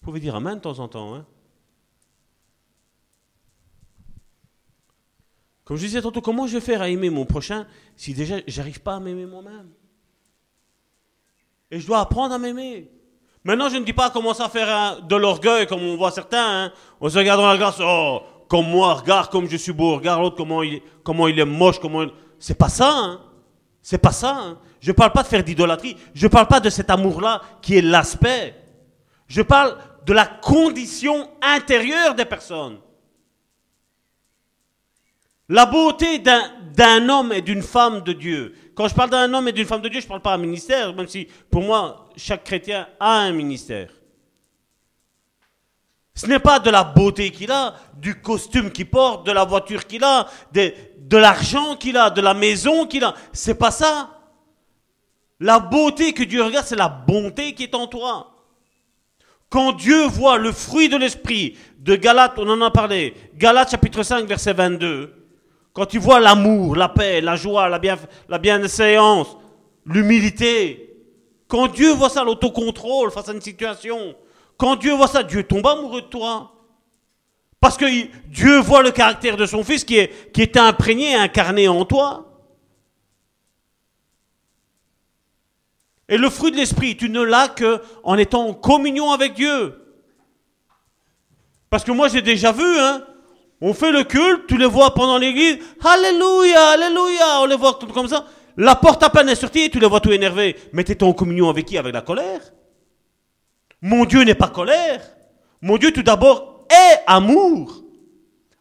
Vous 0.00 0.06
pouvez 0.06 0.20
dire 0.20 0.34
Amen 0.34 0.56
de 0.56 0.60
temps 0.60 0.78
en 0.78 0.88
temps. 0.88 1.14
Hein? 1.14 1.26
Comme 5.64 5.76
je 5.76 5.84
disais 5.84 6.02
tantôt, 6.02 6.20
comment 6.20 6.46
je 6.46 6.54
vais 6.54 6.60
faire 6.60 6.82
à 6.82 6.88
aimer 6.88 7.10
mon 7.10 7.24
prochain 7.24 7.66
si 7.94 8.12
déjà 8.12 8.36
j'arrive 8.46 8.80
pas 8.80 8.96
à 8.96 9.00
m'aimer 9.00 9.26
moi-même? 9.26 9.70
Et 11.70 11.78
je 11.78 11.86
dois 11.86 12.00
apprendre 12.00 12.34
à 12.34 12.38
m'aimer. 12.38 12.90
Maintenant, 13.44 13.68
je 13.68 13.76
ne 13.76 13.84
dis 13.84 13.92
pas 13.92 14.10
commencer 14.10 14.42
à 14.42 14.48
faire 14.48 15.00
de 15.02 15.16
l'orgueil 15.16 15.66
comme 15.66 15.80
on 15.80 15.96
voit 15.96 16.10
certains. 16.10 16.64
Hein. 16.64 16.72
On 17.00 17.08
se 17.08 17.16
regarde 17.16 17.40
dans 17.40 17.46
la 17.46 17.56
glace, 17.56 17.76
oh, 17.80 18.20
comme 18.48 18.68
moi, 18.68 18.94
regarde 18.94 19.30
comme 19.30 19.48
je 19.48 19.56
suis 19.56 19.72
beau, 19.72 19.94
regarde 19.94 20.20
l'autre 20.20 20.36
comment 20.36 20.62
il, 20.62 20.82
comment 21.04 21.28
il 21.28 21.38
est 21.38 21.44
moche, 21.44 21.78
comment 21.78 22.04
C'est 22.38 22.58
pas 22.58 22.68
ça, 22.68 22.92
hein. 22.92 23.20
C'est 23.80 23.98
pas 23.98 24.12
ça. 24.12 24.36
Hein. 24.36 24.58
Je 24.80 24.90
ne 24.90 24.94
parle 24.94 25.12
pas 25.12 25.22
de 25.22 25.28
faire 25.28 25.44
d'idolâtrie. 25.44 25.96
Je 26.14 26.26
ne 26.26 26.30
parle 26.30 26.48
pas 26.48 26.60
de 26.60 26.70
cet 26.70 26.90
amour-là 26.90 27.42
qui 27.60 27.76
est 27.76 27.82
l'aspect. 27.82 28.54
Je 29.28 29.42
parle 29.42 29.76
de 30.06 30.12
la 30.12 30.26
condition 30.26 31.30
intérieure 31.42 32.14
des 32.14 32.24
personnes. 32.24 32.78
La 35.48 35.66
beauté 35.66 36.18
d'un 36.18 37.08
homme 37.08 37.32
et 37.32 37.42
d'une 37.42 37.62
femme 37.62 38.02
de 38.02 38.12
Dieu. 38.12 38.54
Quand 38.74 38.88
je 38.88 38.94
parle 38.94 39.10
d'un 39.10 39.32
homme 39.34 39.48
et 39.48 39.52
d'une 39.52 39.66
femme 39.66 39.82
de 39.82 39.88
Dieu, 39.88 40.00
je 40.00 40.06
ne 40.06 40.08
parle 40.08 40.22
pas 40.22 40.36
d'un 40.36 40.42
ministère, 40.42 40.94
même 40.94 41.08
si 41.08 41.26
pour 41.50 41.62
moi, 41.62 42.08
chaque 42.16 42.44
chrétien 42.44 42.88
a 42.98 43.18
un 43.18 43.32
ministère. 43.32 43.90
Ce 46.14 46.26
n'est 46.26 46.38
pas 46.38 46.58
de 46.58 46.70
la 46.70 46.84
beauté 46.84 47.30
qu'il 47.30 47.50
a, 47.50 47.74
du 47.96 48.20
costume 48.20 48.70
qu'il 48.70 48.88
porte, 48.88 49.26
de 49.26 49.32
la 49.32 49.44
voiture 49.44 49.86
qu'il 49.86 50.04
a, 50.04 50.28
de, 50.52 50.72
de 50.98 51.16
l'argent 51.16 51.76
qu'il 51.76 51.96
a, 51.96 52.10
de 52.10 52.20
la 52.20 52.34
maison 52.34 52.86
qu'il 52.86 53.04
a. 53.04 53.14
C'est 53.32 53.54
pas 53.54 53.70
ça. 53.70 54.19
La 55.40 55.58
beauté 55.58 56.12
que 56.12 56.22
Dieu 56.22 56.42
regarde, 56.42 56.66
c'est 56.66 56.76
la 56.76 56.88
bonté 56.88 57.54
qui 57.54 57.64
est 57.64 57.74
en 57.74 57.86
toi. 57.86 58.36
Quand 59.48 59.72
Dieu 59.72 60.06
voit 60.06 60.36
le 60.36 60.52
fruit 60.52 60.90
de 60.90 60.96
l'esprit 60.96 61.56
de 61.78 61.96
Galates, 61.96 62.34
on 62.36 62.48
en 62.48 62.60
a 62.60 62.70
parlé, 62.70 63.14
Galates 63.34 63.70
chapitre 63.70 64.02
5 64.02 64.26
verset 64.26 64.52
22, 64.52 65.12
quand 65.72 65.86
tu 65.86 65.98
vois 65.98 66.20
l'amour, 66.20 66.76
la 66.76 66.88
paix, 66.88 67.20
la 67.20 67.36
joie, 67.36 67.68
la, 67.68 67.78
bien, 67.78 67.96
bienséance, 68.40 69.36
l'humilité, 69.86 70.90
quand 71.48 71.68
Dieu 71.68 71.92
voit 71.94 72.10
ça, 72.10 72.22
l'autocontrôle 72.22 73.10
face 73.10 73.28
à 73.28 73.32
une 73.32 73.40
situation, 73.40 74.14
quand 74.56 74.76
Dieu 74.76 74.92
voit 74.92 75.08
ça, 75.08 75.22
Dieu 75.22 75.42
tombe 75.42 75.66
amoureux 75.66 76.02
de 76.02 76.06
toi. 76.06 76.52
Parce 77.60 77.76
que 77.76 77.86
Dieu 78.26 78.58
voit 78.60 78.82
le 78.82 78.90
caractère 78.90 79.36
de 79.36 79.46
son 79.46 79.64
Fils 79.64 79.84
qui 79.84 79.98
est, 79.98 80.32
qui 80.32 80.42
est 80.42 80.56
imprégné, 80.56 81.14
incarné 81.14 81.66
en 81.66 81.84
toi. 81.84 82.29
Et 86.10 86.18
le 86.18 86.28
fruit 86.28 86.50
de 86.50 86.56
l'esprit, 86.56 86.96
tu 86.96 87.08
ne 87.08 87.22
l'as 87.22 87.48
qu'en 87.48 88.18
étant 88.18 88.48
en 88.48 88.52
communion 88.52 89.12
avec 89.12 89.34
Dieu. 89.34 89.76
Parce 91.70 91.84
que 91.84 91.92
moi 91.92 92.08
j'ai 92.08 92.20
déjà 92.20 92.50
vu, 92.50 92.64
hein, 92.64 93.04
on 93.60 93.72
fait 93.72 93.92
le 93.92 94.02
culte, 94.02 94.48
tu 94.48 94.58
les 94.58 94.66
vois 94.66 94.92
pendant 94.92 95.18
l'église, 95.18 95.58
Alléluia, 95.82 96.70
Alléluia, 96.70 97.40
on 97.42 97.46
les 97.46 97.56
voit 97.56 97.78
comme 97.94 98.08
ça. 98.08 98.26
La 98.56 98.74
porte 98.74 99.02
à 99.04 99.10
peine 99.10 99.28
est 99.28 99.36
sortie, 99.36 99.70
tu 99.70 99.78
les 99.78 99.86
vois 99.86 100.00
tout 100.00 100.10
énervés. 100.10 100.56
Mais 100.72 100.82
tu 100.82 100.92
es 100.92 101.02
en 101.04 101.12
communion 101.12 101.48
avec 101.48 101.66
qui? 101.66 101.78
Avec 101.78 101.94
la 101.94 102.02
colère. 102.02 102.40
Mon 103.80 104.04
Dieu 104.04 104.24
n'est 104.24 104.34
pas 104.34 104.48
colère. 104.48 105.00
Mon 105.62 105.78
Dieu 105.78 105.92
tout 105.92 106.02
d'abord 106.02 106.66
est 106.68 107.00
amour. 107.06 107.84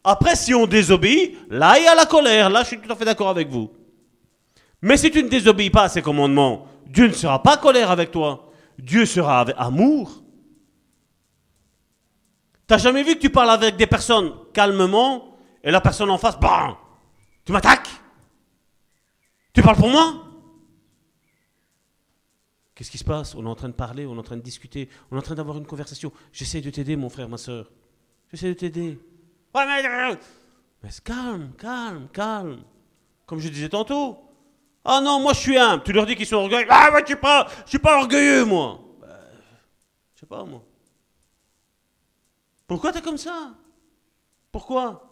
Après, 0.03 0.35
si 0.35 0.53
on 0.53 0.67
désobéit, 0.67 1.35
là 1.49 1.79
il 1.79 1.85
y 1.85 1.87
a 1.87 1.95
la 1.95 2.05
colère. 2.05 2.51
Là, 2.51 2.61
je 2.61 2.67
suis 2.67 2.79
tout 2.79 2.91
à 2.91 2.95
fait 2.95 3.05
d'accord 3.05 3.29
avec 3.29 3.49
vous. 3.49 3.71
Mais 4.81 4.97
si 4.97 5.09
tu 5.09 5.23
ne 5.23 5.27
désobéis 5.29 5.71
pas 5.71 5.83
à 5.83 5.89
ses 5.89 6.01
commandements, 6.01 6.67
Dieu 6.89 7.07
ne 7.07 7.13
sera 7.13 7.41
pas 7.41 7.57
colère 7.57 7.91
avec 7.91 8.11
toi. 8.11 8.51
Dieu 8.77 9.05
sera 9.05 9.41
avec 9.41 9.55
amour. 9.57 10.23
T'as 12.65 12.77
jamais 12.77 13.03
vu 13.03 13.15
que 13.15 13.19
tu 13.19 13.29
parles 13.29 13.51
avec 13.51 13.77
des 13.77 13.87
personnes 13.87 14.33
calmement 14.53 15.37
et 15.63 15.71
la 15.71 15.81
personne 15.81 16.09
en 16.09 16.17
face, 16.17 16.39
bam, 16.39 16.75
tu 17.45 17.51
m'attaques 17.51 17.89
Tu 19.53 19.61
parles 19.61 19.75
pour 19.77 19.89
moi 19.89 20.25
Qu'est-ce 22.73 22.91
qui 22.91 22.97
se 22.97 23.03
passe 23.03 23.35
On 23.35 23.45
est 23.45 23.49
en 23.49 23.55
train 23.55 23.67
de 23.67 23.73
parler, 23.73 24.05
on 24.05 24.15
est 24.15 24.19
en 24.19 24.23
train 24.23 24.37
de 24.37 24.41
discuter, 24.41 24.89
on 25.11 25.15
est 25.15 25.19
en 25.19 25.23
train 25.23 25.35
d'avoir 25.35 25.57
une 25.57 25.65
conversation. 25.65 26.11
J'essaie 26.31 26.61
de 26.61 26.69
t'aider, 26.69 26.95
mon 26.95 27.09
frère, 27.09 27.27
ma 27.27 27.37
soeur. 27.37 27.69
J'essaie 28.31 28.49
de 28.49 28.53
t'aider. 28.53 28.97
mais, 29.53 30.17
mais 30.81 30.89
calme, 31.03 31.51
calme, 31.57 32.07
calme. 32.13 32.63
Comme 33.25 33.39
je 33.39 33.49
disais 33.49 33.69
tantôt. 33.69 34.28
Ah 34.91 35.01
non, 35.01 35.19
moi 35.19 35.33
je 35.33 35.39
suis 35.39 35.55
humble. 35.55 35.83
Tu 35.83 35.93
leur 35.93 36.07
dis 36.07 36.15
qu'ils 36.15 36.25
sont 36.25 36.37
orgueilleux. 36.37 36.65
Ah, 36.67 36.89
mais 36.91 37.01
je 37.01 37.05
suis 37.05 37.15
pas, 37.15 37.47
je 37.63 37.69
suis 37.69 37.77
pas 37.77 37.99
orgueilleux, 37.99 38.43
moi. 38.43 38.79
Je 38.81 39.05
ben, 39.05 39.19
je 40.15 40.19
sais 40.21 40.25
pas, 40.25 40.43
moi. 40.43 40.63
Pourquoi 42.65 42.91
tu 42.91 42.97
es 42.97 43.01
comme 43.03 43.19
ça? 43.19 43.53
Pourquoi? 44.51 45.07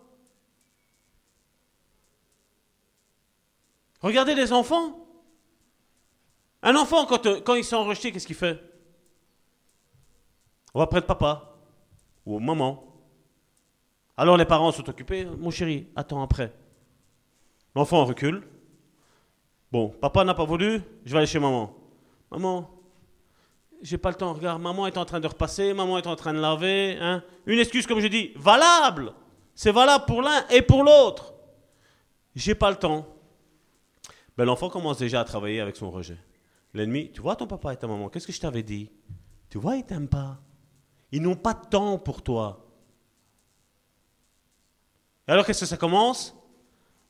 Regardez 4.01 4.33
les 4.33 4.51
enfants. 4.51 5.07
Un 6.63 6.75
enfant, 6.75 7.05
quand, 7.05 7.27
euh, 7.27 7.39
quand 7.41 7.53
ils 7.53 7.63
sont 7.63 7.87
qu'est-ce 7.93 8.25
qu'il 8.25 8.35
fait? 8.35 8.59
On 10.73 10.79
va 10.79 10.87
prendre 10.87 11.05
papa 11.05 11.55
ou 12.25 12.39
maman. 12.39 12.83
Alors 14.17 14.37
les 14.37 14.45
parents 14.45 14.71
sont 14.71 14.89
occupés. 14.89 15.25
Mon 15.25 15.51
chéri, 15.51 15.87
attends 15.95 16.23
après. 16.23 16.51
L'enfant 17.75 18.05
recule. 18.05 18.56
Bon, 19.71 19.89
papa 19.89 20.23
n'a 20.23 20.33
pas 20.33 20.45
voulu, 20.45 20.81
je 21.05 21.11
vais 21.11 21.17
aller 21.17 21.27
chez 21.27 21.39
maman. 21.39 21.75
Maman, 22.31 22.69
j'ai 23.81 23.97
pas 23.97 24.09
le 24.09 24.15
temps, 24.15 24.33
regarde, 24.33 24.61
maman 24.61 24.87
est 24.87 24.97
en 24.97 25.05
train 25.05 25.19
de 25.19 25.27
repasser, 25.27 25.73
maman 25.73 25.97
est 25.97 26.07
en 26.07 26.15
train 26.15 26.33
de 26.33 26.39
laver. 26.39 26.97
Hein. 26.99 27.23
Une 27.45 27.59
excuse, 27.59 27.85
comme 27.85 27.99
je 27.99 28.07
dis, 28.07 28.31
valable. 28.35 29.13
C'est 29.53 29.71
valable 29.71 30.05
pour 30.05 30.21
l'un 30.21 30.47
et 30.49 30.61
pour 30.61 30.83
l'autre. 30.83 31.33
J'ai 32.35 32.55
pas 32.55 32.69
le 32.69 32.77
temps. 32.77 33.07
Ben, 34.37 34.45
L'enfant 34.45 34.69
commence 34.69 34.99
déjà 34.99 35.21
à 35.21 35.23
travailler 35.23 35.59
avec 35.59 35.75
son 35.75 35.89
rejet. 35.89 36.17
L'ennemi, 36.73 37.11
tu 37.11 37.21
vois 37.21 37.35
ton 37.35 37.47
papa 37.47 37.73
et 37.73 37.77
ta 37.77 37.87
maman, 37.87 38.09
qu'est-ce 38.09 38.27
que 38.27 38.33
je 38.33 38.39
t'avais 38.39 38.63
dit? 38.63 38.91
Tu 39.49 39.57
vois, 39.57 39.75
ils 39.75 39.83
t'aiment 39.83 40.07
pas. 40.07 40.39
Ils 41.11 41.21
n'ont 41.21 41.35
pas 41.35 41.53
de 41.53 41.65
temps 41.67 41.97
pour 41.97 42.21
toi. 42.21 42.65
alors 45.25 45.45
qu'est-ce 45.45 45.61
que 45.61 45.65
ça 45.65 45.77
commence? 45.77 46.35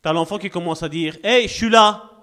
Tu 0.01 0.09
as 0.09 0.13
l'enfant 0.13 0.37
qui 0.37 0.49
commence 0.49 0.83
à 0.83 0.89
dire 0.89 1.17
Hey, 1.23 1.47
je 1.47 1.53
suis 1.53 1.69
là. 1.69 2.16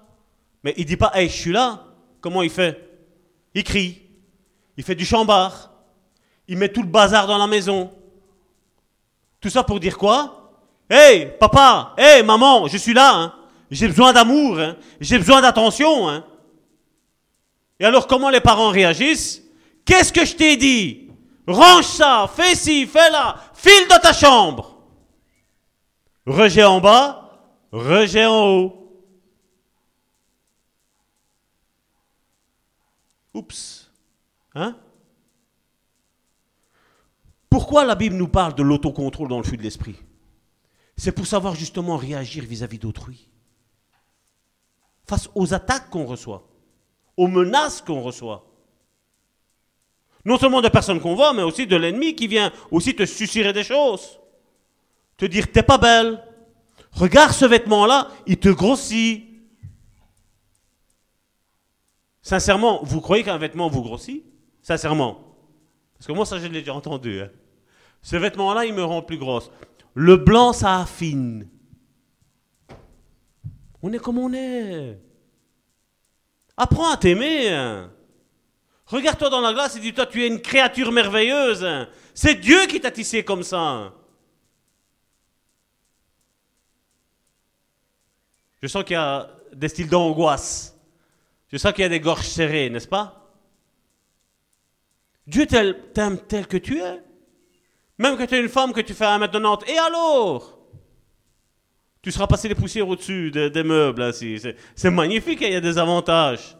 Mais 0.65 0.74
il 0.77 0.86
dit 0.86 0.97
pas, 0.97 1.12
hey, 1.15 1.28
je 1.28 1.35
suis 1.35 1.53
là. 1.53 1.85
Comment 2.20 2.43
il 2.43 2.51
fait? 2.51 2.91
Il 3.55 3.62
crie. 3.62 4.03
Il 4.77 4.82
fait 4.82 4.95
du 4.95 5.05
chambard. 5.05 5.70
Il 6.49 6.59
met 6.59 6.70
tout 6.70 6.82
le 6.82 6.89
bazar 6.89 7.27
dans 7.27 7.39
la 7.39 7.47
maison. 7.47 7.93
Tout 9.41 9.51
ça 9.51 9.62
pour 9.62 9.78
dire 9.78 9.97
quoi? 9.97 10.53
Hey, 10.91 11.31
papa, 11.39 11.95
hey, 11.97 12.23
maman, 12.23 12.66
je 12.66 12.78
suis 12.78 12.95
là. 12.95 13.15
Hein. 13.15 13.35
J'ai 13.70 13.89
besoin 13.89 14.12
d'amour. 14.12 14.59
Hein. 14.59 14.77
J'ai 15.01 15.19
besoin 15.19 15.41
d'attention. 15.41 16.09
Hein. 16.09 16.24
Et 17.78 17.85
alors, 17.85 18.07
comment 18.07 18.31
les 18.31 18.41
parents 18.41 18.70
réagissent? 18.70 19.43
Qu'est-ce 19.85 20.12
que 20.12 20.24
je 20.24 20.35
t'ai 20.35 20.57
dit? 20.57 21.11
Range 21.47 21.85
ça, 21.85 22.31
fais 22.35 22.55
ci, 22.55 22.86
fais 22.86 23.11
là, 23.11 23.36
file 23.53 23.86
dans 23.91 23.99
ta 23.99 24.15
chambre. 24.15 24.78
Rejet 26.27 26.65
en 26.65 26.81
bas, 26.81 27.39
rejet 27.70 28.24
en 28.24 28.47
haut. 28.47 28.84
Oups. 33.35 33.90
Hein? 34.55 34.77
Pourquoi 37.51 37.85
la 37.85 37.94
Bible 37.94 38.16
nous 38.16 38.28
parle 38.28 38.55
de 38.55 38.62
l'autocontrôle 38.62 39.28
dans 39.28 39.39
le 39.39 39.44
flux 39.44 39.56
de 39.56 39.62
l'esprit? 39.62 39.97
C'est 40.97 41.12
pour 41.12 41.27
savoir 41.27 41.55
justement 41.55 41.97
réagir 41.97 42.44
vis-à-vis 42.44 42.78
d'autrui. 42.78 43.28
Face 45.06 45.28
aux 45.35 45.52
attaques 45.52 45.90
qu'on 45.90 46.06
reçoit, 46.06 46.48
aux 47.16 47.27
menaces 47.27 47.82
qu'on 47.82 48.01
reçoit. 48.01 48.47
Non 50.24 50.39
seulement 50.39 50.62
de 50.62 50.69
personnes 50.69 51.01
qu'on 51.01 51.15
voit, 51.15 51.32
mais 51.32 51.43
aussi 51.43 51.66
de 51.66 51.77
l'ennemi 51.77 52.15
qui 52.15 52.28
vient 52.28 52.52
aussi 52.70 52.94
te 52.97 53.05
susurrer 53.05 53.52
des 53.52 53.65
choses. 53.65 54.19
Te 55.16 55.27
dire, 55.27 55.52
t'es 55.52 55.62
pas 55.62 55.78
belle. 55.78 56.24
Regarde 56.93 57.32
ce 57.32 57.44
vêtement-là, 57.44 58.09
il 58.27 58.39
te 58.39 58.48
grossit. 58.48 59.34
Sincèrement, 62.25 62.81
vous 62.83 63.03
croyez 63.03 63.23
qu'un 63.23 63.37
vêtement 63.37 63.69
vous 63.69 63.83
grossit? 63.83 64.25
Sincèrement. 64.63 65.37
Parce 65.93 66.07
que 66.07 66.13
moi, 66.13 66.25
ça, 66.25 66.39
je 66.39 66.47
l'ai 66.47 66.61
déjà 66.61 66.73
entendu. 66.73 67.21
Hein. 67.21 67.31
Ce 68.01 68.17
vêtement-là, 68.17 68.65
il 68.65 68.73
me 68.73 68.83
rend 68.83 69.03
plus 69.03 69.19
grosse. 69.19 69.51
Le 69.93 70.17
blanc, 70.17 70.55
ça 70.55 70.81
affine. 70.81 71.47
On 73.83 73.93
est 73.93 73.99
comme 73.99 74.17
on 74.17 74.33
est. 74.33 74.99
Apprends 76.57 76.91
à 76.91 76.97
t'aimer. 76.97 77.51
Hein. 77.51 77.93
Regarde-toi 78.87 79.29
dans 79.29 79.43
la 79.43 79.53
glace 79.53 79.77
et 79.77 79.81
dis-toi, 79.81 80.07
tu 80.07 80.25
es 80.25 80.27
une 80.27 80.41
créature 80.41 80.93
merveilleuse. 80.93 81.67
C'est 82.15 82.37
Dieu 82.37 82.65
qui 82.67 82.81
t'a 82.81 82.91
tissé 82.91 83.23
comme 83.23 83.43
ça. 83.43 83.93
Je 88.63 88.69
sens 88.69 88.83
qu'il 88.83 88.95
y 88.95 88.97
a 88.97 89.29
des 89.53 89.69
styles 89.69 89.91
d'angoisse. 89.91 90.74
Je 91.55 91.59
sens 91.59 91.72
qu'il 91.72 91.82
y 91.82 91.86
a 91.86 91.89
des 91.89 92.01
gorges 92.01 92.26
serrées, 92.26 92.68
n'est-ce 92.68 92.89
pas? 92.89 93.31
Dieu 95.24 95.47
t'aime 95.47 96.18
tel 96.26 96.48
que 96.48 96.56
tu 96.56 96.81
es. 96.81 97.01
Même 97.97 98.16
que 98.16 98.24
tu 98.24 98.35
es 98.35 98.40
une 98.40 98.48
femme, 98.48 98.72
que 98.72 98.81
tu 98.81 98.93
fais 98.93 99.05
1m90. 99.05 99.70
Et 99.70 99.78
alors? 99.78 100.59
Tu 102.02 102.10
seras 102.10 102.26
passé 102.26 102.48
les 102.48 102.56
poussières 102.56 102.89
au-dessus 102.89 103.31
des, 103.31 103.62
meubles. 103.62 104.12
C'est 104.12 104.90
magnifique, 104.90 105.43
il 105.43 105.52
y 105.52 105.55
a 105.55 105.60
des 105.60 105.78
avantages. 105.78 106.56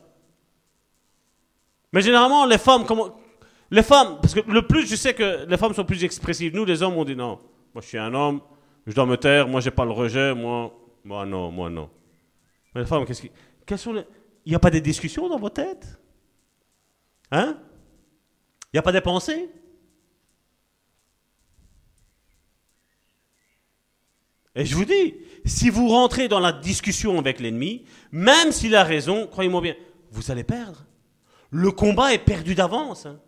Mais 1.93 2.01
généralement, 2.01 2.47
les 2.47 2.59
femmes, 2.59 2.87
les 3.73 3.83
femmes, 3.83 4.19
parce 4.23 4.33
que 4.33 4.49
le 4.49 4.63
plus, 4.63 4.87
je 4.89 4.95
sais 4.95 5.13
que 5.13 5.45
les 5.45 5.57
femmes 5.57 5.75
sont 5.75 5.85
plus 5.85 6.05
expressives. 6.05 6.55
Nous, 6.55 6.65
les 6.65 6.85
hommes, 6.85 6.97
on 6.97 7.05
dit 7.05 7.17
non. 7.17 7.41
Moi, 7.75 7.83
je 7.83 7.89
suis 7.89 7.99
un 7.99 8.15
homme, 8.15 8.41
je 8.87 8.93
dois 8.93 9.07
me 9.07 9.17
taire, 9.17 9.49
moi, 9.49 9.61
j'ai 9.61 9.73
pas 9.73 9.85
le 9.85 9.91
rejet, 9.91 10.37
moi, 10.37 10.73
moi, 11.03 11.27
non, 11.27 11.51
moi, 11.51 11.69
non. 11.69 11.91
Mais 12.73 12.83
les 12.83 12.87
femmes, 12.87 13.05
qu'est-ce 13.05 13.23
qui, 13.23 13.33
quelles 13.67 13.79
sont 13.79 13.93
les, 13.93 14.05
il 14.45 14.51
n'y 14.51 14.57
a 14.57 14.61
pas 14.61 14.71
des 14.71 14.81
discussions 14.81 15.29
dans 15.29 15.39
vos 15.39 15.51
têtes 15.51 15.99
Hein? 17.31 17.59
Il 18.67 18.77
n'y 18.77 18.79
a 18.79 18.83
pas 18.83 18.93
des 18.93 19.01
pensées? 19.01 19.49
Et 24.55 24.65
je 24.65 24.77
vous 24.77 24.85
dis, 24.85 25.15
si 25.45 25.69
vous 25.69 25.89
rentrez 25.89 26.29
dans 26.29 26.39
la 26.39 26.53
discussion 26.53 27.19
avec 27.19 27.41
l'ennemi, 27.41 27.85
même 28.13 28.53
s'il 28.53 28.77
a 28.77 28.85
raison, 28.85 29.27
croyez-moi 29.27 29.61
bien, 29.61 29.75
vous 30.11 30.31
allez 30.31 30.45
perdre. 30.45 30.85
Le 31.51 31.73
combat 31.73 32.13
est 32.15 32.19
perdu 32.19 32.55
d'avance. 32.55 33.07
Hein. 33.07 33.19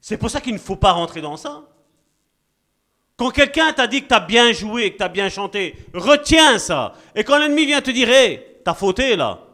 C'est 0.00 0.18
pour 0.18 0.30
ça 0.30 0.40
qu'il 0.40 0.54
ne 0.54 0.58
faut 0.58 0.76
pas 0.76 0.92
rentrer 0.92 1.20
dans 1.20 1.36
ça. 1.36 1.68
Quand 3.16 3.30
quelqu'un 3.30 3.72
t'a 3.72 3.88
dit 3.88 4.02
que 4.02 4.08
tu 4.08 4.14
as 4.14 4.20
bien 4.20 4.52
joué, 4.52 4.92
que 4.92 4.98
tu 4.98 5.02
as 5.02 5.08
bien 5.08 5.28
chanté, 5.28 5.74
retiens 5.94 6.58
ça. 6.58 6.94
Et 7.14 7.24
quand 7.24 7.38
l'ennemi 7.38 7.66
vient 7.66 7.80
te 7.80 7.90
dire, 7.90 8.08
hé, 8.08 8.60
t'as 8.64 8.74
fauté 8.74 9.16
là. 9.16 9.45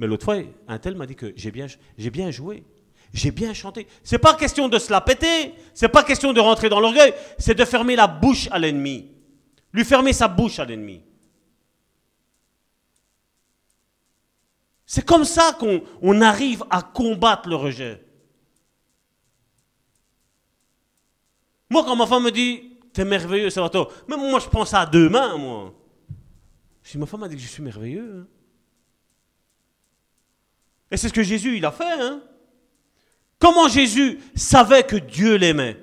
Mais 0.00 0.06
l'autre 0.06 0.24
fois, 0.24 0.38
un 0.66 0.78
tel 0.78 0.96
m'a 0.96 1.04
dit 1.04 1.14
que 1.14 1.34
j'ai 1.36 1.50
bien, 1.50 2.30
joué. 2.30 2.64
J'ai 3.12 3.30
bien 3.30 3.52
chanté. 3.52 3.86
C'est 4.02 4.18
pas 4.18 4.34
question 4.34 4.66
de 4.66 4.78
se 4.78 4.90
la 4.90 5.02
péter. 5.02 5.54
C'est 5.74 5.90
pas 5.90 6.02
question 6.02 6.32
de 6.32 6.40
rentrer 6.40 6.70
dans 6.70 6.80
l'orgueil. 6.80 7.12
C'est 7.38 7.54
de 7.54 7.64
fermer 7.66 7.96
la 7.96 8.06
bouche 8.06 8.48
à 8.50 8.58
l'ennemi. 8.58 9.10
Lui 9.74 9.84
fermer 9.84 10.14
sa 10.14 10.26
bouche 10.26 10.58
à 10.58 10.64
l'ennemi. 10.64 11.02
C'est 14.86 15.04
comme 15.04 15.24
ça 15.24 15.56
qu'on 15.60 16.20
arrive 16.22 16.64
à 16.70 16.80
combattre 16.80 17.46
le 17.50 17.56
rejet. 17.56 18.02
Moi, 21.68 21.84
quand 21.84 21.94
ma 21.94 22.06
femme 22.06 22.24
me 22.24 22.30
dit, 22.30 22.78
t'es 22.94 23.04
merveilleux, 23.04 23.50
ça 23.50 23.60
va 23.60 23.68
toi. 23.68 23.86
Même 24.08 24.20
moi, 24.30 24.40
je 24.40 24.48
prends 24.48 24.64
ça 24.64 24.80
à 24.80 24.86
deux 24.86 25.10
mains, 25.10 25.36
moi. 25.36 25.74
Si 26.82 26.96
ma 26.96 27.04
femme 27.04 27.22
a 27.22 27.28
dit 27.28 27.36
que 27.36 27.42
je 27.42 27.48
suis 27.48 27.62
merveilleux. 27.62 28.22
Hein. 28.22 28.39
Et 30.90 30.96
c'est 30.96 31.08
ce 31.08 31.12
que 31.12 31.22
Jésus, 31.22 31.56
il 31.56 31.64
a 31.64 31.70
fait. 31.70 31.84
Hein. 31.84 32.22
Comment 33.38 33.68
Jésus 33.68 34.18
savait 34.34 34.82
que 34.82 34.96
Dieu 34.96 35.36
l'aimait? 35.36 35.76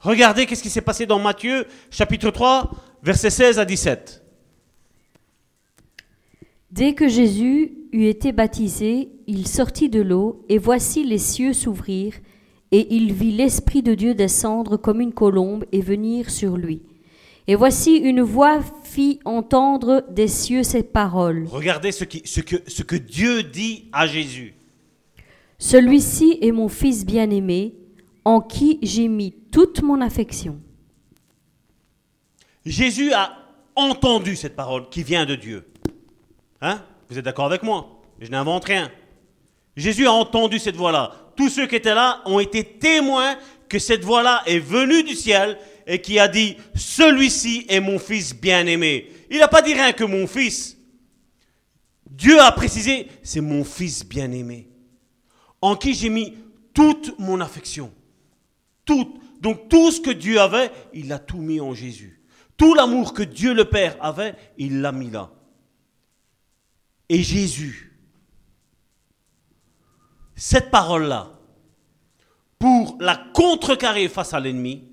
Regardez 0.00 0.46
qu'est-ce 0.46 0.62
qui 0.62 0.70
s'est 0.70 0.80
passé 0.80 1.06
dans 1.06 1.18
Matthieu, 1.18 1.66
chapitre 1.90 2.30
3, 2.30 2.70
versets 3.02 3.30
16 3.30 3.58
à 3.58 3.64
17. 3.64 4.22
Dès 6.70 6.94
que 6.94 7.08
Jésus 7.08 7.72
eut 7.92 8.06
été 8.06 8.32
baptisé, 8.32 9.08
il 9.26 9.46
sortit 9.46 9.88
de 9.88 10.00
l'eau, 10.00 10.44
et 10.48 10.58
voici 10.58 11.04
les 11.04 11.18
cieux 11.18 11.52
s'ouvrir, 11.52 12.14
et 12.72 12.94
il 12.94 13.12
vit 13.12 13.32
l'Esprit 13.32 13.82
de 13.82 13.94
Dieu 13.94 14.14
descendre 14.14 14.76
comme 14.76 15.00
une 15.00 15.12
colombe 15.12 15.64
et 15.72 15.80
venir 15.80 16.30
sur 16.30 16.56
lui. 16.56 16.82
Et 17.48 17.54
voici 17.54 17.96
une 17.96 18.22
voix 18.22 18.60
fit 18.82 19.20
entendre 19.24 20.04
des 20.10 20.26
cieux 20.26 20.64
ces 20.64 20.82
paroles. 20.82 21.46
Regardez 21.48 21.92
ce, 21.92 22.04
qui, 22.04 22.22
ce, 22.24 22.40
que, 22.40 22.56
ce 22.66 22.82
que 22.82 22.96
Dieu 22.96 23.44
dit 23.44 23.88
à 23.92 24.06
Jésus. 24.06 24.54
Celui-ci 25.58 26.38
est 26.42 26.50
mon 26.50 26.68
Fils 26.68 27.06
bien-aimé, 27.06 27.74
en 28.24 28.40
qui 28.40 28.78
j'ai 28.82 29.06
mis 29.08 29.32
toute 29.52 29.82
mon 29.82 30.00
affection. 30.00 30.60
Jésus 32.64 33.12
a 33.12 33.38
entendu 33.76 34.34
cette 34.34 34.56
parole 34.56 34.88
qui 34.88 35.04
vient 35.04 35.24
de 35.24 35.36
Dieu. 35.36 35.68
Hein? 36.60 36.82
Vous 37.08 37.16
êtes 37.16 37.24
d'accord 37.24 37.46
avec 37.46 37.62
moi? 37.62 38.02
Je 38.18 38.28
n'invente 38.28 38.64
rien. 38.64 38.90
Jésus 39.76 40.06
a 40.06 40.12
entendu 40.12 40.58
cette 40.58 40.74
voix-là. 40.74 41.12
Tous 41.36 41.48
ceux 41.48 41.66
qui 41.66 41.76
étaient 41.76 41.94
là 41.94 42.22
ont 42.24 42.40
été 42.40 42.64
témoins 42.64 43.36
que 43.68 43.78
cette 43.78 44.02
voix-là 44.02 44.42
est 44.46 44.58
venue 44.58 45.04
du 45.04 45.14
ciel 45.14 45.58
et 45.86 46.00
qui 46.00 46.18
a 46.18 46.28
dit, 46.28 46.56
celui-ci 46.74 47.66
est 47.68 47.80
mon 47.80 47.98
fils 47.98 48.34
bien-aimé. 48.34 49.10
Il 49.30 49.38
n'a 49.38 49.48
pas 49.48 49.62
dit 49.62 49.74
rien 49.74 49.92
que 49.92 50.04
mon 50.04 50.26
fils. 50.26 50.76
Dieu 52.10 52.40
a 52.40 52.50
précisé, 52.52 53.08
c'est 53.22 53.40
mon 53.40 53.62
fils 53.64 54.04
bien-aimé, 54.04 54.68
en 55.60 55.76
qui 55.76 55.94
j'ai 55.94 56.08
mis 56.08 56.34
toute 56.72 57.18
mon 57.18 57.40
affection. 57.40 57.92
Donc 59.40 59.68
tout 59.68 59.90
ce 59.90 60.00
que 60.00 60.10
Dieu 60.10 60.40
avait, 60.40 60.70
il 60.94 61.12
a 61.12 61.18
tout 61.18 61.38
mis 61.38 61.60
en 61.60 61.74
Jésus. 61.74 62.22
Tout 62.56 62.74
l'amour 62.74 63.12
que 63.12 63.22
Dieu 63.22 63.52
le 63.52 63.66
Père 63.66 63.96
avait, 64.00 64.34
il 64.56 64.80
l'a 64.80 64.92
mis 64.92 65.10
là 65.10 65.30
et 67.08 67.22
Jésus. 67.22 67.98
Cette 70.34 70.70
parole-là, 70.70 71.32
pour 72.58 72.96
la 73.00 73.16
contrecarrer 73.16 74.08
face 74.08 74.34
à 74.34 74.40
l'ennemi, 74.40 74.84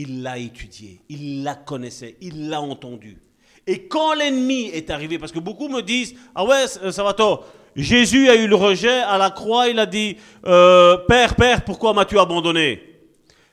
il 0.00 0.22
l'a 0.22 0.38
étudiée, 0.38 1.00
il 1.08 1.42
la 1.42 1.54
connaissait, 1.54 2.16
il 2.20 2.48
l'a 2.48 2.60
entendue. 2.60 3.18
Et 3.66 3.86
quand 3.86 4.14
l'ennemi 4.14 4.70
est 4.72 4.88
arrivé, 4.88 5.18
parce 5.18 5.30
que 5.30 5.38
beaucoup 5.38 5.68
me 5.68 5.82
disent, 5.82 6.14
ah 6.34 6.44
ouais, 6.44 6.66
ça 6.66 7.04
va 7.04 7.12
toi, 7.12 7.46
Jésus 7.76 8.30
a 8.30 8.34
eu 8.34 8.46
le 8.46 8.56
rejet 8.56 9.00
à 9.00 9.18
la 9.18 9.30
croix, 9.30 9.68
il 9.68 9.78
a 9.78 9.86
dit, 9.86 10.16
euh, 10.46 10.96
Père, 11.06 11.36
Père, 11.36 11.64
pourquoi 11.64 11.92
m'as-tu 11.92 12.18
abandonné? 12.18 12.82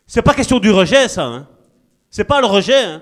C'est 0.06 0.22
pas 0.22 0.34
question 0.34 0.60
du 0.60 0.72
rejet, 0.72 1.10
ça. 1.10 1.26
Hein 1.26 1.48
C'est 2.10 2.24
pas 2.24 2.40
le 2.40 2.48
rejet. 2.48 2.82
Hein 2.82 3.02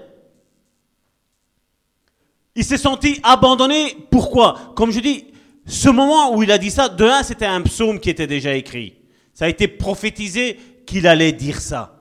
il 2.55 2.63
s'est 2.63 2.77
senti 2.77 3.19
abandonné. 3.21 3.95
Pourquoi? 4.09 4.73
Comme 4.75 4.91
je 4.91 4.99
dis, 5.01 5.25
ce 5.67 5.89
moment 5.89 6.35
où 6.35 6.41
il 6.41 6.51
a 6.51 6.57
dit 6.57 6.71
ça, 6.71 6.89
de 6.89 7.05
un, 7.05 7.21
c'était 7.21 7.45
un 7.45 7.61
psaume 7.61 7.99
qui 7.99 8.09
était 8.09 8.27
déjà 8.27 8.55
écrit. 8.55 8.95
Ça 9.33 9.45
a 9.45 9.49
été 9.49 9.67
prophétisé 9.67 10.57
qu'il 10.85 11.05
allait 11.05 11.33
dire 11.33 11.59
ça. 11.59 11.94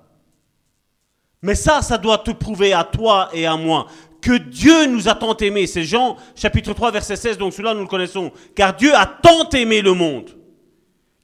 Mais 1.45 1.55
ça, 1.55 1.83
ça 1.83 1.99
doit 1.99 2.17
te 2.17 2.31
prouver 2.31 2.73
à 2.73 2.85
toi 2.85 3.29
et 3.35 3.45
à 3.45 3.55
moi 3.55 3.87
que 4.23 4.39
Dieu 4.39 4.87
nous 4.87 5.11
a 5.11 5.15
tant 5.15 5.37
aimés. 5.37 5.67
C'est 5.67 5.85
Jean 5.85 6.17
chapitre 6.35 6.73
3 6.73 6.91
verset 6.91 7.17
16, 7.17 7.37
donc 7.37 7.53
celui-là 7.53 7.75
nous 7.75 7.83
le 7.83 7.87
connaissons. 7.87 8.33
Car 8.55 8.75
Dieu 8.75 8.95
a 8.95 9.05
tant 9.05 9.51
aimé 9.51 9.83
le 9.83 9.93
monde 9.93 10.31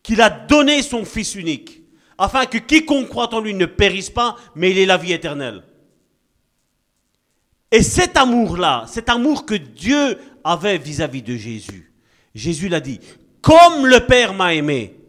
qu'il 0.03 0.21
a 0.21 0.29
donné 0.29 0.83
son 0.83 1.07
Fils 1.07 1.35
unique, 1.37 1.85
afin 2.19 2.45
que 2.45 2.59
quiconque 2.59 3.09
croit 3.09 3.35
en 3.35 3.41
lui 3.41 3.55
ne 3.55 3.65
périsse 3.65 4.11
pas, 4.11 4.37
mais 4.55 4.73
il 4.73 4.79
ait 4.79 4.85
la 4.85 4.99
vie 4.99 5.15
éternelle. 5.15 5.63
Et 7.73 7.83
cet 7.83 8.19
amour-là, 8.19 8.85
cet 8.89 9.09
amour 9.09 9.47
que 9.47 9.55
Dieu 9.55 10.19
avait 10.45 10.77
vis-à-vis 10.77 11.23
de 11.23 11.35
Jésus, 11.35 11.95
Jésus 12.35 12.69
l'a 12.69 12.81
dit, 12.81 13.01
comme 13.41 13.87
le 13.87 14.01
Père 14.01 14.35
m'a 14.35 14.53
aimé, 14.53 15.01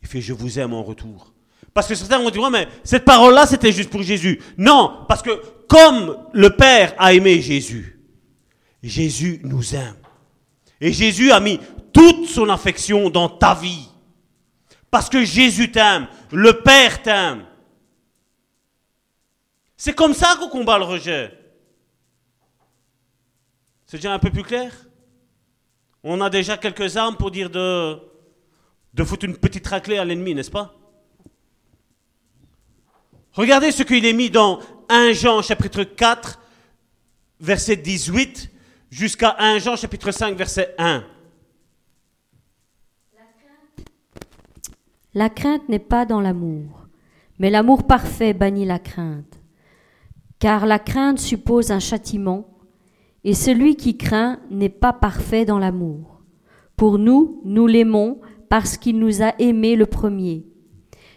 il 0.00 0.06
fait 0.06 0.20
je 0.20 0.32
vous 0.32 0.60
aime 0.60 0.74
en 0.74 0.84
retour. 0.84 1.31
Parce 1.74 1.88
que 1.88 1.94
certains 1.94 2.18
vont 2.18 2.30
dire, 2.30 2.42
ouais, 2.42 2.50
mais 2.50 2.68
cette 2.84 3.04
parole-là, 3.04 3.46
c'était 3.46 3.72
juste 3.72 3.90
pour 3.90 4.02
Jésus. 4.02 4.40
Non, 4.58 5.04
parce 5.08 5.22
que 5.22 5.30
comme 5.68 6.18
le 6.32 6.50
Père 6.50 6.94
a 6.98 7.14
aimé 7.14 7.40
Jésus, 7.40 7.98
Jésus 8.82 9.40
nous 9.44 9.74
aime. 9.74 9.96
Et 10.80 10.92
Jésus 10.92 11.32
a 11.32 11.40
mis 11.40 11.58
toute 11.92 12.26
son 12.26 12.48
affection 12.48 13.08
dans 13.08 13.28
ta 13.28 13.54
vie. 13.54 13.88
Parce 14.90 15.08
que 15.08 15.24
Jésus 15.24 15.70
t'aime, 15.70 16.08
le 16.30 16.60
Père 16.60 17.02
t'aime. 17.02 17.46
C'est 19.76 19.94
comme 19.94 20.12
ça 20.12 20.36
qu'on 20.38 20.48
combat 20.48 20.78
le 20.78 20.84
rejet. 20.84 21.32
C'est 23.86 23.96
déjà 23.96 24.12
un 24.12 24.18
peu 24.18 24.30
plus 24.30 24.42
clair? 24.42 24.72
On 26.04 26.20
a 26.20 26.28
déjà 26.28 26.56
quelques 26.56 26.96
armes 26.96 27.16
pour 27.16 27.30
dire 27.30 27.48
de, 27.48 27.98
de 28.92 29.04
foutre 29.04 29.24
une 29.24 29.36
petite 29.36 29.66
raclée 29.66 29.98
à 29.98 30.04
l'ennemi, 30.04 30.34
n'est-ce 30.34 30.50
pas? 30.50 30.74
Regardez 33.34 33.72
ce 33.72 33.82
qu'il 33.82 34.04
est 34.04 34.12
mis 34.12 34.28
dans 34.28 34.58
1 34.90 35.12
Jean 35.12 35.40
chapitre 35.40 35.84
4, 35.84 36.38
verset 37.40 37.76
18, 37.76 38.50
jusqu'à 38.90 39.36
1 39.38 39.58
Jean 39.58 39.74
chapitre 39.74 40.10
5, 40.10 40.36
verset 40.36 40.74
1. 40.76 41.02
La 45.14 45.30
crainte 45.30 45.66
n'est 45.70 45.78
pas 45.78 46.04
dans 46.04 46.20
l'amour, 46.20 46.86
mais 47.38 47.48
l'amour 47.48 47.86
parfait 47.86 48.34
bannit 48.34 48.66
la 48.66 48.78
crainte. 48.78 49.40
Car 50.38 50.66
la 50.66 50.78
crainte 50.78 51.18
suppose 51.18 51.70
un 51.70 51.80
châtiment, 51.80 52.46
et 53.24 53.32
celui 53.32 53.76
qui 53.76 53.96
craint 53.96 54.40
n'est 54.50 54.68
pas 54.68 54.92
parfait 54.92 55.46
dans 55.46 55.58
l'amour. 55.58 56.20
Pour 56.76 56.98
nous, 56.98 57.40
nous 57.46 57.66
l'aimons 57.66 58.20
parce 58.50 58.76
qu'il 58.76 58.98
nous 58.98 59.22
a 59.22 59.32
aimés 59.38 59.76
le 59.76 59.86
premier. 59.86 60.51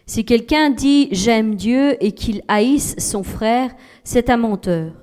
Si 0.06 0.24
quelqu'un 0.24 0.70
dit 0.70 1.08
j'aime 1.12 1.56
Dieu 1.56 2.04
et 2.04 2.12
qu'il 2.12 2.44
haïsse 2.48 2.96
son 3.00 3.24
frère, 3.24 3.72
c'est 4.04 4.30
un 4.30 4.38
menteur. 4.38 4.94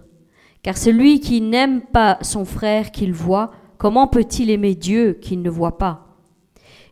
Car 0.62 0.76
celui 0.76 1.18
qui 1.18 1.40
n'aime 1.40 1.80
pas 1.80 2.18
son 2.22 2.44
frère 2.44 2.92
qu'il 2.92 3.12
voit, 3.12 3.50
comment 3.78 4.06
peut-il 4.06 4.48
aimer 4.50 4.76
Dieu 4.76 5.18
qu'il 5.20 5.42
ne 5.42 5.50
voit 5.50 5.76
pas? 5.76 6.06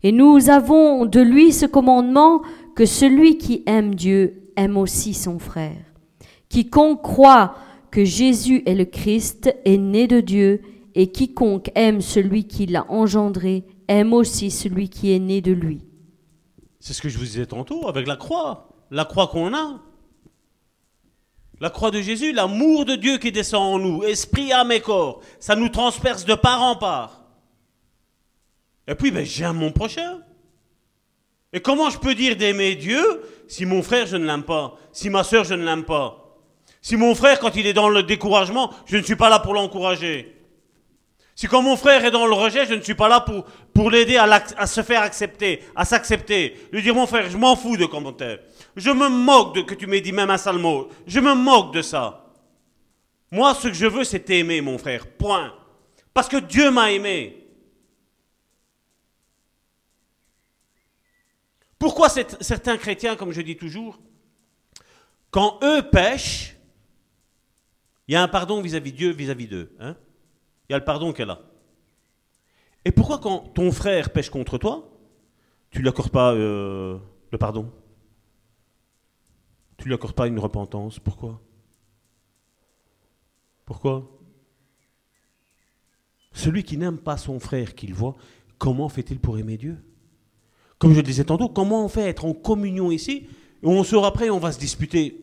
Et 0.02 0.10
nous 0.10 0.50
avons 0.50 1.06
de 1.06 1.20
lui 1.20 1.52
ce 1.52 1.66
commandement 1.66 2.42
que 2.74 2.84
celui 2.84 3.38
qui 3.38 3.62
aime 3.66 3.94
Dieu 3.94 4.50
aime 4.56 4.76
aussi 4.76 5.14
son 5.14 5.38
frère. 5.38 5.76
Quiconque 6.48 7.02
croit 7.02 7.54
que 7.92 8.04
Jésus 8.04 8.62
est 8.66 8.74
le 8.74 8.86
Christ 8.86 9.54
est 9.64 9.78
né 9.78 10.08
de 10.08 10.20
Dieu, 10.20 10.62
et 10.96 11.12
quiconque 11.12 11.70
aime 11.76 12.00
celui 12.00 12.44
qui 12.44 12.66
l'a 12.66 12.90
engendré 12.90 13.64
aime 13.86 14.12
aussi 14.12 14.50
celui 14.50 14.88
qui 14.88 15.12
est 15.12 15.20
né 15.20 15.40
de 15.40 15.52
lui. 15.52 15.84
C'est 16.80 16.94
ce 16.94 17.02
que 17.02 17.10
je 17.10 17.18
vous 17.18 17.24
disais 17.24 17.46
tantôt 17.46 17.88
avec 17.88 18.06
la 18.06 18.16
croix. 18.16 18.68
La 18.90 19.04
croix 19.04 19.28
qu'on 19.28 19.54
a. 19.54 19.80
La 21.60 21.68
croix 21.68 21.90
de 21.90 22.00
Jésus, 22.00 22.32
l'amour 22.32 22.86
de 22.86 22.96
Dieu 22.96 23.18
qui 23.18 23.30
descend 23.30 23.74
en 23.74 23.78
nous, 23.78 24.02
esprit, 24.02 24.50
âme 24.50 24.72
et 24.72 24.80
corps, 24.80 25.20
ça 25.38 25.54
nous 25.54 25.68
transperce 25.68 26.24
de 26.24 26.34
part 26.34 26.62
en 26.62 26.76
part. 26.76 27.26
Et 28.88 28.94
puis, 28.94 29.10
ben, 29.10 29.26
j'aime 29.26 29.56
mon 29.56 29.70
prochain. 29.70 30.20
Et 31.52 31.60
comment 31.60 31.90
je 31.90 31.98
peux 31.98 32.14
dire 32.14 32.36
d'aimer 32.36 32.76
Dieu 32.76 33.02
si 33.46 33.66
mon 33.66 33.82
frère, 33.82 34.06
je 34.06 34.16
ne 34.16 34.24
l'aime 34.24 34.44
pas 34.44 34.78
Si 34.92 35.10
ma 35.10 35.22
soeur, 35.22 35.44
je 35.44 35.54
ne 35.54 35.64
l'aime 35.64 35.84
pas? 35.84 36.38
Si 36.80 36.96
mon 36.96 37.14
frère, 37.14 37.40
quand 37.40 37.56
il 37.56 37.66
est 37.66 37.74
dans 37.74 37.90
le 37.90 38.02
découragement, 38.02 38.72
je 38.86 38.96
ne 38.96 39.02
suis 39.02 39.16
pas 39.16 39.28
là 39.28 39.38
pour 39.38 39.52
l'encourager 39.52 40.39
si 41.40 41.46
quand 41.46 41.62
mon 41.62 41.78
frère 41.78 42.04
est 42.04 42.10
dans 42.10 42.26
le 42.26 42.34
rejet, 42.34 42.66
je 42.66 42.74
ne 42.74 42.82
suis 42.82 42.92
pas 42.92 43.08
là 43.08 43.24
pour, 43.74 43.90
l'aider 43.90 44.18
à, 44.18 44.66
se 44.66 44.82
faire 44.82 45.00
accepter, 45.00 45.62
à 45.74 45.86
s'accepter. 45.86 46.68
Lui 46.70 46.82
dire, 46.82 46.94
mon 46.94 47.06
frère, 47.06 47.30
je 47.30 47.38
m'en 47.38 47.56
fous 47.56 47.78
de 47.78 47.86
commentaires. 47.86 48.40
Je 48.76 48.90
me 48.90 49.08
moque 49.08 49.54
de 49.54 49.62
que 49.62 49.74
tu 49.74 49.86
m'aies 49.86 50.02
dit 50.02 50.12
même 50.12 50.28
un 50.28 50.36
sale 50.36 50.58
mot. 50.58 50.90
Je 51.06 51.18
me 51.18 51.32
moque 51.32 51.72
de 51.72 51.80
ça. 51.80 52.26
Moi, 53.30 53.54
ce 53.54 53.68
que 53.68 53.72
je 53.72 53.86
veux, 53.86 54.04
c'est 54.04 54.20
t'aimer, 54.20 54.60
mon 54.60 54.76
frère. 54.76 55.06
Point. 55.06 55.54
Parce 56.12 56.28
que 56.28 56.36
Dieu 56.36 56.70
m'a 56.70 56.92
aimé. 56.92 57.48
Pourquoi 61.78 62.10
certains 62.10 62.76
chrétiens, 62.76 63.16
comme 63.16 63.32
je 63.32 63.40
dis 63.40 63.56
toujours, 63.56 63.98
quand 65.30 65.58
eux 65.62 65.80
pêchent, 65.90 66.54
il 68.08 68.12
y 68.12 68.16
a 68.16 68.22
un 68.22 68.28
pardon 68.28 68.60
vis-à-vis 68.60 68.92
de 68.92 68.96
Dieu, 68.98 69.10
vis-à-vis 69.12 69.46
d'eux. 69.46 69.74
Hein 69.80 69.96
il 70.70 70.72
y 70.72 70.74
a 70.74 70.78
le 70.78 70.84
pardon 70.84 71.12
qu'elle 71.12 71.30
a. 71.30 71.40
Et 72.84 72.92
pourquoi 72.92 73.18
quand 73.18 73.40
ton 73.54 73.72
frère 73.72 74.12
pêche 74.12 74.30
contre 74.30 74.56
toi, 74.56 74.88
tu 75.72 75.78
ne 75.78 75.82
lui 75.82 75.88
accordes 75.88 76.12
pas 76.12 76.32
euh, 76.32 76.96
le 77.32 77.38
pardon? 77.38 77.72
Tu 79.78 79.82
ne 79.82 79.88
lui 79.88 79.94
accordes 79.94 80.14
pas 80.14 80.28
une 80.28 80.38
repentance? 80.38 81.00
Pourquoi? 81.00 81.40
Pourquoi? 83.64 84.08
Celui 86.32 86.62
qui 86.62 86.76
n'aime 86.76 86.98
pas 86.98 87.16
son 87.16 87.40
frère 87.40 87.74
qu'il 87.74 87.92
voit, 87.92 88.14
comment 88.56 88.88
fait-il 88.88 89.18
pour 89.18 89.38
aimer 89.38 89.56
Dieu? 89.56 89.76
Comme 90.78 90.92
je 90.92 90.98
le 90.98 91.02
disais 91.02 91.24
tantôt, 91.24 91.48
comment 91.48 91.84
on 91.84 91.88
fait 91.88 92.08
être 92.08 92.24
en 92.24 92.32
communion 92.32 92.92
ici 92.92 93.26
on 93.64 93.82
sort 93.82 94.06
après 94.06 94.26
et 94.26 94.30
on 94.30 94.38
va 94.38 94.52
se 94.52 94.60
disputer? 94.60 95.20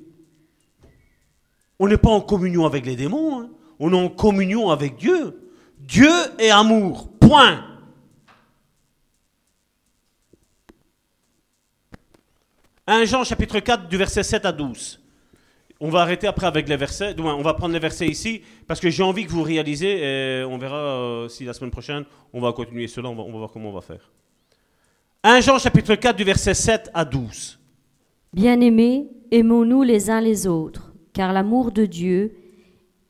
On 1.79 1.87
n'est 1.87 1.97
pas 1.97 2.09
en 2.09 2.19
communion 2.19 2.65
avec 2.65 2.85
les 2.85 2.97
démons. 2.97 3.39
Hein 3.39 3.51
on 3.79 3.93
est 3.93 3.95
en 3.95 4.09
communion 4.09 4.69
avec 4.69 4.95
Dieu. 4.95 5.51
Dieu 5.79 6.11
est 6.39 6.49
amour. 6.49 7.09
Point. 7.19 7.63
Un 12.87 13.05
Jean 13.05 13.23
chapitre 13.23 13.59
4 13.59 13.87
du 13.87 13.97
verset 13.97 14.23
7 14.23 14.45
à 14.45 14.51
12. 14.51 14.99
On 15.79 15.89
va 15.89 16.01
arrêter 16.01 16.25
après 16.25 16.47
avec 16.47 16.67
les 16.67 16.77
versets. 16.77 17.15
On 17.19 17.41
va 17.41 17.53
prendre 17.53 17.73
les 17.73 17.79
versets 17.79 18.07
ici 18.07 18.41
parce 18.65 18.79
que 18.79 18.89
j'ai 18.89 19.03
envie 19.03 19.25
que 19.25 19.31
vous 19.31 19.43
réalisez 19.43 19.99
et 20.01 20.43
on 20.43 20.57
verra 20.57 20.77
euh, 20.77 21.29
si 21.29 21.45
la 21.45 21.53
semaine 21.53 21.71
prochaine 21.71 22.05
on 22.33 22.41
va 22.41 22.51
continuer 22.53 22.87
cela. 22.87 23.09
On 23.09 23.15
va, 23.15 23.23
on 23.23 23.31
va 23.31 23.37
voir 23.39 23.51
comment 23.51 23.69
on 23.69 23.73
va 23.73 23.81
faire. 23.81 24.09
1 25.23 25.41
Jean 25.41 25.59
chapitre 25.59 25.95
4 25.95 26.15
du 26.15 26.23
verset 26.23 26.53
7 26.53 26.89
à 26.93 27.05
12. 27.05 27.59
Bien-aimés, 28.33 29.07
aimons-nous 29.31 29.83
les 29.83 30.09
uns 30.09 30.21
les 30.21 30.47
autres, 30.47 30.93
car 31.13 31.33
l'amour 31.33 31.71
de 31.71 31.85
Dieu 31.85 32.35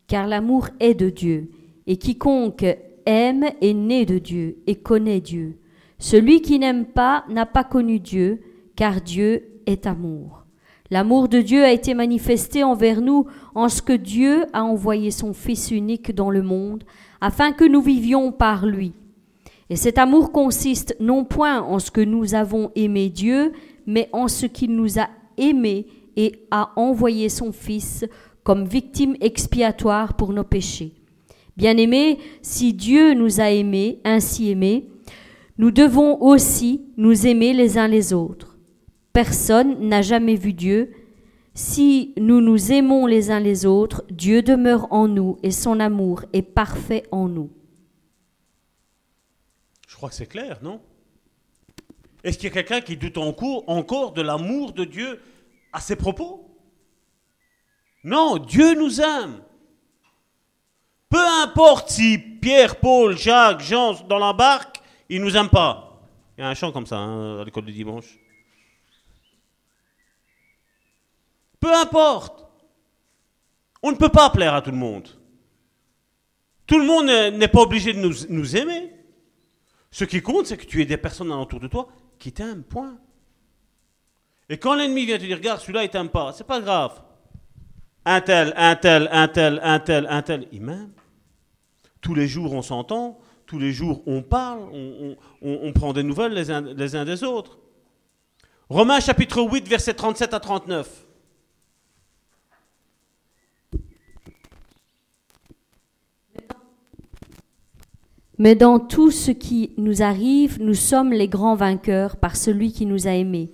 car 0.08 0.26
l'amour 0.28 0.70
est 0.80 0.94
de 0.94 1.10
Dieu, 1.10 1.50
et 1.86 1.98
quiconque 1.98 2.66
aime 3.06 3.46
est 3.62 3.74
né 3.74 4.06
de 4.06 4.18
Dieu 4.18 4.58
et 4.68 4.76
connaît 4.76 5.22
Dieu. 5.22 5.58
Celui 6.00 6.42
qui 6.42 6.60
n'aime 6.60 6.86
pas 6.86 7.26
n'a 7.30 7.46
pas 7.46 7.64
connu 7.64 8.00
Dieu, 8.00 8.42
car 8.76 9.02
Dieu 9.02 9.62
est 9.66 9.86
amour. 9.88 10.46
L'amour 10.90 11.28
de 11.28 11.42
Dieu 11.42 11.64
a 11.64 11.72
été 11.72 11.94
manifesté 11.94 12.64
envers 12.64 13.02
nous 13.02 13.26
en 13.56 13.68
ce 13.68 13.82
que 13.82 13.94
Dieu 13.94 14.46
a 14.54 14.64
envoyé 14.64 15.12
son 15.12 15.34
Fils 15.34 15.72
unique 15.72 16.16
dans 16.16 16.30
le 16.30 16.42
monde, 16.42 16.84
afin 17.20 17.52
que 17.52 17.66
nous 17.66 17.82
vivions 17.82 18.32
par 18.32 18.66
lui. 18.66 18.94
Et 19.70 19.76
cet 19.76 19.98
amour 19.98 20.32
consiste 20.32 20.96
non 21.02 21.26
point 21.26 21.62
en 21.62 21.80
ce 21.80 21.92
que 21.92 22.00
nous 22.00 22.36
avons 22.36 22.72
aimé 22.76 23.10
Dieu, 23.10 23.52
mais 23.86 24.08
en 24.14 24.30
ce 24.30 24.46
qu'il 24.46 24.76
nous 24.76 25.00
a 25.00 25.10
aimés 25.38 25.88
et 26.16 26.48
a 26.52 26.72
envoyé 26.78 27.28
son 27.28 27.52
Fils 27.52 28.06
comme 28.48 28.65
victime 28.65 29.18
expiatoire 29.19 30.15
pour 30.15 30.32
nos 30.32 30.45
péchés. 30.45 30.94
Bien-aimés, 31.57 32.18
si 32.41 32.74
Dieu 32.74 33.14
nous 33.14 33.41
a 33.41 33.52
aimés, 33.52 33.99
ainsi 34.06 34.49
aimés, 34.49 34.88
nous 35.57 35.69
devons 35.69 36.22
aussi 36.22 36.86
nous 36.95 37.28
aimer 37.28 37.52
les 37.52 37.78
uns 37.78 37.90
les 37.90 38.14
autres. 38.14 38.57
Personne 39.11 39.90
n'a 39.90 40.02
jamais 40.02 40.36
vu 40.36 40.53
Dieu. 40.53 40.94
Si 41.56 42.14
nous 42.15 42.40
nous 42.40 42.72
aimons 42.72 43.06
les 43.06 43.32
uns 43.32 43.41
les 43.41 43.65
autres, 43.65 44.06
Dieu 44.10 44.41
demeure 44.41 44.88
en 44.94 45.10
nous 45.10 45.38
et 45.44 45.52
son 45.52 45.82
amour 45.82 46.24
est 46.32 46.41
parfait 46.41 47.03
en 47.11 47.28
nous. 47.28 47.49
Je 49.90 49.98
crois 49.98 50.07
que 50.07 50.15
c'est 50.15 50.26
clair, 50.26 50.60
non? 50.64 50.80
Est-ce 52.24 52.38
qu'il 52.38 52.48
y 52.48 52.52
a 52.57 52.64
quelqu'un 52.64 52.80
qui 52.80 52.95
doute 52.95 53.18
encore 53.18 54.14
de 54.14 54.22
l'amour 54.22 54.72
de 54.72 54.86
Dieu 54.86 55.19
à 55.74 55.82
ses 55.82 55.98
propos? 55.98 56.47
Non, 58.08 58.38
Dieu 58.38 58.74
nous 58.74 59.02
aime. 59.02 59.44
Peu 61.10 61.28
importe 61.44 61.90
si 61.90 62.18
Pierre, 62.18 62.80
Paul, 62.80 63.18
Jacques, 63.18 63.60
Jean 63.60 64.02
dans 64.08 64.18
la 64.18 64.32
barque, 64.32 64.82
ils 65.10 65.22
nous 65.22 65.36
aiment 65.36 65.50
pas. 65.50 66.00
Il 66.38 66.42
y 66.42 66.44
a 66.46 66.48
un 66.48 66.54
chant 66.54 66.72
comme 66.72 66.86
ça 66.86 67.00
hein, 67.00 67.42
à 67.42 67.44
l'école 67.44 67.66
du 67.66 67.74
dimanche. 67.74 68.18
Peu 71.60 71.74
importe. 71.74 72.46
On 73.84 73.92
ne 73.92 73.98
peut 73.98 74.08
pas 74.08 74.30
plaire 74.30 74.54
à 74.54 74.62
tout 74.62 74.72
le 74.72 74.78
monde. 74.78 75.10
Tout 76.66 76.80
le 76.80 76.86
monde 76.86 77.08
n'est 77.08 77.48
pas 77.50 77.62
obligé 77.62 77.92
de 77.92 78.00
nous, 78.00 78.14
nous 78.30 78.56
aimer. 78.56 78.94
Ce 79.92 80.06
qui 80.06 80.22
compte, 80.22 80.46
c'est 80.46 80.56
que 80.56 80.66
tu 80.66 80.82
aies 80.82 80.86
des 80.86 80.96
personnes 80.96 81.30
alentour 81.30 81.60
de 81.60 81.68
toi 81.68 81.90
qui 82.20 82.32
t'aiment, 82.32 82.64
point. 82.64 82.98
Et 84.48 84.58
quand 84.58 84.76
l'ennemi 84.76 85.06
vient 85.06 85.18
te 85.18 85.26
dire, 85.26 85.36
regarde, 85.36 85.60
celui-là, 85.60 85.84
il 85.84 85.90
t'aime 85.90 86.08
pas, 86.08 86.32
c'est 86.32 86.48
pas 86.48 86.62
grave. 86.62 87.02
Un 88.10 88.22
tel, 88.22 88.54
un 88.56 88.78
tel, 88.78 89.10
un 89.12 89.28
tel, 89.28 89.60
un 89.62 89.80
tel, 89.80 90.08
un 90.10 90.22
tel, 90.22 90.48
il 90.54 90.62
m'aime. 90.62 90.92
Tous 92.00 92.16
les 92.16 92.26
jours, 92.26 92.54
on 92.54 92.62
s'entend, 92.62 93.20
tous 93.46 93.60
les 93.60 93.74
jours, 93.74 94.02
on 94.06 94.22
parle, 94.22 94.62
on, 95.42 95.74
prend 95.74 95.92
des 95.92 96.04
nouvelles 96.04 96.32
les 96.32 96.50
uns, 96.50 96.62
les 96.62 96.96
uns 96.96 97.04
des 97.04 97.26
autres. 97.26 97.60
Romains 98.70 99.02
chapitre 99.02 99.42
8, 99.42 99.68
versets 99.68 99.94
37 99.94 100.34
à 100.34 100.40
39. 100.40 101.06
Mais 108.38 108.56
dans 108.56 108.80
tout 108.80 109.12
ce 109.12 109.32
qui 109.32 109.74
nous 109.76 110.02
arrive, 110.02 110.62
nous 110.62 110.76
sommes 110.76 111.12
les 111.12 111.28
grands 111.28 111.56
vainqueurs 111.56 112.16
par 112.16 112.38
celui 112.38 112.72
qui 112.72 112.86
nous 112.86 113.06
a 113.06 113.12
aimés. 113.12 113.52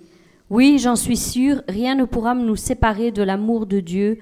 Oui, 0.48 0.78
j'en 0.78 0.94
suis 0.94 1.16
sûr, 1.16 1.60
rien 1.66 1.96
ne 1.96 2.04
pourra 2.04 2.36
nous 2.36 2.54
séparer 2.54 3.10
de 3.10 3.24
l'amour 3.24 3.66
de 3.66 3.80
Dieu 3.80 4.20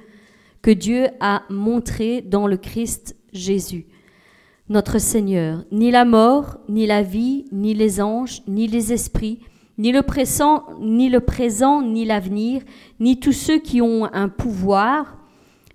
que 0.63 0.71
Dieu 0.71 1.09
a 1.21 1.43
montré 1.51 2.23
dans 2.23 2.47
le 2.47 2.57
Christ 2.57 3.17
Jésus, 3.33 3.87
notre 4.69 4.99
Seigneur. 4.99 5.65
Ni 5.73 5.91
la 5.91 6.05
mort, 6.05 6.59
ni 6.69 6.87
la 6.87 7.03
vie, 7.03 7.47
ni 7.51 7.75
les 7.75 8.01
anges, 8.01 8.43
ni 8.47 8.69
les 8.69 8.93
esprits, 8.93 9.41
ni 9.77 9.91
le 9.91 10.03
présent, 10.03 10.65
ni 10.81 11.09
le 11.09 11.21
présent, 11.21 11.83
ni 11.83 12.05
l'avenir, 12.05 12.63
ni 13.01 13.19
tous 13.19 13.33
ceux 13.33 13.59
qui 13.59 13.83
ont 13.83 14.05
un 14.13 14.29
pouvoir, 14.29 15.19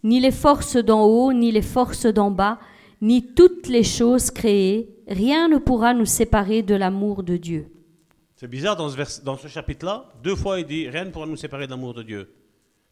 ni 0.03 0.19
les 0.19 0.31
forces 0.31 0.77
d'en 0.77 1.03
haut, 1.03 1.33
ni 1.33 1.51
les 1.51 1.61
forces 1.61 2.05
d'en 2.05 2.31
bas, 2.31 2.59
ni 3.01 3.33
toutes 3.33 3.67
les 3.67 3.83
choses 3.83 4.31
créées, 4.31 4.89
rien 5.07 5.49
ne 5.49 5.57
pourra 5.57 5.93
nous 5.93 6.05
séparer 6.05 6.63
de 6.63 6.75
l'amour 6.75 7.23
de 7.23 7.35
Dieu. 7.37 7.67
C'est 8.35 8.47
bizarre, 8.49 8.75
dans 8.75 8.89
ce, 8.89 9.23
dans 9.23 9.35
ce 9.35 9.47
chapitre-là, 9.47 10.13
deux 10.23 10.35
fois 10.35 10.59
il 10.59 10.65
dit 10.65 10.87
rien 10.87 11.05
ne 11.05 11.11
pourra 11.11 11.25
nous 11.25 11.35
séparer 11.35 11.65
de 11.65 11.71
l'amour 11.71 11.93
de 11.93 12.03
Dieu. 12.03 12.29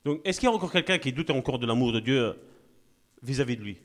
Donc, 0.06 0.22
est-ce 0.24 0.40
qu'il 0.40 0.48
y 0.48 0.52
a 0.52 0.56
encore 0.56 0.72
quelqu'un 0.72 1.00
qui 1.00 1.12
doute 1.12 1.32
encore 1.32 1.58
de 1.58 1.66
l'amour 1.66 1.92
de 1.92 2.00
Dieu 2.00 2.36
vis-à-vis 3.24 3.58
de 3.58 3.64
lui? 3.64 3.78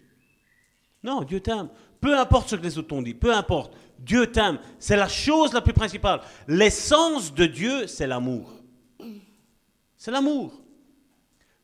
Non, 1.03 1.23
Dieu 1.23 1.41
t'aime. 1.41 1.71
Peu 1.99 2.17
importe 2.19 2.51
ce 2.51 2.57
que 2.57 2.63
les 2.63 2.79
autres 2.79 2.89
t'ont 2.89 3.01
dit, 3.01 3.15
peu 3.15 3.35
importe. 3.35 3.75
Dieu 3.99 4.27
t'aime. 4.27 4.59
C'est 4.79 4.97
la 4.97 5.09
chose 5.09 5.55
la 5.55 5.63
plus 5.63 5.73
principale. 5.73 6.21
L'essence 6.47 7.33
de 7.35 7.47
Dieu, 7.47 7.87
c'est 7.87 8.07
l'amour. 8.07 8.53
C'est 9.97 10.11
l'amour. 10.11 10.53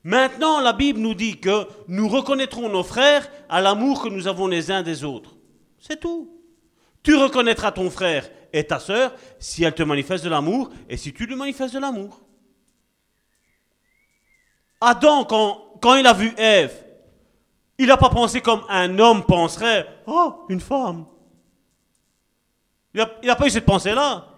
Maintenant, 0.03 0.61
la 0.61 0.73
Bible 0.73 1.01
nous 1.01 1.15
dit 1.15 1.39
que 1.39 1.66
nous 1.89 2.09
reconnaîtrons 2.09 2.69
nos 2.69 2.83
frères 2.83 3.28
à 3.49 3.61
l'amour 3.61 4.03
que 4.03 4.09
nous 4.09 4.27
avons 4.27 4.47
les 4.47 4.70
uns 4.70 4.83
des 4.83 5.05
autres. 5.05 5.37
C'est 5.78 6.01
tout. 6.01 6.33
Tu 7.03 7.15
reconnaîtras 7.15 7.73
ton 7.73 7.91
frère 7.91 8.31
et 8.53 8.65
ta 8.65 8.78
sœur 8.78 9.15
si 9.39 9.65
elle 9.65 9.74
te 9.74 9.83
manifeste 9.83 10.24
de 10.24 10.31
l'amour 10.31 10.70
et 10.89 10.97
si 10.97 11.12
tu 11.12 11.27
lui 11.27 11.35
manifestes 11.35 11.74
de 11.74 11.81
l'amour. 11.81 12.26
Adam, 14.81 15.24
quand, 15.24 15.78
quand 15.81 15.94
il 15.94 16.07
a 16.07 16.12
vu 16.12 16.32
Ève, 16.36 16.85
il 17.78 17.86
n'a 17.86 17.97
pas 17.97 18.09
pensé 18.09 18.40
comme 18.40 18.62
un 18.69 18.98
homme 18.98 19.24
penserait, 19.24 19.86
oh, 20.07 20.47
une 20.48 20.61
femme. 20.61 21.07
Il 22.94 23.07
n'a 23.24 23.36
pas 23.36 23.47
eu 23.47 23.51
cette 23.51 23.66
pensée-là. 23.66 24.28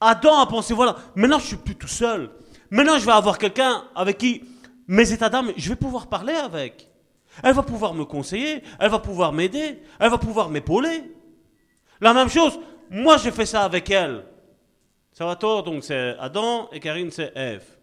Adam 0.00 0.38
a 0.38 0.46
pensé, 0.46 0.74
voilà, 0.74 0.96
maintenant 1.14 1.38
je 1.38 1.46
suis 1.46 1.56
plus 1.56 1.76
tout 1.76 1.88
seul. 1.88 2.30
Maintenant, 2.70 2.98
je 2.98 3.06
vais 3.06 3.12
avoir 3.12 3.38
quelqu'un 3.38 3.84
avec 3.94 4.18
qui 4.18 4.42
mes 4.88 5.12
états 5.12 5.28
d'âme, 5.28 5.52
je 5.56 5.68
vais 5.68 5.76
pouvoir 5.76 6.08
parler 6.08 6.34
avec. 6.34 6.88
Elle 7.42 7.54
va 7.54 7.62
pouvoir 7.62 7.92
me 7.92 8.04
conseiller, 8.04 8.62
elle 8.78 8.90
va 8.90 8.98
pouvoir 8.98 9.32
m'aider, 9.32 9.82
elle 9.98 10.10
va 10.10 10.18
pouvoir 10.18 10.48
m'épauler. 10.48 11.02
La 12.00 12.14
même 12.14 12.28
chose, 12.28 12.58
moi 12.90 13.16
j'ai 13.18 13.30
fait 13.30 13.46
ça 13.46 13.62
avec 13.64 13.90
elle. 13.90 14.24
Ça 15.12 15.26
va 15.26 15.36
tort, 15.36 15.62
donc 15.62 15.84
c'est 15.84 16.16
Adam 16.18 16.68
et 16.72 16.80
Karine 16.80 17.10
c'est 17.10 17.32
Ève. 17.34 17.75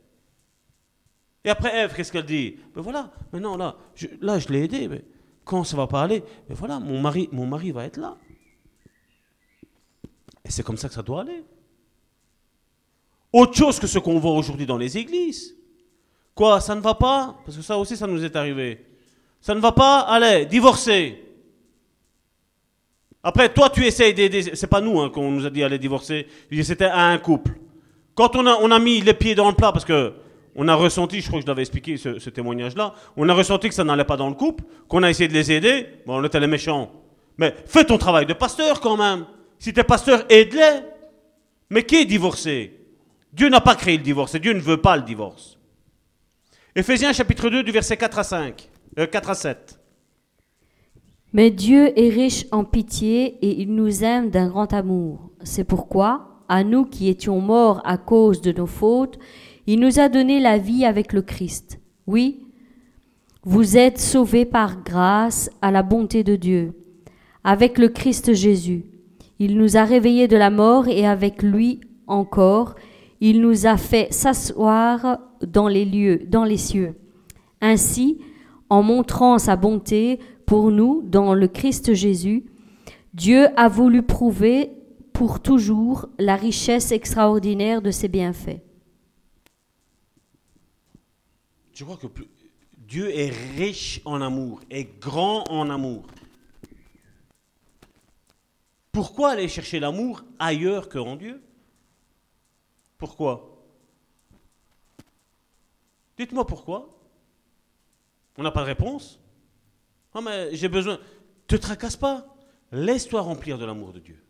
Et 1.46 1.50
après 1.50 1.76
Ève, 1.76 1.94
qu'est-ce 1.96 2.12
qu'elle 2.12 2.26
dit? 2.26 2.58
Ben 2.74 2.82
voilà, 2.82 3.12
maintenant 3.32 3.58
là, 3.58 3.76
je, 3.96 4.08
là 4.22 4.40
je 4.40 4.48
l'ai 4.50 4.64
aidé, 4.64 4.88
mais 4.88 5.04
quand 5.44 5.64
ça 5.64 5.76
va 5.76 5.88
pas 5.88 6.04
aller, 6.04 6.24
ben 6.48 6.56
voilà, 6.56 6.80
mon 6.80 7.02
mari, 7.02 7.28
mon 7.32 7.46
mari 7.46 7.72
va 7.72 7.86
être 7.86 7.98
là. 7.98 8.18
Et 10.46 10.52
c'est 10.52 10.64
comme 10.64 10.78
ça 10.78 10.88
que 10.88 10.94
ça 10.94 11.02
doit 11.02 11.22
aller. 11.22 11.44
Autre 13.32 13.56
chose 13.56 13.80
que 13.80 13.88
ce 13.88 14.00
qu'on 14.00 14.20
voit 14.20 14.34
aujourd'hui 14.34 14.66
dans 14.66 14.78
les 14.78 14.98
églises. 14.98 15.56
Quoi, 16.36 16.62
ça 16.62 16.76
ne 16.76 16.82
va 16.82 16.94
pas? 16.94 17.36
Parce 17.46 17.58
que 17.58 17.64
ça 17.64 17.78
aussi, 17.78 17.98
ça 17.98 18.08
nous 18.08 18.24
est 18.24 18.36
arrivé. 18.36 18.86
Ça 19.42 19.56
ne 19.56 19.60
va 19.60 19.72
pas? 19.72 20.00
Allez, 20.02 20.46
divorcer. 20.46 21.20
Après, 23.24 23.54
toi, 23.54 23.70
tu 23.70 23.86
essayes 23.86 24.14
d'aider. 24.14 24.56
C'est 24.56 24.68
pas 24.68 24.82
nous 24.82 25.00
hein, 25.00 25.10
qu'on 25.10 25.32
nous 25.32 25.46
a 25.46 25.50
dit 25.50 25.64
aller 25.64 25.80
divorcer. 25.80 26.28
C'était 26.64 26.86
à 26.86 27.08
un 27.08 27.18
couple. 27.18 27.54
Quand 28.16 28.36
on 28.36 28.46
a, 28.46 28.56
on 28.62 28.70
a 28.70 28.80
mis 28.80 29.02
les 29.02 29.14
pieds 29.14 29.36
dans 29.36 29.50
le 29.50 29.56
plat, 29.56 29.72
parce 29.72 29.86
que 29.86 30.14
on 30.56 30.68
a 30.68 30.76
ressenti, 30.76 31.22
je 31.22 31.28
crois 31.28 31.40
que 31.40 31.46
je 31.46 31.48
l'avais 31.48 31.62
expliqué 31.62 31.98
ce, 31.98 32.30
témoignage-là, 32.30 32.94
on 33.18 33.28
a 33.28 33.34
ressenti 33.34 33.70
que 33.70 33.74
ça 33.76 33.84
n'allait 33.84 34.04
pas 34.04 34.18
dans 34.18 34.30
le 34.30 34.36
couple, 34.36 34.64
qu'on 34.88 35.04
a 35.04 35.10
essayé 35.10 35.28
de 35.28 35.34
les 35.34 35.52
aider. 35.52 35.88
Bon, 36.06 36.20
on 36.20 36.24
était 36.24 36.40
les 36.40 36.48
méchants. 36.48 36.92
Mais 37.38 37.56
fais 37.66 37.84
ton 37.86 37.98
travail 37.98 38.26
de 38.26 38.34
pasteur 38.34 38.80
quand 38.80 38.98
même. 38.98 39.26
Si 39.58 39.74
tu 39.74 39.80
es 39.80 39.84
pasteur, 39.84 40.26
aide-les. 40.30 40.82
Mais 41.70 41.84
qui 41.84 41.96
est 41.96 42.06
divorcé? 42.06 42.80
Dieu 43.32 43.50
n'a 43.50 43.62
pas 43.62 43.76
créé 43.76 43.98
le 43.98 44.04
divorce 44.04 44.36
et 44.36 44.40
Dieu 44.40 44.54
ne 44.54 44.60
veut 44.60 44.78
pas 44.78 44.96
le 44.96 45.02
divorce. 45.04 45.58
Éphésiens 46.76 47.14
chapitre 47.14 47.50
2 47.50 47.64
du 47.64 47.72
verset 47.72 47.98
4 47.98 48.20
à 48.20 48.24
5, 48.24 48.70
4 48.96 49.30
euh, 49.30 49.32
à 49.32 49.36
7. 49.36 49.80
Mais 51.34 51.50
Dieu 51.50 51.98
est 52.00 52.10
riche 52.10 52.46
en 52.52 52.64
pitié 52.64 53.38
et 53.42 53.60
il 53.62 53.74
nous 53.74 54.04
aime 54.04 54.30
d'un 54.30 54.50
grand 54.50 54.72
amour. 54.72 55.32
C'est 55.44 55.64
pourquoi, 55.64 56.44
à 56.48 56.64
nous 56.64 56.86
qui 56.86 57.10
étions 57.10 57.42
morts 57.42 57.82
à 57.86 57.98
cause 57.98 58.42
de 58.42 58.52
nos 58.52 58.68
fautes, 58.68 59.18
il 59.68 59.80
nous 59.80 60.00
a 60.00 60.10
donné 60.10 60.40
la 60.40 60.58
vie 60.58 60.86
avec 60.86 61.14
le 61.14 61.22
Christ. 61.22 61.80
Oui, 62.08 62.42
vous 63.44 63.78
êtes 63.78 64.00
sauvés 64.00 64.46
par 64.46 64.84
grâce 64.84 65.50
à 65.62 65.72
la 65.72 65.84
bonté 65.84 66.24
de 66.24 66.36
Dieu, 66.36 66.74
avec 67.44 67.78
le 67.78 67.90
Christ 67.90 68.34
Jésus. 68.34 68.86
Il 69.40 69.58
nous 69.58 69.78
a 69.78 69.84
réveillés 69.84 70.28
de 70.28 70.38
la 70.38 70.50
mort 70.50 70.88
et 70.88 71.06
avec 71.06 71.42
lui 71.44 71.82
encore, 72.08 72.76
il 73.22 73.42
nous 73.42 73.66
a 73.66 73.78
fait 73.78 74.12
s'asseoir 74.12 75.20
dans 75.46 75.68
les 75.68 75.86
lieux, 75.86 76.22
dans 76.28 76.44
les 76.44 76.58
cieux. 76.58 76.96
Ainsi, 77.62 78.20
en 78.70 78.84
montrant 78.84 79.38
sa 79.38 79.56
bonté 79.56 80.20
pour 80.46 80.72
nous 80.72 81.02
dans 81.06 81.34
le 81.34 81.48
Christ 81.48 81.94
Jésus, 81.94 82.46
Dieu 83.14 83.48
a 83.56 83.70
voulu 83.70 84.02
prouver 84.02 84.72
pour 85.14 85.40
toujours 85.40 86.10
la 86.20 86.36
richesse 86.36 86.92
extraordinaire 86.92 87.82
de 87.82 87.92
ses 87.92 88.08
bienfaits. 88.08 88.62
Je 91.74 91.84
crois 91.84 91.98
que 91.98 92.08
Dieu 92.78 93.10
est 93.16 93.30
riche 93.30 94.02
en 94.06 94.22
amour, 94.22 94.62
est 94.70 95.00
grand 95.00 95.50
en 95.50 95.70
amour. 95.70 96.06
Pourquoi 98.92 99.32
aller 99.32 99.48
chercher 99.48 99.80
l'amour 99.80 100.24
ailleurs 100.38 100.88
que 100.88 101.00
en 101.00 101.16
Dieu? 101.16 101.42
Pourquoi? 102.98 103.66
Dites-moi 106.18 106.46
pourquoi. 106.46 106.96
On 108.38 108.44
n'a 108.44 108.52
pas 108.52 108.62
de 108.62 108.68
réponse. 108.68 109.20
Non, 110.14 110.22
mais 110.22 110.56
j'ai 110.56 110.70
besoin. 110.70 111.00
Te 111.48 111.56
tracasse 111.56 111.98
pas. 111.98 112.36
Laisse-toi 112.72 113.22
remplir 113.22 113.58
de 113.58 113.66
l'amour 113.66 113.94
de 113.94 114.00
Dieu. 114.00 114.24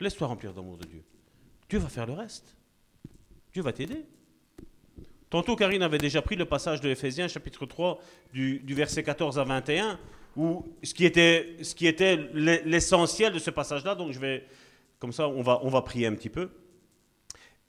Laisse-toi 0.00 0.26
remplir 0.26 0.52
de 0.52 0.56
l'amour 0.56 0.78
de 0.78 0.86
Dieu. 0.86 1.04
Dieu 1.68 1.78
va 1.78 1.88
faire 1.88 2.06
le 2.06 2.14
reste. 2.14 2.56
Dieu 3.52 3.62
va 3.62 3.72
t'aider. 3.72 4.04
Tantôt, 5.30 5.54
Karine 5.54 5.82
avait 5.82 5.98
déjà 5.98 6.20
pris 6.22 6.34
le 6.34 6.44
passage 6.44 6.80
de 6.80 6.90
Ephésiens, 6.90 7.28
chapitre 7.28 7.64
3, 7.64 8.00
du, 8.32 8.58
du 8.58 8.74
verset 8.74 9.04
14 9.04 9.38
à 9.38 9.44
21, 9.44 9.96
où 10.36 10.66
ce 10.82 10.92
qui 10.92 11.06
était, 11.06 11.56
ce 11.62 11.72
qui 11.72 11.86
était 11.86 12.18
l'essentiel 12.34 13.32
de 13.32 13.38
ce 13.38 13.50
passage-là. 13.50 13.94
Donc, 13.94 14.10
je 14.10 14.18
vais, 14.18 14.44
comme 14.98 15.12
ça, 15.12 15.28
on 15.28 15.40
va, 15.40 15.60
on 15.62 15.68
va 15.68 15.82
prier 15.82 16.08
un 16.08 16.14
petit 16.14 16.28
peu. 16.28 16.50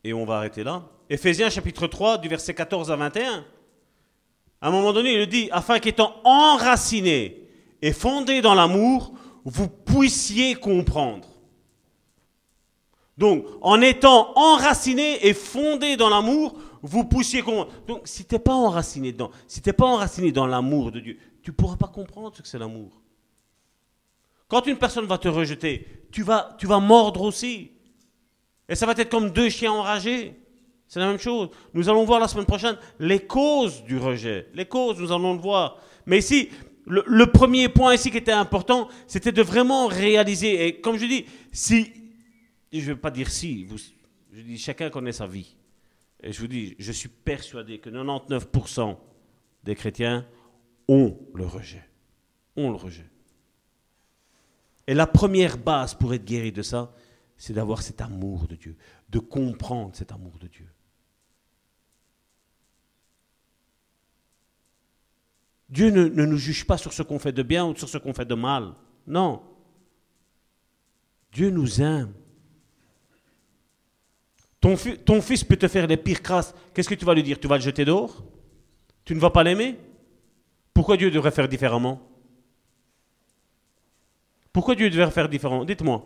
Et 0.04 0.12
on 0.12 0.26
va 0.26 0.38
arrêter 0.38 0.64
là. 0.64 0.90
Éphésiens 1.08 1.52
chapitre 1.52 1.86
3 1.86 2.18
du 2.18 2.28
verset 2.28 2.56
14 2.56 2.92
à 2.92 2.96
21. 2.96 3.46
À 4.60 4.68
un 4.68 4.72
moment 4.72 4.92
donné, 4.92 5.14
il 5.14 5.28
dit, 5.28 5.48
afin 5.52 5.78
qu'étant 5.78 6.16
enraciné 6.24 7.48
et 7.84 7.94
fondé 7.94 8.42
dans 8.42 8.56
l'amour, 8.56 9.14
vous 9.46 9.68
puissiez 9.68 10.56
comprendre. 10.56 11.28
Donc, 13.20 13.46
en 13.62 13.82
étant 13.82 14.34
enraciné 14.36 15.28
et 15.28 15.36
fondé 15.36 15.96
dans 15.96 16.10
l'amour, 16.10 16.58
vous 16.82 17.04
puissiez 17.06 17.42
comprendre. 17.42 17.72
Donc, 17.88 18.02
si 18.06 18.26
tu 18.26 18.36
n'es 18.36 18.40
pas 18.40 18.54
enraciné 18.54 19.12
dedans, 19.12 19.32
si 19.48 19.62
tu 19.62 19.70
n'es 19.70 19.74
pas 19.74 19.86
enraciné 19.86 20.32
dans 20.32 20.48
l'amour 20.48 20.92
de 20.92 21.00
Dieu, 21.00 21.18
tu 21.44 21.54
pourras 21.54 21.78
pas 21.78 21.88
comprendre 21.88 22.36
ce 22.36 22.42
que 22.42 22.48
c'est 22.48 22.60
l'amour. 22.60 23.02
Quand 24.48 24.66
une 24.68 24.78
personne 24.78 25.06
va 25.06 25.18
te 25.18 25.28
rejeter, 25.28 25.88
tu 26.12 26.24
vas, 26.24 26.56
tu 26.58 26.68
vas 26.68 26.80
mordre 26.80 27.22
aussi. 27.22 27.72
Et 28.68 28.76
ça 28.76 28.86
va 28.86 28.94
être 28.94 29.10
comme 29.10 29.30
deux 29.32 29.50
chiens 29.50 29.72
enragés. 29.72 30.36
C'est 30.88 31.00
la 31.00 31.08
même 31.08 31.20
chose. 31.20 31.50
Nous 31.74 31.88
allons 31.88 32.04
voir 32.04 32.20
la 32.20 32.28
semaine 32.28 32.46
prochaine 32.46 32.78
les 33.00 33.20
causes 33.20 33.84
du 33.84 33.98
rejet. 33.98 34.50
Les 34.54 34.66
causes, 34.66 35.00
nous 35.00 35.12
allons 35.12 35.36
le 35.36 35.40
voir. 35.40 35.78
Mais 36.06 36.20
ici, 36.20 36.50
le, 36.86 37.04
le 37.08 37.28
premier 37.28 37.70
point 37.70 37.96
ici 37.96 38.12
qui 38.12 38.18
était 38.18 38.32
important, 38.32 38.90
c'était 39.08 39.32
de 39.32 39.42
vraiment 39.42 39.88
réaliser. 39.88 40.68
Et 40.68 40.82
comme 40.82 40.98
je 40.98 41.06
dis, 41.06 41.26
si, 41.54 41.94
je 42.74 42.80
ne 42.80 42.86
vais 42.86 42.96
pas 42.96 43.12
dire 43.12 43.30
si, 43.30 43.64
vous, 43.64 43.78
je 44.34 44.42
dis 44.42 44.58
chacun 44.58 44.90
connaît 44.90 45.14
sa 45.14 45.28
vie. 45.28 45.56
Et 46.24 46.32
je 46.32 46.40
vous 46.40 46.48
dis, 46.48 46.76
je 46.78 46.92
suis 46.92 47.10
persuadé 47.10 47.80
que 47.80 47.90
99% 47.90 48.98
des 49.64 49.76
chrétiens 49.76 50.26
ont 50.88 51.18
le 51.34 51.46
rejet. 51.46 51.84
Ont 52.56 52.70
le 52.70 52.76
rejet. 52.76 53.10
Et 54.88 54.94
la 54.94 55.08
première 55.08 55.58
base 55.58 55.94
pour 55.94 56.14
être 56.14 56.26
guéri 56.26 56.52
de 56.52 56.62
ça, 56.62 56.94
c'est 57.38 57.54
d'avoir 57.54 57.82
cet 57.82 58.02
amour 58.02 58.48
de 58.48 58.56
Dieu, 58.56 58.76
de 59.10 59.20
comprendre 59.20 59.96
cet 59.96 60.12
amour 60.12 60.38
de 60.40 60.48
Dieu. 60.48 60.68
Dieu 65.70 65.90
ne, 65.90 66.04
ne 66.04 66.26
nous 66.26 66.38
juge 66.38 66.68
pas 66.68 66.78
sur 66.78 66.92
ce 66.94 67.02
qu'on 67.02 67.18
fait 67.18 67.32
de 67.32 67.44
bien 67.44 67.66
ou 67.66 67.76
sur 67.76 67.88
ce 67.88 67.98
qu'on 67.98 68.14
fait 68.14 68.26
de 68.26 68.36
mal. 68.36 68.74
Non. 69.08 69.42
Dieu 71.32 71.50
nous 71.50 71.82
aime. 71.82 72.14
Ton, 74.62 74.78
fi- 74.78 74.98
ton 75.00 75.22
fils 75.22 75.44
peut 75.44 75.58
te 75.58 75.68
faire 75.68 75.88
les 75.88 75.98
pires 75.98 76.22
crasses. 76.22 76.54
Qu'est-ce 76.74 76.88
que 76.88 76.96
tu 76.96 77.04
vas 77.04 77.16
lui 77.16 77.24
dire? 77.24 77.40
Tu 77.40 77.48
vas 77.48 77.58
le 77.58 77.64
jeter 77.64 77.84
dehors? 77.84 78.24
Tu 79.04 79.16
ne 79.16 79.20
vas 79.20 79.32
pas 79.32 79.44
l'aimer? 79.44 79.78
Pourquoi 80.74 80.96
Dieu 80.98 81.10
devrait 81.10 81.32
faire 81.32 81.48
différemment? 81.50 82.00
Pourquoi 84.54 84.76
Dieu 84.76 84.90
devrait 84.90 85.12
faire 85.12 85.28
différemment? 85.28 85.66
Dites-moi. 85.66 86.06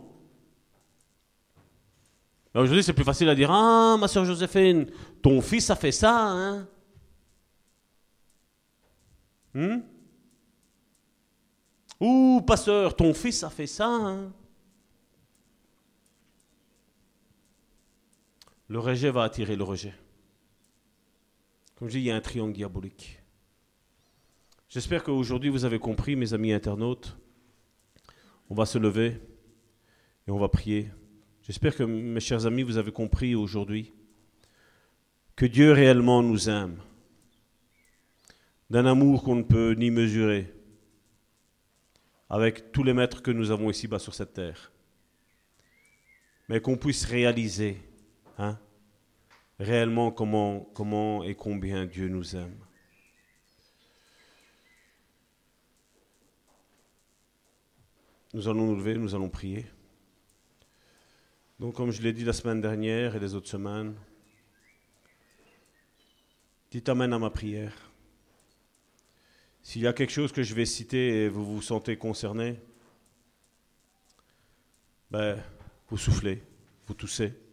Ben, 2.53 2.61
Aujourd'hui, 2.61 2.84
c'est 2.84 2.94
plus 2.94 3.03
facile 3.03 3.27
à 3.27 3.36
dire 3.36 3.52
Ah, 3.52 3.98
ma 3.99 4.07
soeur 4.07 4.23
Joséphine, 4.23 4.86
ton 5.22 5.41
fils 5.41 5.69
a 5.69 5.76
fait 5.76 5.91
ça, 5.91 6.15
hein. 6.18 6.68
Hmm? 9.53 9.80
Ouh, 11.99 12.41
pasteur, 12.45 12.95
ton 12.95 13.14
fils 13.14 13.44
a 13.44 13.49
fait 13.49 13.68
ça, 13.68 13.88
hein 13.88 14.32
Le 18.68 18.80
rejet 18.80 19.12
va 19.12 19.24
attirer 19.24 19.56
le 19.56 19.64
rejet. 19.64 19.94
Comme 21.76 21.88
je 21.88 21.94
dis, 21.94 22.00
il 22.00 22.06
y 22.06 22.12
a 22.12 22.16
un 22.16 22.22
triangle 22.22 22.54
diabolique. 22.54 23.22
J'espère 24.70 25.04
qu'aujourd'hui 25.04 25.50
vous 25.50 25.66
avez 25.66 25.78
compris, 25.78 26.16
mes 26.16 26.34
amis 26.34 26.52
internautes. 26.52 27.16
On 28.50 28.56
va 28.56 28.66
se 28.66 28.78
lever 28.78 29.20
et 30.28 30.32
on 30.32 30.40
va 30.40 30.50
prier. 30.50 30.90
J'espère 31.44 31.76
que 31.76 31.84
mes 31.84 32.20
chers 32.20 32.46
amis, 32.48 32.64
vous 32.64 32.78
avez 32.78 32.92
compris 32.92 33.36
aujourd'hui 33.36 33.94
que 35.36 35.46
Dieu 35.46 35.72
réellement 35.72 36.24
nous 36.24 36.50
aime, 36.50 36.78
d'un 38.70 38.86
amour 38.86 39.24
qu'on 39.24 39.36
ne 39.36 39.44
peut 39.44 39.74
ni 39.74 39.92
mesurer, 39.92 40.52
avec 42.30 42.72
tous 42.72 42.84
les 42.84 42.94
maîtres 42.94 43.22
que 43.22 43.32
nous 43.32 43.52
avons 43.52 43.70
ici-bas 43.70 44.00
sur 44.00 44.16
cette 44.16 44.34
terre, 44.34 44.72
mais 46.48 46.62
qu'on 46.62 46.78
puisse 46.78 47.06
réaliser 47.06 47.78
hein, 48.38 48.60
réellement 49.60 50.12
comment, 50.12 50.62
comment 50.74 51.24
et 51.24 51.36
combien 51.36 51.86
Dieu 51.86 52.07
nous 52.07 52.36
aime. 52.36 52.57
Nous 58.34 58.49
allons 58.49 58.68
nous 58.68 58.76
lever, 58.76 58.95
nous 58.95 59.16
allons 59.16 59.30
prier. 59.30 59.66
Donc 61.60 61.76
comme 61.76 61.91
je 61.91 62.02
l'ai 62.02 62.12
dit 62.12 62.26
la 62.26 62.34
semaine 62.34 62.60
dernière 62.60 63.16
et 63.16 63.20
les 63.20 63.34
autres 63.34 63.48
semaines, 63.48 63.95
dites 66.70 66.90
Amen 66.90 67.14
à 67.14 67.20
ma 67.20 67.30
prière. 67.30 67.74
S'il 69.62 69.84
y 69.84 69.88
a 69.88 69.94
quelque 69.94 70.12
chose 70.12 70.34
que 70.34 70.44
je 70.44 70.53
vais 70.53 70.66
citer 70.66 71.24
et 71.24 71.30
vous 71.30 71.45
vous 71.45 71.62
sentez 71.62 71.98
concerné, 71.98 72.60
ben, 75.10 75.41
vous 75.88 75.98
soufflez, 75.98 76.44
vous 76.88 76.94
toussez. 76.94 77.45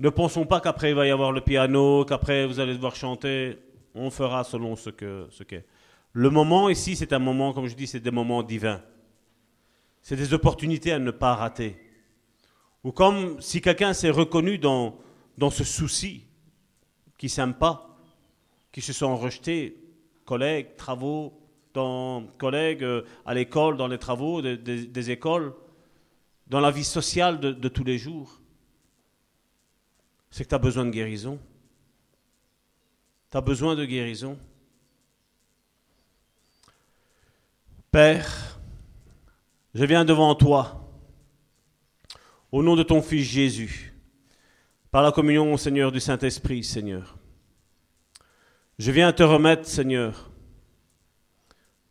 Ne 0.00 0.08
pensons 0.08 0.46
pas 0.46 0.60
qu'après 0.60 0.90
il 0.90 0.94
va 0.94 1.06
y 1.06 1.10
avoir 1.10 1.30
le 1.30 1.42
piano, 1.42 2.06
qu'après 2.06 2.46
vous 2.46 2.58
allez 2.58 2.72
devoir 2.72 2.96
chanter. 2.96 3.58
On 3.94 4.10
fera 4.10 4.44
selon 4.44 4.74
ce 4.74 4.88
que 4.88 5.26
ce 5.30 5.42
qu'est. 5.42 5.66
Le 6.14 6.30
moment 6.30 6.70
ici, 6.70 6.96
c'est 6.96 7.12
un 7.12 7.18
moment, 7.18 7.52
comme 7.52 7.66
je 7.66 7.76
dis, 7.76 7.86
c'est 7.86 8.00
des 8.00 8.10
moments 8.10 8.42
divins. 8.42 8.80
C'est 10.00 10.16
des 10.16 10.32
opportunités 10.32 10.90
à 10.92 10.98
ne 10.98 11.10
pas 11.10 11.34
rater. 11.34 11.76
Ou 12.82 12.92
comme 12.92 13.40
si 13.42 13.60
quelqu'un 13.60 13.92
s'est 13.92 14.08
reconnu 14.10 14.56
dans, 14.56 14.96
ce 15.50 15.64
souci, 15.64 16.24
qui 17.18 17.26
ne 17.26 17.30
s'aime 17.30 17.54
pas, 17.54 17.98
qui 18.72 18.80
se 18.80 18.94
sont 18.94 19.14
rejetés, 19.18 19.76
collègues, 20.24 20.76
travaux, 20.76 21.34
dans, 21.74 22.24
collègues 22.38 22.82
euh, 22.84 23.02
à 23.26 23.34
l'école, 23.34 23.76
dans 23.76 23.86
les 23.86 23.98
travaux 23.98 24.40
de- 24.40 24.56
de- 24.56 24.84
des 24.86 25.10
écoles, 25.10 25.52
dans 26.46 26.60
la 26.60 26.70
vie 26.70 26.84
sociale 26.84 27.38
de 27.38 27.68
tous 27.68 27.84
les 27.84 27.98
jours. 27.98 28.39
C'est 30.30 30.44
que 30.44 30.48
tu 30.48 30.54
as 30.54 30.58
besoin 30.58 30.84
de 30.84 30.90
guérison. 30.90 31.38
Tu 33.30 33.36
as 33.36 33.40
besoin 33.40 33.74
de 33.74 33.84
guérison. 33.84 34.38
Père, 37.90 38.60
je 39.74 39.84
viens 39.84 40.04
devant 40.04 40.34
toi, 40.34 40.88
au 42.52 42.62
nom 42.62 42.76
de 42.76 42.84
ton 42.84 43.02
Fils 43.02 43.24
Jésus, 43.24 43.92
par 44.90 45.02
la 45.02 45.12
communion, 45.12 45.56
Seigneur, 45.56 45.90
du 45.90 46.00
Saint-Esprit, 46.00 46.62
Seigneur. 46.62 47.16
Je 48.78 48.92
viens 48.92 49.12
te 49.12 49.22
remettre, 49.22 49.66
Seigneur, 49.66 50.30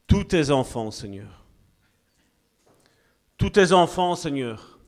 tous 0.07 0.23
tes 0.23 0.49
enfants, 0.51 0.89
Seigneur. 0.89 1.45
Tous 3.37 3.51
tes 3.51 3.71
enfants, 3.71 4.15
Seigneur, 4.15 4.79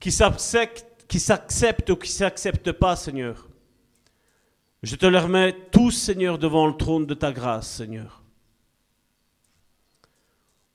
qui 0.00 0.12
s'acceptent, 0.12 0.93
qui 1.08 1.20
s'acceptent 1.20 1.90
ou 1.90 1.96
qui 1.96 2.08
ne 2.08 2.14
s'acceptent 2.14 2.72
pas, 2.72 2.96
Seigneur. 2.96 3.48
Je 4.82 4.96
te 4.96 5.06
les 5.06 5.18
remets 5.18 5.56
tous, 5.70 5.90
Seigneur, 5.92 6.38
devant 6.38 6.66
le 6.66 6.76
trône 6.76 7.06
de 7.06 7.14
ta 7.14 7.32
grâce, 7.32 7.70
Seigneur. 7.70 8.22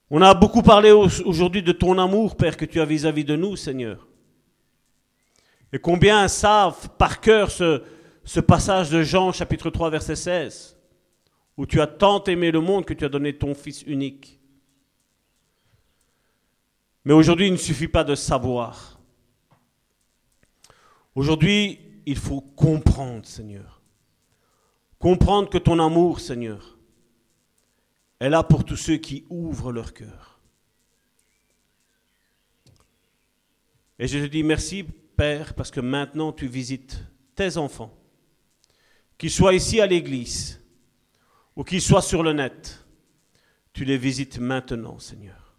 On 0.10 0.22
a 0.22 0.34
beaucoup 0.34 0.64
parlé 0.64 0.92
au- 0.92 1.08
aujourd'hui 1.26 1.62
de 1.62 1.72
ton 1.72 1.98
amour, 2.00 2.36
Père, 2.36 2.58
que 2.58 2.66
tu 2.66 2.82
as 2.82 2.86
vis-à-vis 2.86 3.26
de 3.26 3.36
nous, 3.36 3.56
Seigneur. 3.56 4.08
Et 5.72 5.78
combien 5.78 6.28
savent 6.28 6.90
par 6.98 7.22
cœur 7.22 7.52
ce, 7.52 7.84
ce 8.24 8.40
passage 8.40 8.90
de 8.90 9.04
Jean 9.04 9.32
chapitre 9.32 9.70
3 9.70 9.92
verset 9.92 10.16
16, 10.16 10.76
où 11.58 11.68
tu 11.68 11.80
as 11.80 11.86
tant 11.86 12.24
aimé 12.24 12.50
le 12.50 12.62
monde 12.62 12.86
que 12.86 12.96
tu 12.96 13.06
as 13.06 13.10
donné 13.10 13.38
ton 13.38 13.54
Fils 13.54 13.84
unique. 13.84 14.40
Mais 17.06 17.14
aujourd'hui, 17.14 17.48
il 17.48 17.54
ne 17.54 17.58
suffit 17.58 17.88
pas 17.88 18.04
de 18.04 18.16
savoir. 18.16 18.99
Aujourd'hui, 21.16 21.80
il 22.06 22.18
faut 22.18 22.42
comprendre, 22.42 23.26
Seigneur. 23.26 23.82
Comprendre 25.00 25.50
que 25.50 25.58
ton 25.58 25.80
amour, 25.80 26.20
Seigneur, 26.20 26.78
est 28.20 28.30
là 28.30 28.44
pour 28.44 28.66
tous 28.66 28.76
ceux 28.76 28.98
qui 28.98 29.26
ouvrent 29.30 29.72
leur 29.72 29.94
cœur. 29.94 30.40
Et 33.98 34.08
je 34.08 34.20
te 34.20 34.26
dis 34.26 34.44
merci, 34.44 34.84
Père, 34.84 35.54
parce 35.54 35.72
que 35.72 35.82
maintenant 35.82 36.32
tu 36.32 36.48
visites 36.48 37.04
tes 37.36 37.58
enfants, 37.58 37.94
qu'ils 39.18 39.32
soient 39.32 39.54
ici 39.54 39.82
à 39.82 39.86
l'église 39.86 40.62
ou 41.56 41.64
qu'ils 41.64 41.82
soient 41.82 42.02
sur 42.02 42.24
le 42.24 42.34
net. 42.34 42.86
Tu 43.74 43.86
les 43.86 43.98
visites 43.98 44.40
maintenant, 44.40 45.00
Seigneur. 45.00 45.58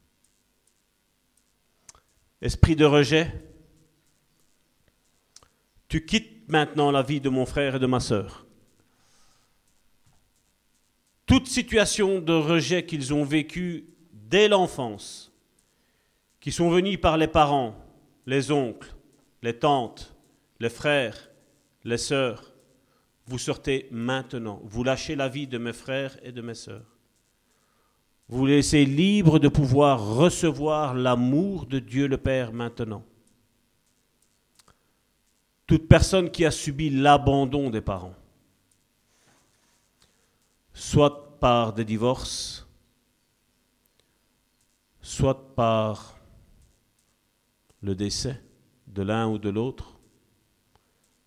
Esprit 2.42 2.76
de 2.76 2.86
rejet, 2.86 3.32
tu 5.90 6.04
quittes 6.06 6.48
maintenant 6.48 6.92
la 6.92 7.02
vie 7.02 7.20
de 7.20 7.28
mon 7.28 7.44
frère 7.44 7.74
et 7.74 7.78
de 7.80 7.86
ma 7.86 7.98
sœur. 7.98 8.46
Toute 11.26 11.48
situation 11.48 12.20
de 12.20 12.32
rejet 12.32 12.86
qu'ils 12.86 13.12
ont 13.12 13.24
vécue 13.24 13.86
dès 14.12 14.48
l'enfance, 14.48 15.32
qui 16.38 16.52
sont 16.52 16.70
venus 16.70 17.00
par 17.00 17.16
les 17.16 17.26
parents, 17.26 17.74
les 18.24 18.52
oncles, 18.52 18.94
les 19.42 19.58
tantes, 19.58 20.14
les 20.60 20.70
frères, 20.70 21.30
les 21.82 21.98
sœurs, 21.98 22.52
vous 23.26 23.38
sortez 23.38 23.88
maintenant. 23.90 24.60
Vous 24.64 24.84
lâchez 24.84 25.16
la 25.16 25.28
vie 25.28 25.48
de 25.48 25.58
mes 25.58 25.72
frères 25.72 26.16
et 26.22 26.30
de 26.30 26.40
mes 26.40 26.54
sœurs. 26.54 26.98
Vous 28.28 28.46
laissez 28.46 28.84
libre 28.84 29.40
de 29.40 29.48
pouvoir 29.48 30.14
recevoir 30.16 30.94
l'amour 30.94 31.66
de 31.66 31.80
Dieu 31.80 32.06
le 32.06 32.16
Père 32.16 32.52
maintenant. 32.52 33.04
Toute 35.70 35.86
personne 35.86 36.32
qui 36.32 36.44
a 36.44 36.50
subi 36.50 36.90
l'abandon 36.90 37.70
des 37.70 37.80
parents, 37.80 38.16
soit 40.74 41.38
par 41.38 41.72
des 41.72 41.84
divorces, 41.84 42.66
soit 45.00 45.54
par 45.54 46.18
le 47.82 47.94
décès 47.94 48.42
de 48.88 49.02
l'un 49.02 49.28
ou 49.28 49.38
de 49.38 49.48
l'autre, 49.48 50.00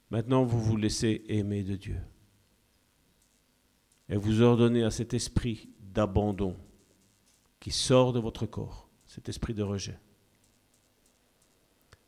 maintenant 0.09 0.43
vous 0.43 0.59
vous 0.59 0.75
laissez 0.75 1.23
aimer 1.29 1.63
de 1.63 1.77
Dieu. 1.77 2.01
Et 4.09 4.17
vous 4.17 4.41
ordonnez 4.41 4.83
à 4.83 4.91
cet 4.91 5.13
esprit 5.13 5.69
d'abandon 5.79 6.57
qui 7.61 7.71
sort 7.71 8.11
de 8.11 8.19
votre 8.19 8.45
corps, 8.45 8.89
cet 9.05 9.29
esprit 9.29 9.53
de 9.53 9.63
rejet. 9.63 9.97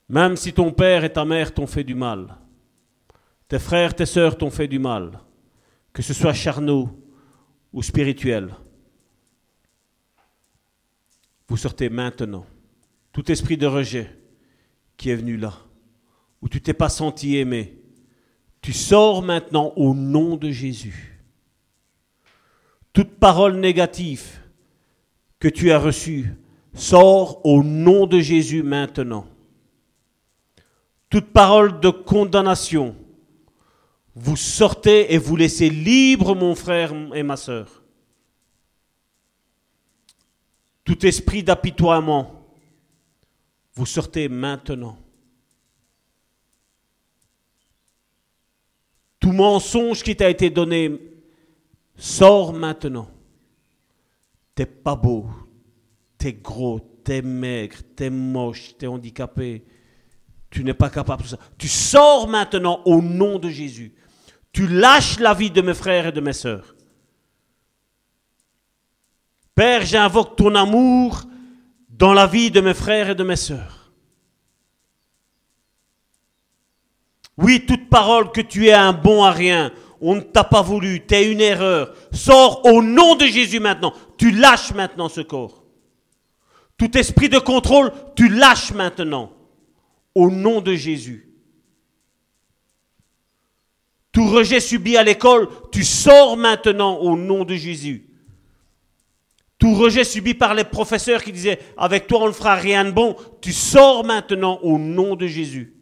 Même 0.07 0.35
si 0.35 0.53
ton 0.53 0.71
père 0.71 1.03
et 1.03 1.11
ta 1.11 1.25
mère 1.25 1.53
t'ont 1.53 1.67
fait 1.67 1.83
du 1.83 1.95
mal, 1.95 2.37
tes 3.47 3.59
frères, 3.59 3.95
tes 3.95 4.05
sœurs 4.05 4.37
t'ont 4.37 4.51
fait 4.51 4.67
du 4.67 4.79
mal, 4.79 5.19
que 5.93 6.01
ce 6.01 6.13
soit 6.13 6.33
charnaux 6.33 6.89
ou 7.73 7.81
spirituel, 7.81 8.53
vous 11.47 11.57
sortez 11.57 11.89
maintenant. 11.89 12.45
Tout 13.11 13.31
esprit 13.31 13.57
de 13.57 13.65
rejet 13.65 14.19
qui 14.97 15.09
est 15.09 15.15
venu 15.15 15.37
là, 15.37 15.53
où 16.41 16.49
tu 16.49 16.61
t'es 16.61 16.73
pas 16.73 16.89
senti 16.89 17.37
aimé, 17.37 17.79
tu 18.61 18.73
sors 18.73 19.21
maintenant 19.21 19.73
au 19.75 19.93
nom 19.93 20.37
de 20.37 20.51
Jésus. 20.51 21.21
Toute 22.93 23.19
parole 23.19 23.57
négative 23.57 24.39
que 25.39 25.47
tu 25.47 25.71
as 25.71 25.79
reçue, 25.79 26.33
sort 26.73 27.45
au 27.45 27.63
nom 27.63 28.07
de 28.07 28.19
Jésus 28.19 28.63
maintenant. 28.63 29.27
Toute 31.15 31.31
parole 31.31 31.79
de 31.79 31.89
condamnation, 31.91 32.93
vous 34.15 34.35
sortez 34.35 35.13
et 35.13 35.17
vous 35.17 35.37
laissez 35.37 35.69
libre 35.69 36.35
mon 36.35 36.55
frère 36.55 36.93
et 37.13 37.23
ma 37.23 37.37
sœur. 37.37 37.85
Tout 40.83 41.05
esprit 41.05 41.41
d'apitoiement, 41.41 42.45
vous 43.75 43.85
sortez 43.85 44.27
maintenant. 44.27 44.97
Tout 49.17 49.31
mensonge 49.31 50.03
qui 50.03 50.17
t'a 50.17 50.29
été 50.29 50.49
donné 50.49 50.99
sort 51.95 52.51
maintenant. 52.51 53.09
T'es 54.53 54.65
pas 54.65 54.97
beau, 54.97 55.27
t'es 56.17 56.33
gros, 56.33 56.81
t'es 57.05 57.21
maigre, 57.21 57.77
t'es 57.95 58.09
moche, 58.09 58.75
t'es 58.77 58.87
handicapé. 58.87 59.63
Tu 60.55 60.63
n'es 60.63 60.73
pas 60.73 60.89
capable 60.89 61.23
de 61.23 61.27
ça. 61.27 61.37
Tu 61.57 61.67
sors 61.67 62.29
maintenant 62.29 62.79
au 62.85 63.01
nom 63.01 63.39
de 63.39 63.49
Jésus. 63.49 63.93
Tu 64.53 64.67
lâches 64.69 65.19
la 65.19 65.33
vie 65.33 65.51
de 65.51 65.59
mes 65.59 65.73
frères 65.73 66.07
et 66.07 66.11
de 66.13 66.21
mes 66.21 66.31
sœurs. 66.31 66.77
Père, 69.53 69.85
j'invoque 69.85 70.37
ton 70.37 70.55
amour 70.55 71.23
dans 71.89 72.13
la 72.13 72.25
vie 72.25 72.51
de 72.51 72.61
mes 72.61 72.73
frères 72.73 73.09
et 73.09 73.15
de 73.15 73.23
mes 73.25 73.35
sœurs. 73.35 73.91
Oui, 77.37 77.65
toute 77.65 77.89
parole 77.89 78.31
que 78.31 78.39
tu 78.39 78.67
es 78.67 78.73
un 78.73 78.93
bon 78.93 79.25
à 79.25 79.31
rien, 79.31 79.73
on 79.99 80.15
ne 80.15 80.21
t'a 80.21 80.45
pas 80.45 80.61
voulu, 80.61 81.05
tu 81.05 81.15
es 81.15 81.29
une 81.29 81.41
erreur, 81.41 81.93
sors 82.13 82.65
au 82.65 82.81
nom 82.81 83.15
de 83.15 83.25
Jésus 83.25 83.59
maintenant. 83.59 83.91
Tu 84.17 84.31
lâches 84.31 84.73
maintenant 84.73 85.09
ce 85.09 85.19
corps. 85.19 85.65
Tout 86.77 86.97
esprit 86.97 87.27
de 87.27 87.39
contrôle, 87.39 87.91
tu 88.15 88.29
lâches 88.29 88.71
maintenant 88.71 89.33
au 90.15 90.31
nom 90.31 90.61
de 90.61 90.73
Jésus. 90.73 91.29
Tout 94.11 94.27
rejet 94.29 94.61
subi 94.61 94.95
à 94.95 95.03
l'école, 95.03 95.49
tu 95.73 95.83
sors 95.83 96.37
maintenant 96.37 96.97
au 96.99 97.17
nom 97.17 97.43
de 97.43 97.55
Jésus. 97.55 98.09
Tout 99.59 99.73
rejet 99.73 100.05
subi 100.05 100.33
par 100.33 100.53
les 100.53 100.63
professeurs 100.63 101.21
qui 101.21 101.33
disaient 101.33 101.59
avec 101.77 102.07
toi 102.07 102.21
on 102.23 102.27
ne 102.27 102.31
fera 102.31 102.55
rien 102.55 102.85
de 102.85 102.91
bon, 102.91 103.15
tu 103.41 103.51
sors 103.51 104.05
maintenant 104.05 104.59
au 104.63 104.77
nom 104.77 105.15
de 105.15 105.27
Jésus. 105.27 105.73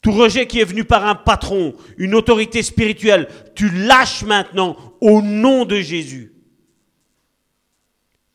Tout 0.00 0.12
rejet 0.12 0.46
qui 0.48 0.60
est 0.60 0.64
venu 0.64 0.84
par 0.84 1.06
un 1.06 1.14
patron, 1.14 1.74
une 1.96 2.14
autorité 2.14 2.62
spirituelle, 2.62 3.28
tu 3.54 3.68
lâches 3.68 4.24
maintenant 4.24 4.76
au 5.00 5.22
nom 5.22 5.64
de 5.64 5.80
Jésus. 5.80 6.32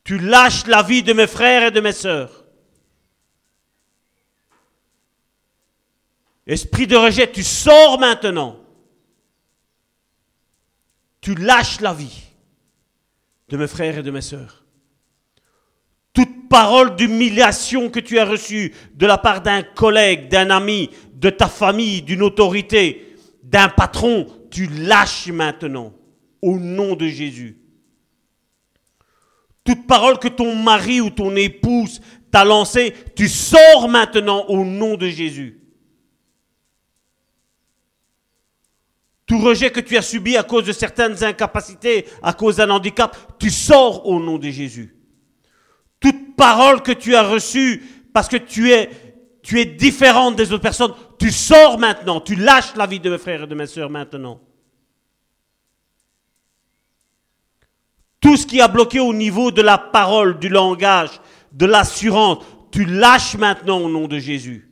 Tu 0.05 0.17
lâches 0.17 0.65
la 0.67 0.83
vie 0.83 1.03
de 1.03 1.11
mes 1.11 1.27
frères 1.27 1.63
et 1.63 1.71
de 1.71 1.81
mes 1.81 1.91
sœurs. 1.91 2.46
Esprit 6.47 6.87
de 6.87 6.95
rejet, 6.95 7.29
tu 7.29 7.43
sors 7.43 7.99
maintenant. 7.99 8.57
Tu 11.19 11.35
lâches 11.35 11.81
la 11.81 11.93
vie 11.93 12.23
de 13.49 13.57
mes 13.57 13.67
frères 13.67 13.97
et 13.97 14.03
de 14.03 14.11
mes 14.11 14.21
sœurs. 14.21 14.63
Toute 16.13 16.47
parole 16.49 16.95
d'humiliation 16.95 17.89
que 17.89 17.99
tu 17.99 18.17
as 18.17 18.25
reçue 18.25 18.73
de 18.95 19.05
la 19.05 19.17
part 19.17 19.41
d'un 19.41 19.61
collègue, 19.61 20.29
d'un 20.29 20.49
ami, 20.49 20.89
de 21.13 21.29
ta 21.29 21.47
famille, 21.47 22.01
d'une 22.01 22.23
autorité, 22.23 23.15
d'un 23.43 23.67
patron, 23.67 24.25
tu 24.49 24.67
lâches 24.67 25.27
maintenant 25.27 25.93
au 26.41 26.57
nom 26.57 26.95
de 26.95 27.07
Jésus. 27.07 27.57
Toute 29.65 29.85
parole 29.85 30.17
que 30.17 30.29
ton 30.29 30.55
mari 30.55 31.01
ou 31.01 31.09
ton 31.09 31.35
épouse 31.35 31.99
t'a 32.31 32.45
lancée, 32.45 32.93
tu 33.15 33.27
sors 33.27 33.89
maintenant 33.89 34.45
au 34.45 34.63
nom 34.63 34.95
de 34.95 35.09
Jésus. 35.09 35.56
Tout 39.27 39.39
rejet 39.39 39.71
que 39.71 39.81
tu 39.81 39.97
as 39.97 40.01
subi 40.01 40.37
à 40.37 40.43
cause 40.43 40.63
de 40.63 40.71
certaines 40.71 41.21
incapacités, 41.21 42.05
à 42.23 42.31
cause 42.33 42.55
d'un 42.55 42.69
handicap, 42.69 43.15
tu 43.37 43.49
sors 43.49 44.07
au 44.07 44.21
nom 44.21 44.37
de 44.37 44.49
Jésus. 44.49 44.95
Toute 45.99 46.35
parole 46.37 46.81
que 46.81 46.93
tu 46.93 47.13
as 47.13 47.23
reçue 47.23 47.83
parce 48.13 48.29
que 48.29 48.37
tu 48.37 48.71
es, 48.71 48.89
tu 49.43 49.59
es 49.59 49.65
différente 49.65 50.37
des 50.37 50.53
autres 50.53 50.63
personnes, 50.63 50.93
tu 51.19 51.29
sors 51.29 51.77
maintenant, 51.77 52.21
tu 52.21 52.35
lâches 52.35 52.73
la 52.77 52.87
vie 52.87 53.01
de 53.01 53.09
mes 53.09 53.17
frères 53.17 53.43
et 53.43 53.47
de 53.47 53.53
mes 53.53 53.67
sœurs 53.67 53.89
maintenant. 53.89 54.39
Tout 58.21 58.37
ce 58.37 58.47
qui 58.47 58.61
a 58.61 58.69
bloqué 58.69 59.01
au 59.01 59.13
niveau 59.13 59.51
de 59.51 59.61
la 59.61 59.77
parole, 59.77 60.39
du 60.39 60.47
langage, 60.47 61.19
de 61.51 61.65
l'assurance, 61.65 62.45
tu 62.71 62.85
lâches 62.85 63.35
maintenant 63.35 63.79
au 63.79 63.89
nom 63.89 64.07
de 64.07 64.19
Jésus. 64.19 64.66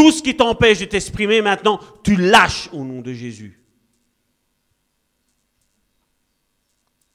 Tout 0.00 0.12
ce 0.12 0.22
qui 0.22 0.34
t'empêche 0.34 0.78
de 0.78 0.86
t'exprimer 0.86 1.42
maintenant, 1.42 1.78
tu 2.02 2.16
lâches 2.16 2.70
au 2.72 2.86
nom 2.86 3.02
de 3.02 3.12
Jésus. 3.12 3.60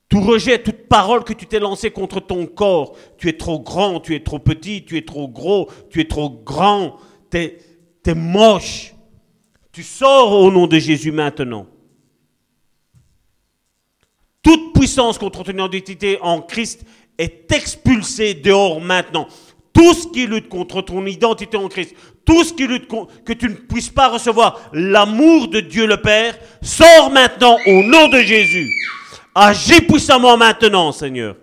Tout 0.07 0.22
rejet, 0.22 0.62
toute 0.62 0.88
parole 0.88 1.24
que 1.24 1.34
tu 1.34 1.48
t'es 1.48 1.60
lancée 1.60 1.90
contre 1.90 2.20
ton 2.20 2.45
corps. 2.45 2.95
Tu 3.18 3.28
es 3.28 3.38
trop 3.38 3.60
grand, 3.60 3.99
tu 3.99 4.14
es 4.14 4.20
trop 4.20 4.38
petit, 4.38 4.86
tu 4.86 4.98
es 4.98 5.02
trop 5.02 5.28
gros, 5.28 5.68
tu 5.90 5.99
es 5.99 6.07
trop 6.07 6.30
grand, 6.30 6.98
tu 7.32 7.40
es, 7.40 8.14
moche. 8.14 8.94
Tu 9.72 9.82
sors 9.82 10.32
au 10.34 10.52
nom 10.52 10.68
de 10.68 10.78
Jésus 10.78 11.12
maintenant. 11.12 11.66
Toute 14.44 14.76
puissance 14.76 15.18
contre 15.18 15.41
ton 15.41 15.66
identité 15.66 16.20
en 16.22 16.40
Christ 16.40 16.86
est 17.18 17.52
expulsée 17.52 18.36
dehors 18.36 18.80
maintenant. 18.80 19.28
Tout 19.76 19.94
ce 19.94 20.08
qui 20.08 20.26
lutte 20.26 20.48
contre 20.48 20.82
ton 20.82 21.06
identité 21.06 21.58
en 21.58 21.68
Christ, 21.68 21.94
tout 22.24 22.46
ce 22.46 22.54
qui 22.54 22.66
lutte 22.66 22.88
contre, 22.88 23.12
que 23.26 23.34
tu 23.34 23.50
ne 23.50 23.56
puisses 23.56 23.90
pas 23.90 24.08
recevoir 24.08 24.62
l'amour 24.72 25.50
de 25.50 25.60
Dieu 25.60 25.86
le 25.86 25.98
Père, 25.98 26.40
sort 26.62 27.12
maintenant 27.12 27.58
au 27.68 27.84
nom 27.84 28.08
de 28.08 28.20
Jésus. 28.20 28.72
Agis 29.36 29.82
puissamment 29.82 30.38
maintenant, 30.38 30.94
Seigneur. 30.94 31.36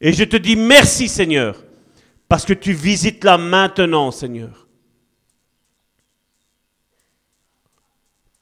Et 0.00 0.12
je 0.12 0.24
te 0.24 0.36
dis 0.36 0.56
merci, 0.56 1.08
Seigneur, 1.08 1.62
parce 2.28 2.44
que 2.44 2.52
tu 2.52 2.72
visites 2.72 3.22
là 3.22 3.38
maintenant, 3.38 4.10
Seigneur. 4.10 4.66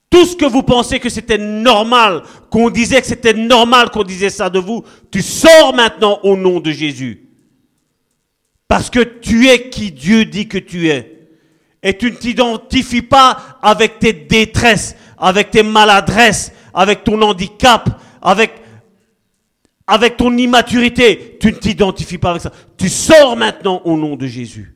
Tout 0.09 0.25
ce 0.25 0.35
que 0.35 0.47
vous 0.47 0.63
pensez 0.63 0.99
que 0.99 1.11
c'était 1.11 1.37
normal, 1.37 2.23
qu'on 2.51 2.71
disait 2.71 3.03
que 3.03 3.07
c'était 3.07 3.35
normal 3.35 3.91
qu'on 3.91 4.03
disait 4.03 4.31
ça 4.31 4.49
de 4.49 4.59
vous, 4.59 4.83
tu 5.11 5.21
sors 5.21 5.75
maintenant 5.75 6.21
au 6.23 6.39
nom 6.39 6.59
de 6.59 6.71
Jésus. 6.71 7.26
Parce 8.69 8.91
que 8.91 9.01
tu 9.01 9.49
es 9.49 9.69
qui 9.69 9.93
Dieu 9.93 10.25
dit 10.25 10.49
que 10.49 10.59
tu 10.59 10.89
es. 10.89 11.29
Et 11.83 11.97
tu 11.97 12.11
ne 12.11 12.17
t'identifies 12.17 13.03
pas 13.03 13.59
avec 13.63 13.99
tes 13.99 14.13
détresses, 14.13 14.97
avec 15.19 15.51
tes 15.51 15.63
maladresses, 15.63 16.53
avec 16.75 17.05
ton 17.05 17.21
handicap, 17.23 18.01
avec, 18.21 18.55
avec 19.87 20.17
ton 20.17 20.37
immaturité. 20.37 21.37
Tu 21.41 21.49
ne 21.49 21.57
t'identifies 21.59 22.19
pas 22.19 22.31
avec 22.31 22.43
ça. 22.43 22.53
Tu 22.77 22.89
sors 22.89 23.37
maintenant 23.37 23.83
au 23.85 23.97
nom 23.97 24.17
de 24.17 24.27
Jésus. 24.27 24.75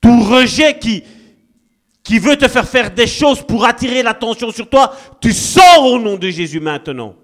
Tout 0.00 0.22
rejet 0.24 0.78
qui, 0.80 1.04
qui 2.02 2.18
veut 2.18 2.36
te 2.36 2.48
faire 2.48 2.68
faire 2.68 2.90
des 2.90 3.06
choses 3.06 3.42
pour 3.42 3.64
attirer 3.64 4.02
l'attention 4.02 4.50
sur 4.50 4.68
toi, 4.68 4.92
tu 5.20 5.32
sors 5.32 5.84
au 5.84 6.00
nom 6.00 6.16
de 6.16 6.28
Jésus 6.30 6.58
maintenant. 6.58 7.14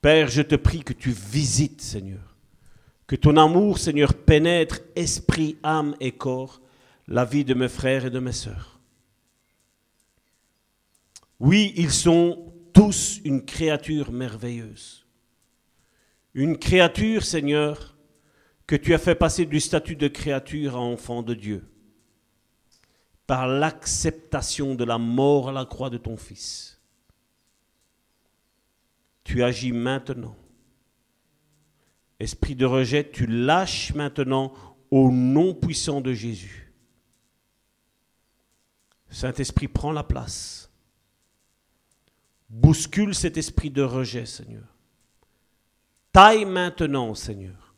Père, 0.00 0.28
je 0.28 0.42
te 0.42 0.54
prie 0.54 0.82
que 0.82 0.92
tu 0.92 1.10
visites, 1.10 1.80
Seigneur. 1.80 2.36
Que 3.06 3.16
ton 3.16 3.36
amour, 3.36 3.78
Seigneur, 3.78 4.14
pénètre 4.14 4.80
esprit, 4.96 5.58
âme 5.62 5.94
et 6.00 6.12
corps 6.12 6.60
la 7.08 7.24
vie 7.24 7.44
de 7.44 7.54
mes 7.54 7.68
frères 7.68 8.06
et 8.06 8.10
de 8.10 8.20
mes 8.20 8.32
sœurs. 8.32 8.78
Oui, 11.40 11.72
ils 11.76 11.90
sont 11.90 12.52
tous 12.72 13.20
une 13.24 13.44
créature 13.44 14.12
merveilleuse. 14.12 15.04
Une 16.34 16.56
créature, 16.56 17.24
Seigneur, 17.24 17.96
que 18.66 18.76
tu 18.76 18.94
as 18.94 18.98
fait 18.98 19.16
passer 19.16 19.46
du 19.46 19.58
statut 19.58 19.96
de 19.96 20.06
créature 20.06 20.76
à 20.76 20.80
enfant 20.80 21.22
de 21.22 21.34
Dieu 21.34 21.66
par 23.26 23.48
l'acceptation 23.48 24.74
de 24.74 24.84
la 24.84 24.98
mort 24.98 25.48
à 25.48 25.52
la 25.52 25.64
croix 25.64 25.90
de 25.90 25.98
ton 25.98 26.16
Fils. 26.16 26.69
Tu 29.24 29.42
agis 29.42 29.72
maintenant. 29.72 30.36
Esprit 32.18 32.54
de 32.54 32.66
rejet, 32.66 33.10
tu 33.10 33.26
lâches 33.26 33.94
maintenant 33.94 34.52
au 34.90 35.10
nom 35.10 35.54
puissant 35.54 36.00
de 36.00 36.12
Jésus. 36.12 36.72
Saint-Esprit, 39.08 39.68
prends 39.68 39.92
la 39.92 40.04
place. 40.04 40.70
Bouscule 42.48 43.14
cet 43.14 43.36
esprit 43.36 43.70
de 43.70 43.82
rejet, 43.82 44.26
Seigneur. 44.26 44.64
Taille 46.12 46.44
maintenant, 46.44 47.14
Seigneur. 47.14 47.74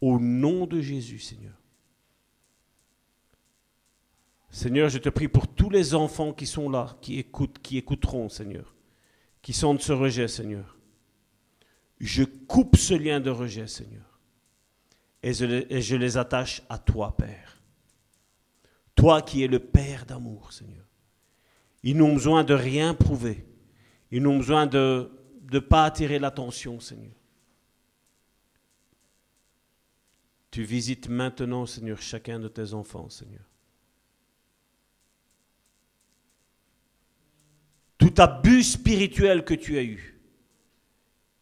Au 0.00 0.18
nom 0.18 0.66
de 0.66 0.80
Jésus, 0.80 1.18
Seigneur. 1.18 1.54
Seigneur, 4.50 4.88
je 4.88 4.98
te 4.98 5.08
prie 5.08 5.28
pour 5.28 5.48
tous 5.48 5.68
les 5.68 5.94
enfants 5.94 6.32
qui 6.32 6.46
sont 6.46 6.70
là, 6.70 6.96
qui 7.00 7.18
écoutent, 7.18 7.58
qui 7.60 7.76
écouteront, 7.76 8.28
Seigneur, 8.28 8.73
qui 9.44 9.52
sentent 9.52 9.82
ce 9.82 9.92
rejet, 9.92 10.26
Seigneur. 10.26 10.78
Je 12.00 12.24
coupe 12.24 12.76
ce 12.76 12.94
lien 12.94 13.20
de 13.20 13.28
rejet, 13.28 13.66
Seigneur, 13.66 14.18
et 15.22 15.34
je, 15.34 15.96
les 15.96 16.16
attache 16.16 16.62
à 16.70 16.78
toi, 16.78 17.14
Père. 17.14 17.60
Toi 18.94 19.20
qui 19.20 19.44
es 19.44 19.46
le 19.46 19.58
Père 19.58 20.06
d'amour, 20.06 20.50
Seigneur. 20.50 20.86
Ils 21.82 21.94
n'ont 21.94 22.14
besoin 22.14 22.42
de 22.42 22.54
rien 22.54 22.94
prouver. 22.94 23.46
Ils 24.10 24.22
n'ont 24.22 24.38
besoin 24.38 24.66
de 24.66 25.10
ne 25.52 25.58
pas 25.58 25.84
attirer 25.84 26.18
l'attention, 26.18 26.80
Seigneur. 26.80 27.12
Tu 30.50 30.62
visites 30.62 31.10
maintenant, 31.10 31.66
Seigneur, 31.66 32.00
chacun 32.00 32.40
de 32.40 32.48
tes 32.48 32.72
enfants, 32.72 33.10
Seigneur. 33.10 33.44
Tout 38.14 38.22
abus 38.22 38.62
spirituel 38.62 39.44
que 39.44 39.54
tu 39.54 39.76
as 39.76 39.82
eu 39.82 40.20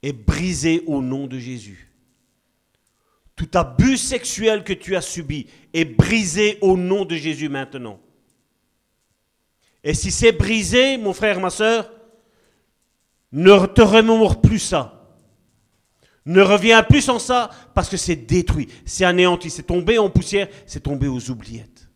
est 0.02 0.12
brisé 0.12 0.82
au 0.86 1.02
nom 1.02 1.26
de 1.26 1.38
Jésus. 1.38 1.90
Tout 3.36 3.50
abus 3.54 3.98
sexuel 3.98 4.64
que 4.64 4.72
tu 4.72 4.96
as 4.96 5.02
subi 5.02 5.48
est 5.74 5.84
brisé 5.84 6.58
au 6.60 6.76
nom 6.76 7.04
de 7.04 7.14
Jésus 7.14 7.48
maintenant. 7.48 8.00
Et 9.84 9.94
si 9.94 10.10
c'est 10.10 10.32
brisé, 10.32 10.96
mon 10.96 11.12
frère, 11.12 11.40
ma 11.40 11.50
soeur, 11.50 11.92
ne 13.32 13.66
te 13.66 13.82
remémore 13.82 14.40
plus 14.40 14.58
ça. 14.58 15.14
Ne 16.24 16.40
reviens 16.40 16.82
plus 16.82 17.08
en 17.08 17.18
ça 17.18 17.50
parce 17.74 17.88
que 17.88 17.96
c'est 17.96 18.16
détruit, 18.16 18.68
c'est 18.86 19.04
anéanti, 19.04 19.50
c'est 19.50 19.64
tombé 19.64 19.98
en 19.98 20.08
poussière, 20.08 20.48
c'est 20.66 20.84
tombé 20.84 21.08
aux 21.08 21.30
oubliettes. 21.30 21.90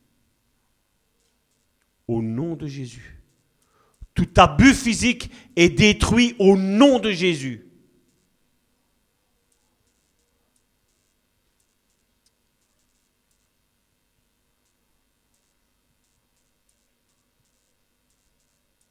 Au 2.08 2.20
nom 2.20 2.56
de 2.56 2.66
Jésus. 2.66 3.15
Tout 4.16 4.28
abus 4.36 4.74
physique 4.74 5.30
est 5.54 5.68
détruit 5.68 6.34
au 6.38 6.56
nom 6.56 6.98
de 6.98 7.12
Jésus. 7.12 7.66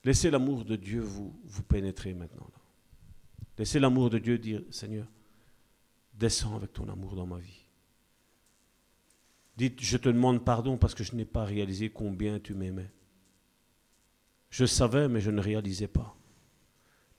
Laissez 0.03 0.29
l'amour 0.29 0.63
de 0.63 0.75
Dieu 0.75 1.01
vous, 1.01 1.35
vous 1.43 1.63
pénétrer 1.63 2.13
maintenant. 2.13 2.47
Laissez 3.57 3.79
l'amour 3.79 4.11
de 4.11 4.19
Dieu 4.19 4.37
dire, 4.37 4.61
Seigneur, 4.69 5.07
descends 6.13 6.55
avec 6.55 6.71
ton 6.71 6.87
amour 6.87 7.15
dans 7.15 7.25
ma 7.25 7.39
vie. 7.39 7.65
Dites, 9.57 9.81
je 9.81 9.97
te 9.97 10.09
demande 10.09 10.45
pardon 10.45 10.77
parce 10.77 10.93
que 10.93 11.03
je 11.03 11.15
n'ai 11.15 11.25
pas 11.25 11.45
réalisé 11.45 11.89
combien 11.89 12.39
tu 12.39 12.53
m'aimais. 12.53 12.91
Je 14.57 14.65
savais, 14.65 15.09
mais 15.09 15.19
je 15.19 15.31
ne 15.31 15.41
réalisais 15.41 15.89
pas. 15.89 16.15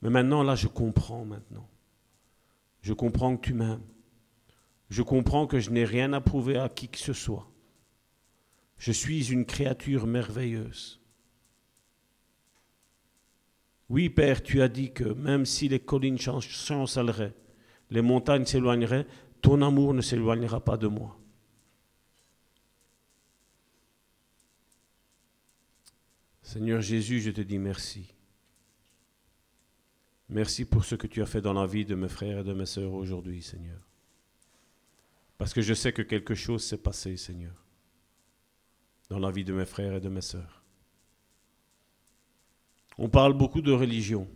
Mais 0.00 0.08
maintenant, 0.08 0.42
là, 0.42 0.54
je 0.54 0.68
comprends 0.68 1.26
maintenant. 1.26 1.68
Je 2.80 2.94
comprends 2.94 3.36
que 3.36 3.44
tu 3.44 3.52
m'aimes. 3.52 3.84
Je 4.88 5.02
comprends 5.02 5.46
que 5.46 5.60
je 5.60 5.68
n'ai 5.68 5.84
rien 5.84 6.14
à 6.14 6.22
prouver 6.22 6.56
à 6.56 6.70
qui 6.70 6.88
que 6.88 6.96
ce 6.96 7.12
soit. 7.12 7.46
Je 8.78 8.90
suis 8.90 9.30
une 9.30 9.44
créature 9.44 10.06
merveilleuse. 10.06 10.98
Oui, 13.90 14.08
Père, 14.08 14.42
tu 14.42 14.62
as 14.62 14.68
dit 14.68 14.92
que 14.92 15.04
même 15.04 15.44
si 15.44 15.68
les 15.68 15.80
collines 15.80 16.18
chancelleraient, 16.18 17.34
les 17.90 18.00
montagnes 18.00 18.46
s'éloigneraient, 18.46 19.06
ton 19.42 19.60
amour 19.60 19.92
ne 19.92 20.00
s'éloignera 20.00 20.64
pas 20.64 20.78
de 20.78 20.86
moi. 20.86 21.18
Seigneur 26.46 26.80
Jésus, 26.80 27.20
je 27.20 27.32
te 27.32 27.40
dis 27.40 27.58
merci. 27.58 28.14
Merci 30.28 30.64
pour 30.64 30.84
ce 30.84 30.94
que 30.94 31.08
tu 31.08 31.20
as 31.20 31.26
fait 31.26 31.40
dans 31.40 31.52
la 31.52 31.66
vie 31.66 31.84
de 31.84 31.96
mes 31.96 32.08
frères 32.08 32.38
et 32.38 32.44
de 32.44 32.52
mes 32.52 32.66
sœurs 32.66 32.92
aujourd'hui, 32.92 33.42
Seigneur. 33.42 33.80
Parce 35.38 35.52
que 35.52 35.60
je 35.60 35.74
sais 35.74 35.92
que 35.92 36.02
quelque 36.02 36.36
chose 36.36 36.64
s'est 36.64 36.78
passé, 36.78 37.16
Seigneur, 37.16 37.64
dans 39.08 39.18
la 39.18 39.32
vie 39.32 39.44
de 39.44 39.52
mes 39.52 39.66
frères 39.66 39.94
et 39.94 40.00
de 40.00 40.08
mes 40.08 40.20
sœurs. 40.20 40.62
On 42.96 43.08
parle 43.08 43.36
beaucoup 43.36 43.60
de 43.60 43.72
religion, 43.72 44.28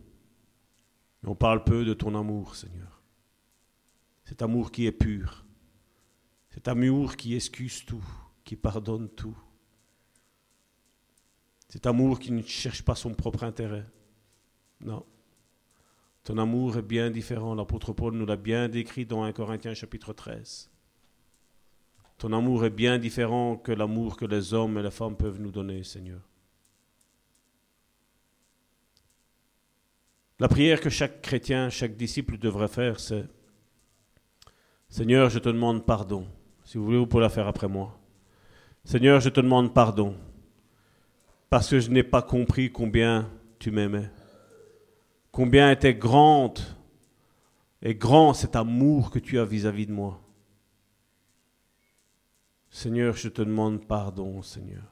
mais 1.23 1.29
on 1.29 1.37
parle 1.37 1.63
peu 1.63 1.85
de 1.85 1.95
ton 1.95 2.17
amour, 2.19 2.57
Seigneur. 2.57 3.01
Cet 4.25 4.43
amour 4.43 4.73
qui 4.73 4.85
est 4.85 4.93
pur, 4.93 5.47
cet 6.49 6.67
amour 6.67 7.15
qui 7.15 7.37
excuse 7.37 7.85
tout, 7.85 8.05
qui 8.43 8.57
pardonne 8.57 9.09
tout. 9.09 9.39
Cet 11.71 11.87
amour 11.87 12.19
qui 12.19 12.33
ne 12.33 12.43
cherche 12.43 12.83
pas 12.83 12.97
son 12.97 13.15
propre 13.15 13.45
intérêt. 13.45 13.87
Non. 14.81 15.07
Ton 16.25 16.37
amour 16.39 16.77
est 16.77 16.83
bien 16.83 17.11
différent. 17.11 17.55
L'apôtre 17.55 17.93
Paul 17.93 18.15
nous 18.15 18.27
l'a 18.27 18.35
bien 18.35 18.69
décrit 18.69 19.07
dans 19.07 19.23
1 19.23 19.33
Corinthiens 19.33 19.73
chapitre 19.73 20.13
13. 20.13 20.69
Ton 22.19 22.33
amour 22.33 22.65
est 22.65 22.71
bien 22.71 22.99
différent 22.99 23.57
que 23.57 23.71
l'amour 23.71 24.17
que 24.17 24.25
les 24.25 24.53
hommes 24.53 24.79
et 24.79 24.83
les 24.83 24.91
femmes 24.91 25.17
peuvent 25.17 25.41
nous 25.41 25.53
donner, 25.53 25.85
Seigneur. 25.85 26.21
La 30.41 30.49
prière 30.49 30.81
que 30.81 30.91
chaque 30.91 31.23
chrétien, 31.23 31.71
chaque 31.71 31.97
disciple 31.97 32.37
devrait 32.37 32.67
faire, 32.67 32.99
c'est 32.99 33.27
Seigneur, 34.89 35.31
je 35.31 35.39
te 35.39 35.49
demande 35.49 35.87
pardon. 35.87 36.27
Si 36.65 36.79
vous 36.79 36.85
voulez, 36.85 36.99
vous 36.99 37.07
pouvez 37.07 37.23
la 37.23 37.29
faire 37.29 37.47
après 37.47 37.69
moi. 37.69 37.97
Seigneur, 38.85 39.21
je 39.21 39.29
te 39.29 39.41
demande 39.41 39.73
pardon 39.73 40.17
parce 41.51 41.69
que 41.69 41.81
je 41.81 41.91
n'ai 41.91 42.05
pas 42.05 42.23
compris 42.23 42.71
combien 42.71 43.29
tu 43.59 43.73
m'aimais, 43.73 44.09
combien 45.33 45.73
était 45.73 45.95
grande 45.95 46.61
et 47.83 47.95
grand 47.95 48.33
cet 48.33 48.55
amour 48.55 49.11
que 49.11 49.19
tu 49.19 49.39
as 49.39 49.45
vis-à-vis 49.45 49.87
de 49.87 49.93
moi. 49.93 50.21
Seigneur, 52.71 53.17
je 53.17 53.29
te 53.29 53.43
demande 53.43 53.85
pardon, 53.85 54.43
Seigneur. 54.43 54.85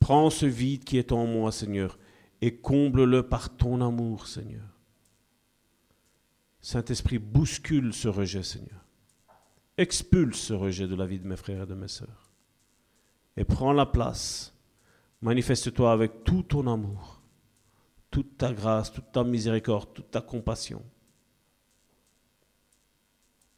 Prends 0.00 0.30
ce 0.30 0.46
vide 0.46 0.84
qui 0.84 0.96
est 0.96 1.12
en 1.12 1.26
moi, 1.26 1.52
Seigneur, 1.52 1.98
et 2.40 2.56
comble-le 2.56 3.28
par 3.28 3.54
ton 3.54 3.82
amour, 3.82 4.26
Seigneur. 4.28 4.64
Saint-Esprit, 6.62 7.18
bouscule 7.18 7.92
ce 7.92 8.08
rejet, 8.08 8.42
Seigneur. 8.42 8.86
Expulse 9.76 10.40
ce 10.40 10.54
rejet 10.54 10.88
de 10.88 10.94
la 10.94 11.06
vie 11.06 11.18
de 11.18 11.26
mes 11.26 11.36
frères 11.36 11.64
et 11.64 11.66
de 11.66 11.74
mes 11.74 11.88
sœurs. 11.88 12.27
Et 13.38 13.44
prends 13.44 13.72
la 13.72 13.86
place. 13.86 14.52
Manifeste-toi 15.22 15.92
avec 15.92 16.24
tout 16.24 16.42
ton 16.42 16.66
amour, 16.66 17.22
toute 18.10 18.36
ta 18.36 18.52
grâce, 18.52 18.92
toute 18.92 19.12
ta 19.12 19.22
miséricorde, 19.22 19.94
toute 19.94 20.10
ta 20.10 20.20
compassion. 20.20 20.82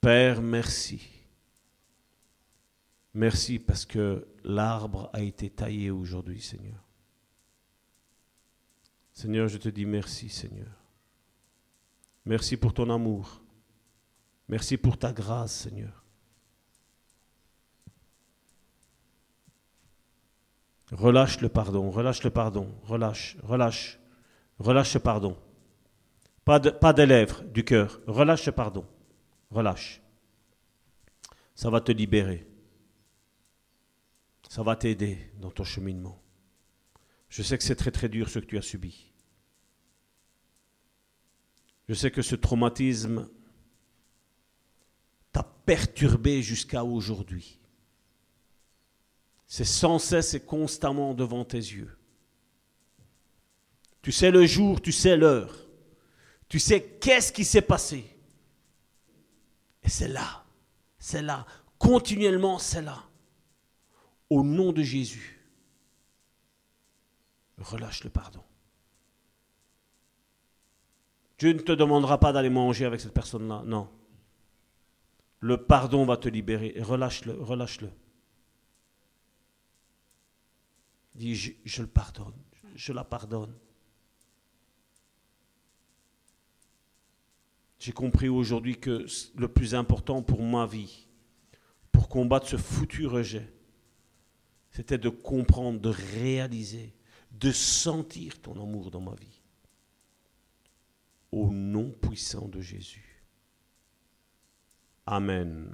Père, 0.03 0.43
merci. 0.43 1.01
Merci 3.15 3.59
parce 3.59 3.87
que 3.87 4.29
l'arbre 4.45 5.09
a 5.15 5.23
été 5.23 5.49
taillé 5.49 5.91
aujourd'hui, 5.91 6.43
Seigneur. 6.43 6.87
Seigneur, 9.15 9.49
je 9.49 9.57
te 9.57 9.71
dis 9.71 9.87
merci, 9.87 10.29
Seigneur. 10.29 10.77
Merci 12.27 12.59
pour 12.59 12.75
ton 12.75 12.91
amour. 12.91 13.43
Merci 14.47 14.77
pour 14.77 14.99
ta 14.99 15.11
grâce, 15.11 15.63
Seigneur. 15.63 16.00
Relâche 20.93 21.41
le 21.41 21.49
pardon, 21.49 21.91
relâche 21.91 22.25
le 22.25 22.31
pardon, 22.31 22.75
relâche, 22.83 23.37
relâche, 23.43 24.01
relâche 24.59 24.95
le 24.95 25.01
pardon. 25.01 25.37
Pas, 26.45 26.59
de, 26.59 26.71
pas 26.71 26.93
des 26.93 27.07
lèvres, 27.07 27.45
du 27.45 27.65
cœur. 27.65 28.01
Relâche 28.07 28.47
le 28.47 28.53
pardon, 28.53 28.85
relâche. 29.51 30.03
Ça 31.55 31.71
va 31.71 31.81
te 31.81 31.93
libérer. 31.93 32.47
Ça 34.49 34.65
va 34.65 34.75
t'aider 34.75 35.31
dans 35.39 35.53
ton 35.53 35.63
cheminement. 35.63 36.21
Je 37.29 37.45
sais 37.45 37.57
que 37.57 37.63
c'est 37.63 37.77
très 37.77 37.93
très 37.93 38.09
dur 38.09 38.29
ce 38.29 38.41
que 38.41 38.47
tu 38.47 38.59
as 38.59 38.63
subi. 38.63 39.13
Je 41.89 41.95
sais 41.95 42.11
que 42.11 42.23
ce 42.23 42.35
traumatisme 42.35 43.29
t'a 45.31 45.45
perturbé 45.45 46.43
jusqu'à 46.43 46.85
aujourd'hui. 46.85 47.60
C'est 49.53 49.65
sans 49.65 49.99
cesse 49.99 50.35
et 50.35 50.41
constamment 50.41 51.13
devant 51.13 51.45
tes 51.45 51.59
yeux. 51.59 51.99
Tu 54.01 54.13
sais 54.13 54.31
le 54.31 54.47
jour, 54.47 54.81
tu 54.81 54.93
sais 54.93 55.17
l'heure. 55.17 55.53
Tu 56.49 56.61
sais 56.61 56.81
qu'est-ce 57.01 57.33
qui 57.33 57.45
s'est 57.45 57.61
passé. 57.61 58.17
Et 59.83 59.89
c'est 59.89 60.07
là, 60.07 60.45
c'est 61.01 61.21
là, 61.21 61.47
continuellement 61.81 62.61
c'est 62.61 62.81
là. 62.81 63.03
Au 64.31 64.45
nom 64.45 64.73
de 64.73 64.85
Jésus, 64.85 65.45
relâche 67.59 68.05
le 68.05 68.11
pardon. 68.11 68.45
Dieu 71.41 71.55
ne 71.55 71.59
te 71.59 71.73
demandera 71.73 72.21
pas 72.21 72.33
d'aller 72.33 72.51
manger 72.51 72.85
avec 72.85 73.01
cette 73.01 73.15
personne-là, 73.15 73.65
non. 73.67 73.91
Le 75.41 75.57
pardon 75.57 76.05
va 76.05 76.17
te 76.17 76.29
libérer. 76.29 76.77
Relâche-le, 76.81 77.33
relâche-le. 77.33 77.91
Dis, 81.21 81.35
je, 81.35 81.53
je 81.67 81.83
le 81.83 81.87
pardonne, 81.87 82.33
je 82.75 82.95
la 82.95 83.05
pardonne. 83.05 83.55
J'ai 87.79 87.93
compris 87.93 88.31
aujourd'hui 88.31 88.81
que 88.81 89.05
le 89.37 89.49
plus 89.49 89.75
important 89.75 90.23
pour 90.23 90.43
ma 90.43 90.65
vie, 90.65 91.07
pour 91.93 92.09
combattre 92.09 92.49
ce 92.49 92.57
foutu 92.57 93.07
rejet, 93.07 93.53
c'était 94.71 94.97
de 94.97 95.11
comprendre, 95.11 95.79
de 95.79 95.91
réaliser, 95.91 96.95
de 97.33 97.53
sentir 97.53 98.41
ton 98.41 98.53
amour 98.53 98.91
dans 98.91 99.03
ma 99.03 99.15
vie. 99.15 99.43
Au 101.33 101.51
nom 101.51 101.91
puissant 101.91 102.49
de 102.49 102.63
Jésus. 102.63 103.23
Amen. 105.05 105.71